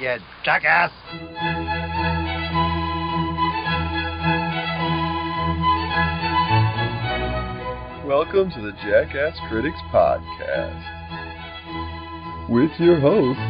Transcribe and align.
you 0.00 0.16
jackass! 0.44 0.92
Welcome 8.06 8.50
to 8.50 8.60
the 8.60 8.72
Jackass 8.84 9.38
Critics 9.48 9.78
Podcast 9.92 10.84
with 12.48 12.70
your 12.78 13.00
hosts, 13.00 13.42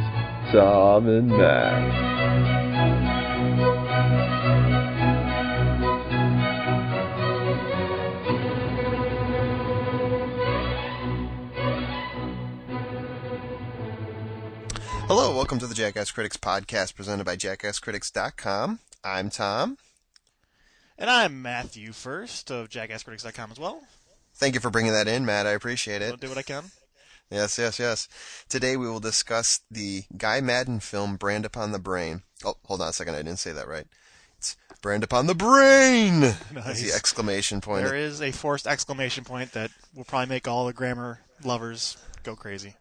Tom 0.52 1.06
and 1.08 1.28
Matt. 1.28 2.57
Welcome 15.38 15.60
to 15.60 15.68
the 15.68 15.74
Jackass 15.76 16.10
Critics 16.10 16.36
Podcast 16.36 16.96
presented 16.96 17.22
by 17.24 17.36
JackassCritics.com. 17.36 18.80
I'm 19.04 19.30
Tom. 19.30 19.78
And 20.98 21.08
I'm 21.08 21.40
Matthew 21.40 21.92
First 21.92 22.50
of 22.50 22.68
JackassCritics.com 22.68 23.52
as 23.52 23.58
well. 23.60 23.82
Thank 24.34 24.54
you 24.54 24.60
for 24.60 24.68
bringing 24.68 24.90
that 24.90 25.06
in, 25.06 25.24
Matt. 25.24 25.46
I 25.46 25.52
appreciate 25.52 26.02
I'll 26.02 26.14
it. 26.14 26.20
do 26.20 26.28
what 26.28 26.38
I 26.38 26.42
can. 26.42 26.64
Yes, 27.30 27.56
yes, 27.56 27.78
yes. 27.78 28.08
Today 28.48 28.76
we 28.76 28.88
will 28.88 28.98
discuss 28.98 29.60
the 29.70 30.02
Guy 30.16 30.40
Maddin 30.40 30.80
film 30.80 31.14
Brand 31.14 31.44
Upon 31.46 31.70
the 31.70 31.78
Brain. 31.78 32.22
Oh, 32.44 32.54
hold 32.64 32.82
on 32.82 32.88
a 32.88 32.92
second. 32.92 33.14
I 33.14 33.18
didn't 33.18 33.38
say 33.38 33.52
that 33.52 33.68
right. 33.68 33.86
It's 34.38 34.56
Brand 34.82 35.04
Upon 35.04 35.28
the 35.28 35.36
Brain! 35.36 36.20
That's 36.20 36.48
the 36.50 36.54
Nice. 36.56 36.96
exclamation 36.96 37.60
point. 37.60 37.84
There 37.84 37.94
is 37.94 38.20
a 38.20 38.32
forced 38.32 38.66
exclamation 38.66 39.22
point 39.22 39.52
that 39.52 39.70
will 39.94 40.02
probably 40.02 40.30
make 40.30 40.48
all 40.48 40.66
the 40.66 40.72
grammar 40.72 41.20
lovers 41.44 41.96
go 42.24 42.34
crazy. 42.34 42.74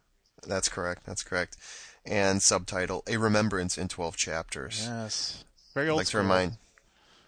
That's 0.44 0.68
correct. 0.68 1.06
That's 1.06 1.22
correct. 1.22 1.56
And 2.08 2.42
subtitle 2.42 3.02
A 3.06 3.18
Remembrance 3.18 3.76
in 3.76 3.88
12 3.88 4.16
Chapters. 4.16 4.86
Yes. 4.88 5.44
Very 5.74 5.88
I'd 5.88 5.90
old 5.90 5.98
like 5.98 6.06
to 6.08 6.16
remind. 6.16 6.56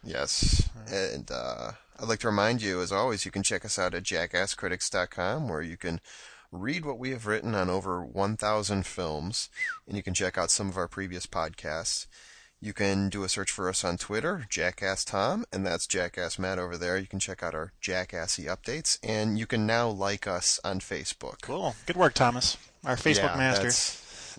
Yes, 0.02 0.68
and 0.90 1.30
uh, 1.30 1.72
I'd 1.98 2.08
like 2.08 2.20
to 2.20 2.28
remind 2.28 2.62
you, 2.62 2.80
as 2.80 2.90
always, 2.90 3.26
you 3.26 3.30
can 3.30 3.42
check 3.42 3.66
us 3.66 3.78
out 3.78 3.92
at 3.94 4.02
jackasscritics.com, 4.02 5.48
where 5.48 5.60
you 5.60 5.76
can 5.76 6.00
read 6.50 6.84
what 6.84 6.98
we 6.98 7.10
have 7.10 7.26
written 7.26 7.54
on 7.54 7.68
over 7.68 8.02
1,000 8.02 8.86
films, 8.86 9.50
and 9.86 9.96
you 9.96 10.02
can 10.02 10.14
check 10.14 10.38
out 10.38 10.50
some 10.50 10.68
of 10.70 10.76
our 10.78 10.88
previous 10.88 11.26
podcasts. 11.26 12.06
You 12.62 12.72
can 12.72 13.08
do 13.08 13.24
a 13.24 13.28
search 13.28 13.50
for 13.50 13.68
us 13.68 13.84
on 13.84 13.96
Twitter, 13.96 14.46
Jackass 14.50 15.04
Tom, 15.04 15.44
and 15.52 15.64
that's 15.64 15.86
Jackass 15.86 16.38
Matt 16.38 16.58
over 16.58 16.76
there. 16.76 16.98
You 16.98 17.06
can 17.06 17.18
check 17.20 17.42
out 17.42 17.54
our 17.54 17.72
Jackassy 17.82 18.44
updates, 18.44 18.98
and 19.02 19.38
you 19.38 19.46
can 19.46 19.66
now 19.66 19.88
like 19.88 20.26
us 20.26 20.60
on 20.64 20.80
Facebook. 20.80 21.40
Cool. 21.42 21.74
Good 21.86 21.96
work, 21.96 22.14
Thomas. 22.14 22.56
Our 22.84 22.96
Facebook 22.96 23.34
Yeah, 23.34 23.36
master. 23.36 23.68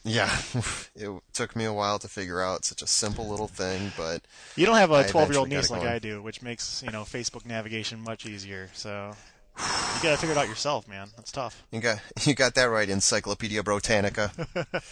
Yeah, 0.04 0.36
it 0.96 1.12
took 1.34 1.56
me 1.56 1.66
a 1.66 1.74
while 1.74 2.00
to 2.00 2.08
figure 2.08 2.42
out 2.42 2.66
such 2.66 2.82
a 2.82 2.88
simple 2.88 3.28
little 3.28 3.48
thing, 3.48 3.92
but 3.96 4.22
You 4.56 4.66
don't 4.66 4.78
have 4.78 4.92
a 4.92 5.08
12 5.08 5.30
year 5.30 5.40
old 5.40 5.50
niece 5.50 5.70
like. 5.70 5.84
I 5.84 6.00
do, 6.00 6.22
which 6.22 6.42
makes, 6.42 6.82
you 6.84 6.92
know, 6.92 7.04
Facebook 7.04 7.46
navigation 7.46 8.02
much 8.02 8.26
easier. 8.26 8.70
So 8.74 9.14
you 9.58 9.64
gotta 10.04 10.18
figure 10.18 10.34
it 10.36 10.38
out 10.38 10.48
yourself, 10.48 10.88
man. 10.88 11.10
That's 11.16 11.32
tough. 11.32 11.64
You 11.72 11.82
got 11.82 12.00
you 12.26 12.34
got 12.34 12.56
that 12.56 12.66
right, 12.66 12.90
Encyclopedia 12.90 13.62
Britannica. 13.62 14.32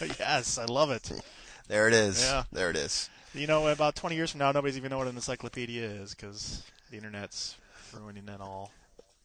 yes, 0.18 0.58
I 0.58 0.66
love 0.66 0.90
it. 0.90 1.10
There 1.66 1.88
it 1.88 1.94
is. 1.94 2.22
Yeah. 2.22 2.44
There 2.52 2.70
it 2.70 2.76
is. 2.76 3.10
You 3.34 3.46
know, 3.46 3.68
about 3.68 3.94
20 3.94 4.16
years 4.16 4.32
from 4.32 4.38
now, 4.40 4.50
nobody's 4.52 4.76
even 4.76 4.90
know 4.90 4.98
what 4.98 5.06
an 5.06 5.14
encyclopedia 5.14 5.84
is 5.84 6.14
because 6.14 6.64
the 6.90 6.96
internet's 6.96 7.56
ruining 7.94 8.28
it 8.28 8.40
all. 8.40 8.72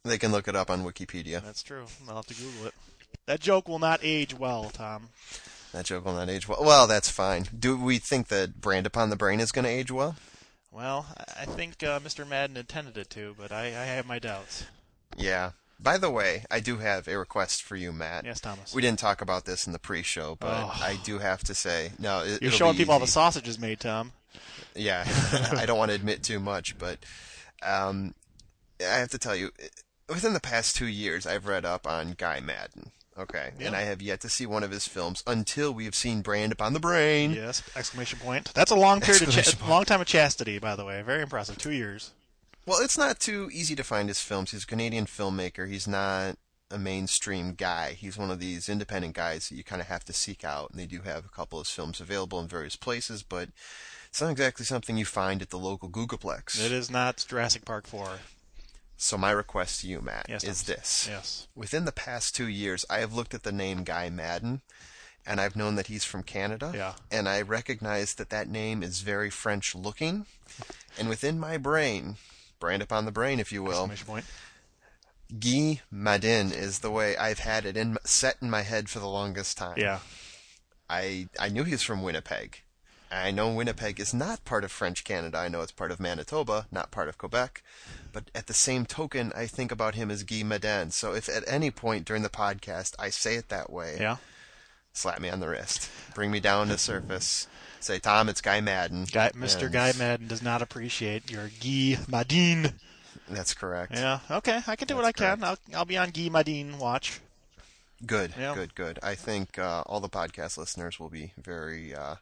They 0.03 0.19
can 0.19 0.31
look 0.31 0.47
it 0.47 0.55
up 0.55 0.69
on 0.69 0.83
Wikipedia. 0.83 1.43
That's 1.43 1.63
true. 1.63 1.85
I'll 2.07 2.17
have 2.17 2.27
to 2.27 2.35
Google 2.35 2.67
it. 2.67 2.73
That 3.25 3.39
joke 3.39 3.67
will 3.67 3.79
not 3.79 3.99
age 4.03 4.37
well, 4.37 4.69
Tom. 4.69 5.09
That 5.75 5.83
joke 5.85 6.05
will 6.05 6.13
not 6.13 6.29
age 6.29 6.47
well. 6.47 6.63
Well, 6.63 6.87
that's 6.87 7.09
fine. 7.09 7.47
Do 7.57 7.75
we 7.75 7.97
think 7.97 8.29
that 8.29 8.61
Brand 8.61 8.85
Upon 8.85 9.09
the 9.09 9.17
Brain 9.17 9.41
is 9.41 9.51
going 9.51 9.65
to 9.65 9.69
age 9.71 9.91
well? 9.91 10.15
Well, 10.71 11.05
I- 11.37 11.43
think 11.45 11.83
uh, 11.83 11.99
Mr. 11.99 12.25
Maddin 12.25 12.55
intended 12.55 12.97
it 12.97 13.09
to, 13.09 13.35
but 13.37 13.51
I, 13.51 13.65
I 13.65 13.83
have 13.85 14.05
my 14.07 14.17
doubts. 14.17 14.63
Yeah. 15.17 15.51
By 15.77 15.97
the 15.97 16.09
way, 16.09 16.45
I 16.49 16.61
do 16.61 16.77
have 16.77 17.09
a 17.09 17.17
request 17.17 17.61
for 17.61 17.75
you, 17.75 17.91
Matt. 17.91 18.23
Yes, 18.23 18.39
Thomas. 18.39 18.73
We 18.73 18.81
didn't 18.81 18.99
talk 18.99 19.21
about 19.21 19.43
this 19.43 19.67
in 19.67 19.73
the 19.73 19.79
pre-show, 19.79 20.37
but 20.39 20.53
Oh. 20.63 20.71
I 20.81 20.97
do 21.03 21.19
have 21.19 21.43
to 21.43 21.53
say, 21.53 21.91
no, 21.99 22.23
it, 22.23 22.41
You're 22.41 22.51
showing 22.51 22.77
people 22.77 22.93
how 22.93 22.99
the 22.99 23.03
easy. 23.03 23.11
sausage 23.11 23.47
is 23.49 23.59
made, 23.59 23.81
Tom. 23.81 24.13
Yeah, 24.75 25.03
I 25.57 25.65
don't 25.65 25.77
want 25.77 25.91
to 25.91 25.95
admit 25.95 26.23
too 26.23 26.39
much, 26.39 26.77
but 26.77 26.99
um, 27.61 28.15
I 28.79 28.95
have 28.99 29.09
to 29.09 29.17
tell 29.17 29.35
you, 29.35 29.51
within 30.07 30.31
the 30.31 30.39
past 30.39 30.77
two 30.77 30.87
years, 30.87 31.25
I've 31.27 31.47
read 31.47 31.65
up 31.65 31.85
on 31.85 32.15
Guy 32.17 32.39
Maddin. 32.39 32.91
Okay, 33.17 33.51
and 33.61 33.75
I 33.75 33.81
have 33.81 34.01
yet 34.01 34.19
to 34.21 34.29
see 34.29 34.45
one 34.45 34.63
of 34.63 34.71
his 34.71 34.87
films 34.87 35.23
until 35.25 35.73
we 35.73 35.85
have 35.85 35.95
seen 35.95 36.21
Brand 36.21 36.51
Upon 36.51 36.73
the 36.73 36.81
Brain. 36.81 37.31
Yes! 37.31 37.63
Exclamation 37.75 38.19
point. 38.19 38.53
That's 38.53 38.71
a 38.71 38.75
long 38.75 38.99
period 38.99 39.23
of 39.23 39.29
cha- 39.31 39.67
long 39.69 39.85
time 39.85 40.01
of 40.01 40.07
chastity, 40.07 40.59
by 40.59 40.75
the 40.75 40.83
way. 40.83 41.01
Very 41.01 41.21
impressive. 41.21 41.57
Two 41.57 41.71
years. 41.71 42.11
Well, 42.65 42.81
it's 42.81 42.97
not 42.97 43.19
too 43.19 43.49
easy 43.53 43.75
to 43.75 43.83
find 43.83 44.09
his 44.09 44.21
films. 44.21 44.51
He's 44.51 44.63
a 44.63 44.67
Canadian 44.67 45.05
filmmaker. 45.05 45.69
He's 45.69 45.87
not 45.87 46.35
a 46.71 46.77
mainstream 46.77 47.53
guy. 47.53 47.93
He's 47.93 48.17
one 48.17 48.31
of 48.31 48.39
these 48.39 48.67
independent 48.67 49.13
guys 49.13 49.47
that 49.47 49.55
you 49.55 49.63
kind 49.63 49.81
of 49.81 49.87
have 49.87 50.03
to 50.05 50.13
seek 50.13 50.43
out. 50.43 50.71
And 50.71 50.79
they 50.79 50.87
do 50.87 51.01
have 51.01 51.23
a 51.25 51.29
couple 51.29 51.59
of 51.59 51.67
films 51.67 52.01
available 52.01 52.39
in 52.39 52.47
various 52.47 52.75
places, 52.75 53.23
but 53.23 53.49
it's 54.09 54.19
not 54.19 54.31
exactly 54.31 54.65
something 54.65 54.97
you 54.97 55.05
find 55.05 55.41
at 55.41 55.51
the 55.51 55.59
local 55.59 55.89
Googleplex. 55.89 56.65
It 56.65 56.71
is 56.71 56.89
not 56.89 57.23
Jurassic 57.27 57.65
Park 57.65 57.85
4. 57.87 58.19
So 58.97 59.17
my 59.17 59.31
request 59.31 59.81
to 59.81 59.87
you, 59.87 60.01
Matt, 60.01 60.25
Yes, 60.29 60.43
is 60.43 60.63
this. 60.63 61.07
Yes. 61.09 61.47
Within 61.55 61.85
the 61.85 61.91
past 61.91 62.35
two 62.35 62.47
years, 62.47 62.85
I 62.89 62.99
have 62.99 63.13
looked 63.13 63.33
at 63.33 63.43
the 63.43 63.51
name 63.51 63.83
Guy 63.83 64.09
Maddin, 64.09 64.61
and 65.25 65.41
I've 65.41 65.55
known 65.55 65.75
that 65.75 65.87
he's 65.87 66.05
from 66.05 66.23
Canada. 66.23 66.71
Yeah. 66.73 66.93
And 67.11 67.27
I 67.27 67.41
recognize 67.41 68.13
that 68.15 68.29
that 68.29 68.47
name 68.47 68.81
is 68.83 69.01
very 69.01 69.29
French 69.29 69.75
looking. 69.75 70.25
And 70.97 71.09
within 71.09 71.39
my 71.39 71.57
brain, 71.57 72.15
brand 72.59 72.81
upon 72.81 73.05
the 73.05 73.11
brain, 73.11 73.39
if 73.39 73.51
you 73.51 73.63
will. 73.63 73.89
Guy 75.39 75.81
Madin 75.91 76.53
is 76.55 76.79
the 76.79 76.91
way 76.91 77.17
I've 77.17 77.39
had 77.39 77.65
it 77.65 77.75
in 77.75 77.97
set 78.05 78.37
in 78.41 78.49
my 78.49 78.61
head 78.61 78.89
for 78.89 78.99
the 78.99 79.07
longest 79.07 79.57
time. 79.57 79.75
Yeah. 79.77 79.99
I 80.89 81.27
I 81.39 81.49
knew 81.49 81.63
he 81.63 81.71
was 81.71 81.81
from 81.81 82.03
Winnipeg. 82.03 82.61
I 83.11 83.31
know 83.31 83.51
Winnipeg 83.51 83.99
is 83.99 84.13
not 84.13 84.45
part 84.45 84.63
of 84.63 84.71
French 84.71 85.03
Canada. 85.03 85.37
I 85.37 85.47
know 85.47 85.61
it's 85.61 85.71
part 85.71 85.91
of 85.91 85.99
Manitoba, 85.99 86.67
not 86.71 86.91
part 86.91 87.07
of 87.07 87.17
Quebec. 87.17 87.63
But 88.15 88.31
at 88.33 88.47
the 88.47 88.53
same 88.53 88.85
token, 88.85 89.33
I 89.35 89.45
think 89.45 89.73
about 89.73 89.95
him 89.95 90.09
as 90.09 90.23
Guy 90.23 90.35
Madin. 90.43 90.93
So 90.93 91.13
if 91.13 91.27
at 91.27 91.43
any 91.47 91.69
point 91.69 92.05
during 92.05 92.23
the 92.23 92.29
podcast 92.29 92.95
I 92.97 93.09
say 93.09 93.35
it 93.35 93.49
that 93.49 93.69
way, 93.69 93.97
Yeah. 93.99 94.15
slap 94.93 95.19
me 95.19 95.29
on 95.29 95.41
the 95.41 95.49
wrist, 95.49 95.89
bring 96.13 96.31
me 96.31 96.39
down 96.39 96.69
to 96.69 96.77
surface, 96.77 97.47
say, 97.81 97.99
Tom, 97.99 98.29
it's 98.29 98.39
Guy 98.39 98.61
Maddin. 98.61 99.03
Guy, 99.11 99.31
Mr. 99.31 99.63
And 99.63 99.73
Guy 99.73 99.91
Maddin 99.97 100.27
does 100.29 100.41
not 100.41 100.61
appreciate 100.61 101.29
your 101.29 101.49
Guy 101.59 101.99
Madin. 102.09 102.73
That's 103.27 103.53
correct. 103.53 103.91
Yeah. 103.95 104.19
Okay. 104.31 104.61
I 104.65 104.77
can 104.77 104.87
do 104.87 104.95
what 104.95 105.03
I 105.03 105.11
That's 105.11 105.19
can. 105.41 105.43
I'll, 105.43 105.57
I'll 105.75 105.83
be 105.85 105.97
on 105.97 106.11
Guy 106.11 106.29
Madin 106.29 106.77
watch. 106.77 107.19
Good, 108.05 108.33
Yeah. 108.39 108.55
good, 108.55 108.75
good. 108.75 108.97
I 109.03 109.15
think 109.15 109.59
uh, 109.59 109.83
all 109.87 109.99
the 109.99 110.07
podcast 110.07 110.57
listeners 110.57 111.01
will 111.01 111.09
be 111.09 111.33
very, 111.37 111.93
uh, 111.93 112.15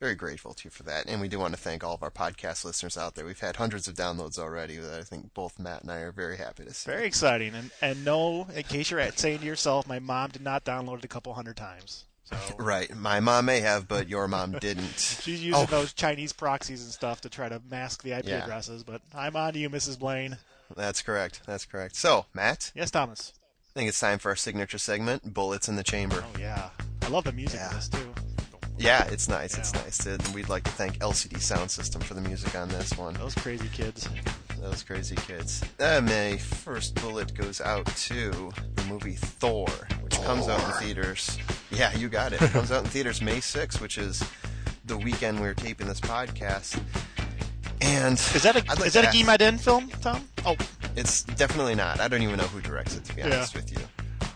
very 0.00 0.14
grateful 0.14 0.54
to 0.54 0.64
you 0.66 0.70
for 0.70 0.84
that. 0.84 1.06
And 1.06 1.20
we 1.20 1.28
do 1.28 1.38
want 1.38 1.54
to 1.54 1.60
thank 1.60 1.82
all 1.82 1.94
of 1.94 2.02
our 2.02 2.10
podcast 2.10 2.64
listeners 2.64 2.96
out 2.96 3.14
there. 3.16 3.24
We've 3.24 3.40
had 3.40 3.56
hundreds 3.56 3.88
of 3.88 3.94
downloads 3.94 4.38
already 4.38 4.76
that 4.76 4.98
I 4.98 5.02
think 5.02 5.34
both 5.34 5.58
Matt 5.58 5.82
and 5.82 5.90
I 5.90 5.98
are 5.98 6.12
very 6.12 6.36
happy 6.36 6.64
to 6.64 6.72
see. 6.72 6.90
Very 6.90 7.06
exciting. 7.06 7.54
And 7.54 7.70
and 7.82 8.04
no, 8.04 8.46
in 8.54 8.62
case 8.64 8.90
you're 8.90 9.00
at 9.00 9.18
saying 9.18 9.40
to 9.40 9.44
yourself, 9.46 9.86
my 9.88 9.98
mom 9.98 10.30
did 10.30 10.42
not 10.42 10.64
download 10.64 10.98
it 10.98 11.04
a 11.04 11.08
couple 11.08 11.34
hundred 11.34 11.56
times. 11.56 12.04
So 12.24 12.36
Right. 12.58 12.94
My 12.94 13.18
mom 13.20 13.46
may 13.46 13.60
have, 13.60 13.88
but 13.88 14.08
your 14.08 14.28
mom 14.28 14.52
didn't. 14.52 14.98
she's 14.98 15.42
using 15.44 15.54
Oh. 15.62 15.66
those 15.66 15.92
Chinese 15.92 16.32
proxies 16.32 16.82
and 16.84 16.92
stuff 16.92 17.20
to 17.22 17.28
try 17.28 17.48
to 17.48 17.60
mask 17.68 18.02
the 18.04 18.12
IP 18.12 18.26
Yeah. 18.28 18.44
addresses. 18.44 18.84
But 18.84 19.00
I'm 19.14 19.34
on 19.34 19.54
to 19.54 19.58
you, 19.58 19.68
Mrs. 19.70 19.98
Blaine. 19.98 20.38
That's 20.76 21.02
correct. 21.02 21.40
That's 21.46 21.64
correct. 21.64 21.96
So, 21.96 22.26
Matt, 22.34 22.70
Yes, 22.74 22.90
Thomas. 22.90 23.32
I 23.74 23.78
think 23.80 23.88
it's 23.88 23.98
time 24.00 24.18
for 24.18 24.28
our 24.28 24.36
signature 24.36 24.78
segment, 24.78 25.32
Bullets 25.34 25.68
in 25.68 25.76
the 25.76 25.82
Chamber. 25.84 26.22
Oh 26.24 26.38
yeah, 26.38 26.70
I 27.02 27.08
love 27.08 27.24
the 27.24 27.32
music 27.32 27.58
Yeah. 27.58 27.70
in 27.70 27.76
this 27.76 27.88
too. 27.88 28.14
Yeah, 28.78 29.04
it's 29.08 29.28
nice. 29.28 29.58
It's 29.58 29.74
nice. 29.74 30.06
And 30.06 30.26
we'd 30.28 30.48
like 30.48 30.62
to 30.64 30.70
thank 30.70 30.98
LCD 30.98 31.38
Soundsystem 31.38 32.02
for 32.02 32.14
the 32.14 32.20
music 32.20 32.54
on 32.54 32.68
this 32.68 32.96
one. 32.96 33.14
Those 33.14 33.34
crazy 33.34 33.68
kids. 33.72 34.08
Those 34.60 34.82
crazy 34.82 35.16
kids. 35.16 35.62
Uh, 35.80 36.00
my 36.02 36.36
first 36.36 36.94
bullet 36.96 37.34
goes 37.34 37.60
out 37.60 37.86
to 37.86 38.52
the 38.76 38.84
movie 38.84 39.14
Thor, 39.14 39.68
which 40.00 40.14
comes 40.22 40.48
out 40.48 40.62
in 40.64 40.70
theaters. 40.86 41.38
Yeah, 41.70 41.94
you 41.96 42.08
got 42.08 42.32
it. 42.32 42.40
It 42.40 42.50
comes 42.50 42.70
out 42.72 42.84
in 42.84 42.90
theaters 42.90 43.20
May 43.20 43.38
6th, 43.38 43.80
which 43.80 43.98
is 43.98 44.22
the 44.84 44.96
weekend 44.96 45.40
we 45.40 45.48
are 45.48 45.54
taping 45.54 45.86
this 45.88 46.00
podcast. 46.00 46.80
And 47.80 48.14
Is 48.14 48.42
that 48.42 48.56
a 48.56 48.64
like 48.74 48.86
is 48.86 48.92
that 48.94 49.12
a 49.14 49.16
Guy 49.24 49.36
Madin 49.36 49.58
film, 49.60 49.88
Tom? 50.00 50.26
Oh, 50.44 50.56
It's 50.96 51.22
definitely 51.24 51.74
not. 51.76 52.00
I 52.00 52.08
don't 52.08 52.22
even 52.22 52.36
know 52.36 52.44
who 52.44 52.60
directs 52.60 52.96
it, 52.96 53.04
to 53.04 53.14
be 53.14 53.20
Yeah. 53.22 53.26
honest 53.36 53.54
with 53.54 53.70
you. 53.70 53.78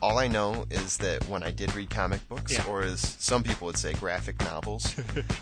All 0.02 0.18
I 0.18 0.26
know 0.26 0.66
is 0.68 0.96
that 0.98 1.26
when 1.28 1.42
I 1.44 1.52
did 1.52 1.74
read 1.76 1.88
comic 1.88 2.28
books, 2.28 2.52
Yeah. 2.52 2.64
or 2.66 2.82
as 2.82 3.00
some 3.20 3.42
people 3.44 3.66
would 3.66 3.78
say, 3.78 3.94
graphic 3.94 4.38
novels, 4.40 4.94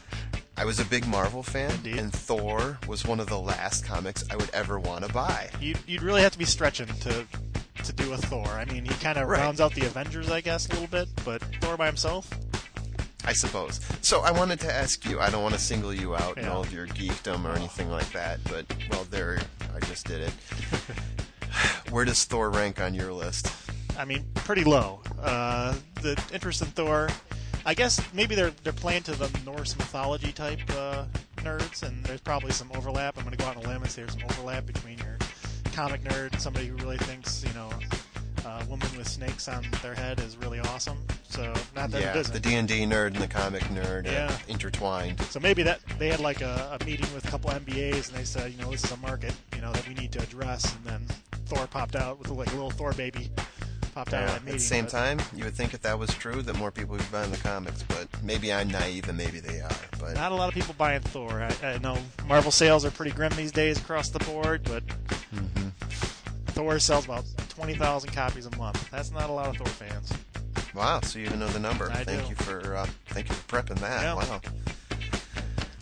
I 0.59 0.67
was 0.67 0.79
a 0.79 0.85
big 0.85 1.07
Marvel 1.07 1.43
fan, 1.43 1.71
Indeed. 1.71 1.97
and 1.99 2.13
Thor 2.13 2.79
was 2.87 3.07
one 3.07 3.21
of 3.21 3.29
the 3.29 3.39
last 3.41 3.87
comics 3.87 4.23
I 4.31 4.37
would 4.37 4.51
ever 4.51 4.79
want 4.79 5.07
to 5.07 5.13
buy. 5.13 5.49
you'd 5.61 5.79
you'd 5.87 6.03
really 6.03 6.21
have 6.21 6.33
to 6.33 6.39
be 6.39 6.45
stretching 6.45 6.87
to 6.89 7.27
to 7.85 7.93
do 7.95 8.13
a 8.13 8.19
Thor. 8.19 8.47
I 8.49 8.67
mean, 8.67 8.85
he 8.85 8.93
kind 8.97 9.17
of 9.19 9.27
Right. 9.27 9.41
rounds 9.41 9.59
out 9.63 9.73
the 9.75 9.87
Avengers, 9.87 10.31
I 10.31 10.43
guess, 10.43 10.67
a 10.67 10.73
little 10.73 10.87
bit, 10.89 11.09
but 11.25 11.41
Thor 11.63 11.79
by 11.79 11.87
himself. 11.87 12.29
I 13.25 13.31
I 13.31 13.33
suppose. 13.33 13.81
So 14.03 14.21
I 14.21 14.31
wanted 14.33 14.61
to 14.61 14.73
ask 14.73 15.05
you. 15.09 15.21
I 15.21 15.31
don't 15.31 15.43
want 15.43 15.55
to 15.55 15.61
single 15.61 15.95
you 15.95 16.15
out 16.17 16.37
in 16.37 16.47
all 16.49 16.61
of 16.63 16.73
your 16.73 16.87
geekdom 16.87 17.45
or 17.47 17.53
anything 17.57 17.89
like 17.91 18.11
that, 18.13 18.41
but 18.45 18.67
well, 18.91 19.05
there, 19.11 19.41
I 19.75 19.81
just 19.81 20.07
did 20.07 20.21
it. 20.23 20.33
Where 21.91 22.05
does 22.05 22.25
Thor 22.25 22.51
rank 22.51 22.81
on 22.81 22.95
your 22.95 23.13
list? 23.13 23.47
I 24.01 24.07
mean, 24.07 24.25
pretty 24.35 24.65
low. 24.65 25.03
Uh, 25.21 25.75
the 26.01 26.21
interest 26.33 26.63
in 26.63 26.69
Thor, 26.69 27.11
I 27.67 27.75
guess 27.75 28.01
maybe 28.15 28.35
they're 28.35 28.53
they're 28.65 28.73
playing 28.73 29.03
to 29.05 29.13
the 29.13 29.31
Norse 29.45 29.77
mythology 29.77 30.33
type 30.33 30.61
uh, 30.71 31.05
nerds, 31.37 31.83
and 31.83 32.03
there's 32.05 32.23
probably 32.23 32.51
some 32.53 32.71
overlap. 32.75 33.19
I'm 33.19 33.25
going 33.25 33.37
to 33.37 33.43
go 33.43 33.45
out 33.49 33.59
on 33.59 33.65
a 33.65 33.69
limb 33.69 33.83
and 33.83 33.91
say 33.91 34.01
there's 34.03 34.15
some 34.15 34.23
overlap 34.31 34.65
between 34.65 34.97
your 34.99 35.19
comic 35.75 36.03
nerd 36.05 36.33
and 36.33 36.41
somebody 36.41 36.67
who 36.67 36.77
really 36.77 36.97
thinks 36.97 37.45
you 37.45 37.53
know 37.53 37.69
a 38.47 38.65
woman 38.65 38.89
with 38.97 39.07
snakes 39.07 39.49
on 39.49 39.67
their 39.83 39.95
head 39.95 40.19
is 40.21 40.39
really 40.39 40.61
awesome. 40.61 40.97
So 41.29 41.53
not 41.77 41.91
that 41.91 42.01
yeah, 42.01 42.11
it 42.15 42.21
isn't. 42.21 42.33
the 42.33 42.41
D 42.41 42.55
and 42.55 42.67
D 42.67 42.85
nerd 42.87 43.09
and 43.09 43.17
the 43.17 43.29
comic 43.29 43.63
nerd 43.65 44.07
are 44.07 44.13
Yeah. 44.13 44.37
intertwined. 44.49 45.21
So 45.25 45.39
maybe 45.41 45.63
that 45.65 45.81
they 45.99 46.09
had 46.09 46.21
like 46.21 46.41
a, 46.41 46.79
a 46.81 46.85
meeting 46.87 47.07
with 47.15 47.27
a 47.27 47.31
couple 47.31 47.51
MBAs 47.51 48.09
and 48.09 48.17
they 48.17 48.25
said, 48.25 48.53
you 48.53 48.63
know, 48.63 48.71
this 48.71 48.83
is 48.83 48.93
a 48.93 48.97
market, 48.97 49.35
you 49.55 49.61
know, 49.61 49.73
that 49.73 49.87
we 49.87 49.93
need 49.93 50.11
to 50.13 50.23
address. 50.23 50.75
And 50.75 50.85
then 50.87 51.07
Thor 51.47 51.67
popped 51.67 51.97
out 51.97 52.19
with 52.19 52.31
like 52.31 52.49
a 52.49 52.55
little 52.55 52.71
Thor 52.71 52.93
baby 52.95 53.31
popped 54.05 54.15
out 54.15 54.23
of 54.25 54.29
that 54.45 54.47
at 54.49 54.53
the 54.53 54.59
same 54.59 54.85
but- 54.85 54.91
time, 54.91 55.19
you 55.35 55.45
would 55.45 55.55
think 55.55 55.75
if 55.75 55.83
that 55.83 55.99
was 55.99 56.11
true, 56.15 56.41
that 56.43 56.57
more 56.57 56.71
people 56.71 56.93
would 56.93 57.01
be 57.03 57.07
buying 57.13 57.31
the 57.31 57.37
comics. 57.39 57.83
But 57.85 58.09
maybe 58.23 58.53
I'm 58.53 58.69
naive, 58.69 59.09
and 59.09 59.19
maybe 59.19 59.41
they 59.41 59.61
are. 59.61 59.71
But 59.99 60.15
Not 60.15 60.33
a 60.33 60.35
lot 60.35 60.49
of 60.49 60.55
people 60.55 60.75
buying 60.79 61.01
Thor. 61.01 61.43
I, 61.63 61.67
I 61.75 61.79
know 61.79 61.99
Marvel 62.27 62.51
sales 62.51 62.85
are 62.85 62.91
pretty 62.91 63.11
grim 63.13 63.33
these 63.37 63.53
days 63.53 63.79
across 63.79 64.09
the 64.11 64.19
board, 64.21 64.63
but 64.65 64.83
Mm-hmm. 65.35 65.69
Thor 66.49 66.79
sells 66.81 67.05
about 67.05 67.25
20,000 67.51 68.11
copies 68.11 68.47
a 68.47 68.57
month. 68.57 68.91
That's 68.91 69.13
not 69.13 69.31
a 69.31 69.33
lot 69.33 69.47
of 69.49 69.57
Thor 69.57 69.67
fans. 69.67 70.13
wow, 70.75 71.01
so 71.03 71.19
you 71.21 71.27
even 71.27 71.39
know 71.39 71.47
the 71.49 71.61
number. 71.61 71.89
I 71.91 72.03
thank 72.05 72.25
do. 72.25 72.31
you 72.31 72.35
for 72.35 72.75
uh, 72.77 72.87
thank 73.11 73.29
you 73.29 73.35
for 73.37 73.57
prepping 73.63 73.79
that. 73.79 74.03
Yeah. 74.03 74.15
Wow. 74.15 74.41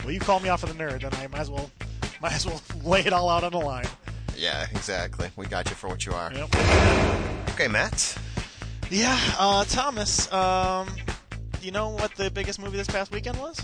Well, 0.05 0.12
you 0.12 0.21
call 0.21 0.41
me 0.41 0.50
off 0.50 0.62
of 0.64 0.76
the 0.76 0.82
nerd, 0.85 1.00
then 1.00 1.14
I 1.14 1.26
might 1.29 1.41
as 1.41 1.50
well 1.50 1.71
might 2.21 2.35
as 2.35 2.44
well 2.47 2.61
lay 2.85 3.00
it 3.00 3.12
all 3.14 3.29
out 3.31 3.44
on 3.44 3.53
the 3.53 3.59
line. 3.59 3.87
Yeah, 4.37 4.67
exactly. 4.71 5.31
We 5.37 5.47
got 5.47 5.71
you 5.71 5.75
for 5.76 5.88
what 5.88 6.05
you 6.05 6.12
are. 6.12 6.31
Yep. 6.32 6.49
Okay, 7.58 7.66
Matt. 7.66 8.16
Yeah, 8.88 9.19
uh, 9.37 9.64
Thomas. 9.64 10.32
Um, 10.32 10.87
do 11.58 11.66
you 11.66 11.72
know 11.72 11.88
what 11.88 12.14
the 12.14 12.31
biggest 12.31 12.60
movie 12.60 12.76
this 12.76 12.87
past 12.87 13.10
weekend 13.10 13.37
was? 13.40 13.60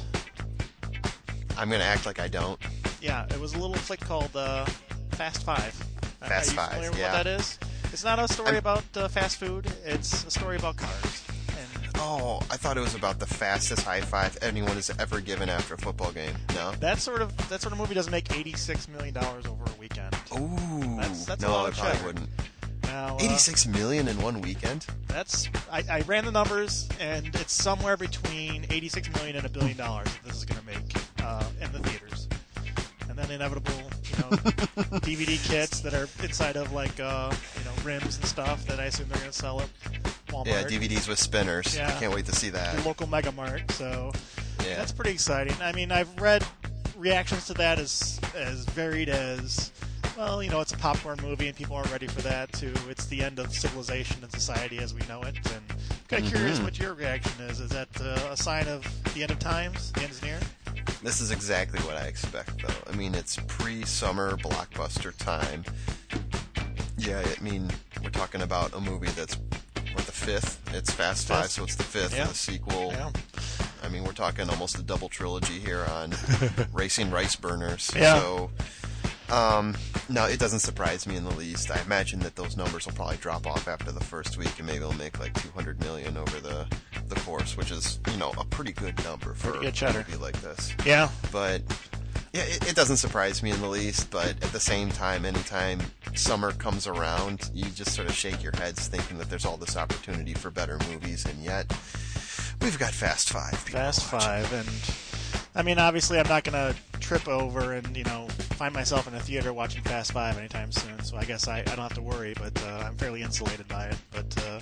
I'm 1.57 1.71
gonna 1.71 1.85
act 1.85 2.05
like 2.05 2.19
I 2.19 2.27
don't. 2.27 2.59
Yeah, 3.01 3.25
it 3.27 3.39
was 3.39 3.55
a 3.55 3.59
little 3.59 3.77
flick 3.77 4.01
called 4.01 4.35
uh, 4.35 4.65
Fast 5.13 5.45
Five. 5.45 5.81
Uh, 6.21 6.27
Fast 6.27 6.49
Are 6.49 6.51
you 6.51 6.57
Five, 6.57 6.69
familiar 6.71 6.91
with 6.91 6.99
yeah. 6.99 7.13
what 7.13 7.23
that 7.23 7.39
is? 7.39 7.57
It's 7.93 8.03
not 8.03 8.19
a 8.19 8.27
story 8.27 8.49
I'm- 8.49 8.57
about 8.57 8.83
uh, 8.97 9.07
fast 9.07 9.37
food. 9.37 9.73
It's 9.85 10.25
a 10.27 10.31
story 10.33 10.57
about 10.57 10.77
cars. 10.77 11.23
And 11.51 11.89
Oh, 11.99 12.41
I 12.51 12.57
thought 12.57 12.77
it 12.77 12.81
was 12.81 12.97
about 12.97 13.21
the 13.21 13.27
fastest 13.27 13.83
high 13.83 14.01
five 14.01 14.37
anyone 14.43 14.75
has 14.75 14.91
ever 14.99 15.21
given 15.21 15.49
after 15.49 15.75
a 15.75 15.79
football 15.79 16.11
game. 16.11 16.35
No. 16.57 16.73
that 16.81 16.99
sort 16.99 17.23
of 17.23 17.37
that 17.49 17.63
sort 17.63 17.73
of 17.73 17.79
movie 17.79 17.95
doesn't 17.95 18.11
make 18.11 18.37
eighty-six 18.37 18.89
million 18.89 19.15
dollars 19.15 19.47
over 19.47 19.63
a 19.65 19.79
weekend. 19.79 20.13
Ooh. 20.37 20.97
That's- 20.97 21.27
that's 21.27 21.45
a 21.45 21.47
no, 21.47 21.53
lot 21.53 21.67
I 21.67 21.69
of 21.69 21.75
probably 21.77 21.93
cheddar. 21.93 22.07
wouldn't. 22.07 22.31
Now, 22.95 23.17
uh, 23.17 23.19
86 23.23 23.67
million 23.67 24.07
in 24.07 24.17
one 24.23 24.41
weekend. 24.41 24.87
That's 25.09 25.49
I, 25.69 25.83
I 25.91 26.01
ran 26.03 26.25
the 26.27 26.31
numbers, 26.31 26.89
and 27.01 27.27
it's 27.35 27.53
somewhere 27.53 27.97
between 27.97 28.67
eighty-six 28.71 29.13
million 29.15 29.35
and 29.35 29.45
a 29.45 29.49
billion 29.49 29.77
dollars 29.77 30.07
that 30.07 30.23
this 30.25 30.37
is 30.37 30.45
going 30.45 30.61
to 30.61 30.67
make 30.67 30.95
uh, 31.25 31.43
in 31.61 31.73
the 31.73 31.81
theaters. 31.81 32.29
And 33.09 33.19
then 33.19 33.33
inevitable, 33.33 33.73
you 34.05 34.17
know, 34.19 34.31
DVD 35.03 35.43
kits 35.49 35.81
that 35.81 35.93
are 35.93 36.07
inside 36.23 36.55
of 36.55 36.73
like 36.73 37.01
uh, 37.01 37.35
you 37.59 37.65
know 37.65 37.73
rims 37.83 38.17
and 38.17 38.27
stuff 38.27 38.65
that 38.67 38.79
I 38.79 38.85
assume 38.85 39.09
they're 39.09 39.19
going 39.19 39.33
to 39.33 39.37
sell 39.37 39.61
at 39.61 39.69
Walmart. 40.29 40.47
Yeah, 40.47 40.63
DVDs 40.63 41.09
with 41.09 41.19
spinners. 41.19 41.77
Yeah. 41.77 41.89
I 41.89 41.99
can't 41.99 42.15
wait 42.15 42.27
to 42.27 42.33
see 42.37 42.51
that. 42.51 42.77
the 42.77 42.87
local 42.87 43.09
Mega 43.09 43.33
Mart. 43.33 43.69
So 43.73 44.13
Yeah. 44.61 44.77
that's 44.77 44.93
pretty 44.93 45.11
exciting. 45.11 45.57
I 45.61 45.73
mean, 45.73 45.91
I've 45.91 46.17
read 46.21 46.47
reactions 46.97 47.47
to 47.49 47.55
that 47.55 47.81
as 47.81 48.21
as 48.37 48.65
varied 48.67 49.09
as 49.09 49.73
well. 50.17 50.43
You 50.43 50.51
know, 50.51 50.61
it's 50.61 50.73
a 50.73 50.77
popcorn 50.77 51.19
movie, 51.23 51.49
and 51.49 51.57
people 51.57 51.77
aren't 51.77 51.91
ready 51.93 52.07
for 52.07 52.23
that. 52.23 52.53
To 52.55 52.73
it's 52.89 53.07
the 53.07 53.23
end 53.23 53.39
of 53.39 53.53
civilization 53.53 54.23
and 54.23 54.31
society 54.33 54.79
as 54.79 54.95
we 54.95 55.01
know 55.09 55.21
it. 55.23 55.37
And 55.53 55.63
I'm 55.71 55.77
kind 56.09 56.25
of 56.25 56.31
curious 56.33 56.59
Mhm. 56.59 56.65
what 56.65 56.79
your 56.79 56.95
reaction 56.95 57.33
is. 57.45 57.61
Is 57.61 57.71
that 57.71 57.89
uh, 58.01 58.31
a 58.31 58.37
sign 58.37 58.67
of 58.69 58.85
the 59.15 59.23
end 59.23 59.33
of 59.33 59.39
times? 59.39 59.93
The 59.93 60.03
end 60.03 60.11
is 60.13 60.23
near. 60.23 60.39
This 61.03 61.21
is 61.21 61.31
exactly 61.31 61.81
what 61.81 61.97
I 61.97 62.07
expect, 62.07 62.63
though. 62.67 62.93
I 62.93 62.97
mean, 62.97 63.15
it's 63.15 63.39
pre-summer 63.47 64.37
blockbuster 64.39 65.17
time. 65.17 65.65
Yeah, 66.97 67.23
I 67.23 67.43
mean, 67.43 67.71
we're 68.03 68.11
talking 68.11 68.43
about 68.43 68.73
a 68.75 68.81
movie 68.81 69.09
that's 69.11 69.37
what 69.93 70.07
the 70.07 70.13
fifth. 70.13 70.59
It's 70.75 70.91
Fast 70.91 71.27
Five, 71.29 71.51
so 71.51 71.65
it's 71.65 71.75
the 71.77 71.83
fifth 71.85 72.15
Yeah. 72.15 72.23
and 72.23 72.31
the 72.31 72.35
sequel. 72.35 72.93
Yeah. 72.93 73.11
I 73.83 73.89
mean, 73.89 74.05
we're 74.05 74.13
talking 74.13 74.49
almost 74.49 74.79
a 74.79 74.83
double 74.83 75.09
trilogy 75.11 75.59
here 75.61 75.85
on 75.91 76.15
racing 76.73 77.11
rice 77.11 77.37
burners. 77.37 77.91
Yeah. 77.95 78.19
So, 78.21 78.51
um, 79.31 79.75
no, 80.09 80.27
it 80.27 80.39
doesn't 80.39 80.59
surprise 80.61 81.07
me 81.07 81.17
in 81.17 81.25
the 81.25 81.35
least. 81.35 81.71
I 81.71 81.81
imagine 81.83 82.21
that 82.21 82.37
those 82.37 82.57
numbers 82.57 82.87
will 82.87 82.93
probably 82.95 83.17
drop 83.17 83.47
off 83.47 83.67
after 83.69 83.91
the 83.93 84.03
first 84.05 84.37
week, 84.37 84.53
and 84.59 84.67
maybe 84.67 84.79
it'll 84.79 84.93
make 84.95 85.19
like 85.19 85.33
200 85.43 85.81
million 85.81 86.17
over 86.17 86.41
the 86.41 86.67
the 87.09 87.15
course, 87.17 87.57
which 87.57 87.71
is 87.71 87.99
you 88.11 88.17
know 88.17 88.33
a 88.39 88.45
pretty 88.45 88.73
good 88.73 89.03
number 89.05 89.35
for 89.35 89.51
Pretty 89.51 89.67
good 89.67 89.69
a 89.69 89.77
cheddar. 89.77 89.99
movie 90.09 90.17
like 90.23 90.41
this. 90.41 90.75
Yeah. 90.87 91.09
But 91.33 91.63
yeah, 92.33 92.43
it, 92.43 92.71
it 92.71 92.77
doesn't 92.77 92.97
surprise 92.99 93.43
me 93.43 93.51
in 93.51 93.61
the 93.61 93.69
least. 93.69 94.11
But 94.11 94.29
at 94.31 94.53
the 94.53 94.61
same 94.61 94.91
time, 94.91 95.25
anytime 95.25 95.81
summer 96.15 96.53
comes 96.53 96.87
around, 96.87 97.51
you 97.55 97.65
just 97.71 97.95
sort 97.95 98.09
of 98.09 98.15
shake 98.15 98.43
your 98.43 98.53
heads, 98.57 98.89
thinking 98.89 99.19
that 99.19 99.31
there's 99.31 99.45
all 99.45 99.57
this 99.57 99.77
opportunity 99.77 100.35
for 100.35 100.51
better 100.51 100.79
movies, 100.91 101.25
and 101.27 101.39
yet 101.43 101.67
we've 102.61 102.79
got 102.79 102.93
Fast 102.93 103.31
Five. 103.31 103.55
Fast. 103.59 104.03
Five, 104.05 104.53
and 104.53 104.69
I 105.57 105.63
mean, 105.63 105.79
obviously, 105.79 106.19
I'm 106.19 106.29
not 106.29 106.43
gonna 106.43 106.75
trip 107.01 107.29
over 107.29 107.73
and 107.75 107.97
you 107.97 108.03
know 108.05 108.27
find 108.55 108.75
myself 108.75 109.07
in 109.07 109.15
a 109.15 109.21
theater 109.21 109.53
watching 109.53 109.83
Fast 109.83 110.13
Five 110.13 110.37
anytime 110.37 110.73
soon. 110.73 111.03
So 111.05 111.17
I 111.17 111.25
guess 111.25 111.47
I, 111.47 111.59
I 111.59 111.63
don't 111.63 111.79
have 111.79 111.95
to 111.95 112.03
worry, 112.03 112.35
but 112.37 112.61
uh, 112.65 112.85
I'm 112.87 112.97
fairly 112.97 113.23
insulated 113.23 113.69
by 113.69 113.87
it. 113.87 113.97
But 114.11 114.45
uh, 114.47 114.59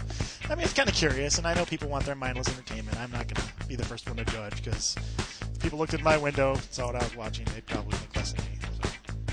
I 0.51 0.55
mean, 0.55 0.65
it's 0.65 0.75
kind 0.75 0.89
of 0.89 0.95
curious, 0.95 1.39
and 1.39 1.47
I 1.47 1.55
know 1.55 1.65
people 1.65 1.89
want 1.89 2.05
their 2.05 2.15
mindless 2.15 2.49
entertainment. 2.49 2.99
I'm 3.01 3.11
not 3.11 3.27
gonna 3.27 3.49
be 3.69 3.75
the 3.75 3.85
first 3.85 4.07
one 4.07 4.17
to 4.19 4.25
judge 4.27 4.63
because 4.63 4.97
if 5.41 5.59
people 5.61 5.79
looked 5.79 5.95
at 5.95 6.03
my 6.03 6.19
window, 6.19 6.57
saw 6.71 6.87
what 6.87 6.97
I 6.97 7.05
was 7.05 7.17
watching, 7.17 7.47
they'd 7.55 7.67
probably 7.67 7.97
think 7.97 8.15
less 8.17 8.33
of 8.35 8.39
me. 8.51 8.59
So 8.83 8.91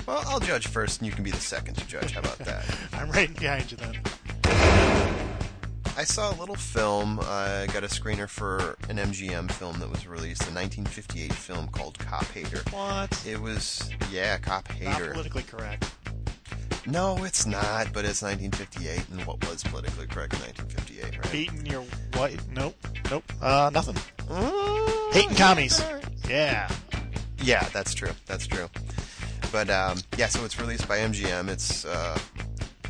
Well, 0.08 0.24
I'll 0.28 0.40
judge 0.40 0.68
first, 0.68 1.02
and 1.02 1.08
you 1.08 1.14
can 1.14 1.26
be 1.26 1.32
the 1.32 1.38
second 1.38 1.76
to 1.76 1.86
judge. 1.88 2.14
How 2.14 2.22
about 2.22 2.38
that? 2.40 2.64
I'm 2.94 3.12
right 3.12 3.36
behind 3.38 3.70
you 3.70 3.78
then. 3.78 5.09
I 6.00 6.06
saw 6.06 6.34
a 6.34 6.38
little 6.40 6.56
film. 6.56 7.19
I 7.24 7.68
got 7.74 7.84
a 7.84 7.88
screener 7.88 8.30
for 8.30 8.78
an 8.88 8.96
MGM 8.96 9.51
film 9.51 9.81
that 9.81 9.90
was 9.90 10.07
released, 10.07 10.44
a 10.44 10.56
1958 10.56 11.34
film 11.34 11.68
called 11.68 12.00
Cop 12.00 12.24
Hater. 12.28 12.62
What? 12.72 13.22
It 13.28 13.38
was, 13.42 13.90
yeah, 14.09 14.38
Cop 14.38 14.71
Hater. 14.71 15.07
Not 15.07 15.12
politically 15.12 15.44
correct. 15.44 15.92
No, 16.88 17.21
it's 17.26 17.45
not, 17.45 17.92
but 17.92 18.06
it's 18.06 18.21
1958, 18.21 19.09
and 19.12 19.28
what 19.28 19.45
was 19.45 19.62
politically 19.62 20.07
correct 20.07 20.35
in 20.35 20.40
1958, 20.40 21.18
right? 21.18 21.31
Beating 21.33 21.66
your 21.66 21.83
what? 22.14 22.31
Nope. 22.50 22.78
Nope. 23.12 23.33
Uh, 23.42 23.69
nothing. 23.74 23.97
Hating 25.12 25.35
commies. 25.35 25.83
Yeah. 26.30 26.71
Yeah, 27.44 27.68
that's 27.74 27.94
true. 27.94 28.12
That's 28.26 28.47
true. 28.47 28.69
But 29.52 29.69
um, 29.69 29.97
yeah, 30.18 30.28
so 30.28 30.45
it's 30.45 30.57
released 30.62 30.88
by 30.88 31.00
MGM. 31.00 31.50
It's 31.50 31.83
uh, 31.83 32.18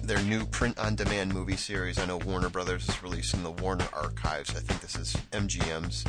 their 0.09 0.21
new 0.23 0.43
print-on-demand 0.47 1.31
movie 1.31 1.55
series. 1.55 1.99
I 1.99 2.05
know 2.07 2.17
Warner 2.17 2.49
Brothers 2.49 2.89
is 2.89 3.03
releasing 3.03 3.43
the 3.43 3.51
Warner 3.51 3.85
Archives. 3.93 4.49
I 4.55 4.59
think 4.59 4.81
this 4.81 4.95
is 4.95 5.15
MGM's 5.33 6.03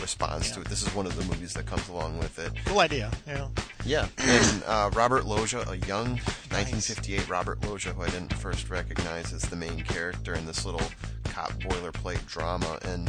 response 0.00 0.50
to 0.50 0.60
it. 0.60 0.66
This 0.66 0.82
is 0.82 0.92
one 0.92 1.06
of 1.06 1.14
the 1.14 1.24
movies 1.26 1.54
that 1.54 1.64
comes 1.64 1.88
along 1.88 2.18
with 2.18 2.36
it. 2.40 2.50
Cool 2.64 2.80
idea. 2.80 3.12
Yeah. 3.28 3.46
Yeah, 3.86 4.08
and 4.18 4.64
uh, 4.66 4.90
Robert 4.94 5.24
Loggia, 5.24 5.60
a 5.68 5.76
young 5.86 6.16
1958 6.50 7.28
Robert 7.28 7.64
Loggia, 7.64 7.92
who 7.92 8.02
I 8.02 8.08
didn't 8.08 8.32
first 8.32 8.70
recognize 8.70 9.32
as 9.32 9.42
the 9.42 9.54
main 9.54 9.82
character 9.82 10.34
in 10.34 10.46
this 10.46 10.64
little 10.64 10.82
cop 11.22 11.52
boilerplate 11.60 12.26
drama. 12.26 12.80
And 12.86 13.08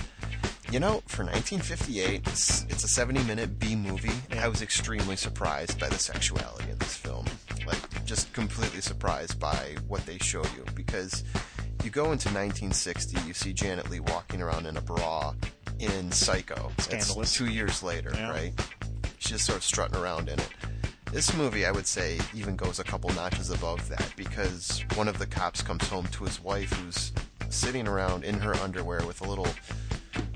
you 0.76 0.82
know, 0.82 1.02
for 1.08 1.24
1958, 1.24 2.28
it's, 2.28 2.64
it's 2.64 2.84
a 2.84 2.88
70-minute 3.06 3.58
B 3.60 3.78
movie. 3.78 4.12
I 4.38 4.50
was 4.50 4.62
extremely 4.62 5.16
surprised 5.16 5.80
by 5.80 5.88
the 5.88 5.98
sexuality 5.98 6.70
in 6.70 6.78
this 6.80 6.98
film. 6.98 7.26
Like, 7.66 8.04
just 8.04 8.34
completely 8.34 8.82
surprised 8.82 9.40
by 9.40 9.78
what 9.88 10.06
they 10.06 10.18
show 10.18 10.44
you 10.54 10.66
because 10.76 11.24
you 11.82 11.90
go 11.92 12.12
into 12.12 12.28
1960, 12.28 13.18
you 13.26 13.34
see 13.34 13.54
Janet 13.54 13.90
Leigh 13.90 14.02
walking 14.02 14.42
around 14.42 14.66
in 14.66 14.76
a 14.76 14.82
bra 14.82 15.34
in 15.80 16.12
Psycho. 16.12 16.70
It's 16.78 16.88
Scandalous. 17.06 17.34
two 17.34 17.46
years 17.46 17.82
later, 17.82 18.12
Yeah. 18.14 18.32
right? 18.32 18.54
She's 19.20 19.32
just 19.32 19.46
sort 19.46 19.60
of 19.60 19.64
strutting 19.64 19.96
around 19.96 20.28
in 20.28 20.38
it. 20.40 20.50
This 21.10 21.34
movie, 21.38 21.66
I 21.66 21.72
would 21.72 21.88
say, 21.88 22.20
even 22.34 22.58
goes 22.58 22.80
a 22.80 22.84
couple 22.84 23.10
notches 23.14 23.50
above 23.50 23.88
that 23.88 24.12
because 24.18 24.84
one 24.96 25.08
of 25.08 25.20
the 25.20 25.26
cops 25.26 25.62
comes 25.62 25.88
home 25.88 26.08
to 26.08 26.26
his 26.26 26.42
wife 26.44 26.74
who's 26.74 27.14
sitting 27.48 27.88
around 27.88 28.26
in 28.26 28.36
her 28.40 28.54
underwear 28.56 29.06
with 29.08 29.22
a 29.22 29.24
little, 29.30 29.48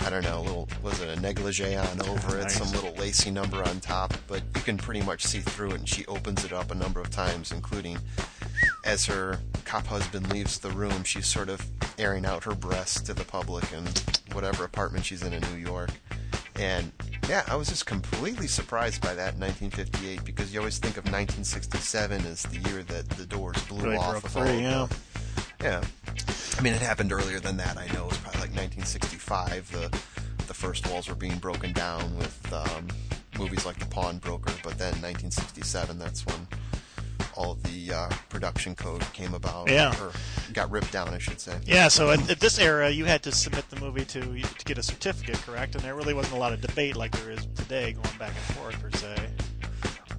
I 0.10 0.12
don't 0.14 0.24
know, 0.24 0.40
a 0.40 0.42
little, 0.42 0.68
was 0.82 1.00
it 1.02 1.16
a 1.16 1.22
negligee 1.22 1.76
on 1.76 2.02
over 2.10 2.40
it, 2.40 2.42
Nice. 2.42 2.58
some 2.58 2.72
little 2.72 2.96
lacy 2.96 3.30
number 3.30 3.62
on 3.64 3.80
top, 3.80 4.12
but 4.28 4.42
you 4.56 4.62
can 4.64 4.76
pretty 4.76 5.04
much 5.04 5.24
see 5.24 5.38
through 5.38 5.70
it 5.70 5.76
and 5.76 5.88
she 5.88 6.04
opens 6.08 6.44
it 6.44 6.52
up 6.52 6.72
a 6.72 6.74
number 6.74 7.00
of 7.00 7.12
times, 7.12 7.52
including 7.52 7.96
as 8.84 9.06
her 9.06 9.38
cop 9.66 9.86
husband 9.86 10.32
leaves 10.34 10.58
the 10.58 10.72
room, 10.72 11.04
she's 11.04 11.28
sort 11.28 11.48
of 11.48 11.64
airing 12.00 12.26
out 12.26 12.44
her 12.44 12.56
breasts 12.56 13.02
to 13.02 13.14
the 13.14 13.24
public 13.24 13.72
in 13.72 13.86
whatever 14.34 14.64
apartment 14.64 15.06
she's 15.06 15.22
in 15.22 15.32
in 15.32 15.44
New 15.54 15.60
York. 15.64 15.92
And 16.56 16.92
yeah, 17.30 17.44
I 17.48 17.56
was 17.56 17.70
just 17.70 17.86
completely 17.86 18.48
surprised 18.48 19.02
by 19.04 19.14
that 19.14 19.36
in 19.36 19.42
1958 19.42 20.26
because 20.26 20.52
you 20.52 20.60
always 20.60 20.80
think 20.80 20.98
of 20.98 21.04
1967 21.06 22.26
as 22.26 22.42
the 22.44 22.58
year 22.68 22.82
that 22.82 23.08
the 23.10 23.28
Doors 23.28 23.62
blew 23.68 23.84
Really 23.84 23.98
off 23.98 24.24
of 24.24 24.36
all 24.36 24.46
yeah. 24.48 24.88
the- 24.90 24.96
yeah. 25.62 25.84
I 26.58 26.62
mean, 26.62 26.74
it 26.74 26.82
happened 26.82 27.12
earlier 27.12 27.40
than 27.40 27.58
that. 27.58 27.78
I 27.78 27.88
know 27.94 28.06
it 28.06 28.10
was 28.10 28.18
probably 28.18 28.42
like 28.42 28.52
1965. 28.52 29.72
The 29.72 30.02
the 30.48 30.54
first 30.54 30.90
walls 30.90 31.08
were 31.08 31.16
being 31.16 31.38
broken 31.38 31.74
down 31.74 32.18
with 32.18 32.54
um, 32.54 32.88
movies 33.38 33.66
like 33.68 33.78
The 33.78 33.86
Pawnbroker, 33.86 34.54
but 34.64 34.80
then 34.80 34.94
1967, 35.02 36.00
that's 36.00 36.26
when 36.26 36.48
all 37.36 37.54
the 37.64 37.94
uh, 37.94 38.10
production 38.30 38.76
code 38.76 39.02
came 39.14 39.34
about. 39.34 39.70
Yeah. 39.70 39.94
Or 40.02 40.12
got 40.54 40.72
ripped 40.72 40.92
down, 40.92 41.10
I 41.10 41.20
should 41.20 41.40
say. 41.40 41.58
Yeah, 41.66 41.88
so 41.88 42.10
at, 42.10 42.30
at 42.30 42.40
this 42.40 42.60
era, 42.60 42.90
you 42.90 43.06
had 43.06 43.24
to 43.24 43.32
submit 43.32 43.70
the 43.70 43.80
movie 43.80 44.06
to 44.06 44.22
to 44.22 44.66
get 44.66 44.78
a 44.78 44.84
certificate, 44.84 45.38
correct? 45.38 45.76
And 45.76 45.84
there 45.84 45.96
really 45.96 46.14
wasn't 46.14 46.36
a 46.36 46.40
lot 46.40 46.52
of 46.52 46.62
debate 46.62 46.96
like 46.96 47.12
there 47.12 47.32
is 47.32 47.48
today, 47.56 47.94
going 47.94 48.18
back 48.18 48.34
and 48.36 48.58
forth 48.58 48.82
per 48.82 48.92
se. 48.92 49.29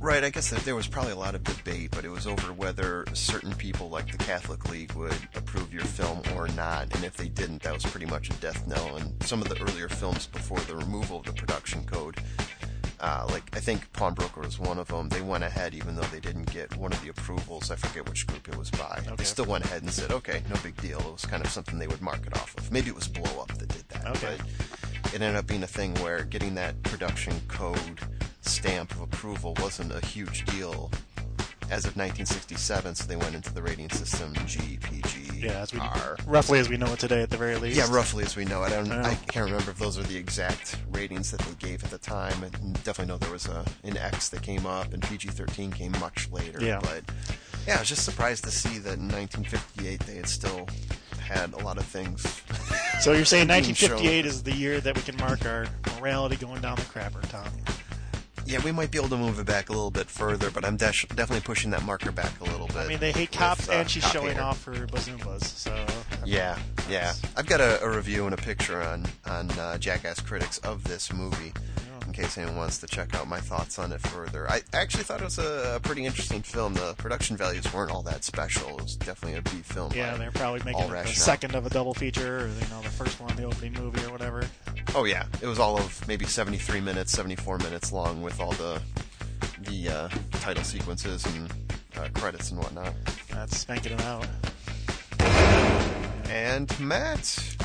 Right, 0.01 0.25
I 0.25 0.31
guess 0.31 0.49
that 0.49 0.61
there 0.61 0.75
was 0.75 0.87
probably 0.87 1.13
a 1.13 1.17
lot 1.17 1.35
of 1.35 1.45
debate, 1.45 1.91
but 1.91 2.07
it 2.07 2.09
was 2.09 2.27
over 2.27 2.55
whether 2.55 3.05
certain 3.13 3.53
people 3.53 3.91
like 3.91 4.11
the 4.11 4.17
Catholic 4.17 4.71
League 4.71 4.93
would 4.93 5.15
approve 5.35 5.75
your 5.75 5.85
film 5.85 6.23
or 6.35 6.49
not, 6.49 6.95
and 6.95 7.05
if 7.05 7.19
they 7.19 7.29
didn't, 7.29 7.63
that 7.63 7.75
was 7.75 7.85
pretty 7.85 8.07
much 8.07 8.31
a 8.31 8.33
death 8.35 8.67
knell. 8.67 8.97
And 8.97 9.23
some 9.23 9.43
of 9.43 9.51
the 9.51 9.63
earlier 9.63 9.91
films 9.91 10.27
before 10.27 10.59
the 10.61 10.75
removal 10.75 11.19
of 11.19 11.27
the 11.27 11.33
production 11.33 11.85
code, 11.85 12.17
uh, 12.99 13.27
like 13.31 13.45
I 13.55 13.61
think 13.61 13.93
Pawnbroker 13.93 14.41
was 14.41 14.59
one 14.59 14.79
of 14.79 14.89
them, 14.89 15.11
they 15.11 15.21
went 15.21 15.45
ahead 15.45 15.75
even 15.75 15.97
though 15.97 16.03
they 16.05 16.21
didn't 16.21 16.51
get 16.51 16.75
one 16.77 16.93
of 16.93 17.03
the 17.03 17.11
approvals. 17.11 17.71
I 17.71 17.77
forget 17.77 18.09
which 18.09 18.27
group 18.27 18.49
it 18.49 18.57
was 18.57 18.71
by. 18.71 19.01
Okay. 19.07 19.17
They 19.17 19.25
still 19.25 19.47
went 19.47 19.67
ahead 19.67 19.83
and 19.83 19.93
said, 19.93 20.13
okay, 20.13 20.43
no 20.49 20.57
big 20.63 20.81
deal. 20.81 20.99
It 21.01 21.13
was 21.13 21.27
kind 21.27 21.45
of 21.45 21.51
something 21.51 21.79
they 21.79 21.87
would 21.87 22.03
mark 22.03 22.27
it 22.27 22.35
off 22.37 22.57
of. 22.57 22.73
Maybe 22.73 22.89
it 22.89 22.95
was 22.95 23.07
Blow 23.07 23.43
Up 23.43 23.57
that 23.59 23.69
did 23.69 23.89
that. 23.91 24.07
Okay. 24.17 24.37
But 24.39 24.80
it 25.07 25.15
ended 25.15 25.37
up 25.37 25.47
being 25.47 25.63
a 25.63 25.67
thing 25.69 25.95
where 25.97 26.25
getting 26.25 26.55
that 26.57 26.83
production 26.83 27.41
code 27.49 27.99
stamp 28.43 28.93
of 28.93 29.01
approval 29.01 29.55
wasn't 29.61 29.93
a 29.93 30.05
huge 30.07 30.45
deal 30.47 30.91
as 31.71 31.85
of 31.85 31.97
1967, 31.97 32.97
so 32.97 33.07
they 33.07 33.15
went 33.15 33.35
into 33.35 33.55
the 33.55 33.63
rating 33.63 33.89
system 33.91 34.35
G, 34.45 34.77
PG, 34.83 35.47
Yeah, 35.47 35.61
as 35.61 35.73
we 35.73 35.79
R. 35.79 36.17
roughly 36.27 36.59
as 36.59 36.69
we 36.69 36.77
know 36.77 36.93
it 36.93 36.99
today, 36.99 37.23
at 37.23 37.31
the 37.31 37.37
very 37.37 37.55
least. 37.57 37.77
Yeah, 37.77 37.87
roughly 37.95 38.25
as 38.25 38.35
we 38.35 38.45
know 38.45 38.65
it. 38.65 38.73
I, 38.73 38.77
don't. 38.77 38.91
I 38.91 39.15
can't 39.15 39.45
remember 39.45 39.71
if 39.71 39.79
those 39.79 39.97
are 39.97 40.03
the 40.03 40.17
exact 40.17 40.77
ratings 40.91 41.31
that 41.31 41.41
they 41.41 41.55
gave 41.69 41.85
at 41.85 41.91
the 41.91 41.99
time. 41.99 42.35
I 42.43 42.49
definitely 42.83 43.07
know 43.07 43.19
there 43.19 43.31
was 43.31 43.47
a 43.47 43.65
an 43.85 43.97
X 43.97 44.31
that 44.31 44.43
came 44.43 44.67
up, 44.67 44.93
and 44.93 45.01
PG-13 45.01 45.73
came 45.73 45.93
much 46.01 46.29
later. 46.33 46.59
Yeah. 46.61 46.81
But 46.83 47.05
yeah, 47.69 47.77
I 47.77 47.79
was 47.81 47.89
just 47.89 48.05
surprised 48.05 48.43
to 48.45 48.51
see 48.51 48.79
that 48.79 48.99
in 48.99 49.09
1958 49.09 50.01
they 50.01 50.17
had 50.17 50.29
still 50.29 50.67
had 51.21 51.53
a 51.53 51.59
lot 51.59 51.79
of 51.79 51.85
things. 51.85 52.43
So 53.01 53.13
you're 53.13 53.25
saying 53.25 53.49
1958 53.49 54.27
is 54.27 54.43
the 54.43 54.53
year 54.53 54.79
that 54.81 54.95
we 54.95 55.01
can 55.03 55.17
mark 55.17 55.47
our 55.47 55.67
morality 55.99 56.37
going 56.37 56.61
down 56.61 56.77
the 56.77 56.83
crapper, 56.83 57.27
Tom? 57.31 57.47
Yeah, 58.45 58.63
we 58.63 58.73
might 58.73 58.91
be 58.91 58.99
able 58.99 59.09
to 59.09 59.17
move 59.17 59.39
it 59.39 59.47
back 59.47 59.71
a 59.71 59.73
little 59.73 59.91
bit 59.91 60.07
further, 60.07 60.51
but 60.51 60.65
I'm 60.67 60.77
de- 60.77 60.85
definitely 61.15 61.41
pushing 61.41 61.71
that 61.71 61.83
marker 61.85 62.13
back 62.13 62.39
a 62.41 62.45
little 62.45 62.67
bit. 62.67 62.77
I 62.77 62.89
mean, 62.89 62.99
they 62.99 63.13
hate 63.13 63.31
with, 63.31 63.39
cops, 63.39 63.69
uh, 63.69 63.73
and 63.73 63.89
she's 63.89 64.03
Cop 64.03 64.13
showing 64.13 64.29
Hater. 64.33 64.43
off 64.43 64.65
her 64.65 64.87
bazoombas. 64.87 65.45
So 65.45 65.87
Yeah, 66.27 66.59
yeah. 66.91 67.15
I've 67.37 67.47
got 67.47 67.61
a, 67.61 67.83
a 67.83 67.89
review 67.89 68.27
and 68.27 68.35
a 68.35 68.37
picture 68.37 68.83
on 68.83 69.07
on 69.27 69.51
uh, 69.53 69.79
Jackass 69.79 70.21
Critics 70.21 70.59
of 70.59 70.85
this 70.85 71.11
movie, 71.13 71.53
case 72.21 72.39
anyone 72.39 72.57
wants 72.57 72.79
to 72.79 72.87
check 72.87 73.15
out 73.15 73.27
my 73.27 73.41
thoughts 73.41 73.79
on 73.79 73.93
it 73.93 74.01
further. 74.01 74.51
I 74.51 74.63
actually 74.73 75.05
thought 75.05 75.21
it 75.21 75.25
was 75.25 75.39
a, 75.39 75.77
a 75.77 75.81
pretty 75.81 76.05
interesting 76.05 76.43
film. 76.43 76.75
The 76.75 76.95
production 76.99 77.37
values 77.37 77.73
weren't 77.73 77.91
all 77.91 78.03
that 78.03 78.25
special. 78.25 78.69
It 78.71 78.83
was 78.83 78.97
definitely 78.97 79.39
a 79.39 79.43
B 79.43 79.51
film. 79.63 79.93
yeah, 79.95 80.17
they're 80.17 80.31
probably 80.31 80.61
making 80.65 80.83
it 80.83 81.07
the 81.07 81.13
second 81.13 81.55
of 81.55 81.67
a 81.67 81.71
double 81.71 81.95
feature, 81.95 82.45
or 82.45 82.49
you 82.49 82.69
know, 82.71 82.83
the 82.83 82.91
first 82.91 83.21
one, 83.21 83.35
the 83.37 83.45
opening 83.45 83.73
movie, 83.75 84.05
or 84.05 84.11
whatever. 84.11 84.45
Oh 84.95 85.05
yeah, 85.05 85.25
it 85.41 85.47
was 85.47 85.59
all 85.59 85.79
of 85.79 86.07
maybe 86.09 86.27
73 86.27 86.81
minutes, 86.81 87.13
74 87.13 87.59
minutes 87.59 87.93
long 87.93 88.23
with 88.23 88.41
all 88.41 88.53
the 88.53 88.81
the 89.63 89.89
uh, 89.89 90.09
title 90.33 90.65
sequences 90.65 91.25
and 91.27 91.51
uh, 91.97 92.09
credits 92.15 92.51
and 92.51 92.61
whatnot. 92.61 92.93
That's 93.31 93.57
spanking 93.57 93.93
it 93.93 94.03
out. 94.03 94.27
And 96.29 96.79
Matt, 96.81 97.57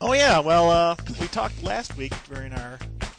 Oh 0.00 0.12
yeah, 0.12 0.38
well, 0.38 0.70
uh, 0.70 0.96
we 1.20 1.26
talked 1.26 1.60
last 1.62 1.96
week 1.96 2.12
during 2.28 2.52
our 2.52 2.78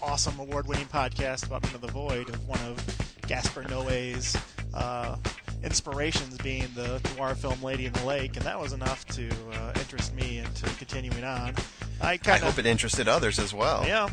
awesome 0.09 0.39
award-winning 0.39 0.87
podcast 0.87 1.45
about 1.45 1.63
Enter 1.65 1.77
the 1.77 1.87
Void 1.91 2.29
of 2.29 2.47
one 2.47 2.59
of 2.61 2.83
Gaspar 3.27 3.61
Noé's 3.65 4.35
uh, 4.73 5.15
inspirations 5.63 6.35
being 6.39 6.65
the 6.73 6.99
noir 7.15 7.35
film 7.35 7.61
Lady 7.61 7.85
in 7.85 7.93
the 7.93 8.03
Lake, 8.05 8.35
and 8.35 8.43
that 8.43 8.59
was 8.59 8.73
enough 8.73 9.05
to 9.09 9.29
uh, 9.53 9.71
interest 9.75 10.15
me 10.15 10.39
into 10.39 10.65
continuing 10.77 11.23
on. 11.23 11.53
I 12.01 12.13
I 12.13 12.17
kind 12.17 12.41
hope 12.41 12.57
it 12.57 12.65
interested 12.65 13.07
others 13.07 13.37
as 13.37 13.53
well. 13.53 13.85
yeah. 13.85 14.09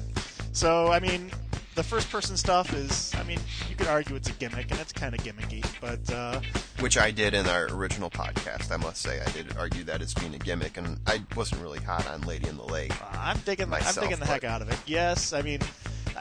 So 0.52 0.92
I 0.92 1.00
mean, 1.00 1.30
the 1.76 1.84
first-person 1.84 2.38
stuff 2.38 2.72
is, 2.72 3.14
I 3.14 3.22
mean, 3.22 3.38
you 3.68 3.76
could 3.76 3.86
argue 3.86 4.16
it's 4.16 4.30
a 4.30 4.32
gimmick, 4.32 4.70
and 4.70 4.80
it's 4.80 4.92
kind 4.92 5.14
of 5.14 5.20
gimmicky, 5.20 5.62
but 5.80 6.10
uh, 6.12 6.40
Which 6.80 6.96
I 6.96 7.10
did 7.10 7.34
in 7.34 7.46
our 7.46 7.66
original 7.66 8.08
podcast. 8.08 8.72
I 8.72 8.78
must 8.78 9.02
say, 9.02 9.20
I 9.20 9.30
did 9.30 9.54
argue 9.58 9.84
that 9.84 10.00
as 10.00 10.14
being 10.14 10.34
a 10.34 10.38
gimmick, 10.38 10.78
and 10.78 10.98
I 11.06 11.22
wasn't 11.36 11.60
really 11.60 11.78
hot 11.80 12.08
on 12.08 12.22
Lady 12.22 12.48
in 12.48 12.56
the 12.56 12.64
Lake. 12.64 12.92
I'm 13.12 13.38
digging. 13.44 13.68
myself, 13.68 13.98
I'm 13.98 14.04
digging 14.04 14.18
the 14.18 14.26
heck 14.26 14.42
out 14.42 14.62
of 14.62 14.70
it. 14.70 14.78
Yes, 14.86 15.34
I 15.34 15.42
mean, 15.42 15.60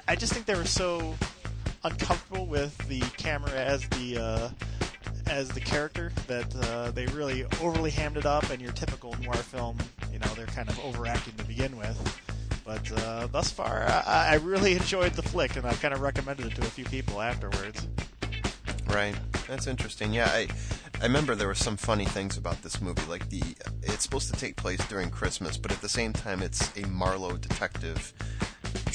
I 0.09 0.15
just 0.17 0.33
think 0.33 0.45
they 0.45 0.55
were 0.55 0.65
so 0.65 1.15
uncomfortable 1.85 2.45
with 2.47 2.77
the 2.89 2.99
camera 3.17 3.51
as 3.51 3.87
the 3.89 4.17
uh, 4.17 4.49
as 5.27 5.47
the 5.49 5.61
character 5.61 6.11
that 6.27 6.53
uh, 6.67 6.91
they 6.91 7.05
really 7.07 7.45
overly 7.61 7.91
hammed 7.91 8.17
it 8.17 8.25
up. 8.25 8.49
And 8.49 8.61
your 8.61 8.73
typical 8.73 9.15
noir 9.21 9.35
film, 9.35 9.77
you 10.11 10.19
know, 10.19 10.27
they're 10.35 10.47
kind 10.47 10.67
of 10.69 10.77
overacting 10.83 11.33
to 11.35 11.45
begin 11.45 11.77
with. 11.77 12.21
But 12.65 12.91
uh, 12.91 13.27
thus 13.27 13.51
far, 13.51 13.83
I, 13.83 14.29
I 14.31 14.35
really 14.35 14.73
enjoyed 14.73 15.13
the 15.13 15.21
flick, 15.21 15.55
and 15.55 15.65
I've 15.65 15.79
kind 15.81 15.93
of 15.93 16.01
recommended 16.01 16.47
it 16.47 16.55
to 16.55 16.61
a 16.61 16.65
few 16.65 16.85
people 16.85 17.21
afterwards. 17.21 17.87
Right. 18.87 19.15
That's 19.47 19.67
interesting. 19.67 20.13
Yeah, 20.13 20.29
I 20.31 20.47
I 21.01 21.03
remember 21.03 21.35
there 21.35 21.47
were 21.47 21.53
some 21.53 21.77
funny 21.77 22.05
things 22.05 22.37
about 22.37 22.61
this 22.61 22.81
movie. 22.81 23.03
Like 23.07 23.29
the 23.29 23.43
it's 23.83 24.03
supposed 24.03 24.33
to 24.33 24.39
take 24.39 24.55
place 24.55 24.83
during 24.87 25.09
Christmas, 25.09 25.57
but 25.57 25.71
at 25.71 25.81
the 25.81 25.89
same 25.89 26.13
time, 26.13 26.41
it's 26.41 26.75
a 26.77 26.87
Marlowe 26.87 27.37
detective 27.37 28.13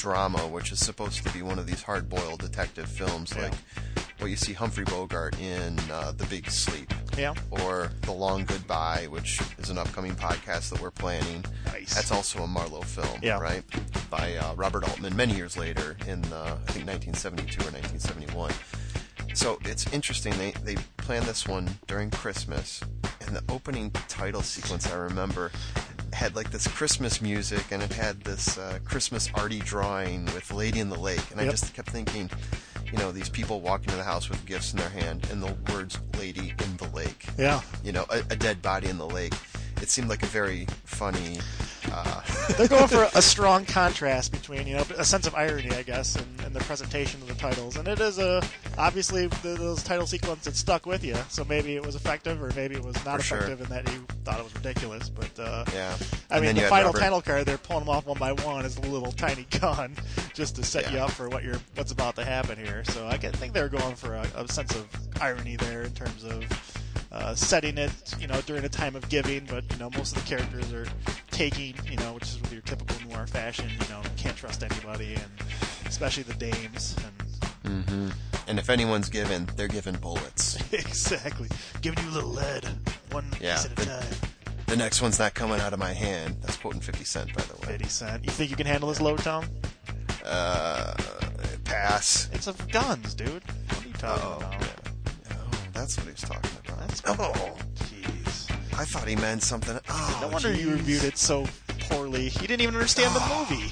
drama, 0.01 0.47
which 0.49 0.73
is 0.73 0.79
supposed 0.85 1.23
to 1.27 1.33
be 1.33 1.43
one 1.43 1.59
of 1.59 1.67
these 1.67 1.83
hard-boiled 1.83 2.41
detective 2.41 2.89
films, 2.89 3.33
Yeah. 3.37 3.43
like 3.45 3.55
what 4.19 4.31
you 4.31 4.37
see 4.37 4.53
Humphrey 4.53 4.85
Bogart 4.85 5.39
in 5.41 5.79
uh, 5.93 6.13
The 6.17 6.25
Big 6.27 6.51
Sleep. 6.51 6.93
Yeah. 7.19 7.35
or 7.51 7.91
The 8.03 8.13
Long 8.13 8.45
Goodbye, 8.47 9.07
which 9.11 9.41
is 9.59 9.69
an 9.69 9.77
upcoming 9.77 10.15
podcast 10.15 10.71
that 10.71 10.81
we're 10.81 10.91
planning. 10.93 11.45
Nice. 11.67 11.95
That's 11.95 12.11
also 12.13 12.43
a 12.45 12.47
Marlowe 12.47 12.81
film, 12.83 13.19
Yeah. 13.23 13.39
right? 13.39 13.63
By 14.09 14.37
uh, 14.37 14.55
Robert 14.55 14.85
Altman 14.89 15.15
many 15.17 15.35
years 15.35 15.57
later 15.59 15.97
in, 16.07 16.25
uh, 16.33 16.57
I 16.67 16.73
think, 16.73 16.87
1972 16.87 17.61
or 17.61 17.73
1971. 17.73 18.53
So 19.35 19.59
it's 19.65 19.87
interesting. 19.93 20.33
They, 20.39 20.53
they 20.65 20.77
planned 20.97 21.27
this 21.27 21.47
one 21.47 21.69
during 21.89 22.11
Christmas, 22.11 22.81
and 23.27 23.37
the 23.37 23.43
opening 23.53 23.91
title 24.09 24.41
sequence, 24.43 24.91
I 24.91 24.97
remember, 24.97 25.51
had 26.13 26.35
like 26.37 26.51
this 26.51 26.67
Christmas 26.67 27.21
music, 27.21 27.65
and 27.71 27.83
it 27.83 27.93
had 27.93 28.21
this 28.23 28.59
uh, 28.59 28.79
Christmas 28.85 29.31
arty 29.35 29.61
drawing 29.61 30.27
with 30.27 30.53
Lady 30.53 30.81
in 30.81 30.89
the 30.91 30.99
Lake. 30.99 31.23
And 31.31 31.41
I 31.41 31.45
just 31.49 31.73
kept 31.75 31.91
thinking, 31.91 32.31
you 32.93 32.99
know, 32.99 33.13
these 33.13 33.29
people 33.29 33.61
walking 33.61 33.91
in 33.91 33.97
the 33.99 34.05
house 34.05 34.29
with 34.29 34.45
gifts 34.47 34.73
in 34.73 34.79
their 34.79 34.89
hand, 34.89 35.27
and 35.31 35.43
the 35.43 35.55
words 35.73 35.99
"Lady 36.19 36.55
in 36.63 36.77
the 36.77 36.89
Lake." 36.95 37.25
Yeah. 37.39 37.61
you 37.85 37.93
know, 37.93 38.05
a, 38.11 38.19
a 38.31 38.37
dead 38.37 38.61
body 38.63 38.89
in 38.89 38.99
the 38.99 39.07
lake. 39.07 39.35
It 39.83 39.89
seemed 39.89 40.09
like 40.09 40.23
a 40.23 40.27
very 40.27 40.67
funny. 40.85 41.39
Uh, 41.93 42.21
They're 42.57 42.69
going 42.69 42.87
for 42.89 43.09
a 43.15 43.23
strong 43.23 43.65
contrast 43.65 44.31
between, 44.33 44.67
you 44.67 44.77
know, 44.77 44.85
a 44.99 45.05
sense 45.05 45.27
of 45.27 45.35
irony, 45.35 45.71
I 45.73 45.83
guess, 45.83 46.15
and, 46.15 46.27
in 46.47 46.53
the 46.53 46.61
presentation 46.61 47.21
of 47.23 47.29
the 47.29 47.35
titles. 47.35 47.77
And 47.77 47.89
it 47.89 47.99
is 48.01 48.19
a 48.19 48.43
obviously 48.77 49.27
the, 49.29 49.55
those 49.59 49.83
title 49.83 50.07
sequences 50.07 50.57
stuck 50.59 50.85
with 50.87 51.03
you, 51.05 51.17
so 51.29 51.45
maybe 51.45 51.75
it 51.77 51.85
was 51.85 51.95
effective, 51.97 52.43
or 52.43 52.53
maybe 52.55 52.75
it 52.75 52.85
was 52.85 53.03
not 53.05 53.19
For 53.21 53.23
sure. 53.27 53.39
effective 53.39 53.61
in 53.63 53.69
that 53.71 53.93
you 53.93 54.07
thought 54.25 54.39
it 54.39 54.45
was 54.45 54.55
ridiculous. 54.55 55.09
But 55.09 55.39
uh, 55.39 55.65
yeah, 55.73 55.97
I 56.31 56.37
And 56.37 56.45
mean, 56.47 56.55
the 56.57 56.63
final 56.63 56.89
Robert- 56.89 57.01
title 57.01 57.23
card, 57.23 57.47
they're 57.47 57.59
pulling 57.59 57.85
them 57.87 57.95
off 57.95 58.07
one 58.07 58.19
by 58.19 58.33
one 58.33 58.65
as 58.65 58.77
a 58.77 58.83
little 58.83 59.13
tiny 59.13 59.47
gun, 59.61 59.97
just 60.35 60.57
to 60.57 60.63
set 60.65 60.93
you 60.93 60.99
up 60.99 61.11
for 61.11 61.29
what 61.29 61.43
you're 61.43 61.59
what's 61.77 61.93
about 61.93 62.15
to 62.17 62.25
happen 62.25 62.59
here. 62.59 62.85
So 62.85 63.07
I 63.09 63.17
think 63.17 63.55
they're 63.55 63.69
going 63.71 63.95
for 63.97 64.15
a, 64.17 64.27
a 64.37 64.47
sense 64.49 64.75
of 64.77 64.87
irony 65.21 65.57
there 65.57 65.83
in 65.83 65.93
terms 65.93 66.25
of 66.25 66.45
uh, 67.13 67.35
setting 67.35 67.77
it, 67.79 67.91
you 68.21 68.27
know, 68.27 68.41
during 68.43 68.65
a 68.65 68.69
time 68.69 68.95
of 68.97 69.09
giving, 69.09 69.45
but 69.47 69.65
you 69.73 69.79
know, 69.79 69.91
most 69.97 70.17
of 70.17 70.23
the 70.23 70.29
characters 70.29 70.73
are 70.73 70.87
taking, 71.31 71.75
you 71.91 71.97
know, 71.99 72.13
which 72.15 72.25
is 72.25 72.41
with 72.41 72.53
your 72.53 72.63
typical 72.63 72.97
noir 73.09 73.27
fashion. 73.27 73.69
You 73.69 73.89
know, 73.89 74.01
can't 74.17 74.37
trust 74.37 74.63
anybody, 74.63 75.15
and 75.15 75.33
especially 75.87 76.23
the 76.25 76.35
dames. 76.35 76.97
And 77.65 77.85
hmm 77.87 78.09
And 78.49 78.59
if 78.59 78.71
anyone's 78.71 79.09
given, 79.09 79.49
they're 79.57 79.69
given 79.69 79.97
bullets. 79.97 80.57
exactly, 80.73 81.49
giving 81.83 82.03
you 82.05 82.11
a 82.11 82.15
little 82.15 82.31
lead, 82.31 82.65
one 83.11 83.27
Yeah, 83.41 83.55
piece 83.57 83.65
at 83.67 83.73
a 83.73 83.75
the- 83.75 83.85
time. 83.87 84.15
The 84.67 84.77
next 84.77 85.03
one's 85.03 85.19
not 85.19 85.35
coming 85.35 85.59
out 85.61 85.73
of 85.73 85.81
my 85.81 85.93
hand. 85.93 86.37
That's 86.43 86.57
quoting 86.57 86.81
50 86.81 87.03
Cent, 87.05 87.35
by 87.35 87.43
the 87.43 87.55
way. 87.55 87.73
Fifty 87.73 87.89
cent. 87.89 88.25
You 88.25 88.31
think 88.31 88.51
you 88.53 88.57
can 88.57 88.67
handle 88.69 88.89
this 88.89 89.01
load, 89.01 89.19
Tom? 89.19 89.45
Uh, 90.25 90.95
pass. 91.65 92.29
It's 92.33 92.47
of 92.47 92.69
guns, 92.71 93.15
dude. 93.15 93.43
What 93.69 93.85
are 93.85 93.89
you 93.89 93.93
talking 93.95 94.23
Oh, 94.25 94.37
about? 94.37 94.63
Oh, 95.81 95.83
that's 95.83 95.97
what 95.97 96.05
he 96.05 96.13
was 96.13 96.21
talking 96.21 96.51
about. 96.63 96.79
That's 96.81 97.03
oh, 97.07 97.57
Jeez. 97.77 98.51
I 98.79 98.85
thought 98.85 99.09
he 99.09 99.17
meant 99.17 99.43
something. 99.43 99.79
Oh, 99.89 100.19
No 100.21 100.29
wonder 100.29 100.53
you 100.53 100.73
reviewed 100.73 101.05
it 101.05 101.17
so 101.17 101.47
poorly. 101.89 102.25
You 102.25 102.47
didn't 102.47 102.61
even 102.61 102.75
understand 102.75 103.15
the 103.17 103.21
oh. 103.23 103.47
movie. 103.49 103.71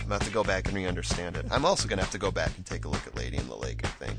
I'm 0.00 0.08
gonna 0.08 0.14
have 0.14 0.24
to 0.24 0.32
go 0.32 0.42
back 0.42 0.66
and 0.66 0.74
re-understand 0.74 1.36
it. 1.36 1.46
I'm 1.52 1.64
also 1.64 1.86
gonna 1.86 2.02
have 2.02 2.10
to 2.10 2.18
go 2.18 2.32
back 2.32 2.50
and 2.56 2.66
take 2.66 2.86
a 2.86 2.88
look 2.88 3.06
at 3.06 3.14
Lady 3.14 3.36
in 3.36 3.46
the 3.46 3.54
Lake. 3.54 3.82
I 3.84 3.88
think. 4.04 4.18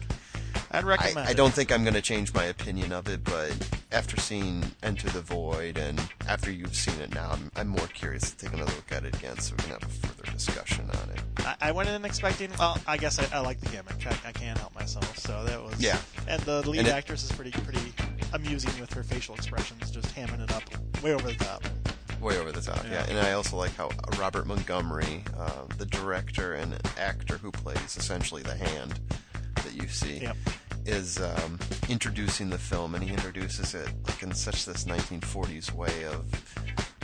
I'd 0.71 0.83
recommend. 0.83 1.27
I 1.27 1.31
it. 1.31 1.37
don't 1.37 1.53
think 1.53 1.71
I'm 1.71 1.83
going 1.83 1.93
to 1.95 2.01
change 2.01 2.33
my 2.33 2.45
opinion 2.45 2.91
of 2.91 3.07
it, 3.07 3.23
but 3.23 3.55
after 3.91 4.19
seeing 4.19 4.63
Enter 4.83 5.09
the 5.09 5.21
Void 5.21 5.77
and 5.77 5.99
after 6.27 6.51
you've 6.51 6.75
seen 6.75 6.99
it 7.01 7.13
now, 7.13 7.31
I'm, 7.31 7.51
I'm 7.55 7.67
more 7.69 7.87
curious 7.87 8.31
to 8.31 8.37
take 8.37 8.53
another 8.53 8.73
look 8.75 8.91
at 8.91 9.03
it 9.03 9.15
again, 9.15 9.37
so 9.39 9.55
we 9.57 9.63
can 9.63 9.71
have 9.71 9.83
a 9.83 9.87
further 9.87 10.31
discussion 10.31 10.85
on 10.89 11.09
it. 11.09 11.19
I, 11.39 11.69
I 11.69 11.71
went 11.71 11.89
in 11.89 12.05
expecting. 12.05 12.51
Well, 12.59 12.77
I 12.87 12.97
guess 12.97 13.17
I, 13.19 13.37
I 13.37 13.39
like 13.41 13.59
the 13.61 13.69
gimmick. 13.69 14.05
I, 14.05 14.29
I 14.29 14.31
can't 14.31 14.57
help 14.57 14.75
myself. 14.75 15.17
So 15.17 15.43
that 15.45 15.61
was. 15.63 15.79
Yeah. 15.81 15.97
And 16.27 16.41
the 16.43 16.67
lead 16.69 16.79
And 16.79 16.87
it- 16.87 16.93
actress 16.93 17.23
is 17.23 17.31
pretty 17.31 17.51
pretty 17.51 17.93
amusing 18.33 18.71
with 18.79 18.93
her 18.93 19.03
facial 19.03 19.33
expressions, 19.35 19.89
just 19.89 20.13
hamming 20.15 20.41
it 20.43 20.51
up 20.53 20.63
way 21.03 21.13
over 21.13 21.27
the 21.27 21.35
top. 21.35 21.63
Way 22.21 22.37
over 22.37 22.51
the 22.51 22.61
top, 22.61 22.83
yeah. 22.83 23.05
Yeah. 23.05 23.05
And 23.09 23.19
I 23.19 23.31
also 23.31 23.55
like 23.55 23.73
how 23.75 23.89
Robert 24.19 24.45
Montgomery, 24.45 25.23
uh, 25.39 25.63
the 25.77 25.85
director 25.85 26.53
and 26.53 26.75
actor 26.99 27.37
who 27.37 27.49
plays 27.49 27.95
essentially 27.97 28.43
the 28.43 28.55
hand 28.55 28.99
that 29.55 29.73
you 29.73 29.87
see, 29.87 30.19
Yep. 30.21 30.37
is 30.85 31.19
um, 31.21 31.59
introducing 31.89 32.49
the 32.49 32.57
film, 32.57 32.95
and 32.95 33.03
he 33.03 33.11
introduces 33.11 33.73
it 33.75 33.89
like 34.07 34.23
in 34.23 34.33
such 34.33 34.65
this 34.65 34.85
1940s 34.85 35.71
way 35.73 36.05
of. 36.05 36.25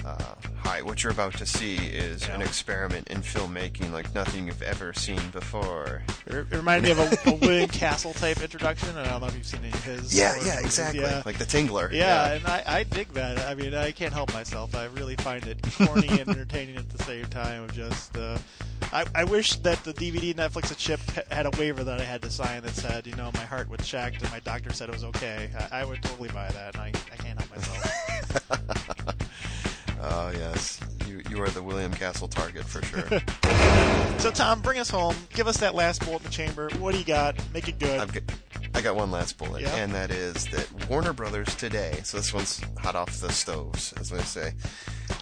Uh, 0.05 0.15
hi, 0.57 0.83
what 0.83 1.03
you're 1.03 1.11
about 1.11 1.33
to 1.33 1.47
see 1.47 1.77
is 1.77 2.29
an 2.29 2.39
experiment 2.39 3.07
in 3.07 3.21
filmmaking 3.21 3.91
like 3.91 4.13
nothing 4.13 4.45
you've 4.45 4.61
ever 4.61 4.93
seen 4.93 5.19
before. 5.31 6.03
It, 6.27 6.35
it 6.35 6.51
reminded 6.51 6.95
me 6.95 7.03
of 7.03 7.25
a, 7.25 7.29
a 7.31 7.33
William 7.33 7.69
Castle 7.69 8.13
type 8.13 8.39
introduction. 8.39 8.89
and 8.89 8.99
I 8.99 9.05
don't 9.05 9.21
know 9.21 9.27
if 9.27 9.35
you've 9.35 9.47
seen 9.47 9.61
any 9.61 9.69
of 9.69 9.83
his. 9.83 10.15
Yeah, 10.15 10.35
yeah, 10.45 10.59
exactly. 10.59 11.01
Yeah. 11.01 11.23
Like 11.25 11.39
the 11.39 11.45
Tingler. 11.45 11.91
Yeah, 11.91 12.33
and 12.33 12.45
I, 12.45 12.63
I 12.67 12.83
dig 12.83 13.07
that. 13.13 13.39
I 13.39 13.55
mean, 13.55 13.73
I 13.73 13.91
can't 13.91 14.13
help 14.13 14.31
myself. 14.31 14.75
I 14.75 14.85
really 14.85 15.15
find 15.15 15.43
it 15.47 15.59
corny 15.75 16.07
and 16.07 16.19
entertaining 16.29 16.75
at 16.75 16.87
the 16.89 17.03
same 17.03 17.25
time. 17.25 17.63
Of 17.63 17.73
just, 17.73 18.15
uh, 18.15 18.37
I, 18.93 19.05
I 19.15 19.23
wish 19.23 19.55
that 19.55 19.83
the 19.85 19.93
DVD 19.93 20.35
Netflix 20.35 20.69
had 20.69 20.79
shipped 20.79 21.09
had 21.31 21.47
a 21.47 21.51
waiver 21.57 21.83
that 21.83 21.99
I 21.99 22.03
had 22.03 22.21
to 22.21 22.29
sign 22.29 22.61
that 22.61 22.75
said, 22.75 23.07
you 23.07 23.15
know, 23.15 23.31
my 23.33 23.45
heart 23.45 23.71
was 23.71 23.79
checked 23.87 24.21
and 24.21 24.29
my 24.29 24.39
doctor 24.41 24.71
said 24.71 24.89
it 24.89 24.93
was 24.93 25.03
okay. 25.05 25.49
I, 25.71 25.81
I 25.81 25.85
would 25.85 26.03
totally 26.03 26.29
buy 26.29 26.49
that, 26.49 26.75
and 26.75 26.83
I, 26.83 26.91
I 27.11 27.15
can't 27.23 27.39
help 27.39 27.49
myself. 27.49 29.01
Oh 30.07 30.31
yes, 30.33 30.79
you 31.07 31.21
you 31.29 31.41
are 31.41 31.49
the 31.49 31.63
William 31.63 31.91
Castle 31.91 32.27
target 32.27 32.63
for 32.65 32.81
sure. 32.83 33.07
so, 34.19 34.31
Tom, 34.31 34.61
bring 34.61 34.79
us 34.79 34.89
home. 34.89 35.15
Give 35.33 35.47
us 35.47 35.57
that 35.57 35.73
last 35.75 36.03
bullet 36.05 36.17
in 36.17 36.23
the 36.23 36.29
chamber. 36.29 36.69
What 36.79 36.93
do 36.93 36.99
you 36.99 37.05
got? 37.05 37.35
Make 37.53 37.67
it 37.67 37.79
good. 37.79 37.99
I've 37.99 38.13
got, 38.13 38.23
I 38.75 38.81
got 38.81 38.95
one 38.95 39.09
last 39.11 39.37
bullet, 39.37 39.61
Yeah. 39.63 39.75
and 39.75 39.93
that 39.93 40.11
is 40.11 40.45
that 40.47 40.67
Warner 40.89 41.13
Brothers 41.13 41.53
today. 41.55 41.99
So 42.03 42.17
this 42.17 42.33
one's 42.33 42.61
hot 42.77 42.95
off 42.95 43.19
the 43.19 43.31
stoves, 43.31 43.93
as 43.93 44.09
they 44.09 44.21
say. 44.21 44.53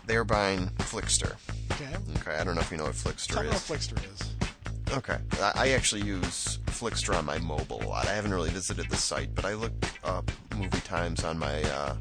They're 0.05 0.25
buying 0.25 0.67
Flixster. 0.79 1.35
okay. 1.71 1.95
Okay, 2.19 2.35
I 2.37 2.43
don't 2.43 2.55
know 2.55 2.61
if 2.61 2.71
you 2.71 2.77
know 2.77 2.83
what 2.85 2.93
Flixster 2.93 3.33
Tell 3.35 3.43
me 3.43 3.49
what 3.49 3.57
is. 3.57 3.61
Flixster 3.87 4.13
is. 4.13 4.31
Okay, 4.97 5.17
I, 5.41 5.51
I 5.55 5.69
actually 5.69 6.01
use 6.03 6.59
Flixster 6.67 7.15
on 7.17 7.25
my 7.25 7.37
mobile 7.39 7.81
a 7.81 7.87
lot. 7.87 8.07
I 8.07 8.13
haven't 8.13 8.33
really 8.33 8.49
visited 8.51 8.89
the 8.89 8.97
site, 8.97 9.33
but 9.33 9.45
I 9.45 9.53
look 9.53 9.73
up 10.03 10.29
movie 10.55 10.81
times 10.81 11.23
on 11.23 11.39
my 11.39 11.63
uh, 11.63 11.95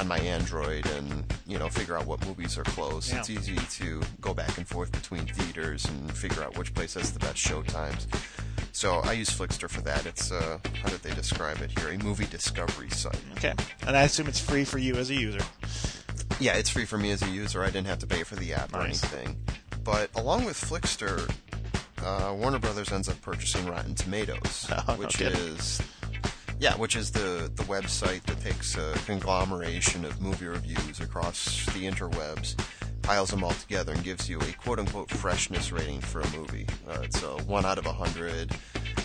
on 0.00 0.08
my 0.08 0.18
Android 0.18 0.86
and 0.86 1.24
you 1.46 1.58
know 1.58 1.68
figure 1.68 1.96
out 1.96 2.06
what 2.06 2.24
movies 2.26 2.56
are 2.58 2.64
close. 2.64 3.10
Yeah. 3.12 3.18
It's 3.20 3.30
easy 3.30 3.56
to 3.56 4.00
go 4.20 4.34
back 4.34 4.56
and 4.58 4.66
forth 4.66 4.92
between 4.92 5.26
theaters 5.26 5.84
and 5.86 6.12
figure 6.16 6.42
out 6.42 6.56
which 6.58 6.74
place 6.74 6.94
has 6.94 7.12
the 7.12 7.18
best 7.20 7.38
show 7.38 7.62
times. 7.62 8.06
So 8.72 8.96
I 9.04 9.12
use 9.12 9.30
Flixster 9.30 9.68
for 9.70 9.80
that. 9.82 10.04
It's 10.06 10.32
uh, 10.32 10.58
how 10.82 10.88
did 10.88 11.00
they 11.02 11.14
describe 11.14 11.60
it 11.60 11.78
here? 11.78 11.90
A 11.90 11.98
movie 12.02 12.26
discovery 12.26 12.90
site. 12.90 13.16
Okay. 13.36 13.54
And 13.86 13.96
I 13.96 14.02
assume 14.02 14.26
it's 14.26 14.40
free 14.40 14.64
for 14.64 14.78
you 14.78 14.94
as 14.96 15.10
a 15.10 15.14
user. 15.14 15.44
Yeah, 16.40 16.54
it's 16.54 16.70
free 16.70 16.84
for 16.84 16.98
me 16.98 17.12
as 17.12 17.22
a 17.22 17.28
user. 17.28 17.62
I 17.62 17.66
didn't 17.66 17.86
have 17.86 18.00
to 18.00 18.06
pay 18.06 18.24
for 18.24 18.34
the 18.34 18.52
app 18.54 18.74
or 18.74 18.80
anything. 18.80 19.36
But 19.84 20.10
along 20.16 20.44
with 20.46 20.56
Flixster, 20.56 21.30
uh, 22.02 22.34
Warner 22.34 22.58
Brothers 22.58 22.90
ends 22.90 23.08
up 23.08 23.20
purchasing 23.22 23.66
Rotten 23.66 23.94
Tomatoes, 23.94 24.66
Oh, 24.88 24.94
which 24.96 25.18
kidding. 25.18 25.38
is 25.38 25.80
yeah, 26.60 26.74
which 26.76 26.96
is 26.96 27.10
the 27.10 27.50
the 27.54 27.62
website 27.64 28.22
that 28.24 28.40
takes 28.40 28.76
a 28.76 28.94
conglomeration 29.06 30.04
of 30.04 30.20
movie 30.20 30.46
reviews 30.46 31.00
across 31.00 31.64
the 31.66 31.84
interwebs, 31.84 32.54
piles 33.02 33.30
them 33.30 33.42
all 33.44 33.50
together, 33.52 33.92
and 33.92 34.02
gives 34.04 34.28
you 34.28 34.38
a 34.40 34.52
quote 34.52 34.78
unquote 34.78 35.10
freshness 35.10 35.72
rating 35.72 36.00
for 36.00 36.20
a 36.20 36.30
movie. 36.30 36.66
Uh, 36.88 37.00
it's 37.02 37.22
a 37.22 37.28
one 37.44 37.64
out 37.64 37.78
of 37.78 37.86
a 37.86 37.92
hundred. 37.92 38.50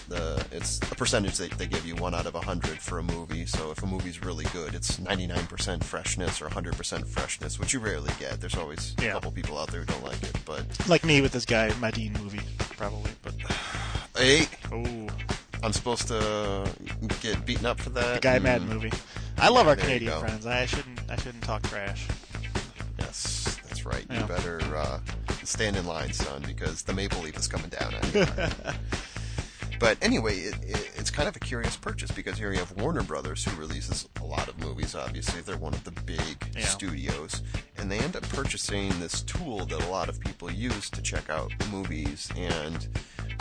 The 0.08 0.44
it's 0.52 0.78
a 0.92 0.96
percentage 0.96 1.38
that 1.38 1.52
they 1.52 1.68
give 1.68 1.86
you 1.86 1.96
one 1.96 2.16
out 2.16 2.26
of 2.26 2.34
a 2.34 2.42
hundred 2.42 2.80
for 2.80 2.98
a 2.98 3.04
movie. 3.04 3.46
So 3.46 3.70
if 3.72 3.84
a 3.84 3.86
movie's 3.86 4.24
really 4.24 4.46
good, 4.54 4.74
it's 4.74 4.98
99% 4.98 5.84
freshness 5.84 6.42
or 6.42 6.50
100% 6.50 7.06
freshness, 7.06 7.60
which 7.60 7.74
you 7.74 7.80
rarely 7.80 8.12
get. 8.20 8.42
There's 8.42 8.56
always 8.56 8.96
Yeah. 9.00 9.10
a 9.10 9.14
couple 9.14 9.32
people 9.32 9.60
out 9.60 9.68
there 9.70 9.82
who 9.82 9.86
don't 9.86 10.04
like 10.04 10.22
it, 10.24 10.36
but 10.46 10.66
Like 10.90 11.04
me 11.06 11.22
with 11.22 11.32
this 11.32 11.46
guy, 11.46 11.72
my 11.80 11.92
Dean 11.92 12.14
movie, 12.14 12.42
probably. 12.76 13.12
But 13.22 13.36
hey, 14.18 14.48
oh, 14.72 15.08
I'm 15.64 15.74
supposed 15.74 16.08
to 16.08 16.70
get 17.22 17.46
beaten 17.46 17.66
up 17.66 17.80
for 17.82 17.90
that. 17.92 18.16
the 18.16 18.20
Guy 18.22 18.40
Mad 18.40 18.62
Mm, 18.62 18.68
movie. 18.68 18.92
I 19.38 19.50
love 19.50 19.68
our 19.68 19.76
There 19.76 19.86
you 19.86 20.00
Canadian 20.00 20.14
go. 20.14 20.20
friends. 20.22 20.46
I 20.46 20.66
shouldn't. 20.66 21.00
I 21.10 21.16
shouldn't 21.18 21.44
talk 21.44 21.64
trash. 21.64 22.08
Yes, 22.98 23.60
that's 23.68 23.86
right. 23.86 24.06
You 24.10 24.22
better 24.26 24.60
uh, 24.76 25.00
stand 25.44 25.76
in 25.78 25.86
line, 25.86 26.12
son, 26.14 26.44
because 26.46 26.84
the 26.84 26.94
maple 26.94 27.22
leaf 27.22 27.38
is 27.38 27.48
coming 27.48 27.70
down 27.70 27.94
on 27.94 28.02
you. 28.14 28.26
but 29.80 29.98
anyway, 30.02 30.36
it, 30.38 30.56
it, 30.62 30.92
it's 30.98 31.10
kind 31.10 31.28
of 31.30 31.36
a 31.36 31.40
curious 31.40 31.76
purchase 31.78 32.12
because 32.12 32.38
here 32.38 32.52
you 32.52 32.60
have 32.60 32.72
Warner 32.82 33.04
Brothers, 33.04 33.44
who 33.46 33.56
releases 33.60 34.08
a 34.22 34.26
lot 34.26 34.48
of 34.50 34.60
movies. 34.60 34.96
Obviously, 34.96 35.42
they're 35.42 35.58
one 35.58 35.74
of 35.74 35.84
the 35.86 35.92
big 35.92 36.20
Yeah. 36.56 36.62
studios, 36.66 37.42
and 37.78 37.90
they 37.92 38.00
end 38.00 38.16
up 38.16 38.24
purchasing 38.30 38.90
this 39.00 39.22
tool 39.24 39.66
that 39.66 39.82
a 39.86 39.90
lot 39.90 40.10
of 40.10 40.20
people 40.20 40.52
use 40.52 40.90
to 40.92 41.02
check 41.02 41.30
out 41.30 41.52
movies 41.72 42.30
and 42.36 42.88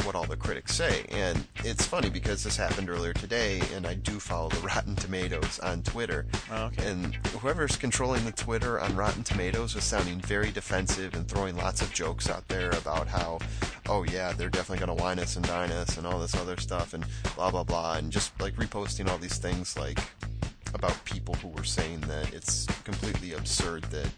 what 0.04 0.14
all 0.14 0.24
the 0.24 0.36
critics 0.36 0.74
say. 0.74 1.04
And 1.10 1.46
it's 1.64 1.86
funny 1.86 2.10
because 2.10 2.44
this 2.44 2.56
happened 2.56 2.90
earlier 2.90 3.12
today, 3.12 3.60
and 3.74 3.86
I 3.86 3.94
do 3.94 4.18
follow 4.18 4.48
the 4.48 4.60
Rotten 4.66 4.96
Tomatoes 4.96 5.58
on 5.60 5.82
Twitter. 5.82 6.26
Oh, 6.50 6.64
okay. 6.66 6.86
And 6.86 7.14
whoever's 7.40 7.76
controlling 7.76 8.24
the 8.24 8.32
Twitter 8.32 8.80
on 8.80 8.94
Rotten 8.96 9.22
Tomatoes 9.22 9.74
was 9.74 9.84
sounding 9.84 10.20
very 10.20 10.50
defensive 10.50 11.14
and 11.14 11.28
throwing 11.28 11.56
lots 11.56 11.82
of 11.82 11.92
jokes 11.92 12.28
out 12.28 12.46
there 12.48 12.70
about 12.70 13.08
how, 13.08 13.38
oh 13.88 14.04
yeah, 14.04 14.32
they're 14.32 14.50
definitely 14.50 14.84
going 14.84 14.96
to 14.96 15.02
wine 15.02 15.18
us 15.18 15.36
and 15.36 15.46
dine 15.46 15.70
us 15.70 15.96
and 15.96 16.06
all 16.06 16.18
this 16.18 16.34
other 16.36 16.56
stuff 16.56 16.94
and 16.94 17.04
blah 17.34 17.50
blah 17.50 17.64
blah, 17.64 17.94
and 17.94 18.10
just 18.12 18.38
like 18.40 18.54
reposting 18.56 19.08
all 19.08 19.18
these 19.18 19.38
things 19.38 19.76
like 19.78 19.98
about 20.74 21.02
people 21.04 21.34
who 21.36 21.48
were 21.48 21.64
saying 21.64 22.00
that 22.02 22.32
it's 22.32 22.66
completely 22.84 23.32
absurd 23.32 23.82
that 23.84 24.08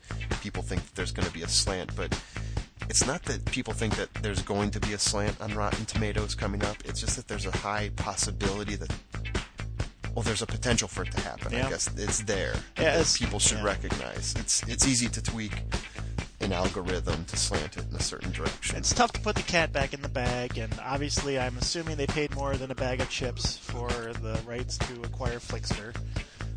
people 0.43 0.63
think 0.63 0.83
that 0.83 0.95
there's 0.95 1.13
going 1.13 1.27
to 1.27 1.33
be 1.33 1.43
a 1.43 1.49
slant, 1.49 1.95
but 1.97 2.19
it's 2.91 3.07
not 3.07 3.23
that 3.23 3.45
people 3.45 3.73
think 3.73 3.95
that 3.97 4.13
there's 4.15 4.43
going 4.43 4.73
to 4.73 4.81
be 4.81 4.93
a 4.95 4.99
slant 4.99 5.41
on 5.41 5.55
Rotten 5.55 5.85
Tomatoes 5.85 6.35
coming 6.35 6.65
up. 6.65 6.77
It's 6.85 7.01
just 7.01 7.15
that 7.17 7.29
there's 7.29 7.47
a 7.47 7.57
high 7.57 7.91
possibility 7.95 8.75
that, 8.75 8.93
well, 10.13 10.25
there's 10.25 10.43
a 10.43 10.47
potential 10.47 10.89
for 10.89 11.03
it 11.05 11.13
to 11.13 11.21
happen. 11.21 11.53
Yeah. 11.53 11.69
I 11.69 11.71
guess 11.71 11.89
it's 11.97 12.23
there. 12.25 12.55
Yeah, 12.77 12.95
it's- 12.95 13.17
people 13.17 13.39
should 13.39 13.59
yeah. 13.59 13.65
recognize. 13.65 14.35
It's 14.37 14.65
it's 14.67 14.89
easy 14.89 15.09
to 15.09 15.23
tweak 15.23 15.53
an 16.41 16.53
algorithm 16.53 17.25
to 17.27 17.37
slant 17.37 17.77
it 17.77 17.85
in 17.89 17.95
a 17.95 18.03
certain 18.03 18.33
direction. 18.33 18.77
It's 18.77 18.93
tough 18.93 19.13
to 19.13 19.21
put 19.21 19.37
the 19.37 19.43
cat 19.43 19.73
back 19.73 19.95
in 19.95 20.03
the 20.03 20.09
bag, 20.09 20.59
and 20.59 20.75
obviously, 20.83 21.39
I'm 21.39 21.57
assuming 21.59 21.97
they 21.97 22.09
paid 22.09 22.35
more 22.35 22.57
than 22.57 22.73
a 22.73 22.75
bag 22.75 23.01
of 23.01 23.09
chips 23.09 23.57
for 23.57 23.89
the 23.89 24.41
rights 24.45 24.79
to 24.79 25.03
acquire 25.03 25.39
Flixster. 25.39 25.95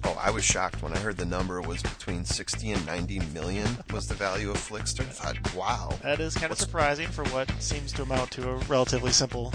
Oh, 0.06 0.18
I 0.22 0.32
was 0.32 0.44
shocked 0.44 0.82
when 0.84 0.94
I 0.94 1.00
heard 1.00 1.18
the 1.18 1.26
number 1.26 1.62
was 1.62 1.82
between 1.82 2.26
60 2.26 2.72
and 2.72 2.86
90 2.86 3.20
million 3.34 3.68
was 3.94 4.08
the 4.08 4.16
value 4.16 4.52
of 4.52 4.58
Flixster. 4.58 5.02
I 5.02 5.04
thought, 5.34 5.56
wow. 5.56 5.94
That 6.02 6.20
is 6.20 6.36
kind 6.36 6.52
of 6.52 6.58
surprising 6.58 7.08
for 7.08 7.24
what 7.26 7.50
seems 7.62 7.92
to 7.94 8.02
amount 8.04 8.32
to 8.32 8.50
a 8.50 8.56
relatively 8.68 9.12
simple 9.12 9.54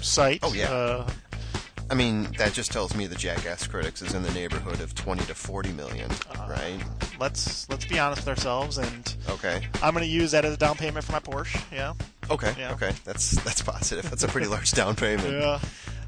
site. 0.00 0.40
Oh, 0.42 0.52
yeah. 0.52 0.70
Uh, 0.70 1.08
I 1.90 1.94
mean, 1.94 2.24
that 2.38 2.52
just 2.52 2.70
tells 2.72 2.94
me 2.94 3.06
the 3.06 3.14
Jackass 3.14 3.66
Critics 3.66 4.02
is 4.02 4.12
in 4.14 4.22
the 4.22 4.32
neighborhood 4.32 4.80
of 4.80 4.94
20 4.94 5.24
to 5.26 5.34
40 5.34 5.72
million, 5.72 6.10
Uh, 6.36 6.46
right? 6.50 6.78
let's 7.18 7.66
let's 7.70 7.86
be 7.86 7.98
honest 7.98 8.22
with 8.26 8.28
ourselves, 8.36 8.76
and 8.78 9.14
Okay. 9.30 9.66
I'm 9.82 9.94
going 9.94 10.04
to 10.04 10.10
use 10.10 10.32
that 10.32 10.44
as 10.44 10.52
a 10.52 10.56
down 10.58 10.76
payment 10.76 11.04
for 11.06 11.12
my 11.12 11.20
Porsche. 11.20 11.58
Yeah. 11.72 11.94
Okay. 12.30 12.52
Yeah. 12.58 12.72
Okay. 12.72 12.92
That's 13.04 13.30
that's 13.42 13.62
positive. 13.62 14.08
That's 14.10 14.22
a 14.22 14.28
pretty 14.28 14.46
large 14.54 14.72
down 14.72 14.96
payment. 14.96 15.30
Yeah. 15.32 15.60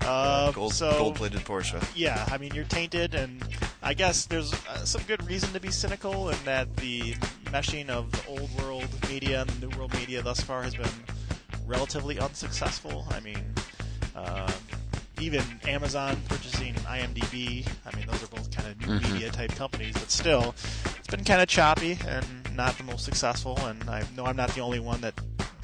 Uh, 0.02 0.50
Gold 0.52 0.72
so 0.74 0.98
gold 0.98 1.16
plated 1.16 1.40
Porsche. 1.40 1.82
yeah, 1.94 2.26
I 2.30 2.38
mean 2.38 2.52
you're 2.54 2.64
tainted, 2.64 3.14
and 3.14 3.42
I 3.82 3.94
guess 3.94 4.26
there's 4.26 4.52
uh, 4.52 4.84
some 4.84 5.02
good 5.02 5.24
reason 5.28 5.52
to 5.52 5.60
be 5.60 5.70
cynical 5.70 6.30
in 6.30 6.36
that 6.44 6.74
the 6.76 7.12
meshing 7.46 7.88
of 7.90 8.10
the 8.12 8.26
old 8.26 8.50
world 8.62 8.88
media 9.08 9.42
and 9.42 9.50
the 9.50 9.66
new 9.66 9.76
world 9.78 9.92
media 9.94 10.22
thus 10.22 10.40
far 10.40 10.62
has 10.62 10.74
been 10.74 10.88
relatively 11.66 12.18
unsuccessful. 12.18 13.06
I 13.10 13.20
mean, 13.20 13.44
um, 14.16 14.48
even 15.20 15.44
Amazon 15.68 16.16
purchasing 16.28 16.74
IMDb, 16.74 17.66
I 17.84 17.94
mean 17.96 18.06
those 18.06 18.22
are 18.22 18.28
both 18.28 18.50
kind 18.50 18.68
of 18.68 18.80
new 18.80 18.86
Mhm. 18.98 19.12
media 19.12 19.30
type 19.30 19.54
companies, 19.54 19.92
but 19.94 20.10
still, 20.10 20.54
it's 20.96 21.08
been 21.08 21.24
kind 21.24 21.42
of 21.42 21.48
choppy 21.48 21.98
and 22.06 22.24
not 22.56 22.76
the 22.78 22.84
most 22.84 23.04
successful. 23.04 23.58
And 23.66 23.88
I 23.90 24.02
know 24.16 24.24
I'm 24.24 24.36
not 24.36 24.48
the 24.54 24.62
only 24.62 24.80
one 24.80 25.02
that 25.02 25.14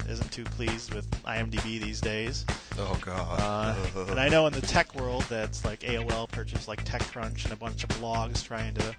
isn't 0.09 0.31
too 0.31 0.43
pleased 0.43 0.93
with 0.93 1.09
IMDb 1.23 1.81
these 1.81 1.99
days. 2.01 2.45
Oh 2.77 2.97
god. 3.01 3.39
Uh, 3.39 4.03
and 4.09 4.19
I 4.19 4.29
know 4.29 4.47
in 4.47 4.53
the 4.53 4.61
tech 4.61 4.93
world 4.95 5.23
that's 5.29 5.65
like 5.65 5.81
AOL 5.81 6.29
purchased 6.29 6.67
like 6.67 6.83
TechCrunch 6.85 7.43
and 7.43 7.53
a 7.53 7.57
bunch 7.57 7.83
of 7.83 7.89
blogs 7.91 8.43
trying 8.43 8.73
to 8.75 8.95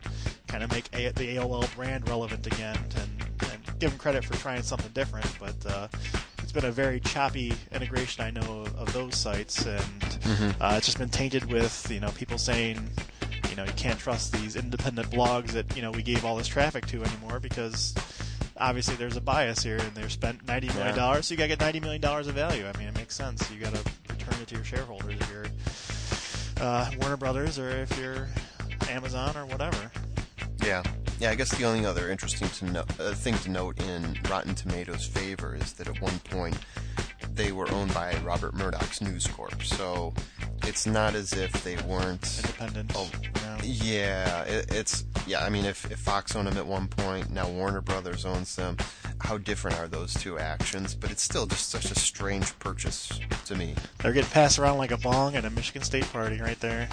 kind 0.49 0.63
of 0.65 0.71
make 0.71 0.89
a- 0.95 1.11
the 1.13 1.37
AOL 1.37 1.73
brand 1.75 2.09
relevant 2.09 2.47
again 2.47 2.77
and, 2.97 3.51
and 3.51 3.79
give 3.79 3.91
them 3.91 3.99
credit 3.99 4.25
for 4.25 4.35
trying 4.35 4.63
something 4.63 4.91
different. 4.93 5.27
But 5.39 5.55
uh, 5.67 5.89
it's 6.43 6.53
been 6.53 6.65
a 6.65 6.73
very 6.73 7.01
choppy 7.01 7.53
integration. 7.73 8.25
I 8.25 8.31
know 8.31 8.67
of, 8.77 8.93
those 8.93 9.17
sites, 9.17 9.65
and 9.67 10.55
uh, 10.61 10.75
it's 10.77 10.87
just 10.87 10.99
been 10.99 11.11
tainted 11.11 11.45
with 11.53 11.91
you 11.91 12.01
know 12.01 12.11
people 12.13 12.39
saying 12.39 12.81
you 13.51 13.57
know 13.57 13.65
you 13.65 13.73
can't 13.77 13.99
trust 13.99 14.33
these 14.33 14.57
independent 14.57 15.11
blogs 15.11 15.49
that 15.49 15.77
you 15.77 15.83
know 15.83 15.91
we 15.91 16.03
gave 16.03 16.25
all 16.25 16.37
this 16.37 16.49
traffic 16.49 16.87
to 16.87 17.03
anymore 17.05 17.39
because 17.39 17.95
obviously 18.61 18.97
there's 18.97 19.17
a 19.17 19.21
bias 19.21 19.63
here, 19.63 19.79
and 19.79 19.95
they're 19.95 20.09
spent 20.09 20.47
ninety 20.47 20.69
million 20.69 20.95
dollars, 20.95 21.27
so 21.27 21.35
you 21.35 21.39
got 21.39 21.45
to 21.45 21.49
get 21.49 21.61
ninety 21.61 21.81
million 21.81 22.01
dollars 22.01 22.27
of 22.27 22.35
value. 22.35 22.67
I 22.67 22.77
mean, 22.79 22.89
it 22.89 22.95
makes 22.95 23.15
sense. 23.15 23.51
You 23.51 23.61
got 23.61 23.75
to 23.75 23.91
return 24.11 24.41
it 24.41 24.49
to 24.49 24.55
your 24.57 24.65
shareholders 24.65 25.15
if 25.21 25.31
you're 25.31 25.47
uh, 26.67 26.91
Warner 27.01 27.17
Brothers 27.17 27.59
or 27.59 27.69
if 27.71 27.99
you're 27.99 28.29
Amazon 28.89 29.37
or 29.37 29.47
whatever. 29.47 29.91
Yeah. 30.65 30.83
Yeah, 31.21 31.31
I 31.31 31.35
guess 31.35 31.51
the 31.57 31.65
only 31.65 31.85
other 31.85 32.11
interesting 32.11 32.49
to 32.49 32.65
no- 32.73 32.85
uh, 33.01 33.13
thing 33.13 33.37
to 33.39 33.51
note 33.51 33.81
in 33.83 34.17
Rotten 34.31 34.55
Tomatoes' 34.55 35.05
favor 35.05 35.57
is 35.57 35.73
that 35.75 35.89
at 35.89 36.01
one 36.01 36.17
point 36.21 36.57
they 37.35 37.51
were 37.51 37.69
owned 37.73 37.93
by 37.93 38.15
Robert 38.25 38.55
Murdoch's 38.55 39.01
News 39.01 39.27
Corp. 39.27 39.63
So 39.65 40.15
it's 40.69 40.87
not 40.87 41.15
as 41.15 41.33
if 41.33 41.53
they 41.65 41.77
weren't 41.79 42.41
Independent. 42.45 42.93
Oh, 42.95 43.11
yeah. 43.43 43.59
Yeah, 43.65 44.43
it, 44.45 44.73
it's 44.73 45.05
yeah. 45.27 45.45
I 45.45 45.49
mean, 45.49 45.65
if, 45.65 45.91
if 45.91 45.99
Fox 45.99 46.37
owned 46.37 46.47
them 46.47 46.57
at 46.57 46.67
one 46.67 46.87
point, 46.89 47.31
now 47.31 47.49
Warner 47.49 47.81
Brothers 47.81 48.25
owns 48.25 48.55
them. 48.55 48.77
How 49.21 49.37
different 49.39 49.79
are 49.81 49.89
those 49.89 50.15
two 50.15 50.39
actions? 50.39 50.95
But 50.95 51.11
it's 51.11 51.23
still 51.23 51.47
just 51.47 51.71
such 51.71 51.91
a 51.91 51.95
strange 51.99 52.57
purchase 52.61 53.19
to 53.47 53.57
me. 53.57 53.75
They're 53.99 54.13
getting 54.13 54.31
passed 54.31 54.59
around 54.59 54.79
like 54.79 54.93
a 54.93 54.97
bong 54.99 55.35
at 55.35 55.45
a 55.45 55.51
Michigan 55.51 55.83
State 55.83 56.05
party 56.13 56.41
right 56.41 56.59
there. 56.61 56.89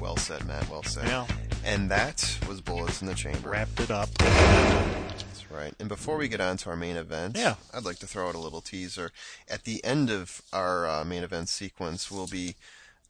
Well 0.00 0.16
said, 0.16 0.46
Matt. 0.46 0.68
Well 0.70 0.82
said. 0.82 1.06
Yeah. 1.06 1.26
And 1.64 1.90
that 1.90 2.38
was 2.48 2.60
Bullets 2.60 3.02
in 3.02 3.06
the 3.06 3.14
Chamber. 3.14 3.50
Wrapped 3.50 3.78
it 3.80 3.90
up. 3.90 4.08
That's 4.18 5.50
right. 5.50 5.74
And 5.78 5.88
before 5.88 6.16
we 6.16 6.26
get 6.28 6.40
on 6.40 6.56
to 6.58 6.70
our 6.70 6.76
main 6.76 6.96
event, 6.96 7.36
Yeah. 7.36 7.56
I'd 7.72 7.84
like 7.84 7.98
to 7.98 8.06
throw 8.06 8.28
out 8.28 8.34
a 8.34 8.38
little 8.38 8.62
teaser. 8.62 9.12
At 9.48 9.64
the 9.64 9.84
end 9.84 10.10
of 10.10 10.42
our 10.52 10.88
uh, 10.88 11.04
main 11.04 11.22
event 11.22 11.48
sequence, 11.50 12.10
we'll 12.10 12.26
be 12.26 12.56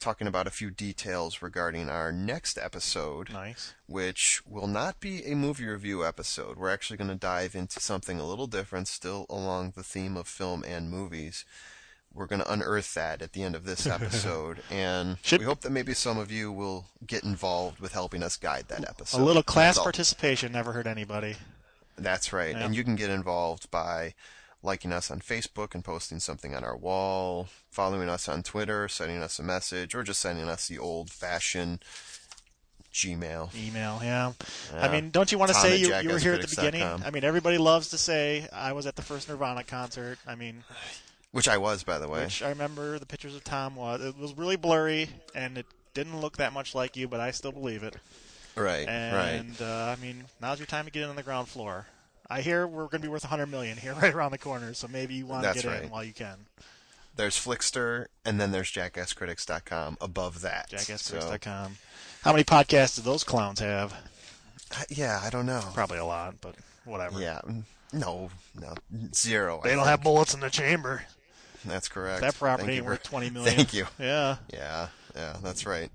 talking 0.02 0.26
about 0.26 0.46
a 0.46 0.50
few 0.50 0.70
details 0.70 1.40
regarding 1.42 1.88
our 1.88 2.12
next 2.12 2.58
episode. 2.58 3.30
Nice. 3.32 3.74
which 3.86 4.42
will 4.46 4.66
not 4.66 5.00
be 5.00 5.24
a 5.24 5.34
movie 5.36 5.66
review 5.66 6.04
episode. 6.04 6.56
We're 6.56 6.70
actually 6.72 6.96
going 6.96 7.10
to 7.10 7.14
dive 7.16 7.54
into 7.54 7.78
something 7.80 8.18
a 8.18 8.26
little 8.26 8.46
different, 8.46 8.88
still 8.88 9.26
along 9.30 9.72
the 9.76 9.82
theme 9.82 10.16
of 10.16 10.26
film 10.26 10.64
and 10.64 10.90
movies. 10.90 11.44
We're 12.14 12.26
going 12.26 12.40
to 12.42 12.52
unearth 12.52 12.92
that 12.94 13.22
at 13.22 13.32
the 13.32 13.42
end 13.42 13.54
of 13.54 13.64
this 13.64 13.86
episode, 13.96 14.62
and 14.70 15.16
Should- 15.22 15.40
we 15.40 15.46
hope 15.46 15.60
that 15.62 15.72
maybe 15.72 15.94
some 15.94 16.18
of 16.18 16.30
you 16.30 16.50
will 16.52 16.86
get 17.06 17.22
involved 17.24 17.80
with 17.80 17.92
helping 17.92 18.22
us 18.22 18.36
guide 18.36 18.66
that 18.68 18.86
episode. 18.88 19.20
a 19.20 19.24
little 19.24 19.42
class 19.42 19.78
participation 19.78 20.52
never 20.52 20.72
hurt 20.72 20.86
anybody. 20.86 21.36
That's 21.96 22.32
right, 22.32 22.54
Yeah. 22.56 22.64
and 22.64 22.74
you 22.74 22.84
can 22.84 22.96
get 22.96 23.08
involved 23.10 23.70
by 23.70 24.14
liking 24.62 24.92
us 24.92 25.10
on 25.10 25.20
Facebook 25.20 25.74
and 25.74 25.84
posting 25.84 26.20
something 26.20 26.54
on 26.54 26.62
our 26.64 26.76
wall, 26.76 27.48
following 27.70 28.08
us 28.08 28.28
on 28.28 28.42
Twitter, 28.42 28.88
sending 28.88 29.22
us 29.22 29.38
a 29.38 29.42
message, 29.42 29.94
or 29.94 30.02
just 30.02 30.20
sending 30.20 30.48
us 30.48 30.68
the 30.68 30.78
old-fashioned 30.78 31.84
Gmail. 32.92 33.54
Email, 33.56 34.00
yeah. 34.02 34.32
I 34.76 34.88
mean, 34.88 35.10
don't 35.10 35.32
you 35.32 35.38
want 35.38 35.48
to 35.48 35.54
Tom 35.54 35.62
say 35.62 35.76
you, 35.78 35.94
you 35.96 36.10
were 36.10 36.18
here 36.18 36.34
at 36.34 36.42
the 36.42 36.48
beginning? 36.48 36.82
I 36.82 37.10
mean, 37.10 37.24
everybody 37.24 37.58
loves 37.58 37.88
to 37.90 37.98
say 37.98 38.46
I 38.52 38.72
was 38.72 38.86
at 38.86 38.96
the 38.96 39.02
first 39.02 39.28
Nirvana 39.28 39.64
concert. 39.64 40.18
I 40.26 40.34
mean, 40.34 40.62
Which 41.32 41.48
I 41.48 41.56
was, 41.56 41.82
by 41.82 41.98
the 41.98 42.08
way. 42.08 42.24
which 42.24 42.42
I 42.42 42.50
remember 42.50 42.98
the 42.98 43.06
pictures 43.06 43.34
of 43.34 43.42
Tom 43.42 43.76
was. 43.76 44.02
It 44.02 44.18
was 44.18 44.36
really 44.36 44.56
blurry 44.56 45.08
and 45.34 45.56
it 45.56 45.66
didn't 45.94 46.20
look 46.20 46.36
that 46.36 46.52
much 46.52 46.74
like 46.74 46.96
you, 46.96 47.08
but 47.08 47.20
I 47.20 47.30
still 47.30 47.52
believe 47.52 47.82
it. 47.82 47.96
Right, 48.54 48.86
right. 48.86 49.40
And 49.40 49.60
uh, 49.62 49.96
I 49.98 50.02
mean, 50.02 50.24
now's 50.42 50.58
your 50.58 50.66
time 50.66 50.84
to 50.84 50.90
get 50.90 51.04
in 51.04 51.08
on 51.08 51.16
the 51.16 51.22
ground 51.22 51.48
floor. 51.48 51.86
I 52.32 52.40
hear 52.40 52.66
we're 52.66 52.84
going 52.84 53.02
to 53.02 53.06
be 53.06 53.08
worth 53.08 53.24
100 53.24 53.46
million 53.46 53.76
here, 53.76 53.94
right 54.02 54.12
around 54.12 54.32
the 54.32 54.38
corner. 54.38 54.72
So 54.74 54.88
maybe 54.88 55.14
you 55.14 55.26
want 55.26 55.44
to 55.44 55.52
get 55.52 55.64
right. 55.64 55.82
in 55.82 55.90
while 55.90 56.02
you 56.02 56.14
can. 56.14 56.46
There's 57.14 57.36
Flixster, 57.36 58.06
and 58.24 58.40
then 58.40 58.52
there's 58.52 58.72
JackassCritics.com 58.72 59.98
above 60.00 60.40
that. 60.40 60.70
JackassCritics.com. 60.70 61.76
How 62.22 62.32
many 62.32 62.42
podcasts 62.42 62.96
do 62.96 63.02
those 63.02 63.22
clowns 63.22 63.60
have? 63.60 63.94
Yeah, 64.88 65.20
I 65.22 65.28
don't 65.28 65.44
know. 65.44 65.62
Probably 65.74 65.98
a 65.98 66.06
lot, 66.06 66.36
but 66.40 66.54
whatever. 66.86 67.20
Yeah, 67.20 67.42
no, 67.92 68.30
no, 68.58 68.74
zero. 69.14 69.60
I 69.62 69.64
They 69.64 69.70
don't 69.74 69.80
think. 69.80 69.88
have 69.88 70.02
bullets 70.02 70.32
in 70.32 70.40
the 70.40 70.48
chamber. 70.48 71.04
That's 71.66 71.88
correct. 71.88 72.22
That 72.22 72.34
property 72.34 72.74
ain't 72.74 72.86
worth 72.86 73.02
20 73.02 73.28
million. 73.30 73.54
Thank 73.54 73.74
you. 73.74 73.86
Yeah. 73.98 74.36
Yeah, 74.50 74.88
yeah, 75.14 75.36
that's 75.42 75.66
right. 75.66 75.90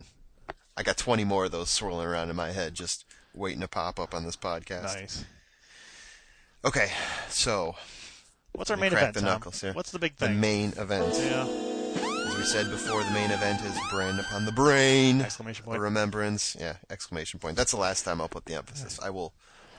I 0.77 0.83
got 0.83 0.97
20 0.97 1.23
more 1.23 1.45
of 1.45 1.51
those 1.51 1.71
swirling 1.71 2.05
around 2.05 2.29
in 2.29 2.35
my 2.35 2.51
head, 2.51 2.75
just 2.75 3.05
waiting 3.33 3.61
to 3.61 3.67
pop 3.67 3.99
up 3.99 4.13
on 4.13 4.23
this 4.23 4.35
podcast. 4.35 4.83
Nice. 4.83 5.25
Okay, 6.65 6.89
so 7.29 7.75
What's 8.53 8.71
our 8.71 8.77
main 8.77 8.91
event, 8.91 9.13
the 9.13 9.21
Tom? 9.21 9.29
knuckles 9.29 9.61
here. 9.61 9.73
What's 9.73 9.91
the 9.91 9.99
big 9.99 10.15
thing? 10.15 10.33
the 10.33 10.39
main 10.39 10.73
event. 10.77 11.13
yeah. 11.19 11.45
As 12.27 12.35
we 12.35 12.43
said 12.43 12.69
before, 12.69 13.03
the 13.03 13.11
main 13.11 13.31
event 13.31 13.61
is 13.63 13.77
brand 13.89 14.19
upon 14.19 14.45
the 14.45 14.51
brain. 14.51 15.21
Exclamation 15.21 15.63
point. 15.65 15.79
remembrance. 15.79 16.57
Yeah, 16.59 16.77
exclamation 16.89 17.39
point. 17.39 17.55
That's 17.55 17.71
the 17.71 17.77
last 17.77 18.03
time 18.03 18.19
I'll 18.19 18.27
put 18.27 18.45
the 18.45 18.55
emphasis. 18.55 18.99
I 19.01 19.09
will 19.11 19.33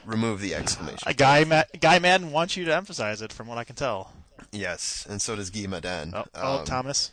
remove 0.05 0.41
the 0.41 0.55
exclamation. 0.55 0.99
A 1.05 1.13
guy, 1.13 1.43
Ma- 1.43 1.63
Guy 1.79 1.99
Maddin 1.99 2.31
wants 2.31 2.57
you 2.57 2.65
to 2.65 2.75
emphasize 2.75 3.21
it, 3.21 3.31
from 3.31 3.47
what 3.47 3.57
I 3.57 3.63
can 3.63 3.75
tell. 3.75 4.13
Yes, 4.51 5.05
and 5.07 5.21
so 5.21 5.35
does 5.35 5.49
Guy 5.49 5.67
Maddin. 5.67 6.13
Oh, 6.15 6.25
oh 6.33 6.57
Um, 6.59 6.65
Thomas. 6.65 7.11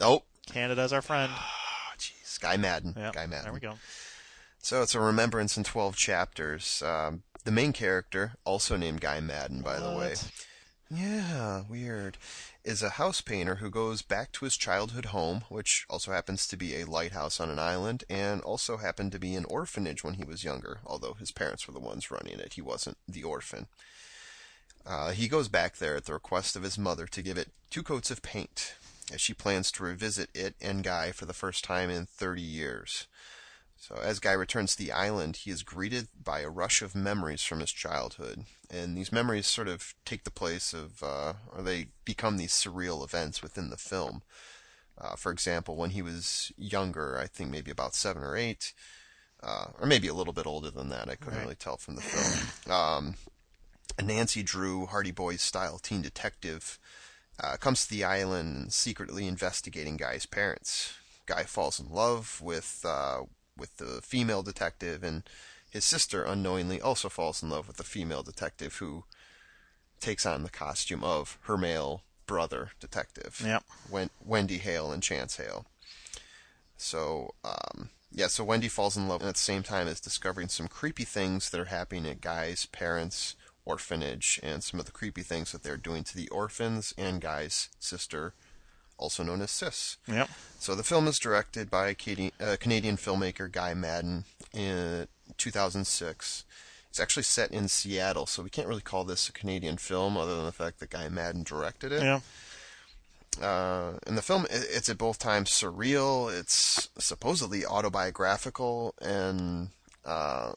Oh, 0.00 0.24
Canada's 0.46 0.92
our 0.92 1.02
friend. 1.02 1.32
Oh, 1.34 1.40
jeez. 1.98 2.38
Guy 2.40 2.56
Maddin. 2.56 2.94
Yeah. 2.96 3.12
Guy 3.14 3.26
Maddin. 3.26 3.44
There 3.44 3.52
we 3.52 3.60
go. 3.60 3.74
So 4.58 4.82
it's 4.82 4.94
a 4.96 5.00
remembrance 5.00 5.56
in 5.56 5.62
12 5.64 5.96
chapters. 5.96 6.82
Um, 6.84 7.22
the 7.46 7.52
main 7.52 7.72
character, 7.72 8.32
also 8.44 8.76
named 8.76 9.00
Guy 9.00 9.20
Maddin, 9.20 9.62
by 9.62 9.78
the 9.78 9.96
way. 9.96 10.14
Yeah, 10.90 11.62
weird. 11.70 12.18
Is 12.64 12.82
a 12.82 12.90
house 12.90 13.20
painter 13.20 13.56
who 13.56 13.70
goes 13.70 14.02
back 14.02 14.32
to 14.32 14.44
his 14.44 14.56
childhood 14.56 15.06
home, 15.06 15.44
which 15.48 15.86
also 15.88 16.10
happens 16.10 16.48
to 16.48 16.56
be 16.56 16.74
a 16.74 16.84
lighthouse 16.84 17.40
on 17.40 17.48
an 17.48 17.60
island, 17.60 18.02
and 18.10 18.42
also 18.42 18.78
happened 18.78 19.12
to 19.12 19.20
be 19.20 19.36
an 19.36 19.44
orphanage 19.44 20.02
when 20.02 20.14
he 20.14 20.24
was 20.24 20.42
younger, 20.42 20.80
although 20.84 21.14
his 21.14 21.30
parents 21.30 21.66
were 21.66 21.72
the 21.72 21.80
ones 21.80 22.10
running 22.10 22.40
it. 22.40 22.54
He 22.54 22.62
wasn't 22.62 22.98
the 23.06 23.22
orphan. 23.22 23.68
Uh, 24.84 25.12
he 25.12 25.28
goes 25.28 25.48
back 25.48 25.76
there 25.76 25.96
at 25.96 26.04
the 26.04 26.12
request 26.12 26.56
of 26.56 26.64
his 26.64 26.76
mother 26.76 27.06
to 27.06 27.22
give 27.22 27.38
it 27.38 27.50
two 27.70 27.84
coats 27.84 28.10
of 28.10 28.22
paint, 28.22 28.74
as 29.12 29.20
she 29.20 29.34
plans 29.34 29.70
to 29.72 29.84
revisit 29.84 30.30
it 30.34 30.56
and 30.60 30.82
Guy 30.82 31.12
for 31.12 31.26
the 31.26 31.32
first 31.32 31.62
time 31.62 31.90
in 31.90 32.06
30 32.06 32.42
years. 32.42 33.06
So, 33.78 33.94
as 34.02 34.18
Guy 34.20 34.32
returns 34.32 34.74
to 34.74 34.82
the 34.82 34.90
island, 34.92 35.36
he 35.36 35.50
is 35.50 35.62
greeted 35.62 36.08
by 36.20 36.40
a 36.40 36.48
rush 36.48 36.82
of 36.82 36.94
memories 36.94 37.42
from 37.42 37.60
his 37.60 37.70
childhood. 37.72 38.44
And 38.70 38.96
these 38.96 39.12
memories 39.12 39.46
sort 39.46 39.68
of 39.68 39.94
take 40.04 40.24
the 40.24 40.30
place 40.30 40.72
of, 40.72 41.02
uh, 41.02 41.34
or 41.54 41.62
they 41.62 41.88
become 42.04 42.36
these 42.36 42.52
surreal 42.52 43.04
events 43.04 43.42
within 43.42 43.70
the 43.70 43.76
film. 43.76 44.22
Uh, 44.98 45.14
for 45.14 45.30
example, 45.30 45.76
when 45.76 45.90
he 45.90 46.02
was 46.02 46.50
younger, 46.56 47.18
I 47.18 47.26
think 47.26 47.50
maybe 47.50 47.70
about 47.70 47.94
seven 47.94 48.22
or 48.24 48.36
eight, 48.36 48.72
uh, 49.42 49.66
or 49.78 49.86
maybe 49.86 50.08
a 50.08 50.14
little 50.14 50.32
bit 50.32 50.46
older 50.46 50.70
than 50.70 50.88
that, 50.88 51.08
I 51.08 51.14
couldn't 51.14 51.34
Right. 51.34 51.42
really 51.42 51.54
tell 51.54 51.76
from 51.76 51.96
the 51.96 52.02
film. 52.02 52.74
Um, 52.74 53.14
a 53.98 54.02
Nancy 54.02 54.42
Drew, 54.42 54.86
Hardy 54.86 55.10
Boys 55.10 55.42
style 55.42 55.78
teen 55.78 56.02
detective 56.02 56.78
uh, 57.38 57.56
comes 57.58 57.84
to 57.84 57.90
the 57.90 58.04
island 58.04 58.72
secretly 58.72 59.26
investigating 59.26 59.96
Guy's 59.96 60.26
parents. 60.26 60.94
Guy 61.26 61.44
falls 61.44 61.78
in 61.78 61.90
love 61.90 62.40
with 62.40 62.82
uh, 62.86 63.22
with 63.56 63.76
the 63.76 64.00
female 64.02 64.42
detective, 64.42 65.02
and 65.02 65.22
his 65.70 65.84
sister 65.84 66.22
unknowingly 66.22 66.80
also 66.80 67.08
falls 67.08 67.42
in 67.42 67.50
love 67.50 67.66
with 67.66 67.76
the 67.76 67.84
female 67.84 68.22
detective 68.22 68.76
who 68.76 69.04
takes 70.00 70.26
on 70.26 70.42
the 70.42 70.50
costume 70.50 71.02
of 71.02 71.38
her 71.42 71.56
male 71.56 72.02
brother 72.26 72.70
detective. 72.80 73.40
Yep. 73.44 73.64
Wen- 73.90 74.10
Wendy 74.24 74.58
Hale 74.58 74.92
and 74.92 75.02
Chance 75.02 75.36
Hale. 75.36 75.66
So, 76.76 77.34
um, 77.44 77.90
yeah, 78.12 78.26
so 78.26 78.44
Wendy 78.44 78.68
falls 78.68 78.96
in 78.96 79.08
love 79.08 79.20
and 79.20 79.28
at 79.28 79.34
the 79.34 79.40
same 79.40 79.62
time 79.62 79.88
is 79.88 80.00
discovering 80.00 80.48
some 80.48 80.68
creepy 80.68 81.04
things 81.04 81.50
that 81.50 81.60
are 81.60 81.66
happening 81.66 82.06
at 82.06 82.20
Guy's 82.20 82.66
parents' 82.66 83.34
orphanage 83.64 84.38
and 84.42 84.62
some 84.62 84.78
of 84.78 84.86
the 84.86 84.92
creepy 84.92 85.22
things 85.22 85.52
that 85.52 85.62
they're 85.62 85.76
doing 85.76 86.04
to 86.04 86.16
the 86.16 86.28
orphans 86.28 86.94
and 86.96 87.20
Guy's 87.20 87.68
sister, 87.78 88.34
also 88.98 89.22
known 89.22 89.42
as 89.42 89.50
Sis. 89.50 89.96
Yep. 90.08 90.28
So 90.58 90.74
the 90.74 90.82
film 90.82 91.06
is 91.06 91.18
directed 91.18 91.70
by 91.70 91.94
Canadian, 91.94 92.32
uh, 92.40 92.56
Canadian 92.58 92.96
filmmaker 92.96 93.50
Guy 93.50 93.74
Maddin 93.74 94.24
in 94.52 95.06
2006. 95.36 96.44
It's 96.90 97.00
actually 97.00 97.24
set 97.24 97.50
in 97.50 97.68
Seattle, 97.68 98.26
so 98.26 98.42
we 98.42 98.50
can't 98.50 98.68
really 98.68 98.80
call 98.80 99.04
this 99.04 99.28
a 99.28 99.32
Canadian 99.32 99.76
film 99.76 100.16
other 100.16 100.34
than 100.34 100.46
the 100.46 100.52
fact 100.52 100.80
that 100.80 100.90
Guy 100.90 101.08
Maddin 101.08 101.42
directed 101.42 101.92
it. 101.92 102.02
Yeah. 102.02 102.20
Uh, 103.40 103.98
in 104.06 104.14
the 104.14 104.22
film, 104.22 104.46
it's 104.50 104.88
at 104.88 104.96
both 104.96 105.18
times 105.18 105.50
surreal. 105.50 106.34
It's 106.34 106.88
supposedly 106.96 107.66
autobiographical, 107.66 108.94
and 109.00 109.68
uh, 110.06 110.52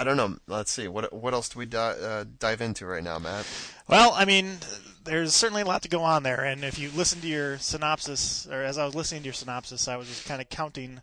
I 0.00 0.04
don't 0.04 0.16
know. 0.16 0.38
Let's 0.46 0.72
see. 0.72 0.88
What 0.88 1.12
what 1.12 1.34
else 1.34 1.50
do 1.50 1.58
we 1.58 1.66
di- 1.66 1.76
uh, 1.78 2.24
dive 2.38 2.62
into 2.62 2.86
right 2.86 3.04
now, 3.04 3.18
Matt? 3.18 3.46
Well, 3.86 4.14
I 4.16 4.24
mean, 4.24 4.56
there's 5.04 5.34
certainly 5.34 5.60
a 5.60 5.66
lot 5.66 5.82
to 5.82 5.90
go 5.90 6.02
on 6.02 6.22
there, 6.22 6.42
and 6.42 6.64
if 6.64 6.78
you 6.78 6.90
listen 6.96 7.20
to 7.20 7.26
your 7.26 7.58
synopsis, 7.58 8.48
or 8.50 8.62
as 8.62 8.78
I 8.78 8.86
was 8.86 8.94
listening 8.94 9.20
to 9.20 9.26
your 9.26 9.34
synopsis, 9.34 9.88
I 9.88 9.98
was 9.98 10.08
just 10.08 10.24
kind 10.24 10.40
of 10.40 10.48
counting. 10.48 11.02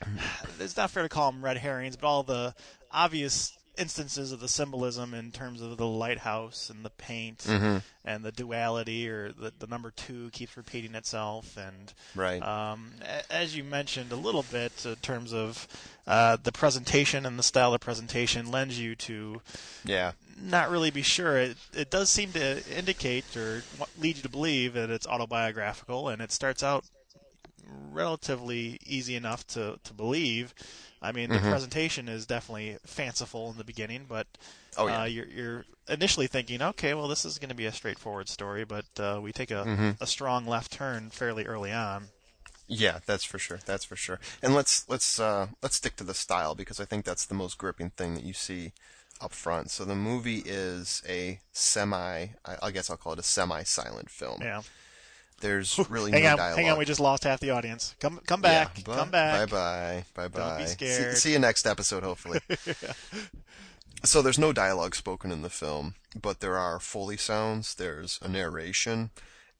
It's 0.58 0.76
not 0.76 0.90
fair 0.90 1.02
to 1.02 1.10
call 1.10 1.30
them 1.30 1.44
red 1.44 1.58
herrings, 1.58 1.96
but 1.96 2.06
all 2.06 2.22
the 2.22 2.54
obvious 2.90 3.58
instances 3.78 4.32
of 4.32 4.40
the 4.40 4.48
symbolism 4.48 5.14
in 5.14 5.30
terms 5.30 5.62
of 5.62 5.76
the 5.76 5.86
lighthouse 5.86 6.68
and 6.70 6.84
the 6.84 6.90
paint 6.90 7.38
Mm-hmm. 7.38 7.78
and 8.04 8.24
the 8.24 8.32
duality 8.32 9.08
or 9.08 9.32
the, 9.32 9.52
the 9.58 9.66
number 9.66 9.90
two 9.90 10.28
keeps 10.32 10.56
repeating 10.56 10.94
itself 10.94 11.56
and 11.56 11.94
Right. 12.14 12.42
um, 12.42 12.90
a- 13.02 13.32
as 13.32 13.56
you 13.56 13.64
mentioned 13.64 14.12
a 14.12 14.16
little 14.16 14.44
bit 14.50 14.72
in 14.84 14.96
terms 14.96 15.32
of 15.32 15.66
uh, 16.06 16.36
the 16.42 16.52
presentation 16.52 17.24
and 17.24 17.38
the 17.38 17.42
style 17.42 17.72
of 17.72 17.80
presentation 17.80 18.50
lends 18.50 18.78
you 18.78 18.94
to 18.96 19.40
yeah. 19.84 20.12
not 20.42 20.70
really 20.70 20.90
be 20.90 21.02
sure. 21.02 21.38
It, 21.38 21.56
it 21.72 21.90
does 21.90 22.10
seem 22.10 22.32
to 22.32 22.62
indicate 22.76 23.36
or 23.36 23.62
lead 23.98 24.16
you 24.16 24.22
to 24.22 24.28
believe 24.28 24.74
that 24.74 24.90
it's 24.90 25.06
autobiographical, 25.06 26.08
and 26.08 26.20
it 26.20 26.32
starts 26.32 26.62
out 26.62 26.84
relatively 27.92 28.78
easy 28.86 29.14
enough 29.14 29.46
to, 29.48 29.78
to 29.84 29.94
believe. 29.94 30.54
I 31.02 31.12
mean, 31.12 31.30
the 31.30 31.38
Mhm. 31.38 31.50
presentation 31.50 32.08
is 32.08 32.26
definitely 32.26 32.78
fanciful 32.84 33.50
in 33.50 33.56
the 33.58 33.64
beginning, 33.64 34.04
but 34.08 34.26
Oh 34.76 34.86
yeah. 34.86 35.02
uh, 35.02 35.04
you're, 35.04 35.26
you're 35.26 35.64
initially 35.88 36.26
thinking, 36.26 36.60
okay, 36.62 36.94
well, 36.94 37.08
this 37.08 37.24
is 37.24 37.38
going 37.38 37.48
to 37.48 37.54
be 37.54 37.66
a 37.66 37.72
straightforward 37.72 38.28
story, 38.28 38.64
but 38.64 38.86
uh, 38.98 39.18
we 39.22 39.32
take 39.32 39.50
a, 39.50 39.64
Mhm. 39.64 39.96
a 40.00 40.06
strong 40.06 40.46
left 40.46 40.72
turn 40.72 41.10
fairly 41.10 41.46
early 41.46 41.72
on. 41.72 42.08
Yeah, 42.66 43.00
that's 43.04 43.24
for 43.24 43.38
sure. 43.38 43.58
That's 43.66 43.84
for 43.84 43.96
sure. 43.96 44.20
And 44.42 44.54
let's 44.54 44.88
let's 44.88 45.18
uh, 45.18 45.48
let's 45.62 45.76
stick 45.76 45.96
to 45.96 46.04
the 46.04 46.14
style 46.14 46.54
because 46.54 46.78
I 46.78 46.84
think 46.84 47.04
that's 47.04 47.26
the 47.26 47.34
most 47.34 47.58
gripping 47.58 47.90
thing 47.90 48.14
that 48.14 48.22
you 48.22 48.32
see 48.32 48.72
up 49.20 49.32
front. 49.32 49.70
So 49.70 49.84
the 49.84 49.96
movie 49.96 50.42
is 50.46 51.02
a 51.08 51.40
semi. 51.52 52.28
I, 52.44 52.56
I 52.62 52.70
guess 52.70 52.88
I'll 52.88 52.96
call 52.96 53.14
it 53.14 53.18
a 53.18 53.24
semi-silent 53.24 54.08
film. 54.08 54.38
Yeah. 54.42 54.62
There's 55.40 55.78
really 55.90 56.12
hang 56.12 56.22
no 56.24 56.30
on, 56.32 56.36
dialogue. 56.36 56.58
hang 56.58 56.70
on, 56.70 56.78
we 56.78 56.84
just 56.84 57.00
lost 57.00 57.24
half 57.24 57.40
the 57.40 57.50
audience. 57.50 57.94
Come, 58.00 58.20
come 58.26 58.40
Yeah, 58.42 58.64
back, 58.64 58.84
bu- 58.84 58.92
come 58.94 59.10
back. 59.10 59.50
Bye 59.50 59.56
bye. 59.56 60.04
Bye 60.14 60.28
bye. 60.28 60.48
Don't 60.48 60.58
be 60.58 60.66
scared. 60.66 61.14
See, 61.16 61.20
see 61.20 61.32
you 61.32 61.38
next 61.38 61.66
episode, 61.66 62.02
hopefully. 62.02 62.40
So 64.02 64.22
there's 64.22 64.38
no 64.38 64.54
dialogue 64.54 64.94
spoken 64.94 65.30
in 65.30 65.42
the 65.42 65.50
film, 65.50 65.94
but 66.18 66.40
there 66.40 66.56
are 66.56 66.80
Foley 66.80 67.18
sounds, 67.18 67.74
there's 67.74 68.18
a 68.22 68.28
narration, 68.28 69.10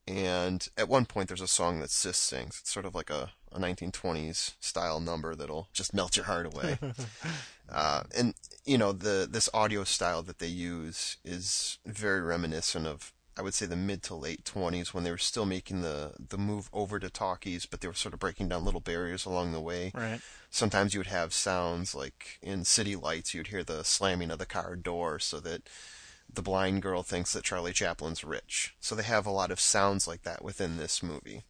and 0.09 0.67
at 0.79 0.89
one 0.89 1.05
point 1.05 1.29
there's 1.29 1.43
a 1.43 1.47
song 1.47 1.81
that 1.81 1.91
Sis 1.91 2.17
sings. 2.17 2.59
It's 2.61 2.73
sort 2.73 2.87
of 2.87 2.95
like 2.95 3.11
a, 3.11 3.33
a 3.53 3.59
1920s 3.61 4.55
style 4.59 4.99
number 4.99 5.35
that'll 5.35 5.69
just 5.75 5.93
melt 5.93 6.17
your 6.17 6.25
heart 6.25 6.47
away. 6.47 6.79
uh, 7.71 8.05
and, 8.17 8.33
you 8.65 8.79
know, 8.79 8.93
the 8.93 9.29
this 9.31 9.51
audio 9.53 9.85
style 9.85 10.23
that 10.23 10.39
they 10.39 10.47
use 10.47 11.19
is 11.23 11.79
very 11.85 12.23
reminiscent 12.23 12.87
of 12.87 13.13
I 13.37 13.43
would 13.43 13.55
say 13.55 13.65
the 13.67 13.77
mid 13.77 14.03
to 14.05 14.15
late 14.15 14.45
20s 14.45 14.93
when 14.93 15.05
they 15.05 15.11
were 15.11 15.19
still 15.19 15.47
making 15.47 15.83
the 15.83 16.13
the 16.19 16.37
move 16.39 16.69
over 16.73 16.99
to 16.99 17.09
talkies, 17.09 17.65
but 17.67 17.81
they 17.81 17.89
were 17.89 17.95
sort 17.95 18.13
of 18.15 18.21
breaking 18.21 18.49
down 18.49 18.65
little 18.65 18.81
barriers 18.81 19.25
along 19.25 19.53
the 19.53 19.61
way. 19.61 19.93
Right. 19.95 20.21
Sometimes 20.51 20.93
you 20.95 21.01
would 21.01 21.07
have 21.07 21.33
sounds 21.33 21.95
like 21.95 22.39
in 22.43 22.65
City 22.65 22.97
Lights, 22.97 23.33
you'd 23.35 23.47
hear 23.49 23.63
the 23.65 23.85
slamming 23.85 24.31
of 24.31 24.39
the 24.39 24.47
car 24.47 24.77
door 24.77 25.19
so 25.19 25.41
that 25.41 25.69
the 26.33 26.43
blind 26.43 26.83
girl 26.83 27.03
thinks 27.03 27.33
that 27.33 27.45
Charlie 27.45 27.73
Chaplin's 27.73 28.23
rich. 28.25 28.75
So 28.81 28.95
they 28.95 29.03
have 29.05 29.27
a 29.27 29.31
lot 29.31 29.51
of 29.51 29.59
sounds 29.61 30.07
like 30.07 30.23
that 30.23 30.45
within 30.45 30.77
this 30.77 31.03
movie. 31.03 31.43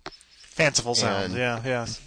Fanciful 0.42 0.94
sounds. 0.94 1.26
And- 1.32 1.34
yeah, 1.34 1.60
yes. 1.64 2.00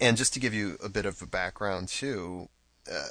And 0.00 0.16
just 0.16 0.32
to 0.34 0.40
give 0.40 0.54
you 0.54 0.76
a 0.82 0.88
bit 0.88 1.06
of 1.06 1.20
a 1.22 1.26
background 1.26 1.88
too, 1.88 2.48
uh, 2.90 3.08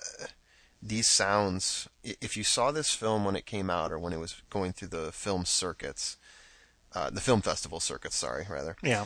these 0.81 1.07
sounds, 1.07 1.87
if 2.03 2.37
you 2.37 2.43
saw 2.43 2.71
this 2.71 2.93
film 2.93 3.25
when 3.25 3.35
it 3.35 3.45
came 3.45 3.69
out 3.69 3.91
or 3.91 3.99
when 3.99 4.13
it 4.13 4.19
was 4.19 4.41
going 4.49 4.73
through 4.73 4.89
the 4.89 5.11
film 5.11 5.45
circuits, 5.45 6.17
uh, 6.93 7.09
the 7.09 7.21
film 7.21 7.41
festival 7.41 7.79
circuits, 7.79 8.15
sorry, 8.15 8.45
rather, 8.49 8.75
Yeah. 8.81 9.05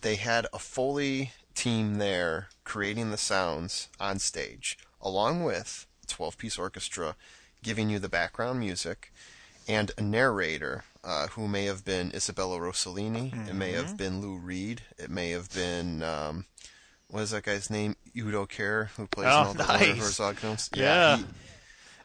they 0.00 0.16
had 0.16 0.46
a 0.52 0.58
Foley 0.58 1.32
team 1.54 1.96
there 1.96 2.48
creating 2.64 3.10
the 3.10 3.16
sounds 3.18 3.88
on 4.00 4.18
stage, 4.18 4.78
along 5.00 5.44
with 5.44 5.86
a 6.02 6.06
12 6.06 6.38
piece 6.38 6.58
orchestra 6.58 7.16
giving 7.62 7.90
you 7.90 7.98
the 7.98 8.08
background 8.08 8.58
music, 8.60 9.12
and 9.68 9.92
a 9.96 10.02
narrator 10.02 10.84
uh, 11.04 11.28
who 11.28 11.46
may 11.48 11.64
have 11.66 11.84
been 11.84 12.10
Isabella 12.14 12.58
Rossellini, 12.58 13.48
it 13.48 13.54
may 13.54 13.72
have 13.72 13.96
been 13.96 14.20
Lou 14.20 14.36
Reed, 14.36 14.82
it 14.98 15.10
may 15.10 15.30
have 15.30 15.52
been. 15.52 16.02
Um, 16.02 16.46
what 17.12 17.22
is 17.22 17.30
that 17.30 17.44
guy's 17.44 17.70
name? 17.70 17.94
Udo 18.16 18.46
Kier, 18.46 18.88
who 18.96 19.06
plays 19.06 19.28
Oh, 19.30 19.42
in 19.42 19.46
all 19.46 19.54
the 19.54 19.62
nice. 19.66 19.86
Werner 19.88 20.02
Herzog 20.02 20.36
films. 20.36 20.68
Yeah. 20.74 21.18
he- 21.18 21.24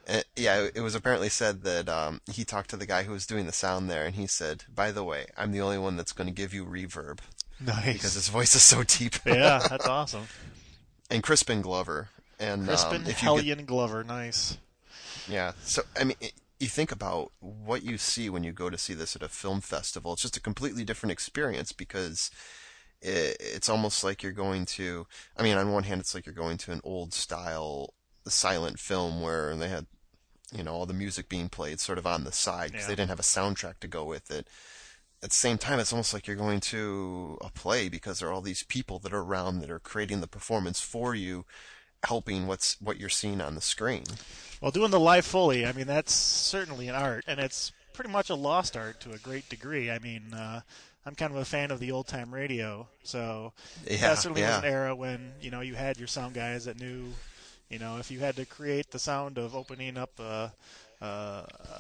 uh, 0.09 0.21
yeah, 0.37 0.67
it 0.73 0.79
was 0.79 0.95
apparently 0.95 1.27
said 1.27 1.63
that 1.63 1.89
um, 1.89 2.21
he 2.31 2.45
talked 2.45 2.69
to 2.69 2.77
the 2.77 2.85
guy 2.85 3.03
who 3.03 3.11
was 3.11 3.25
doing 3.25 3.45
the 3.45 3.51
sound 3.51 3.89
there, 3.89 4.05
and 4.05 4.15
he 4.15 4.25
said, 4.25 4.63
"By 4.73 4.91
the 4.93 5.03
way, 5.03 5.25
I'm 5.35 5.51
the 5.51 5.59
only 5.59 5.77
one 5.77 5.97
that's 5.97 6.13
going 6.13 6.27
to 6.27 6.33
give 6.33 6.53
you 6.53 6.63
reverb 6.65 7.19
Nice. 7.59 7.91
because 7.93 8.13
his 8.13 8.29
voice 8.29 8.55
is 8.55 8.61
so 8.61 8.83
deep." 8.83 9.15
yeah, 9.25 9.59
that's 9.69 9.85
awesome. 9.85 10.27
and 11.11 11.21
Crispin 11.23 11.61
Glover, 11.61 12.07
and 12.39 12.65
Crispin 12.67 13.01
um, 13.27 13.37
you 13.45 13.55
get- 13.55 13.65
Glover, 13.65 14.01
nice. 14.05 14.57
yeah. 15.27 15.51
So 15.63 15.81
I 15.99 16.05
mean, 16.05 16.15
i 16.23 16.31
you 16.59 16.67
think 16.67 16.91
about 16.93 17.31
what 17.41 17.83
you 17.83 17.97
see 17.99 18.29
when 18.31 18.43
you 18.45 18.51
go 18.53 18.69
to 18.69 18.77
see 18.79 18.93
this 18.95 19.15
at 19.15 19.21
a 19.21 19.27
film 19.27 19.59
festival. 19.61 20.13
It's 20.13 20.21
just 20.23 20.37
a 20.37 20.41
completely 20.41 20.83
different 20.85 21.11
experience 21.11 21.71
because 21.73 22.31
it, 22.31 22.35
it's 23.01 23.69
almost 23.69 24.03
like 24.03 24.23
you're 24.23 24.31
going 24.31 24.65
to. 24.65 25.05
I 25.37 25.43
mean, 25.43 25.57
on 25.57 25.71
one 25.71 25.83
hand, 25.83 26.01
it's 26.01 26.15
like 26.15 26.25
you're 26.25 26.33
going 26.35 26.57
to 26.59 26.71
an 26.71 26.81
old 26.83 27.13
style 27.13 27.93
silent 28.27 28.79
film 28.79 29.21
where 29.21 29.55
they 29.55 29.69
had, 29.69 29.85
you 30.51 30.63
know, 30.63 30.73
all 30.73 30.85
the 30.85 30.93
music 30.93 31.29
being 31.29 31.47
played 31.49 31.79
sort 31.79 31.97
of 31.97 32.05
on 32.07 32.23
the 32.25 32.31
side 32.31 32.71
because 32.71 32.83
Yeah. 32.85 32.87
they 32.89 32.95
didn't 32.95 33.09
have 33.09 33.19
a 33.19 33.23
soundtrack 33.23 33.79
to 33.79 33.87
go 33.87 34.03
with 34.03 34.29
it. 34.31 34.47
At 35.23 35.29
the 35.29 35.35
same 35.35 35.57
time, 35.57 35.79
it's 35.79 35.93
almost 35.93 36.13
like 36.13 36.27
you're 36.27 36.35
going 36.35 36.59
to 36.59 37.37
a 37.41 37.49
play 37.49 37.89
because 37.89 38.19
there 38.19 38.29
are 38.29 38.33
all 38.33 38.41
these 38.41 38.63
people 38.63 38.99
that 38.99 39.13
are 39.13 39.21
around 39.21 39.59
that 39.61 39.71
are 39.71 39.79
creating 39.79 40.21
the 40.21 40.27
performance 40.27 40.79
for 40.81 41.15
you, 41.15 41.45
helping 42.03 42.45
what's 42.47 42.79
what 42.81 42.99
you're 42.99 43.09
seeing 43.09 43.41
on 43.41 43.55
the 43.55 43.61
screen. 43.61 44.03
Well, 44.61 44.71
doing 44.71 44.91
the 44.91 44.99
live 44.99 45.25
Foley, 45.25 45.65
I 45.65 45.71
mean, 45.71 45.87
that's 45.87 46.13
certainly 46.13 46.87
an 46.87 46.95
art, 46.95 47.23
and 47.27 47.39
it's 47.39 47.71
pretty 47.93 48.11
much 48.11 48.29
a 48.29 48.35
lost 48.35 48.77
art 48.77 48.99
to 49.01 49.11
a 49.11 49.17
great 49.17 49.49
degree. 49.49 49.89
I 49.89 49.97
mean, 49.99 50.33
uh, 50.33 50.61
I'm 51.07 51.15
kind 51.15 51.31
of 51.31 51.37
a 51.39 51.45
fan 51.45 51.71
of 51.71 51.79
the 51.79 51.91
old 51.91 52.07
time 52.07 52.33
radio, 52.33 52.87
so 53.03 53.53
Yeah, 53.89 53.97
that 54.01 54.19
certainly 54.19 54.41
yeah. 54.41 54.47
was 54.47 54.57
an 54.57 54.65
era 54.65 54.95
when 54.95 55.33
you 55.41 55.51
know 55.51 55.61
you 55.61 55.75
had 55.75 55.97
your 55.97 56.07
sound 56.07 56.35
guys 56.35 56.65
that 56.65 56.79
knew, 56.79 57.17
you 57.69 57.79
know, 57.79 57.97
if 57.97 58.11
you 58.11 58.19
had 58.19 58.35
to 58.37 58.45
create 58.45 58.91
the 58.91 58.99
sound 58.99 59.37
of 59.37 59.55
opening 59.55 59.97
up 59.97 60.19
a, 60.19 60.53
a, 61.01 61.05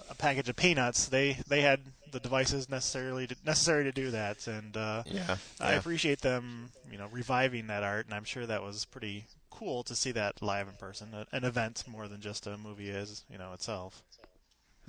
a 0.09 0.15
package 0.17 0.49
of 0.49 0.55
peanuts, 0.55 1.07
they 1.07 1.37
they 1.47 1.61
had 1.61 1.81
the 2.11 2.19
devices 2.21 2.69
necessarily 2.69 3.27
to, 3.27 3.35
necessary 3.45 3.83
to 3.83 3.91
do 3.91 4.11
that, 4.11 4.47
and 4.47 4.77
uh, 4.77 5.03
Yeah, 5.05 5.37
I 5.59 5.73
yeah. 5.73 5.79
appreciate 5.79 6.21
them, 6.21 6.71
you 6.91 6.97
know, 6.97 7.07
reviving 7.11 7.67
that 7.67 7.83
art, 7.83 8.05
and 8.05 8.15
I'm 8.15 8.23
sure 8.25 8.45
that 8.45 8.63
was 8.63 8.85
pretty 8.85 9.25
cool 9.49 9.83
to 9.83 9.95
see 9.95 10.11
that 10.11 10.41
live 10.41 10.67
in 10.67 10.75
person, 10.75 11.09
an 11.31 11.43
event 11.43 11.83
more 11.87 12.07
than 12.07 12.21
just 12.21 12.47
a 12.47 12.57
movie 12.57 12.89
is, 12.89 13.25
you 13.29 13.37
know, 13.37 13.53
itself. 13.53 14.03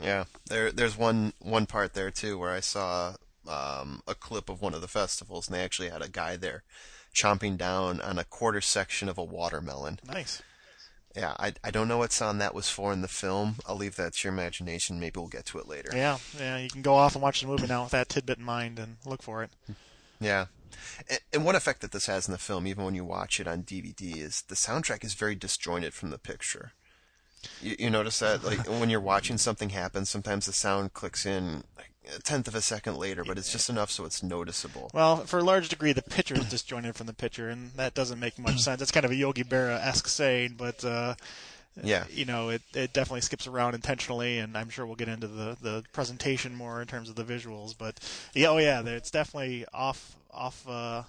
Yeah, 0.00 0.24
there 0.46 0.70
there's 0.70 0.96
one 0.96 1.32
one 1.40 1.66
part 1.66 1.94
there 1.94 2.10
too 2.10 2.38
where 2.38 2.52
I 2.52 2.60
saw 2.60 3.14
um, 3.48 4.02
a 4.06 4.14
clip 4.14 4.48
of 4.48 4.60
one 4.60 4.74
of 4.74 4.80
the 4.80 4.88
festivals, 4.88 5.48
and 5.48 5.56
they 5.56 5.62
actually 5.62 5.88
had 5.88 6.02
a 6.02 6.08
guy 6.08 6.36
there 6.36 6.62
chomping 7.14 7.56
down 7.56 8.00
on 8.00 8.18
a 8.18 8.24
quarter 8.24 8.60
section 8.60 9.08
of 9.08 9.18
a 9.18 9.24
watermelon. 9.24 9.98
Nice. 10.06 10.42
Yeah, 11.16 11.34
I 11.38 11.54
I 11.64 11.70
don't 11.70 11.88
know 11.88 11.98
what 11.98 12.12
sound 12.12 12.40
that 12.40 12.54
was 12.54 12.68
for 12.68 12.92
in 12.92 13.00
the 13.00 13.08
film. 13.08 13.56
I'll 13.66 13.76
leave 13.76 13.96
that 13.96 14.14
to 14.14 14.28
your 14.28 14.34
imagination. 14.34 15.00
Maybe 15.00 15.18
we'll 15.18 15.28
get 15.28 15.46
to 15.46 15.58
it 15.58 15.66
later. 15.66 15.90
Yeah, 15.92 16.18
yeah, 16.38 16.58
you 16.58 16.70
can 16.70 16.82
go 16.82 16.94
off 16.94 17.14
and 17.14 17.22
watch 17.22 17.40
the 17.40 17.46
movie 17.46 17.66
now 17.66 17.84
with 17.84 17.92
that 17.92 18.08
tidbit 18.08 18.38
in 18.38 18.44
mind 18.44 18.78
and 18.78 18.98
look 19.04 19.22
for 19.22 19.42
it. 19.42 19.50
Yeah. 20.20 20.46
And, 21.08 21.18
and 21.32 21.44
one 21.44 21.56
effect 21.56 21.80
that 21.80 21.92
this 21.92 22.06
has 22.06 22.28
in 22.28 22.32
the 22.32 22.38
film, 22.38 22.66
even 22.66 22.84
when 22.84 22.94
you 22.94 23.04
watch 23.04 23.40
it 23.40 23.48
on 23.48 23.62
DVD, 23.62 24.18
is 24.18 24.42
the 24.42 24.54
soundtrack 24.54 25.02
is 25.04 25.14
very 25.14 25.34
disjointed 25.34 25.94
from 25.94 26.10
the 26.10 26.18
picture. 26.18 26.72
You, 27.60 27.76
you 27.78 27.90
notice 27.90 28.18
that, 28.18 28.44
like 28.44 28.66
when 28.80 28.90
you're 28.90 29.00
watching 29.00 29.38
something 29.38 29.70
happen, 29.70 30.04
sometimes 30.04 30.46
the 30.46 30.52
sound 30.52 30.92
clicks 30.92 31.24
in 31.24 31.64
like 31.76 31.87
a 32.16 32.20
tenth 32.20 32.48
of 32.48 32.54
a 32.54 32.60
second 32.60 32.96
later, 32.96 33.24
but 33.24 33.38
it's 33.38 33.52
just 33.52 33.68
enough 33.68 33.90
so 33.90 34.04
it's 34.04 34.22
noticeable. 34.22 34.90
Well, 34.94 35.18
for 35.18 35.38
a 35.38 35.44
large 35.44 35.68
degree, 35.68 35.92
the 35.92 36.02
picture 36.02 36.34
is 36.34 36.48
disjointed 36.48 36.96
from 36.96 37.06
the 37.06 37.12
picture, 37.14 37.48
and 37.48 37.72
that 37.72 37.94
doesn't 37.94 38.18
make 38.20 38.38
much 38.38 38.58
sense. 38.60 38.80
It's 38.82 38.90
kind 38.90 39.04
of 39.04 39.10
a 39.12 39.16
Yogi 39.16 39.44
Berra-esque 39.44 40.08
saying, 40.08 40.54
but 40.56 40.84
uh, 40.84 41.14
Yeah. 41.82 42.04
you 42.10 42.24
know, 42.24 42.48
it 42.48 42.62
it 42.74 42.92
definitely 42.92 43.20
skips 43.20 43.46
around 43.46 43.74
intentionally, 43.74 44.38
and 44.38 44.56
I'm 44.56 44.68
sure 44.70 44.86
we'll 44.86 44.96
get 44.96 45.08
into 45.08 45.28
the 45.28 45.56
the 45.60 45.84
presentation 45.92 46.54
more 46.54 46.80
in 46.80 46.86
terms 46.88 47.08
of 47.08 47.14
the 47.16 47.24
visuals. 47.24 47.76
But 47.76 48.00
yeah, 48.34 48.48
oh 48.48 48.58
yeah, 48.58 48.82
it's 48.84 49.10
definitely 49.10 49.64
off 49.72 50.16
off. 50.30 50.66
Uh, 50.68 51.02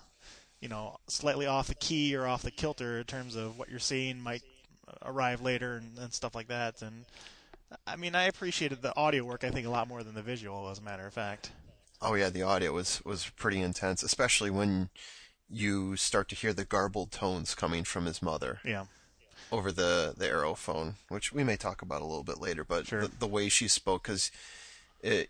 you 0.61 0.67
know, 0.67 0.97
slightly 1.07 1.45
off 1.47 1.67
the 1.67 1.75
key 1.75 2.13
or 2.17 2.27
off 2.27 2.41
the 2.43 2.51
kilter 2.51 2.97
in 2.99 3.05
terms 3.05 3.37
of 3.37 3.57
what 3.57 3.69
you're 3.69 3.79
seeing 3.79 4.19
might 4.19 4.43
arrive 5.05 5.41
later 5.41 5.77
and, 5.77 5.97
and 5.97 6.11
stuff 6.13 6.35
like 6.35 6.49
that. 6.49 6.81
And 6.81 7.05
I 7.85 7.95
mean, 7.95 8.15
I 8.15 8.23
appreciated 8.23 8.81
the 8.81 8.95
audio 8.97 9.23
work. 9.23 9.43
I 9.43 9.51
think 9.51 9.67
a 9.67 9.69
lot 9.69 9.87
more 9.87 10.03
than 10.03 10.15
the 10.15 10.21
visual, 10.21 10.69
as 10.69 10.79
a 10.79 10.81
matter 10.81 11.05
of 11.05 11.13
fact. 11.13 11.51
Oh 12.01 12.15
yeah, 12.15 12.29
the 12.29 12.43
audio 12.43 12.73
was 12.73 13.01
was 13.05 13.29
pretty 13.35 13.59
intense, 13.61 14.03
especially 14.03 14.49
when 14.49 14.89
you 15.49 15.95
start 15.95 16.29
to 16.29 16.35
hear 16.35 16.53
the 16.53 16.65
garbled 16.65 17.11
tones 17.11 17.55
coming 17.55 17.83
from 17.83 18.05
his 18.05 18.21
mother. 18.21 18.59
Yeah. 18.63 18.85
over 19.51 19.71
the 19.71 20.13
the 20.17 20.25
Aerophone, 20.25 20.93
which 21.09 21.31
we 21.33 21.43
may 21.43 21.57
talk 21.57 21.81
about 21.81 22.01
a 22.01 22.05
little 22.05 22.23
bit 22.23 22.39
later. 22.39 22.63
But 22.63 22.87
Sure. 22.87 23.01
the, 23.07 23.07
the 23.19 23.27
way 23.27 23.49
she 23.49 23.67
spoke, 23.67 24.03
because 24.03 24.31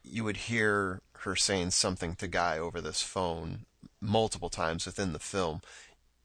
you 0.03 0.23
would 0.23 0.37
hear 0.37 1.01
her 1.19 1.35
saying 1.35 1.71
something 1.71 2.15
to 2.15 2.27
Guy 2.27 2.57
over 2.57 2.81
this 2.81 3.01
phone 3.01 3.65
multiple 4.01 4.49
times 4.49 4.85
within 4.85 5.13
the 5.13 5.19
film. 5.19 5.61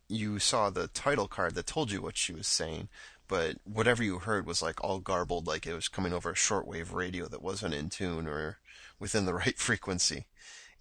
You 0.08 0.38
saw 0.38 0.70
the 0.70 0.88
title 0.88 1.28
card 1.28 1.54
that 1.54 1.66
told 1.66 1.90
you 1.90 2.00
what 2.02 2.16
she 2.16 2.32
was 2.32 2.46
saying, 2.46 2.88
but 3.28 3.56
whatever 3.64 4.02
you 4.02 4.18
heard 4.18 4.46
was 4.46 4.62
like 4.62 4.82
all 4.82 4.98
garbled, 4.98 5.46
like 5.46 5.66
it 5.66 5.74
was 5.74 5.88
coming 5.88 6.12
over 6.12 6.30
a 6.30 6.34
shortwave 6.34 6.92
radio 6.92 7.26
that 7.28 7.42
wasn't 7.42 7.74
in 7.74 7.88
tune 7.88 8.26
or 8.26 8.58
within 8.98 9.26
the 9.26 9.34
right 9.44 9.58
frequency. 9.58 10.26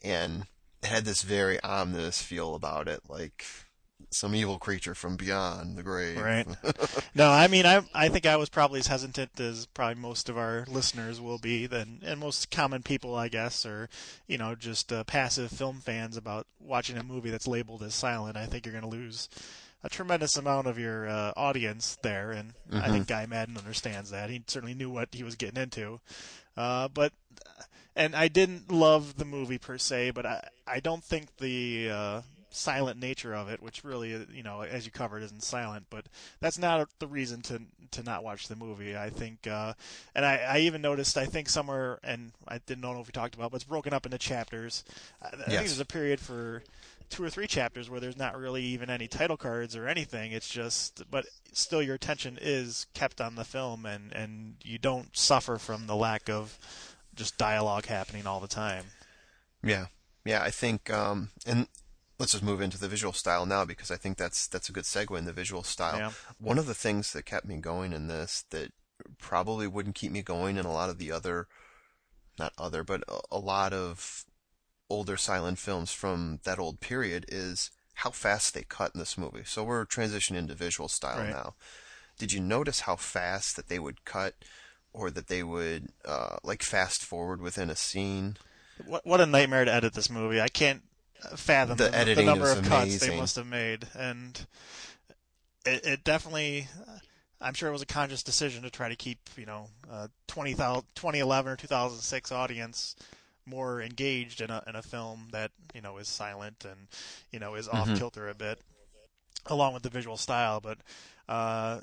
And 0.03 0.45
it 0.81 0.87
had 0.87 1.05
this 1.05 1.21
very 1.21 1.61
ominous 1.61 2.21
feel 2.21 2.55
about 2.55 2.87
it, 2.87 3.01
like 3.07 3.45
some 4.09 4.35
evil 4.35 4.59
creature 4.59 4.93
from 4.93 5.15
beyond 5.15 5.77
the 5.77 5.83
grave. 5.83 6.19
Right. 6.19 6.47
no, 7.15 7.29
I 7.29 7.47
mean, 7.47 7.65
I 7.65 7.83
I 7.93 8.09
think 8.09 8.25
I 8.25 8.35
was 8.35 8.49
probably 8.49 8.79
as 8.79 8.87
hesitant 8.87 9.39
as 9.39 9.65
probably 9.67 10.01
most 10.01 10.29
of 10.29 10.37
our 10.37 10.65
listeners 10.67 11.21
will 11.21 11.37
be, 11.37 11.67
than 11.67 12.01
and 12.05 12.19
most 12.19 12.51
common 12.51 12.83
people, 12.83 13.15
I 13.15 13.27
guess, 13.27 13.65
or 13.65 13.89
you 14.27 14.37
know, 14.37 14.55
just 14.55 14.91
uh, 14.91 15.03
passive 15.05 15.51
film 15.51 15.79
fans 15.79 16.17
about 16.17 16.47
watching 16.59 16.97
a 16.97 17.03
movie 17.03 17.29
that's 17.29 17.47
labeled 17.47 17.83
as 17.83 17.95
silent. 17.95 18.37
I 18.37 18.45
think 18.45 18.65
you're 18.65 18.73
going 18.73 18.83
to 18.83 18.89
lose 18.89 19.29
a 19.83 19.89
tremendous 19.89 20.37
amount 20.37 20.67
of 20.67 20.79
your 20.79 21.07
uh, 21.07 21.33
audience 21.35 21.97
there, 22.01 22.31
and 22.31 22.53
mm-hmm. 22.69 22.83
I 22.83 22.89
think 22.89 23.07
Guy 23.07 23.25
Maddin 23.25 23.57
understands 23.57 24.11
that. 24.11 24.29
He 24.29 24.43
certainly 24.47 24.73
knew 24.73 24.89
what 24.89 25.09
he 25.11 25.23
was 25.23 25.35
getting 25.35 25.61
into, 25.61 25.99
uh, 26.55 26.87
but 26.87 27.13
and 27.95 28.15
I 28.15 28.27
didn't 28.27 28.71
love 28.71 29.17
the 29.17 29.25
movie 29.25 29.57
per 29.57 29.77
se, 29.77 30.11
but 30.11 30.25
I 30.25 30.47
I 30.65 30.79
don't 30.79 31.03
think 31.03 31.37
the 31.37 31.89
uh, 31.91 32.21
silent 32.53 32.99
nature 32.99 33.33
of 33.33 33.49
it, 33.49 33.61
which 33.61 33.83
really, 33.83 34.09
you 34.31 34.43
know, 34.43 34.61
as 34.61 34.85
you 34.85 34.91
covered, 34.91 35.23
isn't 35.23 35.43
silent. 35.43 35.87
But 35.89 36.05
that's 36.39 36.57
not 36.57 36.87
the 36.99 37.07
reason 37.07 37.41
to 37.43 37.61
to 37.91 38.03
not 38.03 38.23
watch 38.23 38.47
the 38.47 38.55
movie. 38.55 38.95
I 38.95 39.09
think, 39.09 39.47
uh, 39.47 39.73
and 40.15 40.25
I, 40.25 40.37
I 40.37 40.59
even 40.59 40.81
noticed, 40.81 41.17
I 41.17 41.25
think 41.25 41.49
somewhere, 41.49 41.99
and 42.03 42.31
I 42.47 42.59
didn't 42.59 42.81
know 42.81 42.99
if 42.99 43.07
we 43.07 43.11
talked 43.11 43.35
about, 43.35 43.51
but 43.51 43.57
it's 43.57 43.63
broken 43.65 43.93
up 43.93 44.05
into 44.05 44.17
chapters. 44.17 44.83
I, 45.21 45.27
I 45.27 45.31
think 45.31 45.59
there's 45.59 45.79
a 45.79 45.85
period 45.85 46.19
for 46.19 46.63
two 47.13 47.23
or 47.23 47.29
three 47.29 47.45
chapters 47.45 47.89
where 47.89 47.99
there's 47.99 48.17
not 48.17 48.37
really 48.37 48.63
even 48.63 48.89
any 48.89 49.07
title 49.07 49.37
cards 49.37 49.75
or 49.75 49.87
anything. 49.87 50.31
It's 50.31 50.49
just, 50.49 51.03
but 51.11 51.25
still, 51.51 51.81
your 51.81 51.93
attention 51.93 52.39
is 52.41 52.87
kept 52.95 53.21
on 53.21 53.35
the 53.35 53.45
film, 53.45 53.85
and 53.85 54.11
and 54.13 54.55
you 54.63 54.79
don't 54.79 55.15
suffer 55.15 55.57
from 55.57 55.85
the 55.85 55.95
lack 55.95 56.27
of 56.27 56.57
just 57.13 57.37
dialogue 57.37 57.85
happening 57.85 58.25
all 58.25 58.39
the 58.39 58.47
time. 58.47 58.85
Yeah, 59.63 59.85
yeah, 60.25 60.41
I 60.41 60.49
think, 60.49 60.89
um, 60.89 61.29
and 61.45 61.67
let's 62.17 62.31
just 62.31 62.43
move 62.43 62.61
into 62.61 62.79
the 62.79 62.87
visual 62.87 63.13
style 63.13 63.45
now 63.45 63.63
because 63.63 63.91
I 63.91 63.95
think 63.95 64.17
that's 64.17 64.47
that's 64.47 64.69
a 64.69 64.73
good 64.73 64.85
segue 64.85 65.17
in 65.17 65.25
the 65.25 65.33
visual 65.33 65.61
style. 65.61 65.97
Yeah. 65.97 66.11
One 66.39 66.57
of 66.57 66.65
the 66.65 66.73
things 66.73 67.13
that 67.13 67.25
kept 67.25 67.45
me 67.45 67.57
going 67.57 67.93
in 67.93 68.07
this 68.07 68.45
that 68.49 68.71
probably 69.19 69.67
wouldn't 69.67 69.95
keep 69.95 70.11
me 70.11 70.23
going 70.23 70.57
in 70.57 70.65
a 70.65 70.71
lot 70.71 70.89
of 70.89 70.97
the 70.97 71.11
other, 71.11 71.47
not 72.39 72.53
other, 72.57 72.83
but 72.83 73.03
a, 73.07 73.19
a 73.33 73.39
lot 73.39 73.71
of 73.71 74.25
older 74.89 75.17
silent 75.17 75.59
films 75.59 75.91
from 75.91 76.39
that 76.43 76.59
old 76.59 76.79
period 76.79 77.25
is 77.27 77.71
how 77.95 78.09
fast 78.09 78.53
they 78.53 78.63
cut 78.63 78.91
in 78.93 78.99
this 78.99 79.17
movie. 79.17 79.43
So 79.45 79.63
we're 79.63 79.85
transitioning 79.85 80.47
to 80.47 80.55
visual 80.55 80.89
style 80.89 81.19
right. 81.19 81.29
now. 81.29 81.55
Did 82.17 82.31
you 82.31 82.39
notice 82.39 82.81
how 82.81 82.95
fast 82.95 83.55
that 83.55 83.69
they 83.69 83.79
would 83.79 84.05
cut, 84.05 84.35
or 84.91 85.09
that 85.09 85.27
they 85.27 85.43
would 85.43 85.89
uh, 86.05 86.37
like 86.43 86.61
fast 86.61 87.03
forward 87.03 87.41
within 87.41 87.69
a 87.69 87.75
scene? 87.75 88.37
What 88.85 89.05
what 89.05 89.21
a 89.21 89.25
nightmare 89.25 89.65
to 89.65 89.73
edit 89.73 89.93
this 89.93 90.09
movie! 90.09 90.39
I 90.39 90.47
can't 90.47 90.83
fathom 91.35 91.77
the, 91.77 91.89
the, 91.89 92.15
the 92.15 92.23
number 92.23 92.51
of 92.51 92.59
amazing. 92.59 92.71
cuts 92.71 92.97
they 92.99 93.17
must 93.17 93.35
have 93.35 93.47
made, 93.47 93.87
and 93.95 94.45
it, 95.65 95.85
it, 95.85 96.03
definitely. 96.03 96.67
I'm 97.41 97.53
sure 97.55 97.67
it 97.67 97.73
was 97.73 97.81
a 97.81 97.87
conscious 97.87 98.23
decision 98.23 98.63
to 98.63 98.69
try 98.69 98.89
to 98.89 98.95
keep 98.95 99.19
you 99.35 99.45
know 99.45 99.67
uh, 99.91 100.07
20, 100.27 100.53
2011 100.53 101.51
or 101.51 101.55
2006 101.55 102.31
audience 102.31 102.95
more 103.45 103.81
engaged 103.81 104.41
in 104.41 104.49
a 104.49 104.63
in 104.67 104.75
a 104.75 104.81
film 104.81 105.27
that 105.31 105.51
you 105.73 105.81
know 105.81 105.97
is 105.97 106.07
silent 106.07 106.65
and 106.65 106.87
you 107.31 107.39
know 107.39 107.55
is 107.55 107.67
off 107.67 107.87
mm-hmm. 107.87 107.97
kilter 107.97 108.29
a 108.29 108.35
bit, 108.35 108.59
along 109.47 109.73
with 109.73 109.83
the 109.83 109.89
visual 109.89 110.17
style. 110.17 110.59
But 110.59 110.79
uh, 111.27 111.81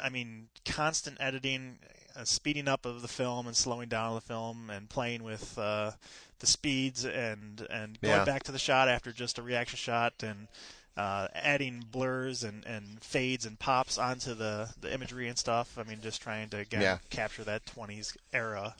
I 0.00 0.08
mean, 0.10 0.48
constant 0.64 1.16
editing, 1.20 1.78
uh, 2.16 2.24
speeding 2.24 2.68
up 2.68 2.86
of 2.86 3.02
the 3.02 3.08
film 3.08 3.46
and 3.46 3.56
slowing 3.56 3.88
down 3.88 4.08
of 4.08 4.14
the 4.14 4.26
film, 4.26 4.70
and 4.70 4.88
playing 4.88 5.22
with 5.22 5.58
uh, 5.58 5.92
the 6.40 6.46
speeds 6.46 7.04
and 7.04 7.66
and 7.70 8.00
going 8.00 8.16
yeah. 8.16 8.24
back 8.24 8.42
to 8.44 8.52
the 8.52 8.58
shot 8.58 8.88
after 8.88 9.12
just 9.12 9.38
a 9.38 9.42
reaction 9.42 9.76
shot 9.76 10.14
and 10.22 10.48
uh, 10.96 11.28
adding 11.34 11.84
blurs 11.90 12.42
and, 12.42 12.64
and 12.64 13.02
fades 13.02 13.44
and 13.44 13.58
pops 13.58 13.98
onto 13.98 14.34
the, 14.34 14.70
the 14.80 14.92
imagery 14.92 15.28
and 15.28 15.36
stuff. 15.36 15.76
I 15.78 15.82
mean, 15.82 15.98
just 16.00 16.22
trying 16.22 16.48
to 16.50 16.64
yeah. 16.70 16.98
capture 17.10 17.44
that 17.44 17.66
20s 17.66 18.16
era. 18.32 18.74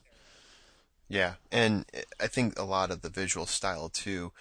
Yeah, 1.09 1.35
and 1.53 1.85
I 2.21 2.27
think 2.27 2.59
a 2.59 2.65
lot 2.65 2.91
of 2.91 3.03
the 3.03 3.09
visual 3.09 3.47
style 3.47 3.89
too 3.89 4.33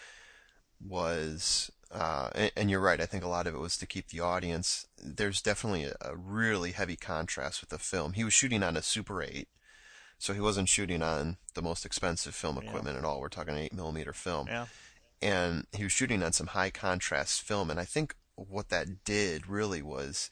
was, 0.85 1.71
uh, 1.91 2.29
and, 2.33 2.51
and, 2.57 2.69
you're 2.71 2.81
right. 2.81 2.99
I 2.99 3.05
think 3.05 3.23
a 3.23 3.29
lot 3.29 3.47
of 3.47 3.53
it 3.53 3.59
was 3.59 3.77
to 3.77 3.85
keep 3.85 4.09
the 4.09 4.19
audience. 4.19 4.87
There's 5.01 5.41
definitely 5.41 5.85
a, 5.85 5.95
a 6.01 6.15
really 6.15 6.71
heavy 6.71 6.95
contrast 6.95 7.61
with 7.61 7.69
the 7.69 7.77
film. 7.77 8.13
He 8.13 8.23
was 8.23 8.33
shooting 8.33 8.63
on 8.63 8.75
a 8.75 8.81
Super 8.81 9.21
8, 9.21 9.47
so 10.17 10.33
he 10.33 10.41
wasn't 10.41 10.69
shooting 10.69 11.03
on 11.03 11.37
the 11.53 11.61
most 11.61 11.85
expensive 11.85 12.33
film 12.35 12.57
equipment 12.57 12.95
yeah. 12.95 12.99
at 12.99 13.05
all. 13.05 13.21
We're 13.21 13.29
talking 13.29 13.55
eight 13.55 13.73
millimeter 13.73 14.13
film. 14.13 14.47
Yeah. 14.47 14.65
And 15.21 15.65
he 15.71 15.83
was 15.83 15.91
shooting 15.91 16.23
on 16.23 16.33
some 16.33 16.47
high 16.47 16.71
contrast 16.71 17.41
film, 17.41 17.69
and 17.69 17.79
I 17.79 17.85
think 17.85 18.15
what 18.35 18.69
that 18.69 19.03
did 19.05 19.47
really 19.47 19.81
was 19.81 20.29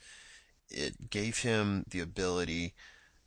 it 0.70 1.10
gave 1.10 1.40
him 1.40 1.86
the 1.88 2.00
ability 2.00 2.74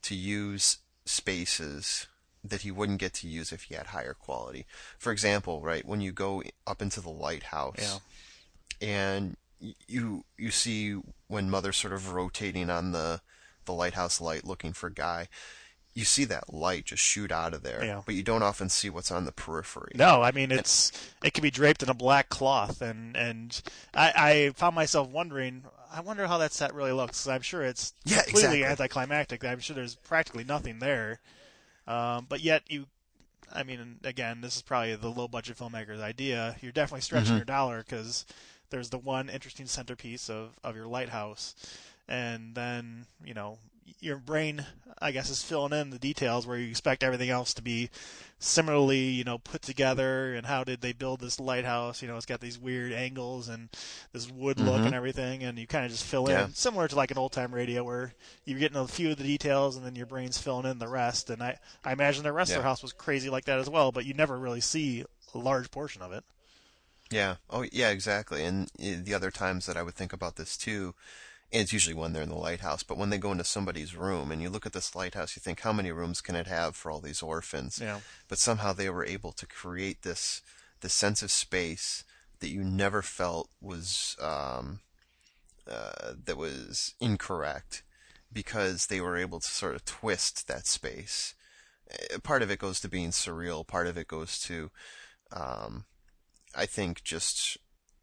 to 0.03 0.15
use 0.15 0.79
spaces 1.05 2.07
that 2.51 2.63
he 2.63 2.71
wouldn't 2.71 2.99
get 2.99 3.13
to 3.15 3.29
use 3.29 3.53
if 3.53 3.65
he 3.65 3.75
had 3.75 3.89
higher 3.89 4.15
quality. 4.15 4.67
For 4.99 5.13
example, 5.13 5.61
right, 5.61 5.85
when 5.85 6.01
you 6.01 6.13
go 6.13 6.43
up 6.67 6.83
into 6.83 7.01
the 7.01 7.11
lighthouse 7.11 8.01
yeah. 8.81 8.89
and 8.89 9.37
you 9.89 10.25
you 10.37 10.51
see 10.51 11.01
when 11.29 11.51
mother's 11.51 11.77
sort 11.77 11.93
of 11.93 12.13
rotating 12.13 12.71
on 12.71 12.93
the 12.93 13.21
the 13.65 13.73
lighthouse 13.73 14.21
light 14.21 14.45
looking 14.45 14.73
for 14.73 14.91
guy 14.91 15.29
you 15.97 16.05
see 16.05 16.25
that 16.27 16.53
light 16.53 16.85
just 16.85 17.03
shoot 17.03 17.33
out 17.33 17.55
of 17.55 17.63
there, 17.63 17.83
yeah. 17.83 18.03
but 18.05 18.15
you 18.15 18.23
don't 18.23 18.43
often 18.43 18.69
see 18.69 18.91
what's 18.91 19.11
on 19.11 19.25
the 19.25 19.33
periphery. 19.33 19.93
No, 19.95 20.21
I 20.21 20.31
mean 20.31 20.53
it's 20.53 20.93
it 21.25 21.33
can 21.33 21.41
be 21.41 21.51
draped 21.51 21.83
in 21.83 21.89
a 21.89 21.95
black 21.95 22.29
cloth, 22.29 22.83
and 22.83 23.17
and 23.17 23.61
I, 23.95 24.13
I 24.15 24.51
found 24.55 24.75
myself 24.75 25.09
wondering, 25.09 25.65
I 25.91 26.03
wonder 26.03 26.27
how 26.27 26.37
that 26.37 26.53
set 26.53 26.75
really 26.75 26.93
looks. 26.93 27.27
I'm 27.27 27.41
sure 27.41 27.63
it's 27.63 27.95
yeah, 28.05 28.21
completely 28.25 28.59
exactly. 28.63 28.65
anticlimactic. 28.65 29.43
I'm 29.43 29.59
sure 29.59 29.75
there's 29.75 29.95
practically 29.95 30.45
nothing 30.45 30.81
there, 30.81 31.21
um, 31.87 32.27
but 32.29 32.41
yet 32.41 32.63
you. 32.69 32.87
I 33.55 33.63
mean, 33.63 34.01
again, 34.03 34.41
this 34.41 34.57
is 34.57 34.63
probably 34.63 34.97
the 34.97 35.09
low 35.09 35.29
budget 35.29 35.57
filmmaker's 35.57 36.01
idea. 36.01 36.57
You're 36.61 36.73
definitely 36.73 37.03
stretching 37.03 37.29
mm-hmm. 37.29 37.37
your 37.37 37.45
dollar 37.45 37.85
because 37.87 38.27
there's 38.71 38.91
the 38.91 38.99
one 38.99 39.29
interesting 39.29 39.67
centerpiece 39.67 40.29
of, 40.29 40.59
of 40.65 40.75
your 40.75 40.89
lighthouse, 40.89 41.55
and 42.09 42.57
then 42.57 43.07
you 43.25 43.35
know 43.35 43.59
your 44.01 44.19
brain, 44.19 44.65
I 45.01 45.11
guess, 45.11 45.31
is 45.31 45.43
filling 45.43 45.73
in 45.73 45.91
the 45.91 45.99
details 45.99 46.47
where 46.47 46.59
you 46.59 46.69
expect 46.69 47.03
everything 47.03 47.31
else 47.31 47.55
to 47.55 47.63
be 47.63 47.91
similarly, 48.39 48.99
you 48.99 49.25
know, 49.25 49.39
put 49.39 49.63
together. 49.63 50.35
And 50.35 50.47
how 50.47 50.65
did 50.65 50.81
they 50.81 50.93
build 50.93 51.21
this 51.21 51.41
lighthouse? 51.41 52.03
You 52.03 52.09
know, 52.09 52.17
it's 52.17 52.27
got 52.27 52.41
these 52.41 52.59
weird 52.59 52.93
angles 52.93 53.49
and 53.49 53.69
this 54.13 54.31
wood 54.31 54.59
look 54.61 54.77
mm-hmm. 54.77 54.87
and 54.87 54.95
everything, 54.95 55.43
and 55.43 55.59
you 55.59 55.67
kind 55.67 55.85
of 55.85 55.91
just 55.91 56.05
fill 56.05 56.29
yeah. 56.29 56.45
in, 56.45 56.55
similar 56.55 56.89
to 56.89 56.97
like 56.97 57.11
an 57.11 57.19
old 57.19 57.33
time 57.33 57.55
radio 57.55 57.85
where 57.85 58.13
you're 58.45 58.59
getting 58.59 58.79
a 58.79 58.87
few 58.87 59.11
of 59.11 59.17
the 59.17 59.25
details 59.25 59.77
and 59.77 59.85
then 59.85 59.97
your 59.97 60.07
brain's 60.07 60.39
filling 60.39 60.71
in 60.71 60.79
the 60.79 60.89
rest. 60.89 61.31
And 61.31 61.43
I, 61.43 61.59
I 61.85 61.93
imagine 61.93 62.25
the 62.25 62.33
rest 62.33 62.51
yeah. 62.51 62.57
of 62.57 62.63
their 62.63 62.69
house 62.69 62.83
was 62.83 62.93
crazy 62.93 63.31
like 63.31 63.45
that 63.47 63.59
as 63.59 63.71
well, 63.71 63.93
but 63.93 64.05
you 64.05 64.15
never 64.15 64.39
really 64.39 64.61
see 64.61 65.05
a 65.35 65.39
large 65.39 65.71
portion 65.71 66.03
of 66.03 66.13
it. 66.13 66.25
Yeah. 67.11 67.37
Oh, 67.49 67.65
yeah, 67.71 67.91
exactly. 67.91 68.45
And 68.45 68.71
eh, 68.81 68.97
the 69.03 69.15
other 69.15 69.31
times 69.31 69.67
that 69.67 69.77
I 69.77 69.83
would 69.83 69.95
think 69.95 70.13
about 70.13 70.37
this 70.37 70.57
too 70.57 70.95
it's 71.51 71.73
usually 71.73 71.95
when 71.95 72.13
they're 72.13 72.23
in 72.23 72.29
the 72.29 72.35
lighthouse, 72.35 72.83
but 72.83 72.99
when 72.99 73.11
they 73.11 73.19
go 73.19 73.33
into 73.33 73.45
somebody's 73.45 73.95
room 73.95 74.31
and 74.31 74.43
you 74.43 74.51
look 74.51 74.67
at 74.67 74.73
this 74.73 74.95
lighthouse, 74.95 75.37
you 75.37 75.41
think, 75.41 75.61
how 75.61 75.73
many 75.73 75.93
rooms 75.93 76.21
can 76.21 76.35
it 76.35 76.47
have 76.47 76.75
for 76.75 76.91
all 76.91 77.01
these 77.01 77.23
orphans? 77.23 77.79
Yeah. 77.81 78.01
But 78.29 78.39
somehow 78.39 78.73
they 78.73 78.91
were 78.91 79.05
able 79.05 79.33
to 79.33 79.47
create 79.47 80.03
this, 80.03 80.43
this 80.81 80.93
sense 80.93 81.23
of 81.23 81.31
space 81.31 82.05
that 82.41 82.51
you 82.51 82.65
never 82.65 83.01
felt 83.01 83.49
was, 83.61 84.17
um, 84.21 84.81
uh, 85.71 86.13
that 86.25 86.37
was 86.37 86.95
incorrect 87.01 87.83
because 88.33 88.87
they 88.87 89.01
were 89.01 89.17
able 89.17 89.41
to 89.41 89.49
sort 89.49 89.75
of 89.75 89.85
twist 89.85 90.49
that 90.49 90.67
space. 90.67 91.35
Uh, 91.91 92.19
part 92.19 92.43
of 92.43 92.51
it 92.51 92.59
goes 92.59 92.81
to 92.81 92.89
being 92.89 93.11
surreal. 93.11 93.67
Part 93.67 93.87
of 93.87 93.97
it 93.97 94.09
goes 94.09 94.39
to, 94.41 94.71
um, 95.33 95.85
I 96.55 96.67
think 96.67 97.03
just 97.05 97.57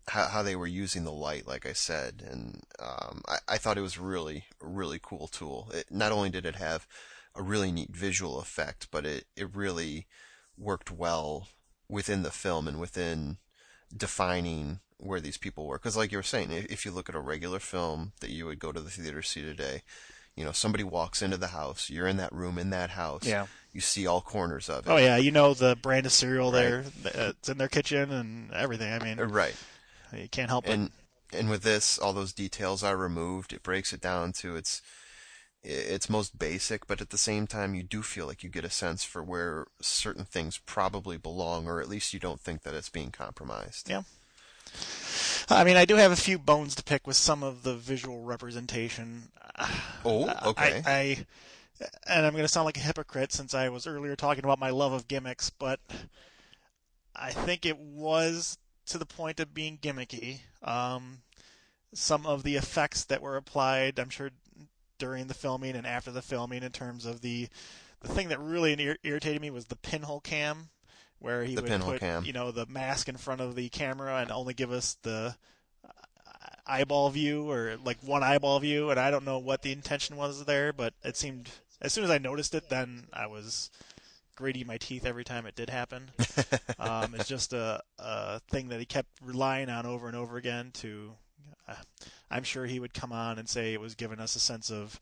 how, 0.08 0.28
how 0.28 0.44
they 0.44 0.56
were 0.56 0.68
using 0.68 1.04
the 1.04 1.12
light, 1.12 1.48
like 1.48 1.66
I 1.66 1.74
said, 1.74 2.24
and 2.30 2.64
um, 2.80 3.22
I, 3.28 3.38
I 3.48 3.58
thought 3.58 3.78
it 3.78 3.82
was 3.82 3.98
really, 3.98 4.46
really 4.62 5.00
cool 5.02 5.28
tool. 5.28 5.70
It, 5.74 5.86
not 5.90 6.12
only 6.12 6.30
did 6.30 6.46
it 6.46 6.56
have 6.56 6.88
a 7.36 7.42
really 7.42 7.72
neat 7.72 7.96
visual 7.96 8.40
effect, 8.40 8.88
but 8.92 9.06
it, 9.06 9.26
it 9.36 9.56
really 9.56 10.08
worked 10.58 10.92
well 10.92 11.48
within 11.90 12.24
the 12.24 12.32
film 12.32 12.68
and 12.68 12.80
within 12.80 13.38
defining 13.96 14.80
where 14.98 15.20
these 15.20 15.38
people 15.38 15.68
were. 15.68 15.78
Because, 15.78 15.98
like 15.98 16.12
you 16.12 16.18
were 16.18 16.24
saying, 16.24 16.52
if 16.52 16.86
you 16.86 16.92
look 16.92 17.10
at 17.10 17.16
a 17.16 17.20
regular 17.20 17.60
film 17.60 18.14
that 18.20 18.30
you 18.30 18.46
would 18.46 18.60
go 18.60 18.72
to 18.72 18.82
the 18.82 18.90
theater 18.90 19.22
to 19.22 19.28
see 19.28 19.42
today, 19.42 19.82
you 20.36 20.44
know, 20.44 20.52
somebody 20.52 20.84
walks 20.84 21.22
into 21.22 21.38
the 21.38 21.48
house, 21.48 21.90
you're 21.90 22.08
in 22.08 22.18
that 22.18 22.34
room 22.34 22.58
in 22.58 22.72
that 22.72 22.92
house. 22.92 23.26
Yeah. 23.26 23.46
You 23.72 23.82
see 23.82 24.06
all 24.06 24.22
corners 24.22 24.70
of 24.70 24.86
it. 24.86 24.90
Oh 24.90 24.98
yeah, 24.98 25.18
you 25.18 25.32
know 25.32 25.56
the 25.56 25.76
brand 25.76 26.06
of 26.06 26.12
cereal 26.12 26.52
right. 26.52 26.84
there. 27.04 27.30
It's 27.32 27.50
in 27.50 27.58
their 27.58 27.68
kitchen 27.68 28.12
and 28.12 28.54
everything. 28.54 28.94
I 28.94 29.00
mean, 29.00 29.18
right. 29.18 29.56
You 30.16 30.30
can't 30.30 30.50
help 30.50 30.68
and, 30.68 30.92
it. 31.32 31.40
And 31.40 31.50
with 31.50 31.64
this, 31.64 31.98
all 31.98 32.14
those 32.14 32.34
details 32.34 32.84
are 32.84 32.98
removed. 32.98 33.54
It 33.54 33.64
breaks 33.64 33.94
it 33.94 34.02
down 34.02 34.34
to 34.34 34.56
its 34.56 34.82
it's 35.66 36.10
most 36.10 36.38
basic, 36.38 36.88
but 36.88 37.00
at 37.00 37.10
the 37.10 37.18
same 37.18 37.48
time, 37.48 37.74
you 37.74 37.84
do 37.84 38.02
feel 38.02 38.28
like 38.28 38.44
you 38.44 38.50
get 38.50 38.66
a 38.66 38.70
sense 38.70 39.04
for 39.06 39.24
where 39.24 39.68
certain 39.80 40.26
things 40.26 40.58
probably 40.58 41.18
belong, 41.18 41.68
or 41.68 41.80
at 41.80 41.88
least 41.88 42.14
you 42.14 42.20
don't 42.20 42.42
think 42.42 42.64
that 42.64 42.74
it's 42.74 42.90
being 42.90 43.12
compromised. 43.12 43.90
Yeah. 43.90 44.04
I 45.50 45.64
mean, 45.64 45.78
I 45.78 45.86
do 45.86 45.96
have 45.96 46.12
a 46.12 46.18
few 46.18 46.38
bones 46.38 46.76
to 46.76 46.84
pick 46.84 47.08
with 47.08 47.16
some 47.16 47.44
of 47.44 47.64
the 47.64 47.76
visual 47.76 48.24
representation. 48.24 49.24
Oh, 50.06 50.30
okay. 50.48 50.82
I, 50.86 50.92
I 50.92 51.26
and 52.08 52.26
I'm 52.26 52.34
going 52.34 52.44
to 52.44 52.50
sound 52.50 52.66
like 52.66 52.76
a 52.76 52.82
hypocrite 52.82 53.32
since 53.32 53.54
I 53.54 53.70
was 53.70 53.88
earlier 53.88 54.18
talking 54.18 54.44
about 54.44 54.60
my 54.60 54.70
love 54.70 54.92
of 54.92 55.08
gimmicks, 55.08 55.50
but 55.50 55.80
I 57.16 57.32
think 57.32 57.66
it 57.66 57.78
was 57.78 58.58
to 58.88 58.98
the 58.98 59.06
point 59.06 59.40
of 59.40 59.54
being 59.54 59.78
gimmicky. 59.78 60.42
Um, 60.62 61.20
some 61.94 62.26
of 62.26 62.44
the 62.44 62.56
effects 62.56 63.04
that 63.06 63.22
were 63.22 63.38
applied, 63.38 64.00
I'm 64.00 64.10
sure 64.10 64.32
during 64.98 65.28
the 65.28 65.34
filming 65.34 65.76
and 65.76 65.86
after 65.88 66.12
the 66.12 66.22
filming, 66.22 66.64
in 66.64 66.72
terms 66.72 67.06
of 67.06 67.22
the 67.22 67.48
the 68.02 68.08
thing 68.10 68.30
that 68.30 68.40
really 68.40 68.74
ir- 68.74 68.98
irritated 69.04 69.42
me 69.42 69.50
was 69.50 69.66
the 69.66 69.76
pinhole 69.78 70.20
cam, 70.20 70.70
where 71.20 71.44
he 71.46 71.56
The 71.56 71.62
would 71.62 71.82
put 71.82 72.00
cam. 72.02 72.26
you 72.26 72.34
know 72.34 72.52
the 72.52 72.66
mask 72.66 73.08
in 73.08 73.16
front 73.18 73.40
of 73.42 73.56
the 73.56 73.70
camera 73.70 74.18
and 74.18 74.32
only 74.32 74.54
give 74.54 74.72
us 74.72 74.98
the 75.04 75.36
uh, 75.86 75.90
eyeball 76.68 77.10
view 77.12 77.50
or 77.50 77.78
like 77.84 77.98
one 78.04 78.24
eyeball 78.24 78.60
view, 78.60 78.90
and 78.90 79.00
I 79.00 79.10
don't 79.12 79.24
know 79.26 79.40
what 79.40 79.62
the 79.62 79.72
intention 79.72 80.16
was 80.18 80.46
there, 80.46 80.74
but 80.74 80.94
it 81.04 81.16
seemed 81.16 81.50
as 81.82 81.94
soon 81.94 82.04
as 82.04 82.10
I 82.10 82.18
noticed 82.18 82.56
it, 82.56 82.70
then 82.70 83.08
I 83.14 83.28
was 83.28 83.70
gritting 84.36 84.68
my 84.68 84.78
teeth 84.78 85.06
every 85.06 85.24
time 85.24 85.46
it 85.46 85.56
did 85.56 85.70
happen. 85.70 86.12
um, 86.80 87.16
it's 87.16 87.28
just 87.28 87.54
a, 87.54 87.82
a 88.00 88.40
thing 88.50 88.70
that 88.70 88.80
he 88.80 88.86
kept 88.86 89.10
relying 89.24 89.70
on 89.70 89.86
over 89.86 90.08
and 90.08 90.16
over 90.16 90.38
again. 90.38 90.72
To, 90.76 91.14
uh, 91.68 91.76
I'm 92.32 92.44
sure 92.44 92.66
he 92.66 92.80
would 92.80 92.94
come 92.94 93.12
on 93.12 93.40
and 93.40 93.48
say 93.48 93.74
it 93.74 93.82
was 93.82 93.96
giving 93.96 94.20
us 94.20 94.36
a 94.36 94.40
sense 94.40 94.72
of 94.72 95.00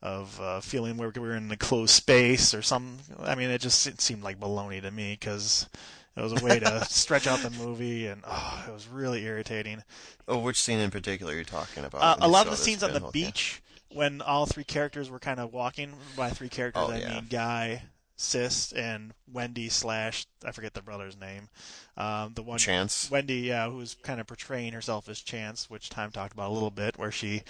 of 0.00 0.40
uh, 0.40 0.60
feeling 0.60 0.96
where 0.96 1.10
we 1.12 1.20
were 1.20 1.34
in 1.34 1.50
a 1.50 1.56
closed 1.56 1.92
space 1.92 2.54
or 2.54 2.62
some. 2.62 2.98
I 3.20 3.34
mean, 3.34 3.50
it 3.50 3.60
just 3.60 3.86
it 3.86 4.00
seemed 4.00 4.22
like 4.22 4.40
baloney 4.40 4.80
to 4.82 4.90
me 4.90 5.16
because. 5.18 5.68
It 6.16 6.22
was 6.22 6.42
a 6.42 6.44
way 6.44 6.58
to 6.58 6.84
stretch 6.90 7.28
out 7.28 7.38
the 7.42 7.50
movie, 7.50 8.08
and 8.08 8.22
oh, 8.26 8.64
it 8.66 8.72
was 8.72 8.88
really 8.88 9.24
irritating. 9.24 9.84
Oh, 10.26 10.38
which 10.38 10.60
scene 10.60 10.80
in 10.80 10.90
particular 10.90 11.32
are 11.32 11.36
you 11.36 11.44
talking 11.44 11.84
about? 11.84 12.02
Uh, 12.02 12.16
a 12.22 12.28
lot 12.28 12.46
of 12.46 12.50
the 12.50 12.56
scenes 12.56 12.82
on 12.82 12.92
the 12.92 13.08
beach 13.12 13.62
when 13.94 14.20
all 14.20 14.44
three 14.44 14.64
characters 14.64 15.10
were 15.10 15.20
kind 15.20 15.38
of 15.38 15.52
walking. 15.52 15.92
By 16.16 16.30
three 16.30 16.48
characters, 16.48 16.82
Oh, 16.86 16.90
I 16.90 16.98
yeah. 16.98 17.08
mean 17.08 17.26
Guy, 17.30 17.82
Sis, 18.20 18.72
and 18.72 19.14
Wendy 19.32 19.68
slash 19.68 20.26
I 20.44 20.50
forget 20.50 20.74
the 20.74 20.82
brother's 20.82 21.16
name. 21.16 21.48
Um, 21.96 22.32
the 22.34 22.42
one 22.42 22.58
Chance. 22.58 23.10
Wendy, 23.10 23.36
yeah, 23.36 23.70
who's 23.70 23.94
kind 24.02 24.20
of 24.20 24.26
portraying 24.26 24.72
herself 24.72 25.08
as 25.08 25.20
Chance, 25.20 25.70
which 25.70 25.88
Time 25.88 26.10
talked 26.10 26.32
about 26.34 26.50
a 26.50 26.52
little 26.52 26.72
bit, 26.72 26.98
where 26.98 27.12
she 27.12 27.42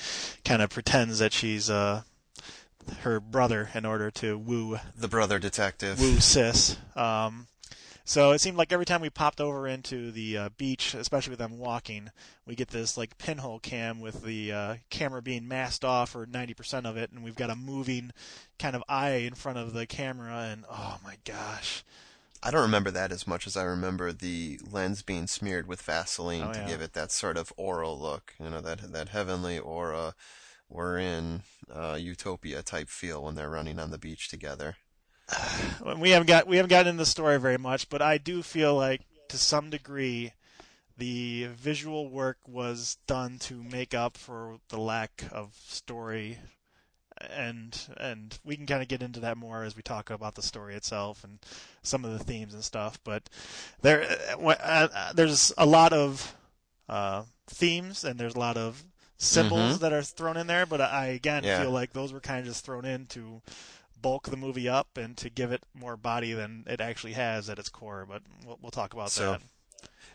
kind 0.44 0.60
of 0.60 0.68
pretends 0.70 1.18
that 1.20 1.32
she's 1.32 1.70
uh, 1.70 2.02
her 3.00 3.18
brother 3.18 3.70
in 3.74 3.86
order 3.86 4.10
to 4.12 4.36
woo 4.36 4.78
The 4.94 5.08
brother 5.08 5.38
detective. 5.38 5.98
woo 5.98 6.20
sis. 6.20 6.76
Um, 6.94 7.46
so 8.08 8.30
it 8.32 8.40
seemed 8.40 8.56
like 8.56 8.72
every 8.72 8.86
time 8.86 9.02
we 9.02 9.10
popped 9.10 9.38
over 9.38 9.68
into 9.68 10.10
the 10.10 10.36
uh, 10.38 10.48
beach, 10.56 10.94
especially 10.94 11.32
with 11.32 11.38
them 11.38 11.58
walking, 11.58 12.10
we 12.46 12.54
get 12.54 12.68
this 12.68 12.96
like 12.96 13.18
pinhole 13.18 13.58
cam 13.58 14.00
with 14.00 14.22
the 14.22 14.50
uh, 14.50 14.76
camera 14.88 15.20
being 15.20 15.46
masked 15.46 15.84
off 15.84 16.10
for 16.10 16.26
90% 16.26 16.86
of 16.86 16.96
it, 16.96 17.12
and 17.12 17.22
we've 17.22 17.36
got 17.36 17.50
a 17.50 17.54
moving 17.54 18.12
kind 18.58 18.74
of 18.74 18.82
eye 18.88 19.10
in 19.10 19.34
front 19.34 19.58
of 19.58 19.74
the 19.74 19.86
camera, 19.86 20.48
and 20.50 20.64
oh 20.70 20.96
my 21.04 21.16
gosh. 21.26 21.84
I 22.42 22.50
don't 22.50 22.62
remember 22.62 22.90
that 22.92 23.12
as 23.12 23.26
much 23.26 23.46
as 23.46 23.56
I 23.58 23.64
remember 23.64 24.10
the 24.10 24.58
lens 24.70 25.02
being 25.02 25.26
smeared 25.26 25.66
with 25.66 25.82
Vaseline 25.82 26.44
Oh, 26.48 26.52
to 26.52 26.60
yeah. 26.60 26.66
give 26.66 26.80
it 26.80 26.94
that 26.94 27.10
sort 27.12 27.36
of 27.36 27.52
aural 27.58 27.98
look. 27.98 28.32
You 28.40 28.48
know, 28.48 28.60
that 28.62 28.92
that 28.92 29.10
heavenly 29.10 29.58
aura. 29.58 30.14
We're 30.70 30.98
in 30.98 31.42
uh, 31.70 31.98
utopia 32.00 32.62
type 32.62 32.88
feel 32.90 33.24
when 33.24 33.34
they're 33.34 33.50
running 33.50 33.78
on 33.78 33.90
the 33.90 33.98
beach 33.98 34.28
together. 34.28 34.76
we 35.98 36.10
haven't 36.10 36.26
got 36.26 36.46
we 36.46 36.56
haven't 36.56 36.70
gotten 36.70 36.88
into 36.90 37.02
the 37.02 37.06
story 37.06 37.38
very 37.38 37.58
much, 37.58 37.88
but 37.88 38.02
I 38.02 38.18
do 38.18 38.42
feel 38.42 38.74
like 38.74 39.02
to 39.28 39.38
some 39.38 39.70
degree 39.70 40.32
the 40.96 41.46
visual 41.56 42.08
work 42.08 42.38
was 42.46 42.96
done 43.06 43.38
to 43.38 43.62
make 43.62 43.94
up 43.94 44.16
for 44.16 44.58
the 44.68 44.80
lack 44.80 45.24
of 45.30 45.54
story 45.66 46.38
and 47.30 47.88
and 47.96 48.38
we 48.44 48.56
can 48.56 48.66
kind 48.66 48.80
of 48.82 48.88
get 48.88 49.02
into 49.02 49.20
that 49.20 49.36
more 49.36 49.64
as 49.64 49.76
we 49.76 49.82
talk 49.82 50.08
about 50.10 50.34
the 50.36 50.42
story 50.42 50.74
itself 50.74 51.24
and 51.24 51.38
some 51.82 52.04
of 52.04 52.12
the 52.12 52.18
themes 52.24 52.54
and 52.54 52.62
stuff 52.64 52.98
but 53.04 53.28
there 53.82 54.04
uh, 54.40 54.88
uh, 54.92 55.12
there's 55.12 55.52
a 55.58 55.66
lot 55.66 55.92
of 55.92 56.34
uh, 56.88 57.22
themes 57.48 58.04
and 58.04 58.18
there's 58.20 58.36
a 58.36 58.38
lot 58.38 58.56
of 58.56 58.84
symbols 59.18 59.76
Mhm. 59.78 59.80
that 59.80 59.92
are 59.92 60.02
thrown 60.02 60.36
in 60.36 60.46
there 60.46 60.64
but 60.64 60.80
I 60.80 61.06
again 61.06 61.42
Yeah. 61.44 61.60
feel 61.62 61.70
like 61.72 61.92
those 61.92 62.12
were 62.12 62.20
kind 62.20 62.38
of 62.40 62.46
just 62.46 62.64
thrown 62.64 62.84
in 62.84 63.06
to 63.06 63.42
bulk 64.00 64.28
the 64.28 64.36
movie 64.36 64.68
up 64.68 64.96
and 64.96 65.16
to 65.16 65.28
give 65.30 65.52
it 65.52 65.62
more 65.74 65.96
body 65.96 66.32
than 66.32 66.64
it 66.66 66.80
actually 66.80 67.14
has 67.14 67.48
at 67.48 67.58
its 67.58 67.68
core 67.68 68.06
but 68.08 68.22
we'll, 68.46 68.58
we'll 68.62 68.70
talk 68.70 68.92
about 68.92 69.10
So, 69.10 69.32
that 69.32 69.42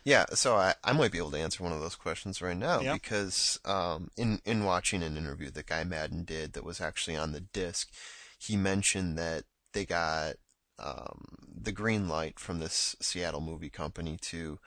Yeah, 0.04 0.26
so 0.34 0.56
I, 0.56 0.74
I 0.84 0.92
might 0.94 1.12
be 1.12 1.18
able 1.18 1.32
to 1.32 1.40
answer 1.40 1.64
one 1.64 1.72
of 1.74 1.80
those 1.80 1.96
questions 1.96 2.42
right 2.42 2.58
now 2.58 2.82
Yeah. 2.82 2.94
because 2.94 3.60
um, 3.66 4.10
in 4.18 4.40
in 4.46 4.64
watching 4.66 5.02
an 5.04 5.18
interview 5.18 5.50
that 5.52 5.68
Guy 5.68 5.84
Maddin 5.84 6.24
did 6.26 6.54
that 6.54 6.64
was 6.64 6.82
actually 6.82 7.16
on 7.18 7.32
the 7.32 7.40
disc, 7.42 7.90
he 8.38 8.56
mentioned 8.58 9.18
that 9.18 9.44
they 9.74 9.86
got 9.86 10.36
um, 10.80 11.26
the 11.56 11.72
green 11.72 12.08
light 12.10 12.40
from 12.40 12.60
this 12.60 12.96
Seattle 13.00 13.42
movie 13.42 13.70
company 13.70 14.18
to 14.22 14.60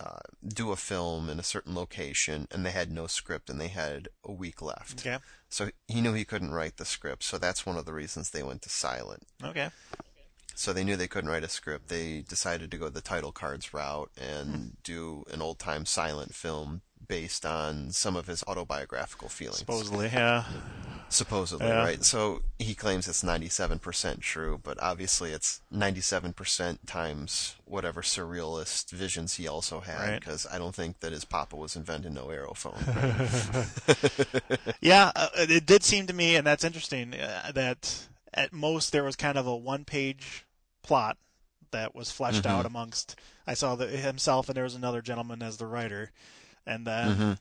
uh, 0.00 0.18
do 0.46 0.72
a 0.72 0.76
film 0.76 1.28
in 1.30 1.38
a 1.38 1.42
certain 1.44 1.74
location, 1.74 2.46
and 2.50 2.66
they 2.66 2.70
had 2.70 2.90
no 2.90 3.06
script 3.06 3.48
and 3.48 3.60
they 3.60 3.68
had 3.68 4.08
a 4.24 4.32
week 4.32 4.60
left. 4.60 5.00
okay 5.06 5.18
So 5.56 5.70
he 5.88 6.02
knew 6.02 6.12
he 6.12 6.26
couldn't 6.26 6.52
write 6.52 6.76
the 6.76 6.84
script, 6.84 7.22
so 7.24 7.38
that's 7.38 7.64
one 7.64 7.78
of 7.78 7.86
the 7.86 7.94
reasons 7.94 8.28
they 8.28 8.42
went 8.42 8.60
to 8.60 8.68
silent. 8.68 9.22
okay 9.42 9.70
So 10.54 10.74
they 10.74 10.84
knew 10.84 10.96
they 10.96 11.08
couldn't 11.08 11.30
write 11.30 11.44
a 11.44 11.48
script. 11.48 11.88
They 11.88 12.20
decided 12.20 12.70
to 12.70 12.76
go 12.76 12.90
the 12.90 13.00
title 13.00 13.32
cards 13.32 13.72
route 13.72 14.10
and 14.20 14.54
Hmm. 14.54 14.68
do 14.84 15.24
an 15.32 15.40
old 15.40 15.58
time 15.58 15.86
silent 15.86 16.34
film 16.34 16.82
based 17.08 17.46
on 17.46 17.90
some 17.92 18.16
of 18.16 18.26
his 18.26 18.42
autobiographical 18.48 19.28
feelings. 19.28 19.58
supposedly 19.58 20.08
yeah 20.12 20.44
Supposedly, 21.08 21.68
Yeah. 21.68 21.84
right? 21.84 22.04
So 22.04 22.42
he 22.58 22.74
claims 22.74 23.06
it's 23.06 23.22
97% 23.22 24.20
true, 24.22 24.58
but 24.60 24.76
obviously 24.82 25.30
it's 25.30 25.60
97% 25.72 26.78
times 26.84 27.54
whatever 27.64 28.02
surrealist 28.02 28.90
visions 28.90 29.34
he 29.34 29.46
also 29.46 29.78
had, 29.78 30.00
Right. 30.10 30.18
because 30.20 30.48
I 30.50 30.58
don't 30.58 30.74
think 30.74 30.98
that 30.98 31.12
his 31.12 31.24
papa 31.24 31.54
was 31.54 31.76
inventing 31.76 32.12
no 32.14 32.26
aerophone. 32.26 32.82
Yeah, 34.80 35.12
uh, 35.14 35.28
it 35.34 35.64
did 35.64 35.84
seem 35.84 36.08
to 36.08 36.12
me, 36.12 36.34
and 36.34 36.44
that's 36.44 36.64
interesting, 36.64 37.14
uh, 37.14 37.52
that 37.54 38.08
at 38.34 38.52
most 38.52 38.90
there 38.90 39.04
was 39.04 39.14
kind 39.16 39.38
of 39.38 39.46
a 39.46 39.56
one-page 39.56 40.44
plot 40.82 41.18
that 41.70 41.94
was 41.94 42.10
fleshed 42.10 42.42
Mhm. 42.42 42.50
out 42.50 42.66
amongst. 42.66 43.14
I 43.46 43.54
saw 43.54 43.76
the, 43.76 43.86
himself, 43.86 44.48
and 44.48 44.56
there 44.56 44.64
was 44.64 44.74
another 44.74 45.02
gentleman 45.02 45.40
as 45.42 45.56
the 45.56 45.66
writer, 45.66 46.10
and 46.66 46.86
then 46.86 47.16
Mhm. 47.16 47.38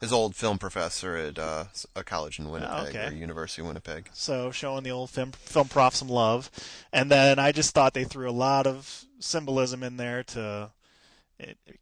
His 0.00 0.12
old 0.12 0.36
film 0.36 0.58
professor 0.58 1.16
at 1.16 1.36
uh, 1.36 1.64
a 1.96 2.04
college 2.04 2.38
in 2.38 2.48
Winnipeg, 2.48 2.72
Oh, 2.72 2.88
okay. 2.88 3.06
or 3.08 3.12
University 3.12 3.60
of 3.60 3.66
Winnipeg. 3.66 4.08
so 4.12 4.52
showing 4.52 4.84
the 4.84 4.92
old 4.92 5.10
film 5.10 5.32
film 5.32 5.66
prof 5.68 5.96
some 5.96 6.08
love, 6.08 6.48
and 6.92 7.10
then 7.10 7.40
I 7.40 7.50
just 7.50 7.74
thought 7.74 7.92
they 7.92 8.04
threw 8.04 8.30
a 8.30 8.32
lot 8.32 8.68
of 8.68 9.04
symbolism 9.18 9.82
in 9.82 9.96
there 9.96 10.22
to 10.22 10.70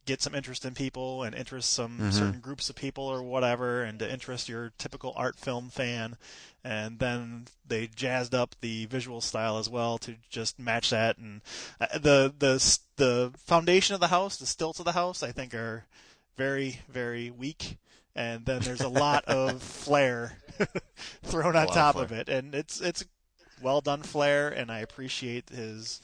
get 0.05 0.21
some 0.21 0.35
interest 0.35 0.65
in 0.67 0.75
people 0.75 1.23
and 1.23 1.35
interest 1.35 1.71
some 1.73 1.99
Mhm. 1.99 2.13
certain 2.13 2.41
groups 2.41 2.69
of 2.71 2.77
people 2.77 3.05
or 3.05 3.23
whatever, 3.23 3.83
and 3.83 3.99
to 3.99 4.11
interest 4.11 4.49
your 4.51 4.73
typical 4.79 5.13
art 5.17 5.39
film 5.39 5.69
fan. 5.71 6.17
And 6.65 6.99
then 6.99 7.47
they 7.67 7.87
jazzed 7.87 8.35
up 8.35 8.55
the 8.61 8.85
visual 8.87 9.21
style 9.23 9.57
as 9.59 9.69
well 9.69 9.97
to 9.99 10.17
just 10.31 10.59
match 10.59 10.91
that. 10.91 11.17
And 11.19 11.41
uh, 11.81 11.99
the 11.99 12.35
the 12.39 12.79
the 12.97 13.33
foundation 13.39 13.95
of 13.95 14.01
the 14.01 14.09
house, 14.09 14.37
the 14.37 14.47
stilts 14.47 14.79
of 14.79 14.85
the 14.85 14.93
house, 14.93 15.23
I 15.23 15.33
think 15.33 15.55
are 15.55 15.85
very 16.37 16.81
very 16.89 17.31
weak. 17.31 17.79
And 18.15 18.47
then 18.47 18.63
there's 18.63 18.81
a 18.81 18.89
lot 18.89 19.25
of 19.27 19.63
flair 19.63 20.39
thrown 21.23 21.55
on 21.55 21.55
lot 21.55 21.69
of 21.69 21.75
top 21.75 21.97
of 21.97 22.13
it, 22.13 22.29
and 22.29 22.55
it's 22.55 22.81
it's 22.81 23.05
well 23.61 23.81
done 23.81 24.03
flair, 24.03 24.49
and 24.49 24.71
I 24.71 24.81
appreciate 24.81 25.51
his 25.51 26.01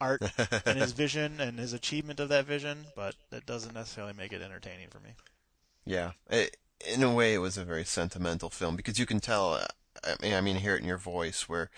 art 0.00 0.22
and 0.64 0.78
his 0.78 0.92
vision 1.04 1.40
and 1.40 1.58
his 1.58 1.72
achievement 1.72 2.20
of 2.20 2.28
that 2.28 2.46
vision, 2.46 2.86
but 2.96 3.14
that 3.30 3.46
doesn't 3.46 3.74
necessarily 3.74 4.12
make 4.12 4.32
it 4.32 4.42
entertaining 4.42 4.88
for 4.88 5.00
me. 5.00 5.10
Yeah, 5.84 6.12
it, 6.30 6.56
in 6.86 7.02
a 7.02 7.12
way, 7.12 7.34
it 7.34 7.38
was 7.38 7.58
a 7.58 7.64
very 7.64 7.84
sentimental 7.84 8.50
film 8.50 8.76
because 8.76 8.98
you 8.98 9.06
can 9.06 9.20
tell. 9.20 9.60
I 10.04 10.14
mean, 10.22 10.34
I 10.34 10.40
mean, 10.40 10.56
hear 10.56 10.76
it 10.76 10.80
in 10.80 10.88
your 10.88 10.98
voice 10.98 11.48
where 11.48 11.70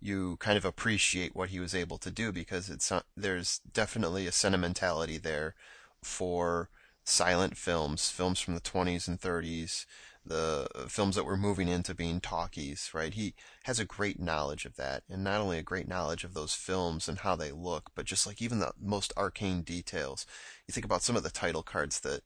you 0.00 0.36
kind 0.36 0.56
of 0.56 0.64
appreciate 0.64 1.34
what 1.34 1.50
he 1.50 1.58
was 1.58 1.74
able 1.74 1.98
to 1.98 2.10
do 2.10 2.30
because 2.30 2.70
it's 2.70 2.90
not, 2.90 3.04
there's 3.16 3.58
definitely 3.72 4.26
a 4.26 4.32
sentimentality 4.32 5.18
there 5.18 5.54
for 6.02 6.70
silent 7.08 7.56
films, 7.56 8.10
films 8.10 8.38
from 8.38 8.54
the 8.54 8.60
20s 8.60 9.08
and 9.08 9.20
30s, 9.20 9.86
the 10.24 10.68
uh, 10.74 10.86
films 10.88 11.16
that 11.16 11.24
were 11.24 11.36
moving 11.36 11.68
into 11.68 11.94
being 11.94 12.20
talkies, 12.20 12.90
right? 12.92 13.14
He 13.14 13.34
has 13.64 13.78
a 13.78 13.84
great 13.84 14.20
knowledge 14.20 14.66
of 14.66 14.76
that, 14.76 15.04
and 15.08 15.24
not 15.24 15.40
only 15.40 15.58
a 15.58 15.62
great 15.62 15.88
knowledge 15.88 16.22
of 16.22 16.34
those 16.34 16.54
films 16.54 17.08
and 17.08 17.18
how 17.18 17.34
they 17.34 17.50
look, 17.50 17.90
but 17.94 18.04
just 18.04 18.26
like 18.26 18.42
even 18.42 18.58
the 18.58 18.72
most 18.78 19.12
arcane 19.16 19.62
details. 19.62 20.26
You 20.66 20.72
think 20.72 20.84
about 20.84 21.02
some 21.02 21.16
of 21.16 21.22
the 21.22 21.30
title 21.30 21.62
cards 21.62 22.00
that 22.00 22.22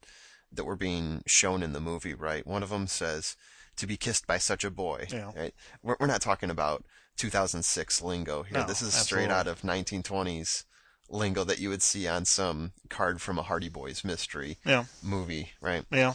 that 0.54 0.64
were 0.64 0.76
being 0.76 1.22
shown 1.26 1.62
in 1.62 1.72
the 1.72 1.80
movie, 1.80 2.12
right? 2.12 2.46
One 2.46 2.62
of 2.62 2.68
them 2.68 2.86
says 2.86 3.36
to 3.76 3.86
be 3.86 3.96
kissed 3.96 4.26
by 4.26 4.36
such 4.36 4.64
a 4.64 4.70
boy. 4.70 5.06
Yeah. 5.10 5.30
Right? 5.34 5.54
We're, 5.82 5.96
we're 5.98 6.06
not 6.06 6.20
talking 6.20 6.50
about 6.50 6.84
2006 7.16 8.02
lingo 8.02 8.42
here. 8.42 8.58
No, 8.58 8.66
this 8.66 8.82
is 8.82 8.92
straight 8.92 9.30
out 9.30 9.46
of 9.46 9.62
1920s 9.62 10.64
lingo 11.12 11.44
that 11.44 11.58
you 11.60 11.68
would 11.68 11.82
see 11.82 12.08
on 12.08 12.24
some 12.24 12.72
card 12.88 13.20
from 13.20 13.38
a 13.38 13.42
Hardy 13.42 13.68
Boys 13.68 14.02
mystery 14.02 14.56
Yeah, 14.64 14.84
movie, 15.02 15.52
right? 15.60 15.84
yeah. 15.92 16.14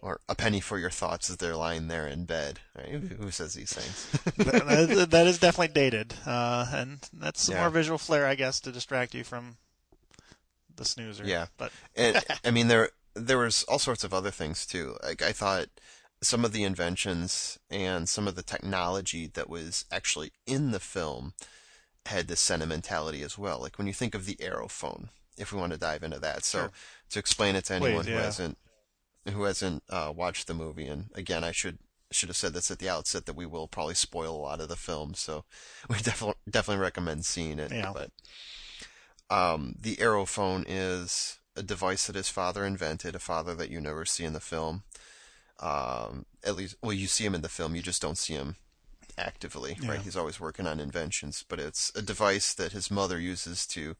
Or 0.00 0.20
a 0.28 0.34
penny 0.34 0.60
for 0.60 0.78
your 0.78 0.90
thoughts 0.90 1.28
as 1.28 1.36
they're 1.38 1.56
lying 1.56 1.88
there 1.88 2.06
in 2.06 2.24
bed. 2.24 2.60
Right? 2.76 2.88
Who, 2.88 3.30
says 3.32 3.54
these 3.54 3.72
things? 3.72 4.36
that 5.10 5.26
is 5.26 5.38
definitely 5.38 5.74
dated, 5.74 6.14
uh, 6.24 6.66
and 6.72 7.00
that's 7.12 7.42
some 7.42 7.54
Yeah. 7.56 7.62
more 7.62 7.70
visual 7.70 7.98
flair, 7.98 8.24
I 8.26 8.36
guess, 8.36 8.60
to 8.60 8.72
distract 8.72 9.12
you 9.14 9.24
from 9.24 9.56
the 10.76 10.84
snoozer. 10.84 11.24
Yeah. 11.24 11.46
but 11.56 11.72
and 11.96 12.24
I 12.44 12.50
mean 12.52 12.68
there 12.68 12.90
there 13.14 13.38
was 13.38 13.64
all 13.64 13.80
sorts 13.80 14.04
of 14.04 14.14
other 14.14 14.30
things 14.30 14.64
too. 14.66 14.96
Like 15.02 15.20
I 15.20 15.32
thought 15.32 15.66
some 16.22 16.44
of 16.44 16.52
the 16.52 16.62
inventions 16.64 17.58
and 17.70 18.08
some 18.08 18.28
of 18.28 18.36
the 18.36 18.42
technology 18.44 19.26
that 19.34 19.48
was 19.50 19.84
actually 19.90 20.32
in 20.46 20.70
the 20.70 20.80
film 20.80 21.32
had 22.08 22.28
this 22.28 22.40
sentimentality 22.40 23.22
as 23.22 23.38
well. 23.38 23.60
Like 23.60 23.78
when 23.78 23.86
you 23.86 23.92
think 23.94 24.14
of 24.14 24.26
the 24.26 24.36
aerophone, 24.36 25.08
if 25.38 25.52
we 25.52 25.58
want 25.58 25.72
to 25.72 25.78
dive 25.78 26.02
into 26.02 26.18
that. 26.18 26.44
So 26.44 26.58
Sure. 26.58 26.72
to 27.10 27.18
explain 27.18 27.56
it 27.56 27.64
to 27.66 27.74
anyone 27.74 28.04
Please, 28.04 28.06
who 28.06 28.12
yeah. 28.12 28.22
hasn't 28.22 28.58
who 29.32 29.42
hasn't 29.44 29.82
uh, 29.90 30.12
watched 30.14 30.46
the 30.46 30.54
movie, 30.54 30.86
and 30.86 31.10
again, 31.14 31.44
I 31.44 31.52
should 31.52 31.78
should 32.10 32.30
have 32.30 32.36
said 32.36 32.54
this 32.54 32.70
at 32.70 32.78
the 32.78 32.88
outset 32.88 33.26
that 33.26 33.36
we 33.36 33.44
will 33.44 33.68
probably 33.68 33.94
spoil 33.94 34.34
a 34.34 34.38
lot 34.40 34.60
of 34.60 34.68
the 34.68 34.76
film, 34.76 35.14
so 35.14 35.44
we 35.88 35.96
definitely 35.98 36.40
definitely 36.50 36.82
recommend 36.82 37.24
seeing 37.24 37.58
it. 37.58 37.72
Yeah. 37.72 37.92
But 37.92 38.10
um, 39.30 39.74
the 39.78 39.96
aerophone 39.96 40.64
is 40.66 41.38
a 41.54 41.62
device 41.62 42.06
that 42.06 42.16
his 42.16 42.28
father 42.28 42.64
invented, 42.64 43.14
a 43.14 43.18
father 43.18 43.54
that 43.54 43.70
you 43.70 43.80
never 43.80 44.04
see 44.04 44.24
in 44.24 44.32
the 44.32 44.40
film. 44.40 44.84
Um, 45.60 46.24
at 46.44 46.54
least, 46.54 46.76
well, 46.80 46.92
you 46.92 47.08
see 47.08 47.26
him 47.26 47.34
in 47.34 47.42
the 47.42 47.48
film, 47.48 47.74
you 47.74 47.82
just 47.82 48.00
don't 48.00 48.16
see 48.16 48.34
him 48.34 48.54
actively, 49.18 49.76
Yeah. 49.80 49.90
right? 49.90 50.00
He's 50.00 50.16
always 50.16 50.40
working 50.40 50.66
on 50.66 50.80
inventions, 50.80 51.44
but 51.48 51.58
it's 51.58 51.90
a 51.94 52.02
device 52.02 52.54
that 52.54 52.72
his 52.72 52.90
mother 52.90 53.18
uses 53.20 53.66
to 53.68 53.96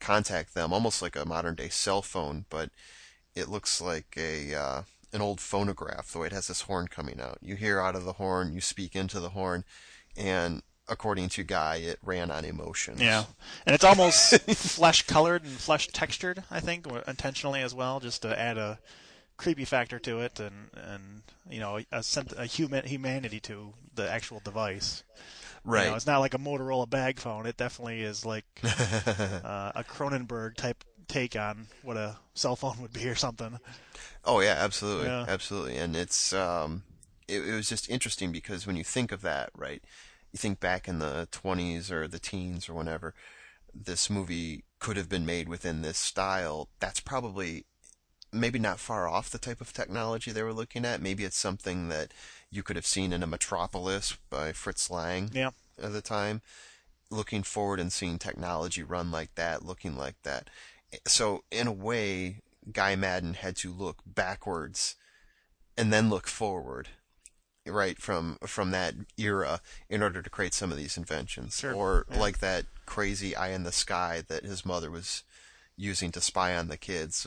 contact 0.00 0.54
them, 0.54 0.72
almost 0.72 1.00
like 1.02 1.16
a 1.16 1.24
modern 1.24 1.54
day 1.54 1.68
cell 1.68 2.02
phone, 2.02 2.46
but 2.50 2.70
it 3.34 3.48
looks 3.48 3.80
like 3.80 4.14
a 4.16 4.54
uh, 4.54 4.82
an 5.12 5.20
old 5.20 5.40
phonograph. 5.40 6.08
The 6.12 6.18
way 6.18 6.26
it 6.28 6.32
has 6.32 6.48
this 6.48 6.62
horn 6.62 6.88
coming 6.88 7.20
out, 7.20 7.38
you 7.40 7.56
hear 7.56 7.80
out 7.80 7.94
of 7.94 8.04
the 8.04 8.14
horn, 8.14 8.52
you 8.52 8.60
speak 8.60 8.96
into 8.96 9.20
the 9.20 9.30
horn, 9.30 9.64
and 10.16 10.62
according 10.88 11.28
to 11.30 11.42
Guy, 11.42 11.76
it 11.76 11.98
ran 12.02 12.30
on 12.30 12.44
emotions. 12.44 13.00
yeah, 13.00 13.24
and 13.64 13.74
it's 13.74 13.84
almost 13.84 14.38
flesh 14.50 15.02
colored 15.06 15.42
and 15.44 15.52
flesh 15.52 15.86
textured. 15.88 16.42
I 16.50 16.60
think 16.60 16.86
intentionally 17.08 17.62
as 17.62 17.74
well, 17.74 18.00
just 18.00 18.22
to 18.22 18.38
add 18.38 18.58
a 18.58 18.78
creepy 19.36 19.64
factor 19.64 19.98
to 20.00 20.20
it, 20.20 20.40
and 20.40 20.70
and 20.74 21.22
you 21.50 21.60
know 21.60 21.78
a, 21.92 22.04
a 22.36 22.46
human 22.46 22.84
humanity 22.86 23.40
to 23.40 23.74
the 23.94 24.10
actual 24.10 24.40
device. 24.40 25.02
You 25.66 25.72
right. 25.72 25.88
know, 25.88 25.94
it's 25.94 26.06
not 26.06 26.18
like 26.20 26.34
a 26.34 26.38
Motorola 26.38 26.88
bag 26.88 27.18
phone. 27.18 27.46
It 27.46 27.56
definitely 27.56 28.02
is 28.02 28.24
like 28.24 28.44
uh, 28.64 29.72
a 29.74 29.84
Cronenberg 29.84 30.56
type 30.56 30.84
take 31.08 31.36
on 31.36 31.66
what 31.82 31.96
a 31.96 32.16
cell 32.34 32.56
phone 32.56 32.80
would 32.80 32.92
be 32.92 33.08
or 33.08 33.14
something. 33.14 33.58
Oh 34.24 34.40
yeah, 34.40 34.56
absolutely, 34.58 35.08
Yeah. 35.08 35.24
absolutely, 35.28 35.76
and 35.76 35.96
it's 35.96 36.32
um, 36.32 36.82
it, 37.28 37.46
it 37.46 37.54
was 37.54 37.68
just 37.68 37.90
interesting 37.90 38.32
because 38.32 38.66
when 38.66 38.76
you 38.76 38.84
think 38.84 39.12
of 39.12 39.22
that, 39.22 39.50
right, 39.56 39.82
you 40.32 40.38
think 40.38 40.60
back 40.60 40.88
in 40.88 40.98
the 40.98 41.28
20s 41.30 41.90
or 41.90 42.08
the 42.08 42.18
teens 42.18 42.68
or 42.68 42.74
whenever 42.74 43.14
this 43.74 44.08
movie 44.08 44.64
could 44.78 44.96
have 44.96 45.08
been 45.08 45.26
made 45.26 45.48
within 45.48 45.82
this 45.82 45.98
style. 45.98 46.68
That's 46.80 47.00
probably 47.00 47.66
maybe 48.34 48.58
not 48.58 48.80
far 48.80 49.08
off 49.08 49.30
the 49.30 49.38
type 49.38 49.60
of 49.60 49.72
technology 49.72 50.30
they 50.32 50.42
were 50.42 50.52
looking 50.52 50.84
at. 50.84 51.00
Maybe 51.00 51.24
it's 51.24 51.36
something 51.36 51.88
that 51.88 52.12
you 52.50 52.62
could 52.62 52.76
have 52.76 52.86
seen 52.86 53.12
in 53.12 53.22
a 53.22 53.26
Metropolis 53.26 54.16
by 54.30 54.52
Fritz 54.52 54.90
Lang 54.90 55.30
Yeah, 55.32 55.50
at 55.82 55.92
the 55.92 56.02
time, 56.02 56.42
looking 57.10 57.42
forward 57.42 57.80
and 57.80 57.92
seeing 57.92 58.18
technology 58.18 58.82
run 58.82 59.10
like 59.10 59.34
that, 59.36 59.64
looking 59.64 59.96
like 59.96 60.16
that. 60.24 60.50
So 61.06 61.44
in 61.50 61.66
a 61.66 61.72
way, 61.72 62.40
Guy 62.72 62.96
Maddin 62.96 63.34
had 63.34 63.56
to 63.56 63.72
look 63.72 63.98
backwards 64.06 64.96
and 65.76 65.92
then 65.92 66.08
look 66.10 66.26
forward, 66.26 66.88
right 67.66 67.98
from 67.98 68.38
from 68.46 68.70
that 68.70 68.94
era 69.16 69.60
in 69.88 70.02
order 70.02 70.22
to 70.22 70.30
create 70.30 70.54
some 70.54 70.70
of 70.70 70.76
these 70.78 70.96
inventions, 70.96 71.58
Sure, 71.58 71.74
or 71.74 72.06
yeah. 72.10 72.20
like 72.20 72.38
that 72.38 72.66
crazy 72.86 73.34
eye 73.34 73.50
in 73.50 73.64
the 73.64 73.72
sky 73.72 74.22
that 74.28 74.44
his 74.44 74.64
mother 74.64 74.90
was 74.90 75.22
using 75.76 76.12
to 76.12 76.20
spy 76.20 76.54
on 76.56 76.68
the 76.68 76.76
kids. 76.76 77.26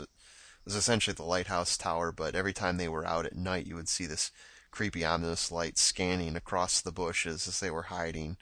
Was 0.68 0.76
essentially 0.76 1.14
the 1.14 1.24
lighthouse 1.24 1.78
tower, 1.78 2.12
but 2.12 2.36
every 2.36 2.52
time 2.52 2.76
they 2.76 2.90
were 2.90 3.08
out 3.08 3.26
at 3.26 3.38
night, 3.38 3.68
you 3.68 3.76
would 3.76 3.88
see 3.88 4.06
this 4.06 4.32
creepy 4.70 5.06
ominous 5.06 5.50
light 5.50 5.78
scanning 5.78 6.36
across 6.36 6.82
the 6.82 6.92
bushes 6.92 7.48
as 7.48 7.62
they 7.62 7.72
were 7.72 7.84
hiding 7.84 8.36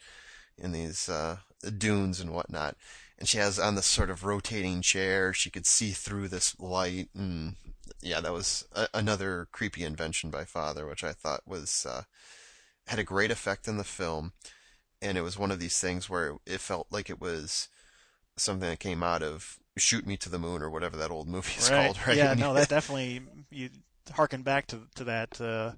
in 0.58 0.72
these 0.72 1.08
uh, 1.08 1.38
dunes 1.78 2.20
and 2.20 2.34
whatnot. 2.34 2.78
And 3.20 3.30
she 3.30 3.38
has 3.38 3.60
on 3.60 3.76
this 3.76 3.86
sort 3.86 4.10
of 4.10 4.24
rotating 4.24 4.82
chair. 4.82 5.34
She 5.34 5.52
could 5.52 5.68
see 5.68 5.92
through 5.92 6.30
this 6.30 6.60
light, 6.60 7.10
and 7.14 7.58
yeah, 8.02 8.22
that 8.22 8.34
was 8.34 8.66
a- 8.72 8.90
another 8.92 9.48
creepy 9.52 9.84
invention 9.84 10.32
by 10.32 10.46
Father, 10.46 10.88
which 10.88 11.04
I 11.04 11.12
thought 11.12 11.42
was 11.46 11.86
uh, 11.88 12.06
had 12.88 12.98
a 12.98 13.04
great 13.04 13.30
effect 13.30 13.68
in 13.68 13.78
the 13.78 13.84
film. 13.84 14.34
And 15.00 15.16
it 15.16 15.22
was 15.22 15.38
one 15.38 15.52
of 15.52 15.60
these 15.60 15.78
things 15.78 16.10
where 16.10 16.38
it 16.48 16.60
felt 16.60 16.88
like 16.90 17.12
it 17.12 17.22
was 17.22 17.68
something 18.36 18.68
that 18.68 18.80
came 18.80 19.04
out 19.04 19.22
of 19.22 19.60
"Shoot 19.78 20.06
Me 20.06 20.18
to 20.18 20.30
the 20.30 20.40
Moon" 20.40 20.62
or 20.62 20.70
whatever 20.70 20.98
that 20.98 21.12
old 21.12 21.28
movie 21.28 21.54
is 21.58 21.70
right. 21.70 21.86
called, 21.86 22.08
right? 22.08 22.18
Yeah, 22.18 22.34
no, 22.34 22.54
that 22.54 22.70
definitely 22.70 23.22
you 23.50 23.70
harken 24.14 24.44
back 24.44 24.68
to 24.68 24.82
to 24.96 25.04
that. 25.06 25.40
Uh, 25.40 25.72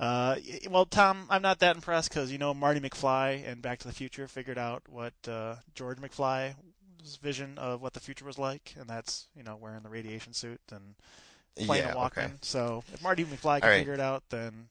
uh, 0.00 0.36
well, 0.70 0.86
Tom, 0.86 1.26
I'm 1.28 1.42
not 1.42 1.58
that 1.58 1.76
impressed 1.76 2.10
because 2.10 2.30
you 2.30 2.38
know 2.38 2.54
Marty 2.54 2.80
McFly 2.80 3.46
and 3.50 3.60
Back 3.60 3.80
to 3.80 3.88
the 3.88 3.94
Future 3.94 4.28
figured 4.28 4.58
out 4.58 4.82
what 4.88 5.14
uh, 5.26 5.56
George 5.74 5.98
McFly's 5.98 6.54
vision 7.20 7.58
of 7.58 7.82
what 7.82 7.94
the 7.94 8.00
future 8.00 8.24
was 8.24 8.38
like, 8.38 8.74
and 8.78 8.88
that's 8.88 9.26
you 9.34 9.42
know 9.42 9.56
wearing 9.56 9.82
the 9.82 9.88
radiation 9.88 10.32
suit 10.32 10.60
and 10.70 10.94
playing 11.66 11.84
yeah, 11.84 11.92
a 11.92 11.96
Walkman. 11.96 12.24
okay. 12.24 12.32
So 12.42 12.84
if 12.92 13.02
Marty 13.02 13.24
McFly 13.24 13.60
can 13.60 13.70
right. 13.70 13.78
figure 13.78 13.94
it 13.94 14.00
out, 14.00 14.22
then 14.30 14.68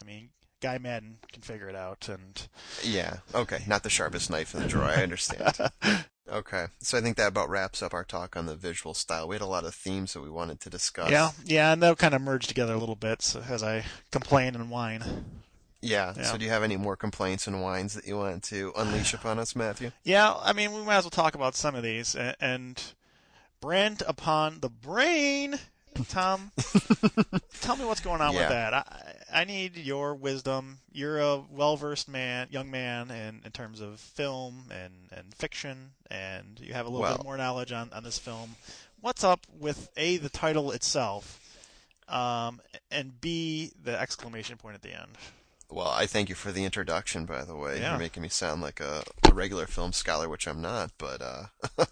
I 0.00 0.06
mean 0.06 0.28
Guy 0.60 0.78
Maddin 0.78 1.18
can 1.32 1.42
figure 1.42 1.68
it 1.68 1.76
out, 1.76 2.08
and 2.08 2.48
Yeah. 2.82 3.18
Okay. 3.34 3.62
Not 3.66 3.82
the 3.82 3.90
sharpest 3.90 4.30
knife 4.30 4.54
in 4.54 4.62
the 4.62 4.68
drawer. 4.68 4.84
I 4.84 5.02
understand. 5.02 5.58
okay. 6.30 6.66
So 6.80 6.98
I 6.98 7.00
think 7.00 7.16
that 7.16 7.28
about 7.28 7.48
wraps 7.48 7.82
up 7.82 7.94
our 7.94 8.04
talk 8.04 8.36
on 8.36 8.46
the 8.46 8.54
visual 8.56 8.94
style. 8.94 9.28
We 9.28 9.34
had 9.34 9.42
a 9.42 9.46
lot 9.46 9.64
of 9.64 9.74
themes 9.74 10.12
that 10.14 10.20
we 10.20 10.30
wanted 10.30 10.60
to 10.60 10.70
discuss. 10.70 11.10
yeah, 11.10 11.30
yeah, 11.44 11.72
and 11.72 11.82
they'll 11.82 11.94
kind 11.96 12.14
of 12.14 12.22
merge 12.22 12.46
together 12.46 12.74
a 12.74 12.78
little 12.78 12.96
bit 12.96 13.22
so, 13.22 13.42
as 13.48 13.62
I 13.62 13.84
complain 14.10 14.54
and 14.54 14.70
whine. 14.70 15.02
Yeah. 15.80 16.14
Yeah. 16.16 16.22
So 16.24 16.38
do 16.38 16.44
you 16.44 16.50
have 16.50 16.62
any 16.62 16.78
more 16.78 16.96
complaints 16.96 17.46
and 17.46 17.60
whines 17.62 17.92
that 17.94 18.06
you 18.06 18.16
want 18.16 18.42
to 18.44 18.72
unleash 18.76 19.12
upon 19.14 19.38
us, 19.38 19.54
Matthew? 19.54 19.90
Yeah, 20.02 20.34
I 20.40 20.52
mean, 20.54 20.72
we 20.72 20.82
might 20.82 20.96
as 20.96 21.04
well 21.04 21.10
talk 21.10 21.34
about 21.34 21.54
some 21.54 21.74
of 21.74 21.82
these. 21.82 22.14
And, 22.14 22.34
and 22.40 22.82
brand 23.60 24.02
upon 24.06 24.60
the 24.60 24.70
brain, 24.70 25.58
Tom. 26.08 26.52
tell 27.60 27.76
me 27.76 27.84
what's 27.84 28.00
going 28.00 28.20
on 28.22 28.32
Yeah. 28.32 28.40
with 28.40 28.48
that. 28.48 28.74
I, 28.74 29.14
I 29.34 29.44
need 29.44 29.76
your 29.76 30.14
wisdom. 30.14 30.78
You're 30.92 31.18
a 31.18 31.42
well-versed 31.50 32.08
man, 32.08 32.46
young 32.50 32.70
man, 32.70 33.10
in, 33.10 33.40
in 33.44 33.50
terms 33.50 33.80
of 33.80 33.98
film 33.98 34.66
and, 34.70 34.92
and 35.10 35.34
fiction, 35.34 35.90
and 36.08 36.60
you 36.62 36.72
have 36.72 36.86
a 36.86 36.88
little 36.88 37.02
Well- 37.02 37.16
bit 37.16 37.24
more 37.24 37.36
knowledge 37.36 37.72
on, 37.72 37.92
on 37.92 38.04
this 38.04 38.18
film. 38.18 38.54
What's 39.00 39.24
up 39.24 39.40
with 39.60 39.90
a 39.96 40.16
the 40.16 40.30
title 40.30 40.70
itself, 40.70 41.38
um, 42.08 42.60
and 42.90 43.20
b 43.20 43.72
the 43.82 44.00
exclamation 44.00 44.56
point 44.56 44.76
at 44.76 44.82
the 44.82 44.94
end? 44.98 45.18
Well, 45.70 45.88
I 45.88 46.06
thank 46.06 46.28
you 46.28 46.34
for 46.34 46.52
the 46.52 46.64
introduction, 46.64 47.26
by 47.26 47.44
the 47.44 47.56
way. 47.56 47.80
Yeah. 47.80 47.90
You're 47.90 47.98
making 47.98 48.22
me 48.22 48.28
sound 48.30 48.62
like 48.62 48.80
a, 48.80 49.02
a 49.28 49.34
regular 49.34 49.66
film 49.66 49.92
scholar, 49.92 50.28
which 50.28 50.46
I'm 50.46 50.62
not, 50.62 50.92
but 50.96 51.20
uh, 51.20 51.44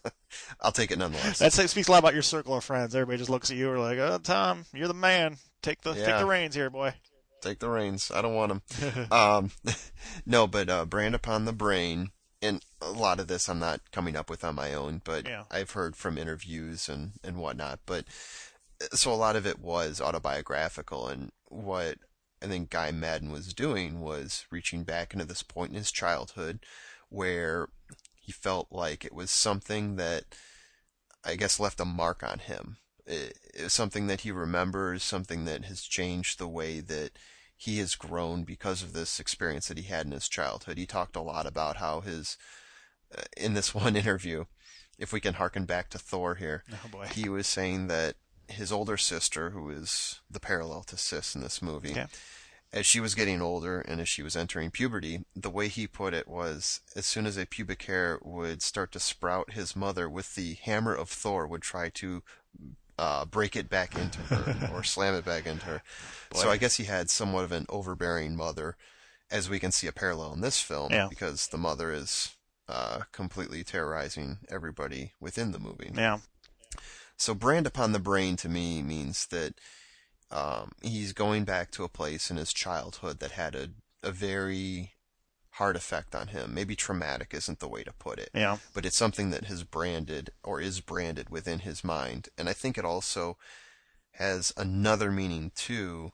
I'll 0.60 0.72
take 0.72 0.90
it 0.90 0.98
nonetheless. 0.98 1.40
That 1.40 1.52
speaks 1.52 1.88
a 1.88 1.90
lot 1.90 1.98
about 1.98 2.14
your 2.14 2.22
circle 2.22 2.54
of 2.56 2.64
friends. 2.64 2.94
Everybody 2.94 3.18
just 3.18 3.30
looks 3.30 3.50
at 3.50 3.56
you 3.58 3.72
and 3.72 3.80
like, 3.80 3.98
"Oh, 3.98 4.18
Tom, 4.22 4.64
you're 4.72 4.88
the 4.88 4.94
man. 4.94 5.36
Take 5.60 5.82
the 5.82 5.94
take 5.94 6.18
the 6.18 6.26
reins 6.26 6.54
here, 6.54 6.70
boy." 6.70 6.94
Take 7.42 7.58
the 7.58 7.68
reins. 7.68 8.10
I 8.10 8.22
don't 8.22 8.34
want 8.34 8.62
them. 8.80 9.06
um, 9.12 9.50
no, 10.26 10.46
but 10.46 10.68
uh, 10.70 10.86
brand 10.86 11.14
upon 11.14 11.44
the 11.44 11.52
brain, 11.52 12.12
and 12.40 12.64
a 12.80 12.90
lot 12.90 13.20
of 13.20 13.26
this 13.26 13.48
I'm 13.48 13.58
not 13.58 13.90
coming 13.90 14.16
up 14.16 14.30
with 14.30 14.44
on 14.44 14.54
my 14.54 14.72
own, 14.72 15.02
but 15.04 15.26
Yeah. 15.26 15.44
I've 15.50 15.72
heard 15.72 15.96
from 15.96 16.16
interviews 16.16 16.88
and 16.88 17.12
and 17.22 17.36
whatnot. 17.36 17.80
But 17.84 18.06
so 18.94 19.12
a 19.12 19.14
lot 19.14 19.36
of 19.36 19.46
it 19.46 19.58
was 19.58 20.00
autobiographical, 20.00 21.08
and 21.08 21.32
what 21.48 21.98
I 22.42 22.46
think 22.46 22.70
Guy 22.70 22.90
Maddin 22.92 23.30
was 23.30 23.52
doing 23.52 24.00
was 24.00 24.46
reaching 24.50 24.84
back 24.84 25.12
into 25.12 25.24
this 25.24 25.42
point 25.42 25.70
in 25.70 25.76
his 25.76 25.92
childhood 25.92 26.60
where 27.08 27.68
he 28.14 28.32
felt 28.32 28.68
like 28.70 29.04
it 29.04 29.12
was 29.12 29.30
something 29.30 29.96
that 29.96 30.24
I 31.24 31.36
guess 31.36 31.60
left 31.60 31.80
a 31.80 31.84
mark 31.84 32.22
on 32.22 32.38
him. 32.38 32.78
Was 33.06 33.72
something 33.72 34.06
that 34.06 34.20
he 34.22 34.30
remembers, 34.32 35.02
something 35.02 35.44
that 35.44 35.64
has 35.64 35.82
changed 35.82 36.38
the 36.38 36.48
way 36.48 36.80
that 36.80 37.12
he 37.56 37.78
has 37.78 37.94
grown 37.94 38.44
because 38.44 38.82
of 38.82 38.92
this 38.92 39.20
experience 39.20 39.68
that 39.68 39.78
he 39.78 39.84
had 39.84 40.06
in 40.06 40.12
his 40.12 40.28
childhood. 40.28 40.78
He 40.78 40.86
talked 40.86 41.16
a 41.16 41.20
lot 41.20 41.46
about 41.46 41.76
how 41.76 42.00
his, 42.00 42.36
uh, 43.16 43.22
in 43.36 43.54
this 43.54 43.74
one 43.74 43.96
interview, 43.96 44.44
if 44.98 45.12
we 45.12 45.20
can 45.20 45.34
harken 45.34 45.64
back 45.64 45.88
to 45.90 45.98
Thor 45.98 46.36
here, 46.36 46.64
Oh 46.72 46.88
boy. 46.90 47.06
he 47.06 47.28
was 47.28 47.46
saying 47.46 47.86
that 47.88 48.14
his 48.48 48.72
older 48.72 48.96
sister, 48.96 49.50
who 49.50 49.70
is 49.70 50.20
the 50.30 50.40
parallel 50.40 50.82
to 50.84 50.96
Sis 50.96 51.34
in 51.34 51.40
this 51.40 51.62
movie, 51.62 51.92
Okay. 51.92 52.06
as 52.72 52.84
she 52.86 53.00
was 53.00 53.14
getting 53.14 53.40
older 53.40 53.80
and 53.80 54.00
as 54.00 54.08
she 54.08 54.22
was 54.22 54.36
entering 54.36 54.70
puberty, 54.70 55.24
the 55.34 55.50
way 55.50 55.68
he 55.68 55.86
put 55.86 56.14
it 56.14 56.26
was 56.28 56.80
as 56.96 57.06
soon 57.06 57.26
as 57.26 57.36
a 57.36 57.46
pubic 57.46 57.82
hair 57.84 58.18
would 58.22 58.60
start 58.62 58.92
to 58.92 59.00
sprout, 59.00 59.52
his 59.52 59.74
mother, 59.76 60.08
with 60.10 60.34
the 60.34 60.54
hammer 60.62 60.94
of 60.94 61.08
Thor, 61.08 61.46
would 61.46 61.62
try 61.62 61.88
to 61.90 62.22
uh, 63.02 63.24
break 63.24 63.56
it 63.56 63.68
back 63.68 63.98
into 63.98 64.20
her 64.20 64.70
or 64.72 64.84
slam 64.84 65.14
it 65.14 65.24
back 65.24 65.44
into 65.44 65.66
her. 65.66 65.82
So 66.34 66.50
I 66.50 66.56
guess 66.56 66.76
he 66.76 66.84
had 66.84 67.10
somewhat 67.10 67.42
of 67.42 67.50
an 67.50 67.66
overbearing 67.68 68.36
mother, 68.36 68.76
as 69.28 69.50
we 69.50 69.58
can 69.58 69.72
see 69.72 69.88
a 69.88 69.92
parallel 69.92 70.32
in 70.34 70.40
this 70.40 70.60
film, 70.60 70.92
Yeah. 70.92 71.08
because 71.10 71.48
the 71.48 71.58
mother 71.58 71.92
is 71.92 72.36
uh, 72.68 73.00
completely 73.10 73.64
terrorizing 73.64 74.38
everybody 74.48 75.14
within 75.18 75.50
the 75.50 75.58
movie. 75.58 75.90
Yeah. 75.92 76.18
So 77.16 77.34
brand 77.34 77.66
upon 77.66 77.90
the 77.90 77.98
brain 77.98 78.36
to 78.36 78.48
me 78.48 78.82
means 78.82 79.26
that 79.26 79.54
um, 80.30 80.70
he's 80.80 81.12
going 81.12 81.42
back 81.44 81.72
to 81.72 81.84
a 81.84 81.88
place 81.88 82.30
in 82.30 82.36
his 82.36 82.52
childhood 82.52 83.18
that 83.18 83.32
had 83.32 83.56
a, 83.56 83.70
a 84.04 84.12
very 84.12 84.92
hard 85.56 85.76
effect 85.76 86.14
on 86.14 86.28
him. 86.28 86.54
Maybe 86.54 86.74
traumatic 86.74 87.32
isn't 87.34 87.60
the 87.60 87.68
way 87.68 87.84
to 87.84 87.92
put 87.92 88.18
it, 88.18 88.30
Yeah. 88.34 88.58
but 88.74 88.86
it's 88.86 88.96
something 88.96 89.30
that 89.30 89.44
has 89.44 89.64
branded 89.64 90.30
or 90.42 90.60
is 90.60 90.80
branded 90.80 91.28
within 91.30 91.60
his 91.60 91.84
mind. 91.84 92.28
And 92.38 92.48
I 92.48 92.52
think 92.54 92.78
it 92.78 92.84
also 92.84 93.36
has 94.12 94.52
another 94.56 95.10
meaning 95.10 95.52
too, 95.54 96.12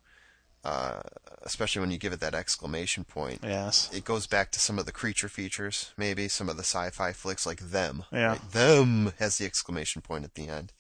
uh, 0.65 1.01
especially 1.43 1.81
when 1.81 1.91
you 1.93 1.99
give 1.99 2.13
it 2.13 2.21
that 2.21 2.35
exclamation 2.35 3.05
point. 3.05 3.41
Yes. 3.45 3.89
It 3.93 4.05
goes 4.05 4.27
back 4.27 4.51
to 4.53 4.61
some 4.61 4.79
of 4.79 4.87
the 4.87 4.93
creature 4.93 5.29
features, 5.29 5.93
maybe 5.97 6.27
some 6.29 6.49
of 6.49 6.57
the 6.57 6.65
sci-fi 6.65 7.13
flicks 7.13 7.47
like 7.47 7.61
Them. 7.61 8.05
Yeah. 8.13 8.27
right? 8.31 8.51
Them 8.51 9.13
has 9.21 9.39
the 9.39 9.47
exclamation 9.47 10.03
point 10.03 10.25
at 10.25 10.35
the 10.35 10.49
end. 10.49 10.73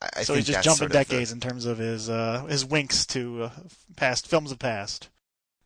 I, 0.00 0.08
I 0.18 0.22
so 0.22 0.34
he's 0.34 0.46
just 0.46 0.62
jumping 0.64 0.86
of 0.86 0.92
the- 0.92 0.98
decades 0.98 1.32
in 1.32 1.40
terms 1.40 1.66
of 1.66 1.78
his 1.78 2.08
uh, 2.08 2.44
his 2.48 2.64
winks 2.64 3.04
to 3.06 3.44
uh, 3.44 3.50
past 3.96 4.26
films 4.28 4.50
of 4.52 4.58
past. 4.58 5.08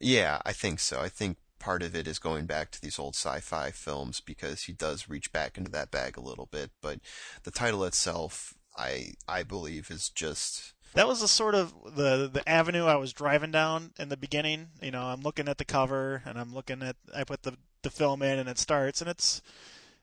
Yeah, 0.01 0.41
I 0.45 0.53
think 0.53 0.81
so. 0.81 1.01
I 1.01 1.09
think 1.09 1.37
part 1.65 1.83
of 1.83 1.97
it 1.97 2.07
is 2.07 2.19
going 2.19 2.45
back 2.45 2.71
to 2.71 2.81
these 2.81 2.99
old 2.99 3.15
sci-fi 3.15 3.71
films 3.71 4.21
because 4.21 4.65
he 4.65 4.73
does 4.73 5.09
reach 5.09 5.33
back 5.33 5.57
into 5.57 5.71
that 5.71 5.91
bag 5.91 6.19
a 6.19 6.21
little 6.21 6.47
bit. 6.47 6.71
But 6.83 6.99
the 7.45 7.51
title 7.51 7.85
itself, 7.85 8.53
I 8.77 9.15
I 9.27 9.45
believe, 9.45 9.91
is 9.91 10.11
just 10.11 10.75
That 10.93 11.09
was 11.09 11.21
the 11.23 11.29
sort 11.29 11.55
of 11.55 11.73
the 11.97 12.29
the 12.31 12.47
avenue 12.47 12.85
I 12.85 12.97
was 12.97 13.15
driving 13.15 13.51
down 13.51 13.93
in 13.99 14.11
the 14.11 14.17
beginning. 14.19 14.69
You 14.83 14.91
know, 14.91 15.05
I'm 15.05 15.23
looking 15.23 15.49
at 15.49 15.57
the 15.57 15.65
cover 15.65 16.23
and 16.27 16.39
I'm 16.39 16.53
looking 16.53 16.83
at 16.83 16.97
I 17.17 17.25
put 17.25 17.45
the 17.45 17.57
the 17.81 17.91
film 17.91 18.21
in 18.21 18.39
and 18.39 18.49
it 18.49 18.59
starts 18.59 19.01
and 19.01 19.09
it's 19.09 19.41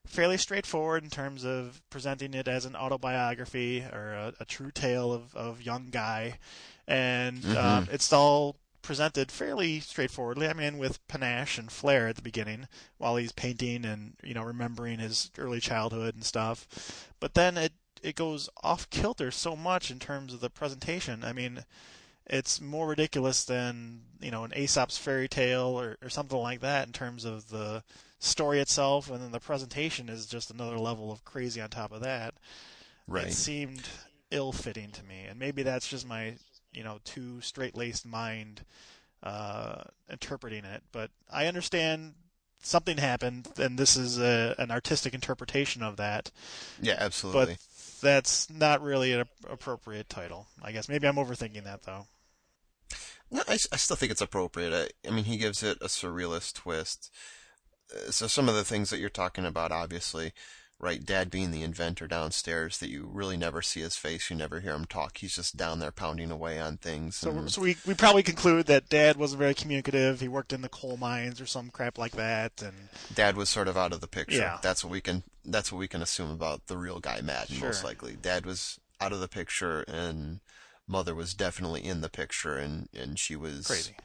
fairly 0.07 0.38
straightforward 0.38 1.03
in 1.03 1.12
terms 1.12 1.45
of 1.45 1.80
presenting 1.91 2.34
it 2.34 2.47
as 2.47 2.66
an 2.66 2.76
autobiography 2.76 3.82
or 3.82 4.14
a, 4.14 4.34
a 4.39 4.45
true 4.45 4.72
tale 4.72 5.14
of 5.14 5.36
of 5.36 5.62
young 5.62 5.89
guy, 5.91 6.39
and 6.88 7.45
um, 7.55 7.88
it's 7.91 8.12
all 8.12 8.55
presented 8.82 9.32
fairly 9.32 9.80
straightforwardly. 9.80 10.48
I 10.48 10.54
mean, 10.54 10.78
with 10.78 11.06
panache 11.08 11.58
and 11.58 11.72
flair 11.72 12.08
at 12.08 12.16
the 12.16 12.22
beginning, 12.22 12.68
while 12.98 13.16
he's 13.16 13.32
painting 13.32 13.86
and 13.86 14.14
you 14.24 14.34
know 14.34 14.44
remembering 14.44 15.00
his 15.00 15.32
early 15.38 15.60
childhood 15.60 16.16
and 16.16 16.24
stuff. 16.24 17.10
But 17.20 17.34
then 17.34 17.58
it 17.58 17.74
it 18.02 18.16
goes 18.16 18.50
off 18.64 18.90
kilter 18.90 19.32
so 19.32 19.56
much 19.56 19.92
in 19.92 20.00
terms 20.00 20.34
of 20.34 20.40
the 20.40 20.50
presentation. 20.50 21.24
I 21.24 21.34
mean, 21.34 21.66
it's 22.26 22.62
more 22.62 22.88
ridiculous 22.88 23.44
than 23.44 24.02
you 24.20 24.32
know 24.32 24.44
an 24.44 24.54
Aesop's 24.56 24.98
fairy 24.98 25.28
tale 25.28 25.80
or, 25.80 25.98
or 26.02 26.10
something 26.10 26.38
like 26.38 26.62
that 26.62 26.88
in 26.88 26.94
terms 26.94 27.26
of 27.26 27.50
the 27.50 27.84
story 28.20 28.60
itself, 28.60 29.10
and 29.10 29.22
then 29.22 29.32
the 29.32 29.40
presentation 29.40 30.08
is 30.08 30.26
just 30.26 30.52
another 30.52 30.78
level 30.78 31.12
of 31.12 31.26
crazy 31.26 31.60
on 31.60 31.70
top 31.70 31.92
of 31.92 32.02
that. 32.02 32.36
right. 33.08 33.28
It 33.28 33.34
seemed 33.34 33.82
ill-fitting 34.30 34.92
to 34.92 35.04
me, 35.04 35.26
and 35.28 35.40
maybe 35.40 35.64
that's 35.64 35.88
just 35.88 36.08
my 36.08 36.36
you 36.74 36.84
know 36.84 36.99
too 37.03 37.41
straight-laced 37.41 38.05
mind 38.05 38.65
uh, 39.24 39.84
interpreting 40.09 40.65
it. 40.65 40.84
But 40.91 41.11
I 41.32 41.47
understand 41.47 42.13
something 42.63 42.97
happened, 42.97 43.49
and 43.57 43.78
this 43.78 43.97
is 43.97 44.19
a, 44.19 44.55
an 44.57 44.72
artistic 44.72 45.13
interpretation 45.13 45.84
of 45.84 45.97
that. 45.97 46.32
Yeah, 46.82 46.95
absolutely. 46.97 47.45
But 47.45 47.57
that's 48.01 48.49
not 48.49 48.82
really 48.82 49.13
an 49.13 49.26
appropriate 49.49 50.09
title. 50.09 50.47
I 50.63 50.72
guess 50.72 50.89
maybe 50.89 51.07
I'm 51.07 51.15
overthinking 51.15 51.63
that 51.65 51.84
though. 51.84 52.05
No, 53.30 53.43
I, 53.47 53.53
I 53.72 53.78
still 53.78 53.95
think 53.95 54.11
it's 54.11 54.22
appropriate. 54.22 54.74
I, 54.74 55.07
I 55.07 55.11
mean, 55.11 55.24
he 55.24 55.38
gives 55.38 55.63
it 55.63 55.78
a 55.82 55.86
surrealist 55.88 56.53
twist. 56.53 57.11
Uh, 57.95 58.11
So 58.11 58.28
some 58.28 58.49
of 58.49 58.55
the 58.55 58.65
things 58.65 58.89
that 58.89 58.99
you're 58.99 59.09
talking 59.09 59.45
about, 59.45 59.72
obviously, 59.72 60.34
right? 60.82 61.06
Dad 61.06 61.30
being 61.30 61.52
the 61.52 61.62
inventor 61.64 62.08
downstairs, 62.08 62.80
that 62.80 62.90
you 62.90 63.08
really 63.12 63.38
never 63.38 63.62
see 63.62 63.82
his 63.82 63.96
face, 63.96 64.30
you 64.30 64.36
never 64.36 64.60
hear 64.60 64.74
him 64.74 64.86
talk. 64.86 65.20
He's 65.20 65.36
just 65.36 65.56
down 65.56 65.80
there 65.80 65.92
pounding 65.92 66.32
away 66.32 66.60
on 66.60 66.78
things. 66.78 67.16
So, 67.16 67.30
and- 67.32 67.52
so 67.52 67.62
we 67.62 67.78
we 67.86 67.94
probably 67.94 68.24
conclude 68.24 68.66
that 68.66 68.90
Dad 68.90 69.16
wasn't 69.18 69.40
very 69.40 69.54
communicative. 69.54 70.20
He 70.20 70.28
worked 70.28 70.52
in 70.54 70.62
the 70.62 70.70
coal 70.70 70.98
mines 70.98 71.40
or 71.40 71.46
some 71.46 71.70
crap 71.70 71.98
like 71.98 72.14
that, 72.14 72.62
and 72.62 72.90
Dad 73.14 73.38
was 73.38 73.50
sort 73.50 73.68
of 73.68 73.78
out 73.78 73.94
of 73.94 74.02
the 74.02 74.08
picture. 74.08 74.38
Yeah. 74.38 74.58
That's 74.62 74.84
what 74.84 74.92
we 74.92 75.02
can. 75.02 75.24
That's 75.46 75.72
what 75.72 75.80
we 75.80 75.88
can 75.88 76.02
assume 76.02 76.30
about 76.32 76.68
the 76.68 76.78
real 76.78 77.00
guy 77.00 77.22
Maddin, 77.22 77.60
most 77.60 77.84
likely. 77.84 78.16
Dad 78.22 78.46
was 78.46 78.80
out 79.00 79.14
of 79.14 79.20
the 79.20 79.28
picture, 79.28 79.82
and 79.88 80.40
Mother 80.88 81.16
was 81.16 81.34
definitely 81.34 81.86
in 81.86 82.02
the 82.02 82.10
picture, 82.10 82.58
and 82.58 82.90
and 82.94 83.18
she 83.20 83.36
was 83.36 83.68
crazy. 83.68 83.96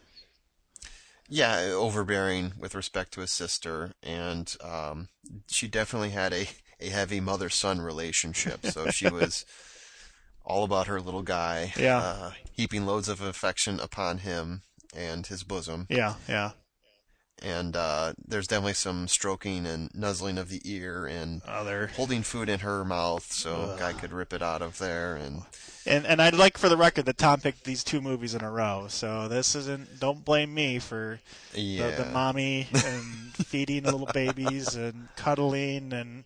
Yeah, 1.28 1.58
overbearing 1.74 2.52
with 2.58 2.74
respect 2.76 3.12
to 3.14 3.20
his 3.20 3.32
sister, 3.32 3.94
and 4.02 4.54
um, 4.62 5.08
she 5.48 5.66
definitely 5.66 6.10
had 6.10 6.32
a 6.32 6.46
a 6.80 6.88
heavy 6.88 7.20
mother 7.20 7.48
son 7.48 7.80
relationship. 7.80 8.66
So 8.66 8.90
she 8.90 9.08
was 9.10 9.44
all 10.44 10.64
about 10.64 10.86
her 10.86 11.00
little 11.00 11.22
guy. 11.22 11.72
Yeah. 11.78 11.98
uh, 11.98 12.30
heaping 12.52 12.86
loads 12.86 13.08
of 13.08 13.20
affection 13.20 13.80
upon 13.80 14.18
him 14.18 14.62
and 14.94 15.26
his 15.26 15.42
bosom. 15.42 15.86
Yeah, 15.90 16.14
yeah. 16.28 16.52
And 17.42 17.76
uh, 17.76 18.14
there's 18.26 18.46
definitely 18.46 18.72
some 18.74 19.08
stroking 19.08 19.66
and 19.66 19.90
nuzzling 19.94 20.38
of 20.38 20.48
the 20.48 20.62
ear 20.64 21.04
and 21.04 21.42
Other 21.42 21.88
holding 21.88 22.22
food 22.22 22.48
in 22.48 22.60
her 22.60 22.82
mouth 22.82 23.30
so 23.30 23.74
a 23.74 23.78
guy 23.78 23.92
could 23.92 24.10
rip 24.12 24.32
it 24.32 24.40
out 24.40 24.62
of 24.62 24.78
there 24.78 25.16
and 25.16 25.42
and 25.84 26.06
and 26.06 26.22
I'd 26.22 26.34
like 26.34 26.56
for 26.56 26.70
the 26.70 26.78
record 26.78 27.04
that 27.04 27.18
Tom 27.18 27.40
picked 27.40 27.64
these 27.64 27.84
two 27.84 28.00
movies 28.00 28.34
in 28.34 28.40
a 28.40 28.50
row. 28.50 28.86
So 28.88 29.28
this 29.28 29.54
isn't. 29.54 30.00
Don't 30.00 30.24
blame 30.24 30.54
me 30.54 30.78
for 30.78 31.20
yeah 31.52 31.90
the, 31.90 32.04
the 32.04 32.10
mommy 32.10 32.68
and 32.72 33.34
feeding 33.46 33.84
little 33.84 34.08
babies 34.14 34.74
and 34.74 35.08
cuddling 35.16 35.92
and 35.92 36.24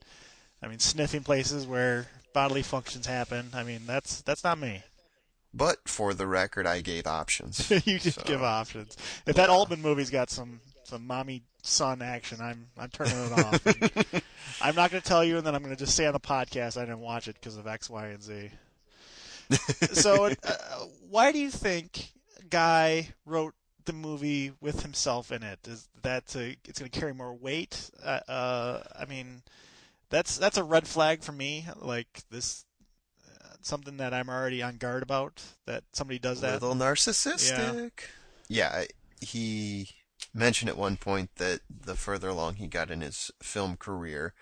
I 0.63 0.69
mean 0.69 0.79
sniffing 0.79 1.23
places 1.23 1.67
where 1.67 2.09
bodily 2.33 2.63
functions 2.63 3.07
happen. 3.07 3.51
I 3.55 3.63
mean 3.63 3.83
that's 3.87 4.23
that's 4.23 4.45
not 4.45 4.59
me. 4.59 4.83
but 5.53 5.79
for 5.89 6.15
the 6.15 6.27
record 6.27 6.67
I 6.67 6.81
gave 6.81 7.07
options 7.07 7.71
you 7.87 7.99
just 7.99 8.25
give 8.25 8.43
options. 8.43 8.97
If 9.27 9.37
that 9.37 9.51
Altman 9.51 9.83
movie's 9.83 10.11
got 10.11 10.31
some 10.31 10.61
some 10.85 11.07
mommy 11.07 11.43
son 11.63 12.03
action, 12.03 12.41
I'm 12.41 12.67
I'm 12.79 12.89
turning 12.91 13.17
it 13.17 13.33
off. 13.33 14.23
I'm 14.63 14.75
not 14.75 14.91
going 14.91 15.01
to 15.03 15.09
tell 15.09 15.25
you, 15.25 15.39
and 15.39 15.47
then 15.47 15.55
I'm 15.55 15.63
going 15.63 15.75
to 15.75 15.79
just 15.79 15.97
say 15.97 16.07
on 16.07 16.13
the 16.13 16.21
podcast 16.21 16.77
I 16.77 16.81
didn't 16.85 17.01
watch 17.01 17.29
it 17.29 17.35
because 17.35 17.57
of 17.57 17.67
X, 17.67 17.89
Y, 17.89 18.07
and 18.09 18.23
Z. 18.23 18.51
so, 19.93 20.27
uh, 20.27 20.55
why 21.09 21.33
do 21.33 21.39
you 21.39 21.51
think 21.51 22.13
Guy 22.51 23.09
wrote 23.25 23.55
the 23.85 23.93
movie 23.93 24.53
with 24.61 24.83
himself 24.83 25.33
in 25.33 25.43
it? 25.43 25.59
Is 25.67 25.89
that 26.03 26.27
to, 26.29 26.55
it's 26.67 26.79
going 26.79 26.91
to 26.91 27.01
carry 27.01 27.15
more 27.15 27.35
weight? 27.35 27.91
Uh, 28.03 28.21
uh, 28.29 28.83
I 28.99 29.07
mean, 29.07 29.43
that's 30.11 30.37
that's 30.37 30.59
a 30.59 30.65
red 30.65 30.87
flag 30.87 31.23
for 31.23 31.33
me. 31.33 31.67
Like 31.77 32.23
this, 32.31 32.65
uh, 33.27 33.55
something 33.63 33.97
that 33.99 34.13
I'm 34.13 34.29
already 34.29 34.63
on 34.63 34.77
guard 34.77 35.03
about. 35.03 35.43
That 35.67 35.85
somebody 35.93 36.19
does 36.19 36.41
that. 36.41 36.61
little 36.61 36.77
narcissistic. 36.77 37.93
Yeah. 38.49 38.85
he 39.21 39.89
mentioned 40.35 40.69
at 40.69 40.77
one 40.77 40.97
point 40.97 41.31
that 41.37 41.61
the 41.69 41.95
further 41.95 42.29
along 42.29 42.57
he 42.57 42.67
got 42.67 42.91
in 42.91 43.01
his 43.01 43.31
film 43.43 43.77
career, 43.77 44.35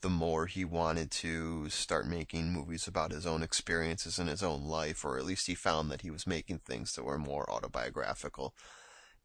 the 0.00 0.08
more 0.08 0.46
he 0.46 0.64
wanted 0.64 1.10
to 1.10 1.68
start 1.70 2.06
making 2.06 2.52
movies 2.52 2.86
about 2.86 3.10
his 3.10 3.26
own 3.26 3.42
experiences 3.42 4.18
in 4.18 4.26
his 4.26 4.42
own 4.42 4.64
life, 4.64 5.04
or 5.04 5.18
at 5.18 5.24
least 5.24 5.46
he 5.46 5.54
found 5.54 5.90
that 5.90 6.02
he 6.02 6.10
was 6.10 6.26
making 6.26 6.58
things 6.58 6.94
that 6.94 7.04
were 7.04 7.18
more 7.18 7.50
autobiographical. 7.50 8.54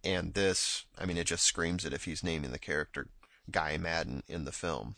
And 0.04 0.34
this, 0.34 0.86
I 0.98 1.06
mean, 1.06 1.18
it 1.18 1.28
just 1.28 1.44
screams 1.44 1.84
it 1.84 1.94
if 1.94 2.06
he's 2.06 2.24
naming 2.24 2.52
the 2.52 2.60
character 2.60 3.08
Guy 3.52 3.78
Maddin 3.78 4.24
in 4.28 4.46
the 4.46 4.52
film. 4.52 4.96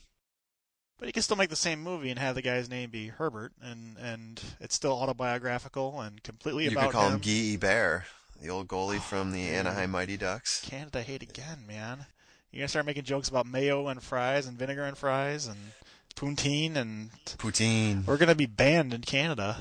But 1.02 1.08
you 1.08 1.14
can 1.14 1.24
still 1.24 1.36
make 1.36 1.50
the 1.50 1.56
same 1.56 1.82
movie 1.82 2.12
and 2.12 2.20
have 2.20 2.36
the 2.36 2.44
guy's 2.44 2.70
name 2.70 2.92
be 2.92 3.08
Herbert, 3.08 3.54
and 3.60 3.98
and 3.98 4.40
it's 4.60 4.76
still 4.76 4.92
autobiographical 4.92 6.00
and 6.00 6.22
completely 6.22 6.66
You 6.66 6.72
about 6.74 6.84
could 6.84 6.92
call 6.92 7.08
him 7.08 7.14
him. 7.14 7.22
Guy 7.22 7.52
Hebert, 7.54 8.04
the 8.40 8.50
old 8.52 8.68
goalie 8.68 8.98
oh, 8.98 9.00
from 9.00 9.32
the 9.32 9.50
Anaheim 9.50 9.90
Mighty 9.90 10.16
Ducks. 10.16 10.62
Canada 10.64 11.02
hate 11.02 11.24
again, 11.24 11.66
man. 11.68 12.06
You're 12.52 12.60
gonna 12.60 12.68
start 12.68 12.86
making 12.86 13.06
jokes 13.06 13.30
about 13.30 13.48
mayo 13.48 13.88
and 13.88 14.04
fries 14.04 14.46
and 14.46 14.56
vinegar 14.56 14.84
and 14.84 14.96
fries 14.96 15.48
and 15.48 15.58
poutine, 16.16 16.76
and 16.76 17.10
Poutine. 17.26 18.06
we're 18.06 18.18
gonna 18.18 18.36
be 18.36 18.46
banned 18.46 18.94
in 18.94 19.02
Canada. 19.02 19.58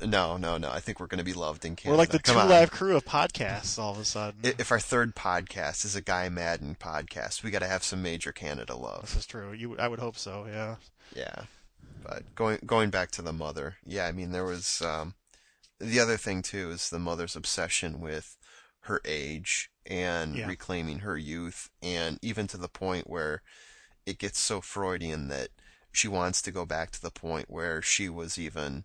No, 0.00 0.36
no, 0.36 0.58
no. 0.58 0.70
I 0.70 0.80
think 0.80 1.00
we're 1.00 1.06
going 1.06 1.18
to 1.18 1.24
be 1.24 1.32
loved 1.32 1.64
in 1.64 1.76
Canada. 1.76 1.92
We're 1.94 1.98
like 1.98 2.10
the 2.10 2.18
Come 2.18 2.34
two 2.36 2.40
on. 2.40 2.48
live 2.48 2.70
crew 2.70 2.96
of 2.96 3.04
podcasts 3.04 3.78
all 3.78 3.92
of 3.92 3.98
a 3.98 4.04
sudden. 4.04 4.40
If 4.42 4.70
our 4.70 4.78
third 4.80 5.14
podcast 5.16 5.84
is 5.84 5.96
a 5.96 6.00
Guy 6.00 6.28
Maddin 6.28 6.76
podcast, 6.78 7.42
we 7.42 7.50
got 7.50 7.60
to 7.60 7.66
have 7.68 7.82
some 7.82 8.02
major 8.02 8.32
Canada 8.32 8.74
love. 8.76 9.02
this 9.02 9.16
is 9.16 9.26
true. 9.26 9.52
You, 9.52 9.76
I 9.78 9.88
would 9.88 9.98
hope 10.00 10.16
so. 10.16 10.46
Yeah. 10.46 10.76
Yeah. 11.14 11.42
But 12.02 12.34
going 12.34 12.58
going 12.64 12.90
back 12.90 13.10
to 13.12 13.22
the 13.22 13.32
mother, 13.32 13.76
yeah, 13.84 14.06
I 14.06 14.12
mean 14.12 14.30
there 14.30 14.44
was 14.44 14.80
um, 14.82 15.14
the 15.80 15.98
other 16.00 16.16
thing 16.16 16.42
too 16.42 16.70
is 16.70 16.90
the 16.90 16.98
mother's 16.98 17.34
obsession 17.36 18.00
with 18.00 18.36
her 18.82 19.00
age 19.04 19.70
and 19.84 20.36
Yeah. 20.36 20.46
reclaiming 20.46 21.00
her 21.00 21.18
youth, 21.18 21.70
and 21.82 22.18
even 22.22 22.46
to 22.48 22.56
the 22.56 22.68
point 22.68 23.10
where 23.10 23.42
it 24.06 24.18
gets 24.18 24.38
so 24.38 24.60
Freudian 24.60 25.28
that 25.28 25.48
she 25.90 26.06
wants 26.08 26.40
to 26.42 26.52
go 26.52 26.64
back 26.64 26.90
to 26.92 27.02
the 27.02 27.10
point 27.10 27.46
where 27.50 27.82
she 27.82 28.08
was 28.08 28.38
even 28.38 28.84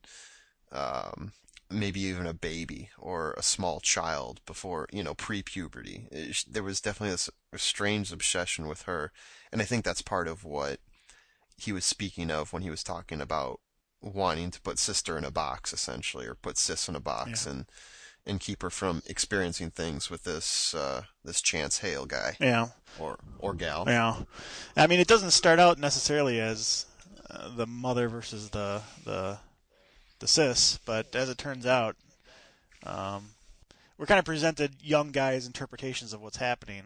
um, 0.73 1.31
maybe 1.69 2.01
even 2.01 2.27
a 2.27 2.33
baby 2.33 2.89
or 2.97 3.33
a 3.37 3.41
small 3.43 3.79
child 3.79 4.41
before 4.45 4.87
you 4.91 5.03
know 5.03 5.13
pre-puberty. 5.13 6.07
There 6.49 6.63
was 6.63 6.81
definitely 6.81 7.11
this 7.11 7.29
strange 7.55 8.11
obsession 8.11 8.67
with 8.67 8.81
her, 8.83 9.11
and 9.51 9.61
I 9.61 9.65
think 9.65 9.85
that's 9.85 10.01
part 10.01 10.27
of 10.27 10.43
what 10.43 10.79
he 11.57 11.71
was 11.71 11.85
speaking 11.85 12.29
of 12.31 12.51
when 12.51 12.63
he 12.63 12.69
was 12.69 12.83
talking 12.83 13.21
about 13.21 13.59
wanting 14.01 14.51
to 14.51 14.59
put 14.61 14.77
sister 14.79 15.17
in 15.17 15.23
a 15.23 15.31
box 15.31 15.71
essentially 15.71 16.25
or 16.27 16.35
put 16.35 16.57
sis 16.57 16.89
in 16.89 16.95
a 16.95 16.99
box 16.99 17.45
Yeah. 17.45 17.51
and 17.53 17.65
and 18.25 18.39
keep 18.39 18.61
her 18.61 18.69
from 18.69 19.01
experiencing 19.05 19.69
things 19.69 20.09
with 20.09 20.23
this 20.23 20.73
uh 20.73 21.03
this 21.23 21.41
chance 21.41 21.77
hale 21.79 22.05
guy 22.05 22.35
Yeah. 22.39 22.69
or 22.99 23.17
or 23.39 23.53
gal 23.53 23.85
Yeah, 23.87 24.23
I 24.75 24.87
mean, 24.87 24.99
it 24.99 25.07
doesn't 25.07 25.31
start 25.31 25.59
out 25.59 25.77
necessarily 25.79 26.39
as 26.41 26.85
uh, 27.29 27.55
the 27.55 27.67
mother 27.67 28.09
versus 28.09 28.49
the 28.49 28.81
the 29.05 29.37
the 30.23 30.27
sis, 30.29 30.79
but 30.85 31.13
as 31.15 31.29
it 31.29 31.37
turns 31.37 31.65
out, 31.65 31.97
um, 32.85 33.31
we're 33.97 34.05
kind 34.05 34.19
of 34.19 34.25
presented 34.25 34.71
young 34.81 35.11
guys' 35.11 35.45
interpretations 35.45 36.13
of 36.13 36.21
what's 36.21 36.37
happening. 36.37 36.83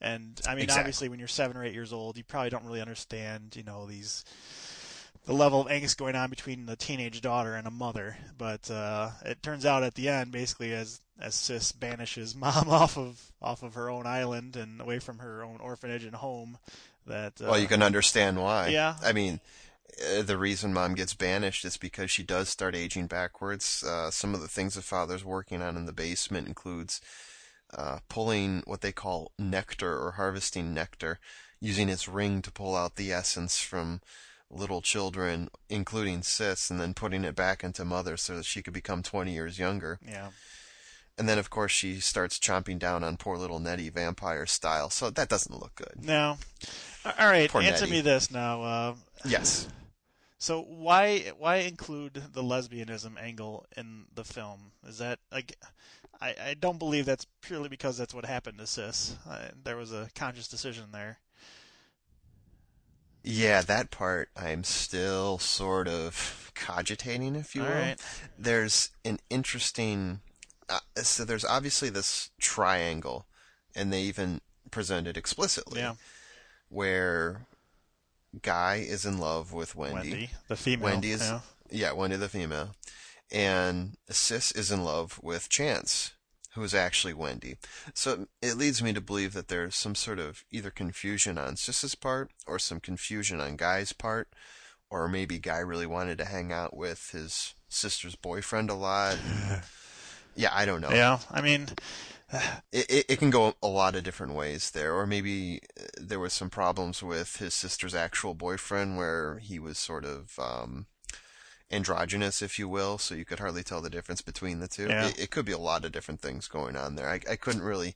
And 0.00 0.40
I 0.46 0.54
mean, 0.54 0.64
Exactly. 0.64 0.80
obviously, 0.80 1.08
when 1.08 1.18
you're 1.18 1.26
seven 1.26 1.56
or 1.56 1.64
eight 1.64 1.74
years 1.74 1.92
old, 1.92 2.16
you 2.16 2.22
probably 2.22 2.50
don't 2.50 2.64
really 2.64 2.80
understand, 2.80 3.56
you 3.56 3.64
know, 3.64 3.86
these 3.86 4.24
the 5.24 5.32
level 5.32 5.60
of 5.60 5.66
angst 5.66 5.96
going 5.96 6.14
on 6.14 6.30
between 6.30 6.66
the 6.66 6.76
teenage 6.76 7.20
daughter 7.20 7.56
and 7.56 7.66
a 7.66 7.70
mother. 7.72 8.16
But 8.38 8.70
uh, 8.70 9.10
it 9.24 9.42
turns 9.42 9.66
out 9.66 9.82
at 9.82 9.96
the 9.96 10.08
end, 10.08 10.30
basically, 10.30 10.72
as 10.72 11.00
as 11.20 11.34
Sis 11.34 11.72
banishes 11.72 12.36
mom 12.36 12.68
off 12.68 12.96
of 12.96 13.32
off 13.42 13.64
of 13.64 13.74
her 13.74 13.90
own 13.90 14.06
island 14.06 14.54
and 14.54 14.80
away 14.80 15.00
from 15.00 15.18
her 15.18 15.42
own 15.42 15.58
orphanage 15.60 16.04
and 16.04 16.14
home, 16.14 16.58
that 17.06 17.40
uh, 17.42 17.46
well 17.46 17.58
you 17.58 17.66
can 17.66 17.82
understand 17.82 18.36
why 18.40 18.68
Yeah. 18.68 18.94
i 19.02 19.12
mean 19.12 19.40
uh, 20.18 20.22
the 20.22 20.36
reason 20.38 20.72
mom 20.72 20.94
gets 20.94 21.14
banished 21.14 21.64
is 21.64 21.76
because 21.76 22.10
she 22.10 22.22
does 22.22 22.48
start 22.48 22.74
aging 22.74 23.06
backwards 23.06 23.82
uh 23.82 24.10
some 24.10 24.34
of 24.34 24.40
the 24.40 24.48
things 24.48 24.74
the 24.74 24.82
father's 24.82 25.24
working 25.24 25.62
on 25.62 25.76
in 25.76 25.86
the 25.86 25.92
basement 25.92 26.46
includes 26.48 27.00
uh, 27.76 27.98
pulling 28.08 28.62
what 28.64 28.80
they 28.80 28.92
call 28.92 29.32
nectar 29.40 29.98
or 29.98 30.12
harvesting 30.12 30.72
nectar, 30.72 31.18
using 31.60 31.88
his 31.88 32.06
ring 32.06 32.40
to 32.40 32.52
pull 32.52 32.76
out 32.76 32.94
the 32.94 33.10
essence 33.12 33.58
from 33.60 34.00
little 34.48 34.80
children, 34.80 35.48
including 35.68 36.22
Sis, 36.22 36.70
and 36.70 36.80
then 36.80 36.94
putting 36.94 37.24
it 37.24 37.34
back 37.34 37.64
into 37.64 37.84
Mother 37.84 38.16
so 38.16 38.36
that 38.36 38.44
she 38.44 38.62
could 38.62 38.72
become 38.72 39.02
20 39.02 39.32
years 39.32 39.58
younger. 39.58 39.98
yeah. 40.08 40.28
And 41.18 41.28
then, 41.28 41.38
of 41.38 41.50
course, 41.50 41.72
she 41.72 41.98
starts 41.98 42.38
chomping 42.38 42.78
down 42.78 43.02
on 43.02 43.16
poor 43.16 43.36
little 43.36 43.58
Nettie 43.58 43.90
vampire 43.90 44.46
style, 44.46 44.88
so 44.88 45.10
that 45.10 45.28
doesn't 45.28 45.60
look 45.60 45.74
good. 45.74 46.04
No. 46.04 46.38
All 47.04 47.26
right, 47.26 47.50
Poor 47.50 47.62
answer 47.62 47.80
Nettie. 47.86 47.90
me 47.96 48.00
this 48.00 48.30
now. 48.30 48.62
Uh, 48.62 48.94
Yes. 49.28 49.68
so 50.38 50.60
why 50.62 51.32
why 51.38 51.56
include 51.56 52.22
the 52.32 52.42
lesbianism 52.42 53.20
angle 53.20 53.66
in 53.76 54.04
the 54.14 54.24
film? 54.24 54.72
Is 54.86 54.98
that 54.98 55.18
like 55.32 55.56
I, 56.20 56.34
I 56.50 56.54
don't 56.54 56.78
believe 56.78 57.04
that's 57.06 57.26
purely 57.42 57.68
because 57.68 57.98
that's 57.98 58.14
what 58.14 58.24
happened 58.24 58.58
to 58.58 58.66
Sis. 58.66 59.16
Uh, 59.28 59.48
there 59.64 59.76
was 59.76 59.92
a 59.92 60.08
conscious 60.14 60.48
decision 60.48 60.84
there. 60.92 61.18
Yeah, 63.22 63.60
that 63.62 63.90
part 63.90 64.28
I'm 64.36 64.62
still 64.62 65.38
sort 65.38 65.88
of 65.88 66.52
cogitating, 66.54 67.34
if 67.34 67.54
you 67.56 67.62
All 67.62 67.68
will. 67.68 67.74
right. 67.74 67.96
There's 68.38 68.90
an 69.04 69.18
interesting. 69.30 70.20
Uh, 70.68 70.78
so 70.96 71.24
there's 71.24 71.44
obviously 71.44 71.88
this 71.90 72.30
triangle, 72.40 73.26
and 73.74 73.92
they 73.92 74.02
even 74.02 74.40
present 74.70 75.06
it 75.08 75.16
explicitly, 75.16 75.80
Yeah. 75.80 75.94
where 76.68 77.46
Guy 78.42 78.84
is 78.86 79.06
in 79.06 79.18
love 79.18 79.52
with 79.52 79.74
Wendy. 79.74 80.10
Wendy, 80.10 80.30
the 80.48 80.56
female. 80.56 80.90
Wendy 80.90 81.10
is 81.12 81.22
yeah. 81.22 81.40
yeah, 81.70 81.92
Wendy 81.92 82.16
the 82.16 82.28
female, 82.28 82.74
and 83.30 83.96
Sis 84.10 84.52
is 84.52 84.70
in 84.70 84.84
love 84.84 85.18
with 85.22 85.48
Chance, 85.48 86.12
who 86.54 86.62
is 86.62 86.74
actually 86.74 87.14
Wendy. 87.14 87.56
So 87.94 88.26
it 88.42 88.56
leads 88.56 88.82
me 88.82 88.92
to 88.92 89.00
believe 89.00 89.32
that 89.32 89.48
there's 89.48 89.76
some 89.76 89.94
sort 89.94 90.18
of 90.18 90.44
either 90.50 90.70
confusion 90.70 91.38
on 91.38 91.56
Sis's 91.56 91.94
part 91.94 92.30
or 92.46 92.58
some 92.58 92.80
confusion 92.80 93.40
on 93.40 93.56
Guy's 93.56 93.92
part, 93.92 94.28
or 94.90 95.08
maybe 95.08 95.38
Guy 95.38 95.58
really 95.58 95.86
wanted 95.86 96.18
to 96.18 96.24
hang 96.24 96.52
out 96.52 96.76
with 96.76 97.10
his 97.10 97.54
sister's 97.68 98.16
boyfriend 98.16 98.70
a 98.70 98.74
lot. 98.74 99.16
yeah, 100.36 100.50
I 100.52 100.66
don't 100.66 100.80
know. 100.80 100.90
Yeah. 100.90 101.18
I 101.30 101.40
mean, 101.40 101.68
It, 102.72 102.90
it, 102.90 103.04
it 103.08 103.18
can 103.18 103.30
go 103.30 103.54
a 103.62 103.68
lot 103.68 103.94
of 103.94 104.02
different 104.02 104.34
ways 104.34 104.72
there, 104.72 104.94
or 104.94 105.06
maybe 105.06 105.60
uh, 105.78 105.84
there 106.00 106.18
was 106.18 106.32
some 106.32 106.50
problems 106.50 107.02
with 107.02 107.36
his 107.36 107.54
sister's 107.54 107.94
actual 107.94 108.34
boyfriend 108.34 108.96
where 108.96 109.38
he 109.38 109.58
was 109.58 109.78
sort 109.78 110.04
of 110.04 110.38
um, 110.38 110.86
androgynous, 111.70 112.42
if 112.42 112.58
you 112.58 112.68
will, 112.68 112.98
so 112.98 113.14
you 113.14 113.24
could 113.24 113.38
hardly 113.38 113.62
tell 113.62 113.80
the 113.80 113.90
difference 113.90 114.22
between 114.22 114.58
the 114.58 114.68
two. 114.68 114.86
Yeah. 114.88 115.08
It, 115.08 115.20
it 115.20 115.30
could 115.30 115.44
be 115.44 115.52
a 115.52 115.58
lot 115.58 115.84
of 115.84 115.92
different 115.92 116.20
things 116.20 116.48
going 116.48 116.76
on 116.76 116.96
there. 116.96 117.08
I, 117.08 117.20
I 117.30 117.36
couldn't 117.36 117.62
really 117.62 117.94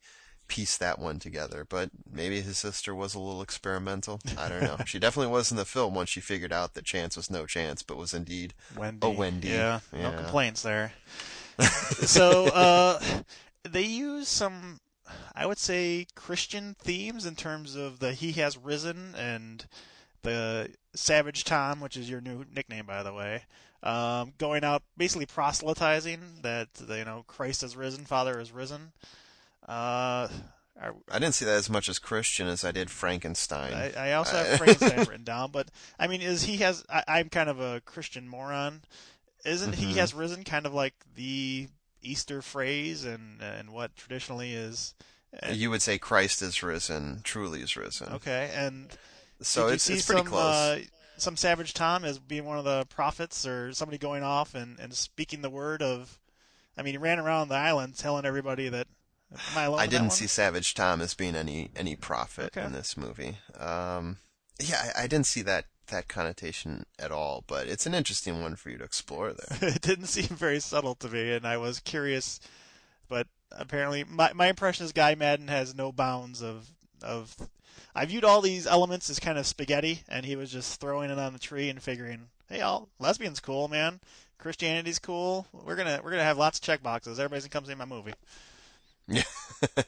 piece 0.50 0.76
that 0.76 0.98
one 0.98 1.18
together, 1.18 1.64
but 1.68 1.90
maybe 2.10 2.40
his 2.40 2.58
sister 2.58 2.94
was 2.94 3.14
a 3.14 3.20
little 3.20 3.40
experimental. 3.40 4.20
I 4.36 4.48
don't 4.48 4.62
know. 4.62 4.76
she 4.84 4.98
definitely 4.98 5.32
was 5.32 5.50
in 5.50 5.56
the 5.56 5.64
film 5.64 5.94
once 5.94 6.10
she 6.10 6.20
figured 6.20 6.52
out 6.52 6.74
that 6.74 6.84
Chance 6.84 7.16
was 7.16 7.30
no 7.30 7.46
chance, 7.46 7.82
but 7.82 7.96
was 7.96 8.12
indeed 8.12 8.52
Wendy. 8.76 8.98
Oh, 9.06 9.10
Wendy. 9.10 9.48
Yeah. 9.48 9.80
No 9.92 10.12
complaints 10.12 10.62
there. 10.62 10.92
so 11.60 12.46
uh, 12.46 13.00
they 13.68 13.82
use 13.82 14.28
some, 14.28 14.80
I 15.34 15.46
would 15.46 15.58
say, 15.58 16.06
Christian 16.14 16.74
themes 16.78 17.26
in 17.26 17.36
terms 17.36 17.74
of 17.76 17.98
the 17.98 18.12
"He 18.12 18.32
Has 18.32 18.56
Risen" 18.56 19.14
and 19.16 19.66
the 20.22 20.70
Savage 20.94 21.44
Tom, 21.44 21.80
which 21.80 21.96
is 21.96 22.08
your 22.11 22.20
new 22.20 22.44
nickname, 22.54 22.86
by 22.86 23.02
the 23.02 23.12
way. 23.12 23.44
Um, 23.82 24.34
going 24.36 24.62
out 24.62 24.82
basically 24.96 25.24
proselytizing 25.26 26.40
that 26.42 26.68
you 26.88 27.04
know 27.04 27.24
Christ 27.26 27.62
has 27.62 27.76
risen, 27.76 28.04
Father 28.04 28.38
has 28.38 28.52
risen. 28.52 28.92
Uh, 29.66 30.28
are, 30.80 30.94
I 31.11 31.18
didn't 31.18 31.34
see 31.34 31.44
that 31.44 31.54
as 31.56 31.70
much 31.70 31.88
as 31.88 31.98
Christian 31.98 32.46
as 32.46 32.64
I 32.64 32.72
did 32.72 32.90
Frankenstein. 32.90 33.72
I, 33.74 34.11
I 34.11 34.12
also 34.12 34.36
have 34.44 34.58
Frankenstein 34.58 34.98
written 35.08 35.24
down, 35.24 35.50
but 35.50 35.70
I 35.98 36.06
mean, 36.06 36.20
is 36.22 36.42
he 36.44 36.58
has? 36.58 36.84
I, 36.90 37.04
I'm 37.08 37.28
kind 37.30 37.48
of 37.48 37.61
a 37.61 37.80
Christian 37.80 38.28
moron. 38.28 38.82
Isn't 39.44 39.74
he 39.76 39.86
Mhm. 39.94 39.96
has 39.96 40.12
risen 40.12 40.44
kind 40.44 40.66
of 40.66 40.74
like 40.74 40.94
the 41.14 41.68
Easter 42.03 42.42
phrase 42.42 43.05
and 43.05 43.40
and 43.42 43.70
what 43.72 43.96
traditionally 43.96 44.53
is? 44.55 44.94
and- 45.42 45.57
You 45.57 45.70
would 45.70 45.82
say 45.82 45.98
Christ 45.98 46.42
is 46.42 46.62
risen, 46.62 47.20
truly 47.22 47.61
is 47.61 47.76
risen. 47.76 48.12
okay, 48.14 48.51
and 48.55 48.90
So 49.42 49.68
it's, 49.68 49.88
it's 49.88 50.07
pretty 50.07 50.20
some 50.22 50.26
close. 50.28 50.55
Uh, 50.55 50.80
some 51.16 51.36
Savage 51.36 51.74
Tom 51.74 52.05
as 52.05 52.18
being 52.18 52.46
one 52.46 52.59
of 52.59 52.64
the 52.64 52.86
prophets 52.86 53.46
or 53.46 53.72
somebody 53.74 53.98
going 53.98 54.22
off 54.22 54.55
and, 54.55 54.78
and 54.80 54.94
speaking 54.94 55.42
the 55.42 55.51
word 55.51 55.82
of? 55.82 56.18
I 56.78 56.82
mean, 56.82 56.94
he 56.94 56.98
ran 56.98 57.18
around 57.18 57.48
the 57.48 57.57
island 57.57 57.96
telling 57.98 58.24
everybody 58.24 58.68
that. 58.70 58.86
I 59.55 59.64
alone? 59.64 59.80
I 59.80 59.86
didn't 59.86 60.11
see 60.12 60.26
Savage 60.26 60.74
Tom 60.74 61.01
as 61.01 61.14
being 61.14 61.36
any 61.36 61.70
any 61.76 61.94
prophet 61.94 62.46
Okay. 62.57 62.64
in 62.66 62.72
this 62.72 62.96
movie. 62.96 63.36
Um, 63.59 64.16
yeah, 64.59 64.90
I, 64.96 65.03
I 65.03 65.07
didn't 65.07 65.26
see 65.26 65.42
that 65.42 65.66
that 65.91 66.09
connotation 66.09 66.84
at 66.99 67.12
all. 67.12 67.45
But 67.47 67.66
it's 67.66 67.86
an 67.86 67.95
interesting 67.95 68.43
one 68.43 68.57
for 68.57 68.70
you 68.70 68.78
to 68.78 68.84
explore 68.84 69.32
there. 69.32 69.59
it 69.68 69.82
didn't 69.82 70.07
seem 70.07 70.36
very 70.36 70.61
subtle 70.61 70.95
to 70.97 71.09
me, 71.09 71.32
and 71.32 71.47
I 71.47 71.57
was 71.57 71.80
curious. 71.80 72.41
But 73.09 73.26
apparently, 73.53 74.05
my 74.05 74.32
my 74.32 74.49
impression 74.49 74.84
is 74.84 74.93
Guy 74.93 75.14
Maddin 75.14 75.49
has 75.49 75.74
no 75.74 75.93
bounds 75.93 76.43
of 76.43 76.70
of. 77.03 77.36
I 77.95 78.05
viewed 78.07 78.24
all 78.24 78.41
these 78.41 78.66
elements 78.66 79.11
as 79.11 79.18
kind 79.18 79.36
of 79.36 79.47
spaghetti, 79.47 80.03
and 80.09 80.24
he 80.24 80.36
was 80.36 80.53
just 80.53 80.80
throwing 80.80 81.11
it 81.11 81.18
on 81.18 81.32
the 81.32 81.38
tree 81.38 81.68
and 81.68 81.82
figuring, 81.82 82.28
"Hey, 82.49 82.61
all 82.61 82.88
lesbians 82.99 83.41
cool, 83.41 83.68
man. 83.68 84.01
Christianity's 84.38 84.99
cool. 84.99 85.47
We're 85.53 85.76
gonna 85.76 86.01
we're 86.03 86.11
gonna 86.11 86.22
have 86.22 86.38
lots 86.38 86.59
of 86.59 86.64
check 86.64 86.82
boxes. 86.82 87.18
Everybody's 87.18 87.45
gonna 87.45 87.61
come 87.61 87.68
see 87.68 87.74
my 87.74 87.84
movie." 87.84 88.14
Yeah, 89.12 89.22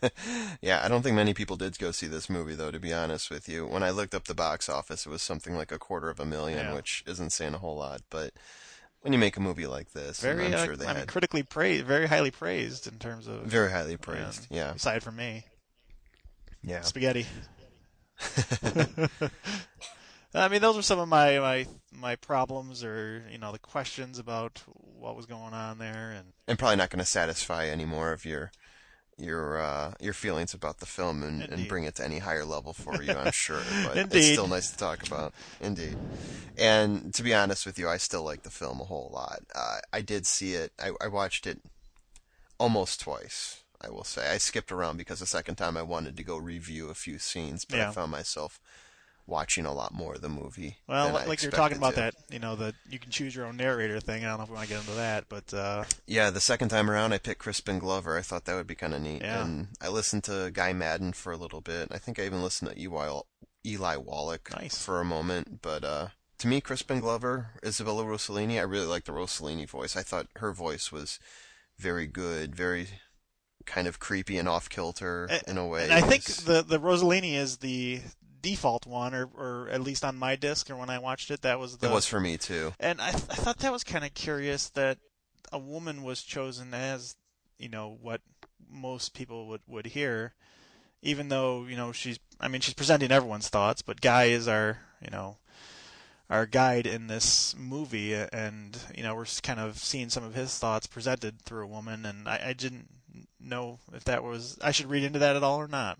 yeah. 0.60 0.80
I 0.84 0.88
don't 0.88 1.02
think 1.02 1.14
many 1.14 1.32
people 1.32 1.56
did 1.56 1.78
go 1.78 1.92
see 1.92 2.08
this 2.08 2.28
movie, 2.28 2.56
though. 2.56 2.72
To 2.72 2.80
be 2.80 2.92
honest 2.92 3.30
with 3.30 3.48
you, 3.48 3.66
when 3.66 3.82
I 3.84 3.90
looked 3.90 4.14
up 4.14 4.24
the 4.24 4.34
box 4.34 4.68
office, 4.68 5.06
it 5.06 5.10
was 5.10 5.22
something 5.22 5.54
like 5.54 5.70
a 5.70 5.78
quarter 5.78 6.10
of 6.10 6.18
a 6.18 6.26
million, 6.26 6.58
Yeah. 6.66 6.74
which 6.74 7.04
isn't 7.06 7.30
saying 7.30 7.54
a 7.54 7.58
whole 7.58 7.76
lot. 7.76 8.00
But 8.10 8.32
when 9.00 9.12
you 9.12 9.18
make 9.20 9.36
a 9.36 9.40
movie 9.40 9.66
like 9.66 9.92
this, 9.92 10.20
Very, 10.20 10.46
I'm 10.46 10.54
uh, 10.54 10.64
sure 10.64 10.76
they 10.76 10.86
I 10.86 10.88
mean, 10.88 10.96
had 10.96 11.08
critically 11.08 11.44
praised, 11.44 11.86
very 11.86 12.06
highly 12.06 12.32
praised 12.32 12.86
in 12.86 12.98
terms 12.98 13.26
of 13.28 13.42
very 13.44 13.70
highly 13.70 13.96
praised. 13.96 14.48
Yeah, 14.50 14.74
aside 14.74 15.02
from 15.04 15.16
me. 15.16 15.44
yeah. 16.62 16.80
spaghetti. 16.82 17.26
I 20.34 20.48
mean, 20.48 20.62
those 20.62 20.78
are 20.78 20.82
some 20.82 20.98
of 20.98 21.08
my, 21.08 21.38
my 21.38 21.66
my 21.92 22.16
problems, 22.16 22.82
or 22.82 23.22
you 23.30 23.38
know, 23.38 23.52
the 23.52 23.58
questions 23.58 24.18
about 24.18 24.62
what 24.66 25.14
was 25.14 25.26
going 25.26 25.52
on 25.52 25.78
there, 25.78 26.10
and 26.16 26.32
and 26.48 26.58
probably 26.58 26.76
not 26.76 26.88
going 26.90 27.00
to 27.00 27.04
satisfy 27.04 27.66
any 27.66 27.84
more 27.84 28.12
of 28.12 28.24
your 28.24 28.50
your 29.18 29.60
uh, 29.60 29.94
your 30.00 30.12
feelings 30.12 30.54
about 30.54 30.78
the 30.78 30.86
film 30.86 31.22
and, 31.22 31.42
and 31.42 31.68
bring 31.68 31.84
it 31.84 31.94
to 31.96 32.04
any 32.04 32.18
higher 32.18 32.44
level 32.44 32.72
for 32.72 33.02
you. 33.02 33.14
I'm 33.16 33.32
sure, 33.32 33.60
but 33.84 33.96
it's 34.12 34.32
still 34.32 34.48
nice 34.48 34.70
to 34.70 34.76
talk 34.76 35.06
about. 35.06 35.32
Indeed, 35.60 35.96
and 36.58 37.12
to 37.14 37.22
be 37.22 37.34
honest 37.34 37.66
with 37.66 37.78
you, 37.78 37.88
I 37.88 37.96
still 37.96 38.22
like 38.22 38.42
the 38.42 38.50
film 38.50 38.80
a 38.80 38.84
whole 38.84 39.10
lot. 39.12 39.40
Uh, 39.54 39.78
I 39.92 40.00
did 40.00 40.26
see 40.26 40.54
it. 40.54 40.72
I, 40.82 40.90
I 41.00 41.08
watched 41.08 41.46
it 41.46 41.60
almost 42.58 43.00
twice. 43.00 43.58
I 43.84 43.90
will 43.90 44.04
say. 44.04 44.30
I 44.30 44.38
skipped 44.38 44.70
around 44.70 44.96
because 44.96 45.18
the 45.18 45.26
second 45.26 45.56
time 45.56 45.76
I 45.76 45.82
wanted 45.82 46.16
to 46.16 46.22
go 46.22 46.36
review 46.36 46.88
a 46.88 46.94
few 46.94 47.18
scenes, 47.18 47.64
but 47.64 47.78
Yeah. 47.78 47.88
I 47.88 47.92
found 47.92 48.12
myself 48.12 48.60
watching 49.26 49.64
a 49.66 49.72
lot 49.72 49.92
more 49.94 50.14
of 50.14 50.20
the 50.20 50.28
movie. 50.28 50.78
Well, 50.88 51.12
like 51.26 51.42
you're 51.42 51.52
talking 51.52 51.78
about 51.78 51.94
to. 51.94 52.00
that, 52.00 52.14
you 52.30 52.38
know, 52.38 52.56
the 52.56 52.74
you 52.90 52.98
can 52.98 53.10
choose 53.10 53.34
your 53.34 53.46
own 53.46 53.56
narrator 53.56 54.00
thing. 54.00 54.24
I 54.24 54.28
don't 54.28 54.38
know 54.38 54.44
if 54.44 54.50
we 54.50 54.56
want 54.56 54.68
to 54.68 54.74
get 54.74 54.80
into 54.80 54.94
that, 54.96 55.24
but 55.28 55.52
uh, 55.54 55.84
Yeah, 56.06 56.30
the 56.30 56.40
second 56.40 56.68
time 56.70 56.90
around, 56.90 57.12
I 57.12 57.18
picked 57.18 57.40
Crispin 57.40 57.78
Glover. 57.78 58.16
I 58.18 58.22
thought 58.22 58.44
that 58.46 58.54
would 58.54 58.66
be 58.66 58.74
kind 58.74 58.94
of 58.94 59.00
neat. 59.02 59.22
Yeah. 59.22 59.44
And 59.44 59.68
I 59.80 59.88
listened 59.88 60.24
to 60.24 60.50
Guy 60.52 60.72
Maddin 60.72 61.12
for 61.12 61.32
a 61.32 61.36
little 61.36 61.60
bit. 61.60 61.88
I 61.90 61.98
think 61.98 62.18
I 62.18 62.24
even 62.24 62.42
listened 62.42 62.70
to 62.72 62.80
Eli, 62.80 63.20
Eli 63.66 63.96
Wallach 63.96 64.50
Nice. 64.56 64.82
for 64.84 65.00
a 65.00 65.04
moment. 65.04 65.62
But 65.62 65.84
uh, 65.84 66.08
to 66.38 66.48
me, 66.48 66.60
Crispin 66.60 67.00
Glover, 67.00 67.50
Isabella 67.64 68.04
Rossellini, 68.04 68.58
I 68.58 68.62
really 68.62 68.86
like 68.86 69.04
the 69.04 69.12
Rossellini 69.12 69.68
voice. 69.68 69.96
I 69.96 70.02
thought 70.02 70.26
her 70.36 70.52
voice 70.52 70.90
was 70.90 71.18
very 71.78 72.06
good, 72.06 72.54
very 72.56 72.88
kind 73.64 73.86
of 73.86 74.00
creepy 74.00 74.36
and 74.38 74.48
off 74.48 74.68
kilter 74.68 75.28
in 75.46 75.56
a 75.56 75.64
way. 75.66 75.84
and 75.84 75.92
I 75.92 76.00
think 76.00 76.24
the 76.24 76.62
the 76.62 76.80
Rossellini 76.80 77.34
is 77.34 77.58
the 77.58 78.00
default 78.42 78.86
one, 78.86 79.14
or 79.14 79.30
or 79.34 79.68
at 79.70 79.80
least 79.80 80.04
on 80.04 80.16
my 80.18 80.36
disc 80.36 80.68
or 80.68 80.76
when 80.76 80.90
I 80.90 80.98
watched 80.98 81.30
it, 81.30 81.42
that 81.42 81.58
was 81.58 81.78
the. 81.78 81.86
it 81.86 81.92
was 81.92 82.06
for 82.06 82.20
me 82.20 82.36
too. 82.36 82.74
And 82.80 83.00
I, 83.00 83.10
th- 83.12 83.24
I 83.30 83.34
thought 83.34 83.58
that 83.58 83.72
was 83.72 83.84
kind 83.84 84.04
of 84.04 84.12
curious 84.14 84.68
that 84.70 84.98
a 85.52 85.58
woman 85.58 86.02
was 86.02 86.22
chosen 86.22 86.74
as, 86.74 87.16
you 87.58 87.68
know, 87.68 87.96
what 88.00 88.20
most 88.68 89.14
people 89.14 89.46
would, 89.48 89.60
would 89.68 89.86
hear, 89.86 90.34
even 91.02 91.28
though, 91.28 91.64
you 91.66 91.76
know, 91.76 91.92
she's, 91.92 92.18
I 92.40 92.48
mean, 92.48 92.60
she's 92.60 92.74
presenting 92.74 93.12
everyone's 93.12 93.48
thoughts, 93.48 93.82
but 93.82 94.00
Guy 94.00 94.24
is 94.24 94.48
our, 94.48 94.78
you 95.02 95.10
know, 95.10 95.36
our 96.30 96.46
guide 96.46 96.86
in 96.86 97.08
this 97.08 97.54
movie, 97.58 98.14
and, 98.14 98.78
you 98.96 99.02
know, 99.02 99.14
we're 99.14 99.26
kind 99.42 99.60
of 99.60 99.76
seeing 99.76 100.08
some 100.08 100.24
of 100.24 100.34
his 100.34 100.58
thoughts 100.58 100.86
presented 100.86 101.42
through 101.42 101.64
a 101.64 101.68
woman, 101.68 102.06
and 102.06 102.26
I, 102.26 102.40
I 102.46 102.52
didn't 102.54 102.88
know 103.38 103.78
if 103.92 104.04
that 104.04 104.22
was, 104.22 104.58
I 104.62 104.70
should 104.70 104.88
read 104.88 105.04
into 105.04 105.18
that 105.18 105.36
at 105.36 105.42
all 105.42 105.58
or 105.58 105.68
not. 105.68 105.98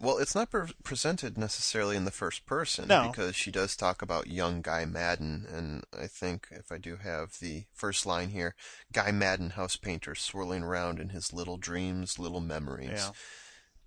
Well, 0.00 0.18
it's 0.18 0.34
not 0.34 0.50
pre- 0.50 0.74
presented 0.82 1.38
necessarily 1.38 1.96
in 1.96 2.04
the 2.04 2.10
first 2.10 2.46
person 2.46 2.88
No. 2.88 3.08
because 3.10 3.36
she 3.36 3.50
does 3.50 3.76
talk 3.76 4.02
about 4.02 4.26
young 4.26 4.60
Guy 4.60 4.84
Maddin, 4.84 5.46
and 5.50 5.84
I 5.98 6.08
think 6.08 6.48
if 6.50 6.72
I 6.72 6.78
do 6.78 6.96
have 6.96 7.38
the 7.40 7.64
first 7.72 8.04
line 8.04 8.30
here, 8.30 8.54
Guy 8.92 9.12
Maddin, 9.12 9.50
house 9.50 9.76
painter, 9.76 10.14
swirling 10.14 10.62
around 10.64 10.98
in 10.98 11.10
his 11.10 11.32
little 11.32 11.56
dreams, 11.56 12.18
little 12.18 12.40
memories. 12.40 12.90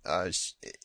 Yeah. 0.06 0.10
Uh, 0.10 0.30
it, 0.62 0.78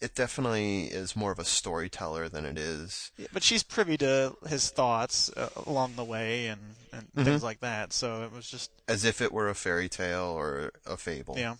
it 0.00 0.14
definitely 0.14 0.84
is 0.84 1.14
more 1.16 1.32
of 1.32 1.38
a 1.38 1.44
storyteller 1.44 2.28
than 2.28 2.46
it 2.46 2.56
is. 2.56 3.10
Yeah, 3.18 3.26
But 3.32 3.42
she's 3.42 3.62
privy 3.62 3.96
to 3.98 4.36
his 4.48 4.70
thoughts 4.70 5.28
uh, 5.36 5.50
along 5.66 5.96
the 5.96 6.04
way 6.04 6.46
and, 6.46 6.60
and 6.92 7.08
Mhm. 7.14 7.24
things 7.24 7.42
like 7.42 7.60
that, 7.60 7.92
so 7.92 8.22
it 8.22 8.32
was 8.32 8.48
just 8.48 8.70
As 8.88 9.04
if 9.04 9.20
it 9.20 9.32
were 9.32 9.48
a 9.48 9.54
fairy 9.54 9.88
tale 9.88 10.24
or 10.24 10.72
a 10.86 10.96
fable. 10.96 11.36
Yeah. 11.36 11.56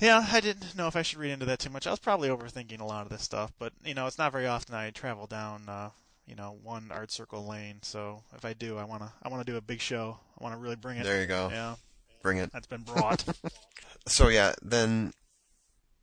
Yeah, 0.00 0.26
I 0.30 0.40
didn't 0.40 0.76
know 0.76 0.86
if 0.88 0.96
I 0.96 1.02
should 1.02 1.18
read 1.18 1.32
into 1.32 1.46
that 1.46 1.58
too 1.58 1.70
much. 1.70 1.86
I 1.86 1.90
was 1.90 2.00
probably 2.00 2.28
overthinking 2.28 2.80
a 2.80 2.84
lot 2.84 3.06
of 3.06 3.10
this 3.12 3.22
stuff, 3.22 3.52
but 3.58 3.72
you 3.84 3.94
know, 3.94 4.06
it's 4.06 4.18
not 4.18 4.32
very 4.32 4.46
often 4.46 4.74
I 4.74 4.90
travel 4.90 5.26
down 5.26 5.68
uh, 5.68 5.90
you 6.26 6.34
know, 6.34 6.56
one 6.62 6.90
art 6.90 7.10
circle 7.10 7.46
lane. 7.46 7.78
So 7.82 8.22
if 8.34 8.44
I 8.44 8.52
do, 8.52 8.78
I 8.78 8.84
want 8.84 9.02
to 9.02 9.12
I 9.22 9.28
want 9.28 9.44
to 9.46 9.52
do 9.52 9.56
a 9.56 9.62
big 9.62 9.80
show. 9.80 10.18
I 10.38 10.42
want 10.42 10.54
to 10.54 10.60
really 10.60 10.76
bring 10.76 10.98
it. 10.98 11.04
There 11.04 11.20
you 11.20 11.26
go. 11.26 11.48
Yeah, 11.52 11.76
Bring 12.22 12.38
it. 12.38 12.50
that's 12.52 12.66
been 12.66 12.82
brought. 12.82 13.24
So 14.06 14.28
yeah, 14.28 14.52
then 14.62 15.12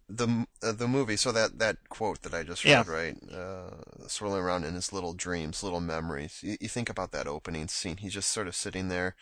the 0.09 0.45
uh, 0.63 0.71
the 0.71 0.87
movie. 0.87 1.15
So 1.17 1.31
that 1.31 1.59
that 1.59 1.77
quote 1.89 2.21
that 2.23 2.33
I 2.33 2.43
just 2.43 2.65
Yeah. 2.65 2.79
read, 2.79 2.87
right? 2.87 3.17
Uh, 3.31 4.07
swirling 4.07 4.41
around 4.41 4.63
in 4.63 4.73
his 4.73 4.91
little 4.91 5.13
dreams, 5.13 5.63
little 5.63 5.81
memories. 5.81 6.39
You, 6.41 6.57
you 6.59 6.67
think 6.67 6.89
about 6.89 7.11
that 7.11 7.27
opening 7.27 7.67
scene. 7.67 7.97
He's 7.97 8.13
just 8.13 8.29
sort 8.31 8.47
of 8.47 8.55
sitting 8.55 8.87
there, 8.87 9.15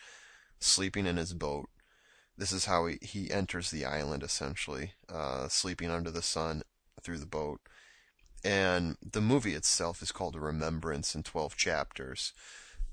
sleeping 0.60 1.06
in 1.06 1.16
his 1.16 1.34
boat. 1.34 1.68
This 2.40 2.52
is 2.52 2.64
how 2.64 2.86
he 2.86 2.98
he 3.02 3.30
enters 3.30 3.70
the 3.70 3.84
island 3.84 4.22
essentially, 4.22 4.94
uh, 5.10 5.48
sleeping 5.48 5.90
under 5.90 6.10
the 6.10 6.22
sun 6.22 6.62
through 7.02 7.18
the 7.18 7.26
boat. 7.26 7.60
And 8.42 8.96
the 9.02 9.20
movie 9.20 9.52
itself 9.52 10.00
is 10.00 10.10
called 10.10 10.36
A 10.36 10.40
Remembrance 10.40 11.14
in 11.14 11.22
12 11.22 11.54
chapters. 11.54 12.32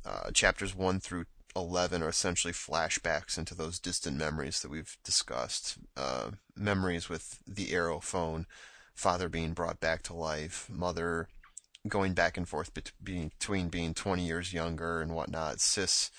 Uh, 0.06 0.32
chapters 0.32 0.76
1 0.76 1.00
through 1.00 1.28
11 1.56 2.04
are 2.04 2.10
essentially 2.10 2.52
flashbacks 2.52 3.38
into 3.38 3.56
those 3.56 3.80
distant 3.80 4.18
memories 4.18 4.62
that 4.62 4.70
we've 4.70 4.98
discussed. 5.06 5.78
Uh, 5.96 6.32
memories 6.54 7.08
with 7.08 7.40
the 7.48 7.68
aerophone, 7.68 8.48
father 8.94 9.30
being 9.30 9.54
brought 9.54 9.80
back 9.80 10.04
to 10.04 10.14
life, 10.14 10.68
mother 10.70 11.30
going 11.88 12.14
back 12.14 12.36
and 12.36 12.50
forth 12.50 12.72
between 13.02 13.70
being 13.70 13.94
20 13.94 14.28
years 14.28 14.52
younger 14.52 15.00
and 15.00 15.16
whatnot. 15.16 15.62
Sis, 15.62 16.12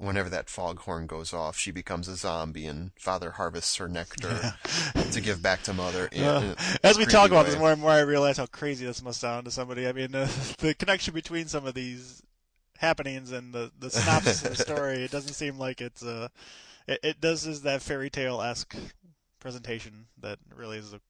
whenever 0.00 0.30
that 0.30 0.48
foghorn 0.48 1.06
goes 1.06 1.32
off, 1.32 1.58
she 1.58 1.70
becomes 1.70 2.08
a 2.08 2.16
zombie 2.16 2.66
and 2.66 2.90
father 2.96 3.32
harvests 3.32 3.76
her 3.76 3.86
nectar 3.86 4.54
to 5.12 5.20
give 5.20 5.42
back 5.42 5.62
to 5.62 5.74
mother. 5.74 6.08
Uh, 6.16 6.54
as 6.82 6.96
we 6.98 7.04
talk 7.04 7.30
about 7.30 7.44
way. 7.44 7.50
this 7.50 7.58
more 7.58 7.72
and 7.72 7.80
more, 7.80 7.90
I 7.90 8.00
realize 8.00 8.38
how 8.38 8.46
crazy 8.46 8.86
this 8.86 9.02
must 9.02 9.20
sound 9.20 9.44
to 9.44 9.50
somebody. 9.50 9.86
I 9.86 9.92
mean, 9.92 10.14
uh, 10.14 10.28
the 10.58 10.74
connection 10.74 11.12
between 11.12 11.46
some 11.46 11.66
of 11.66 11.74
these 11.74 12.22
happenings 12.78 13.30
and 13.30 13.52
the 13.52 13.70
the 13.78 13.90
synopsis 13.90 14.44
of 14.44 14.56
the 14.56 14.62
story, 14.62 15.04
it 15.04 15.10
doesn't 15.10 15.34
seem 15.34 15.58
like 15.58 15.80
it's 15.80 16.02
uh, 16.02 16.28
it, 16.86 17.00
it 17.02 17.20
does 17.20 17.46
is 17.46 17.62
that 17.62 17.82
fairy 17.82 18.08
tale 18.08 18.40
esque 18.40 18.74
presentation 19.38 20.06
that 20.18 20.38
really 20.54 20.78
is 20.78 20.94
a 20.94 21.00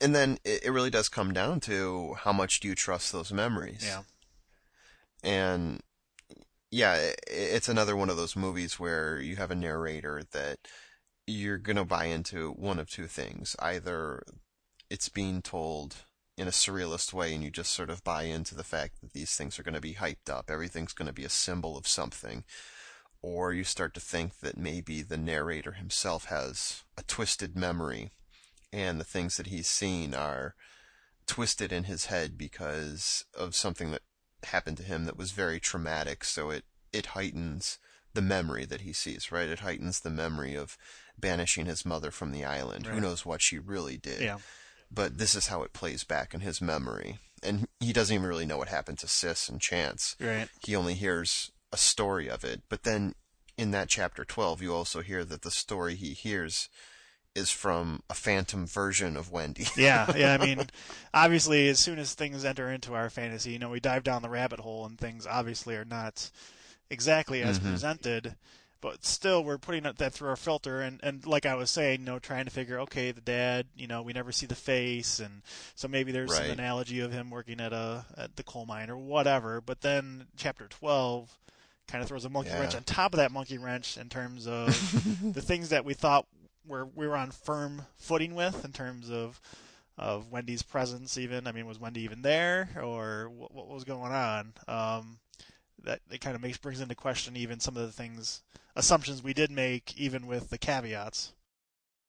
And 0.00 0.14
then 0.14 0.38
it, 0.44 0.64
it 0.64 0.70
really 0.70 0.90
does 0.90 1.08
come 1.08 1.32
down 1.32 1.60
to 1.60 2.14
how 2.18 2.32
much 2.32 2.58
do 2.60 2.68
you 2.68 2.74
trust 2.74 3.12
those 3.12 3.32
memories? 3.32 3.84
yeah 3.86 4.02
and 5.24 5.80
yeah, 6.74 7.12
it's 7.28 7.68
another 7.68 7.94
one 7.94 8.10
of 8.10 8.16
those 8.16 8.34
movies 8.34 8.80
where 8.80 9.20
you 9.20 9.36
have 9.36 9.52
a 9.52 9.54
narrator 9.54 10.22
that 10.32 10.58
you're 11.24 11.56
gonna 11.56 11.84
buy 11.84 12.06
into 12.06 12.50
one 12.50 12.80
of 12.80 12.90
two 12.90 13.06
things: 13.06 13.54
either 13.60 14.24
it's 14.90 15.08
being 15.08 15.40
told 15.40 16.06
in 16.36 16.48
a 16.48 16.50
surrealist 16.50 17.12
way, 17.12 17.32
and 17.32 17.44
you 17.44 17.50
just 17.52 17.72
sort 17.72 17.90
of 17.90 18.02
buy 18.02 18.24
into 18.24 18.56
the 18.56 18.64
fact 18.64 19.00
that 19.00 19.12
these 19.12 19.36
things 19.36 19.56
are 19.56 19.62
going 19.62 19.74
to 19.74 19.80
be 19.80 19.94
hyped 19.94 20.28
up, 20.28 20.50
everything's 20.50 20.92
going 20.92 21.06
to 21.06 21.12
be 21.12 21.24
a 21.24 21.28
symbol 21.28 21.76
of 21.76 21.86
something, 21.86 22.42
or 23.22 23.52
you 23.52 23.62
start 23.62 23.94
to 23.94 24.00
think 24.00 24.40
that 24.40 24.56
maybe 24.58 25.00
the 25.00 25.16
narrator 25.16 25.72
himself 25.72 26.24
has 26.24 26.82
a 26.98 27.04
twisted 27.04 27.56
memory, 27.56 28.10
and 28.72 29.00
the 29.00 29.04
things 29.04 29.36
that 29.36 29.46
he's 29.46 29.68
seen 29.68 30.12
are 30.12 30.56
twisted 31.26 31.72
in 31.72 31.84
his 31.84 32.06
head 32.06 32.36
because 32.36 33.24
of 33.32 33.54
something 33.54 33.92
that 33.92 34.02
happened 34.46 34.76
to 34.78 34.82
him 34.82 35.04
that 35.04 35.16
was 35.16 35.32
very 35.32 35.60
traumatic, 35.60 36.24
so 36.24 36.50
it, 36.50 36.64
it 36.92 37.06
heightens 37.06 37.78
the 38.14 38.22
memory 38.22 38.64
that 38.64 38.82
he 38.82 38.92
sees, 38.92 39.32
right? 39.32 39.48
It 39.48 39.60
heightens 39.60 40.00
the 40.00 40.10
memory 40.10 40.54
of 40.54 40.76
banishing 41.18 41.66
his 41.66 41.84
mother 41.84 42.10
from 42.10 42.32
the 42.32 42.44
island. 42.44 42.86
Who 42.86 43.00
knows 43.00 43.26
what 43.26 43.42
she 43.42 43.58
really 43.58 43.96
did? 43.96 44.20
yeah 44.20 44.38
But 44.90 45.18
this 45.18 45.34
is 45.34 45.48
how 45.48 45.62
it 45.62 45.72
plays 45.72 46.04
back 46.04 46.34
in 46.34 46.40
his 46.40 46.60
memory. 46.60 47.18
And 47.42 47.66
he 47.80 47.92
doesn't 47.92 48.14
even 48.14 48.26
really 48.26 48.46
know 48.46 48.58
what 48.58 48.68
happened 48.68 48.98
to 48.98 49.08
Sis 49.08 49.48
and 49.48 49.60
Chance. 49.60 50.16
right 50.20 50.48
He 50.64 50.74
only 50.76 50.94
hears 50.94 51.50
a 51.72 51.76
story 51.76 52.28
of 52.28 52.44
it. 52.44 52.62
But 52.68 52.84
then 52.84 53.14
in 53.58 53.70
that 53.72 53.88
chapter 53.88 54.24
12, 54.24 54.62
you 54.62 54.74
also 54.74 55.00
hear 55.00 55.24
that 55.24 55.42
the 55.42 55.50
story 55.50 55.94
he 55.94 56.14
hears 56.14 56.68
is 57.34 57.50
from 57.50 58.00
a 58.08 58.14
phantom 58.14 58.66
version 58.66 59.16
of 59.16 59.30
Wendy. 59.32 59.66
yeah, 59.76 60.10
yeah. 60.16 60.34
I 60.34 60.44
mean, 60.44 60.60
obviously, 61.14 61.68
as 61.68 61.80
soon 61.80 61.98
as 61.98 62.14
things 62.14 62.44
enter 62.44 62.70
into 62.70 62.94
our 62.94 63.10
fantasy, 63.10 63.52
you 63.52 63.58
know, 63.58 63.70
we 63.70 63.80
dive 63.80 64.04
down 64.04 64.22
the 64.22 64.28
rabbit 64.28 64.60
hole, 64.60 64.86
and 64.86 64.98
things 64.98 65.26
obviously 65.26 65.74
are 65.76 65.84
not 65.84 66.30
exactly 66.90 67.42
as 67.42 67.58
Mhm. 67.58 67.70
presented. 67.70 68.36
But 68.80 69.02
still, 69.04 69.42
we're 69.42 69.56
putting 69.56 69.84
that 69.84 70.12
through 70.12 70.28
our 70.28 70.36
filter, 70.36 70.82
and 70.82 71.00
and 71.02 71.26
like 71.26 71.46
I 71.46 71.54
was 71.54 71.70
saying, 71.70 72.00
you 72.00 72.06
know, 72.06 72.18
trying 72.18 72.44
to 72.44 72.50
figure, 72.50 72.78
okay, 72.80 73.12
the 73.12 73.22
dad, 73.22 73.66
you 73.74 73.86
know, 73.86 74.02
we 74.02 74.12
never 74.12 74.30
see 74.30 74.44
the 74.46 74.54
face, 74.54 75.18
and 75.20 75.40
so 75.74 75.88
maybe 75.88 76.12
there's 76.12 76.32
some 76.34 76.42
Right. 76.42 76.50
analogy 76.50 77.00
of 77.00 77.10
him 77.10 77.30
working 77.30 77.60
at 77.60 77.72
a 77.72 78.04
at 78.16 78.36
the 78.36 78.42
coal 78.42 78.66
mine 78.66 78.90
or 78.90 78.98
whatever. 78.98 79.62
But 79.62 79.80
then 79.80 80.26
chapter 80.36 80.68
twelve 80.68 81.30
kind 81.88 82.02
of 82.02 82.08
throws 82.08 82.26
a 82.26 82.28
monkey 82.30 82.50
Yeah. 82.50 82.60
wrench 82.60 82.74
on 82.74 82.84
top 82.84 83.14
of 83.14 83.18
that 83.18 83.32
monkey 83.32 83.56
wrench 83.58 83.96
in 83.96 84.08
terms 84.10 84.46
of 84.46 84.66
the 85.34 85.42
things 85.42 85.70
that 85.70 85.84
we 85.86 85.94
thought 85.94 86.26
were 86.66 86.86
we 86.86 87.06
were 87.06 87.16
on 87.16 87.30
firm 87.30 87.82
footing 87.96 88.34
with 88.34 88.64
in 88.64 88.72
terms 88.72 89.10
of 89.10 89.40
of 89.96 90.30
Wendy's 90.30 90.62
presence. 90.62 91.16
Even 91.18 91.46
I 91.46 91.52
mean, 91.52 91.66
was 91.66 91.80
Wendy 91.80 92.02
even 92.02 92.22
there, 92.22 92.68
or 92.82 93.30
what, 93.30 93.54
what 93.54 93.68
was 93.68 93.84
going 93.84 94.12
on? 94.12 94.54
Um, 94.66 95.18
that 95.82 96.00
it 96.10 96.20
kind 96.20 96.34
of 96.34 96.42
makes 96.42 96.58
brings 96.58 96.80
into 96.80 96.94
question 96.94 97.36
even 97.36 97.60
some 97.60 97.76
of 97.76 97.82
the 97.82 97.92
things 97.92 98.42
assumptions 98.76 99.22
we 99.22 99.34
did 99.34 99.50
make, 99.50 99.96
even 99.98 100.26
with 100.26 100.50
the 100.50 100.58
caveats. 100.58 101.32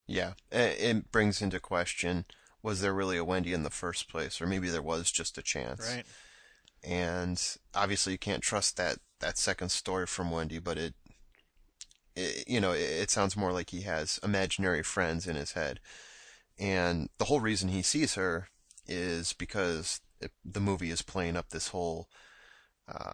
Yeah, 0.08 0.34
it, 0.52 0.80
it 0.80 1.12
brings 1.12 1.42
into 1.42 1.60
question 1.60 2.26
was 2.62 2.82
there 2.82 2.94
really 2.94 3.18
a 3.18 3.24
Wendy 3.24 3.54
in 3.54 3.64
the 3.64 3.70
first 3.70 4.10
place, 4.10 4.42
or 4.42 4.48
maybe 4.48 4.70
there 4.70 4.82
was 4.82 5.12
just 5.12 5.38
a 5.38 5.44
chance. 5.44 5.88
Right. 5.88 6.06
And 6.84 7.42
obviously, 7.76 8.14
you 8.14 8.20
can't 8.20 8.42
trust 8.44 8.78
that 8.78 8.98
that 9.20 9.38
second 9.38 9.70
story 9.70 10.08
from 10.08 10.32
Wendy, 10.32 10.60
but 10.60 10.78
it, 10.78 10.94
it 12.16 12.48
you 12.48 12.60
know, 12.60 12.72
it, 12.72 12.80
it 12.82 13.10
sounds 13.12 13.36
more 13.38 13.52
like 13.52 13.70
he 13.70 13.82
has 13.82 14.20
imaginary 14.24 14.84
friends 14.84 15.28
in 15.28 15.36
his 15.36 15.54
head, 15.54 15.80
and 16.58 17.10
the 17.18 17.26
whole 17.26 17.40
reason 17.40 17.70
he 17.70 17.82
sees 17.82 18.16
her 18.16 18.50
is 18.88 19.34
because 19.34 20.02
it, 20.22 20.32
the 20.44 20.60
movie 20.60 20.92
is 20.92 21.02
playing 21.02 21.36
up 21.36 21.50
this 21.50 21.70
whole 21.70 22.08
uh, 22.88 23.14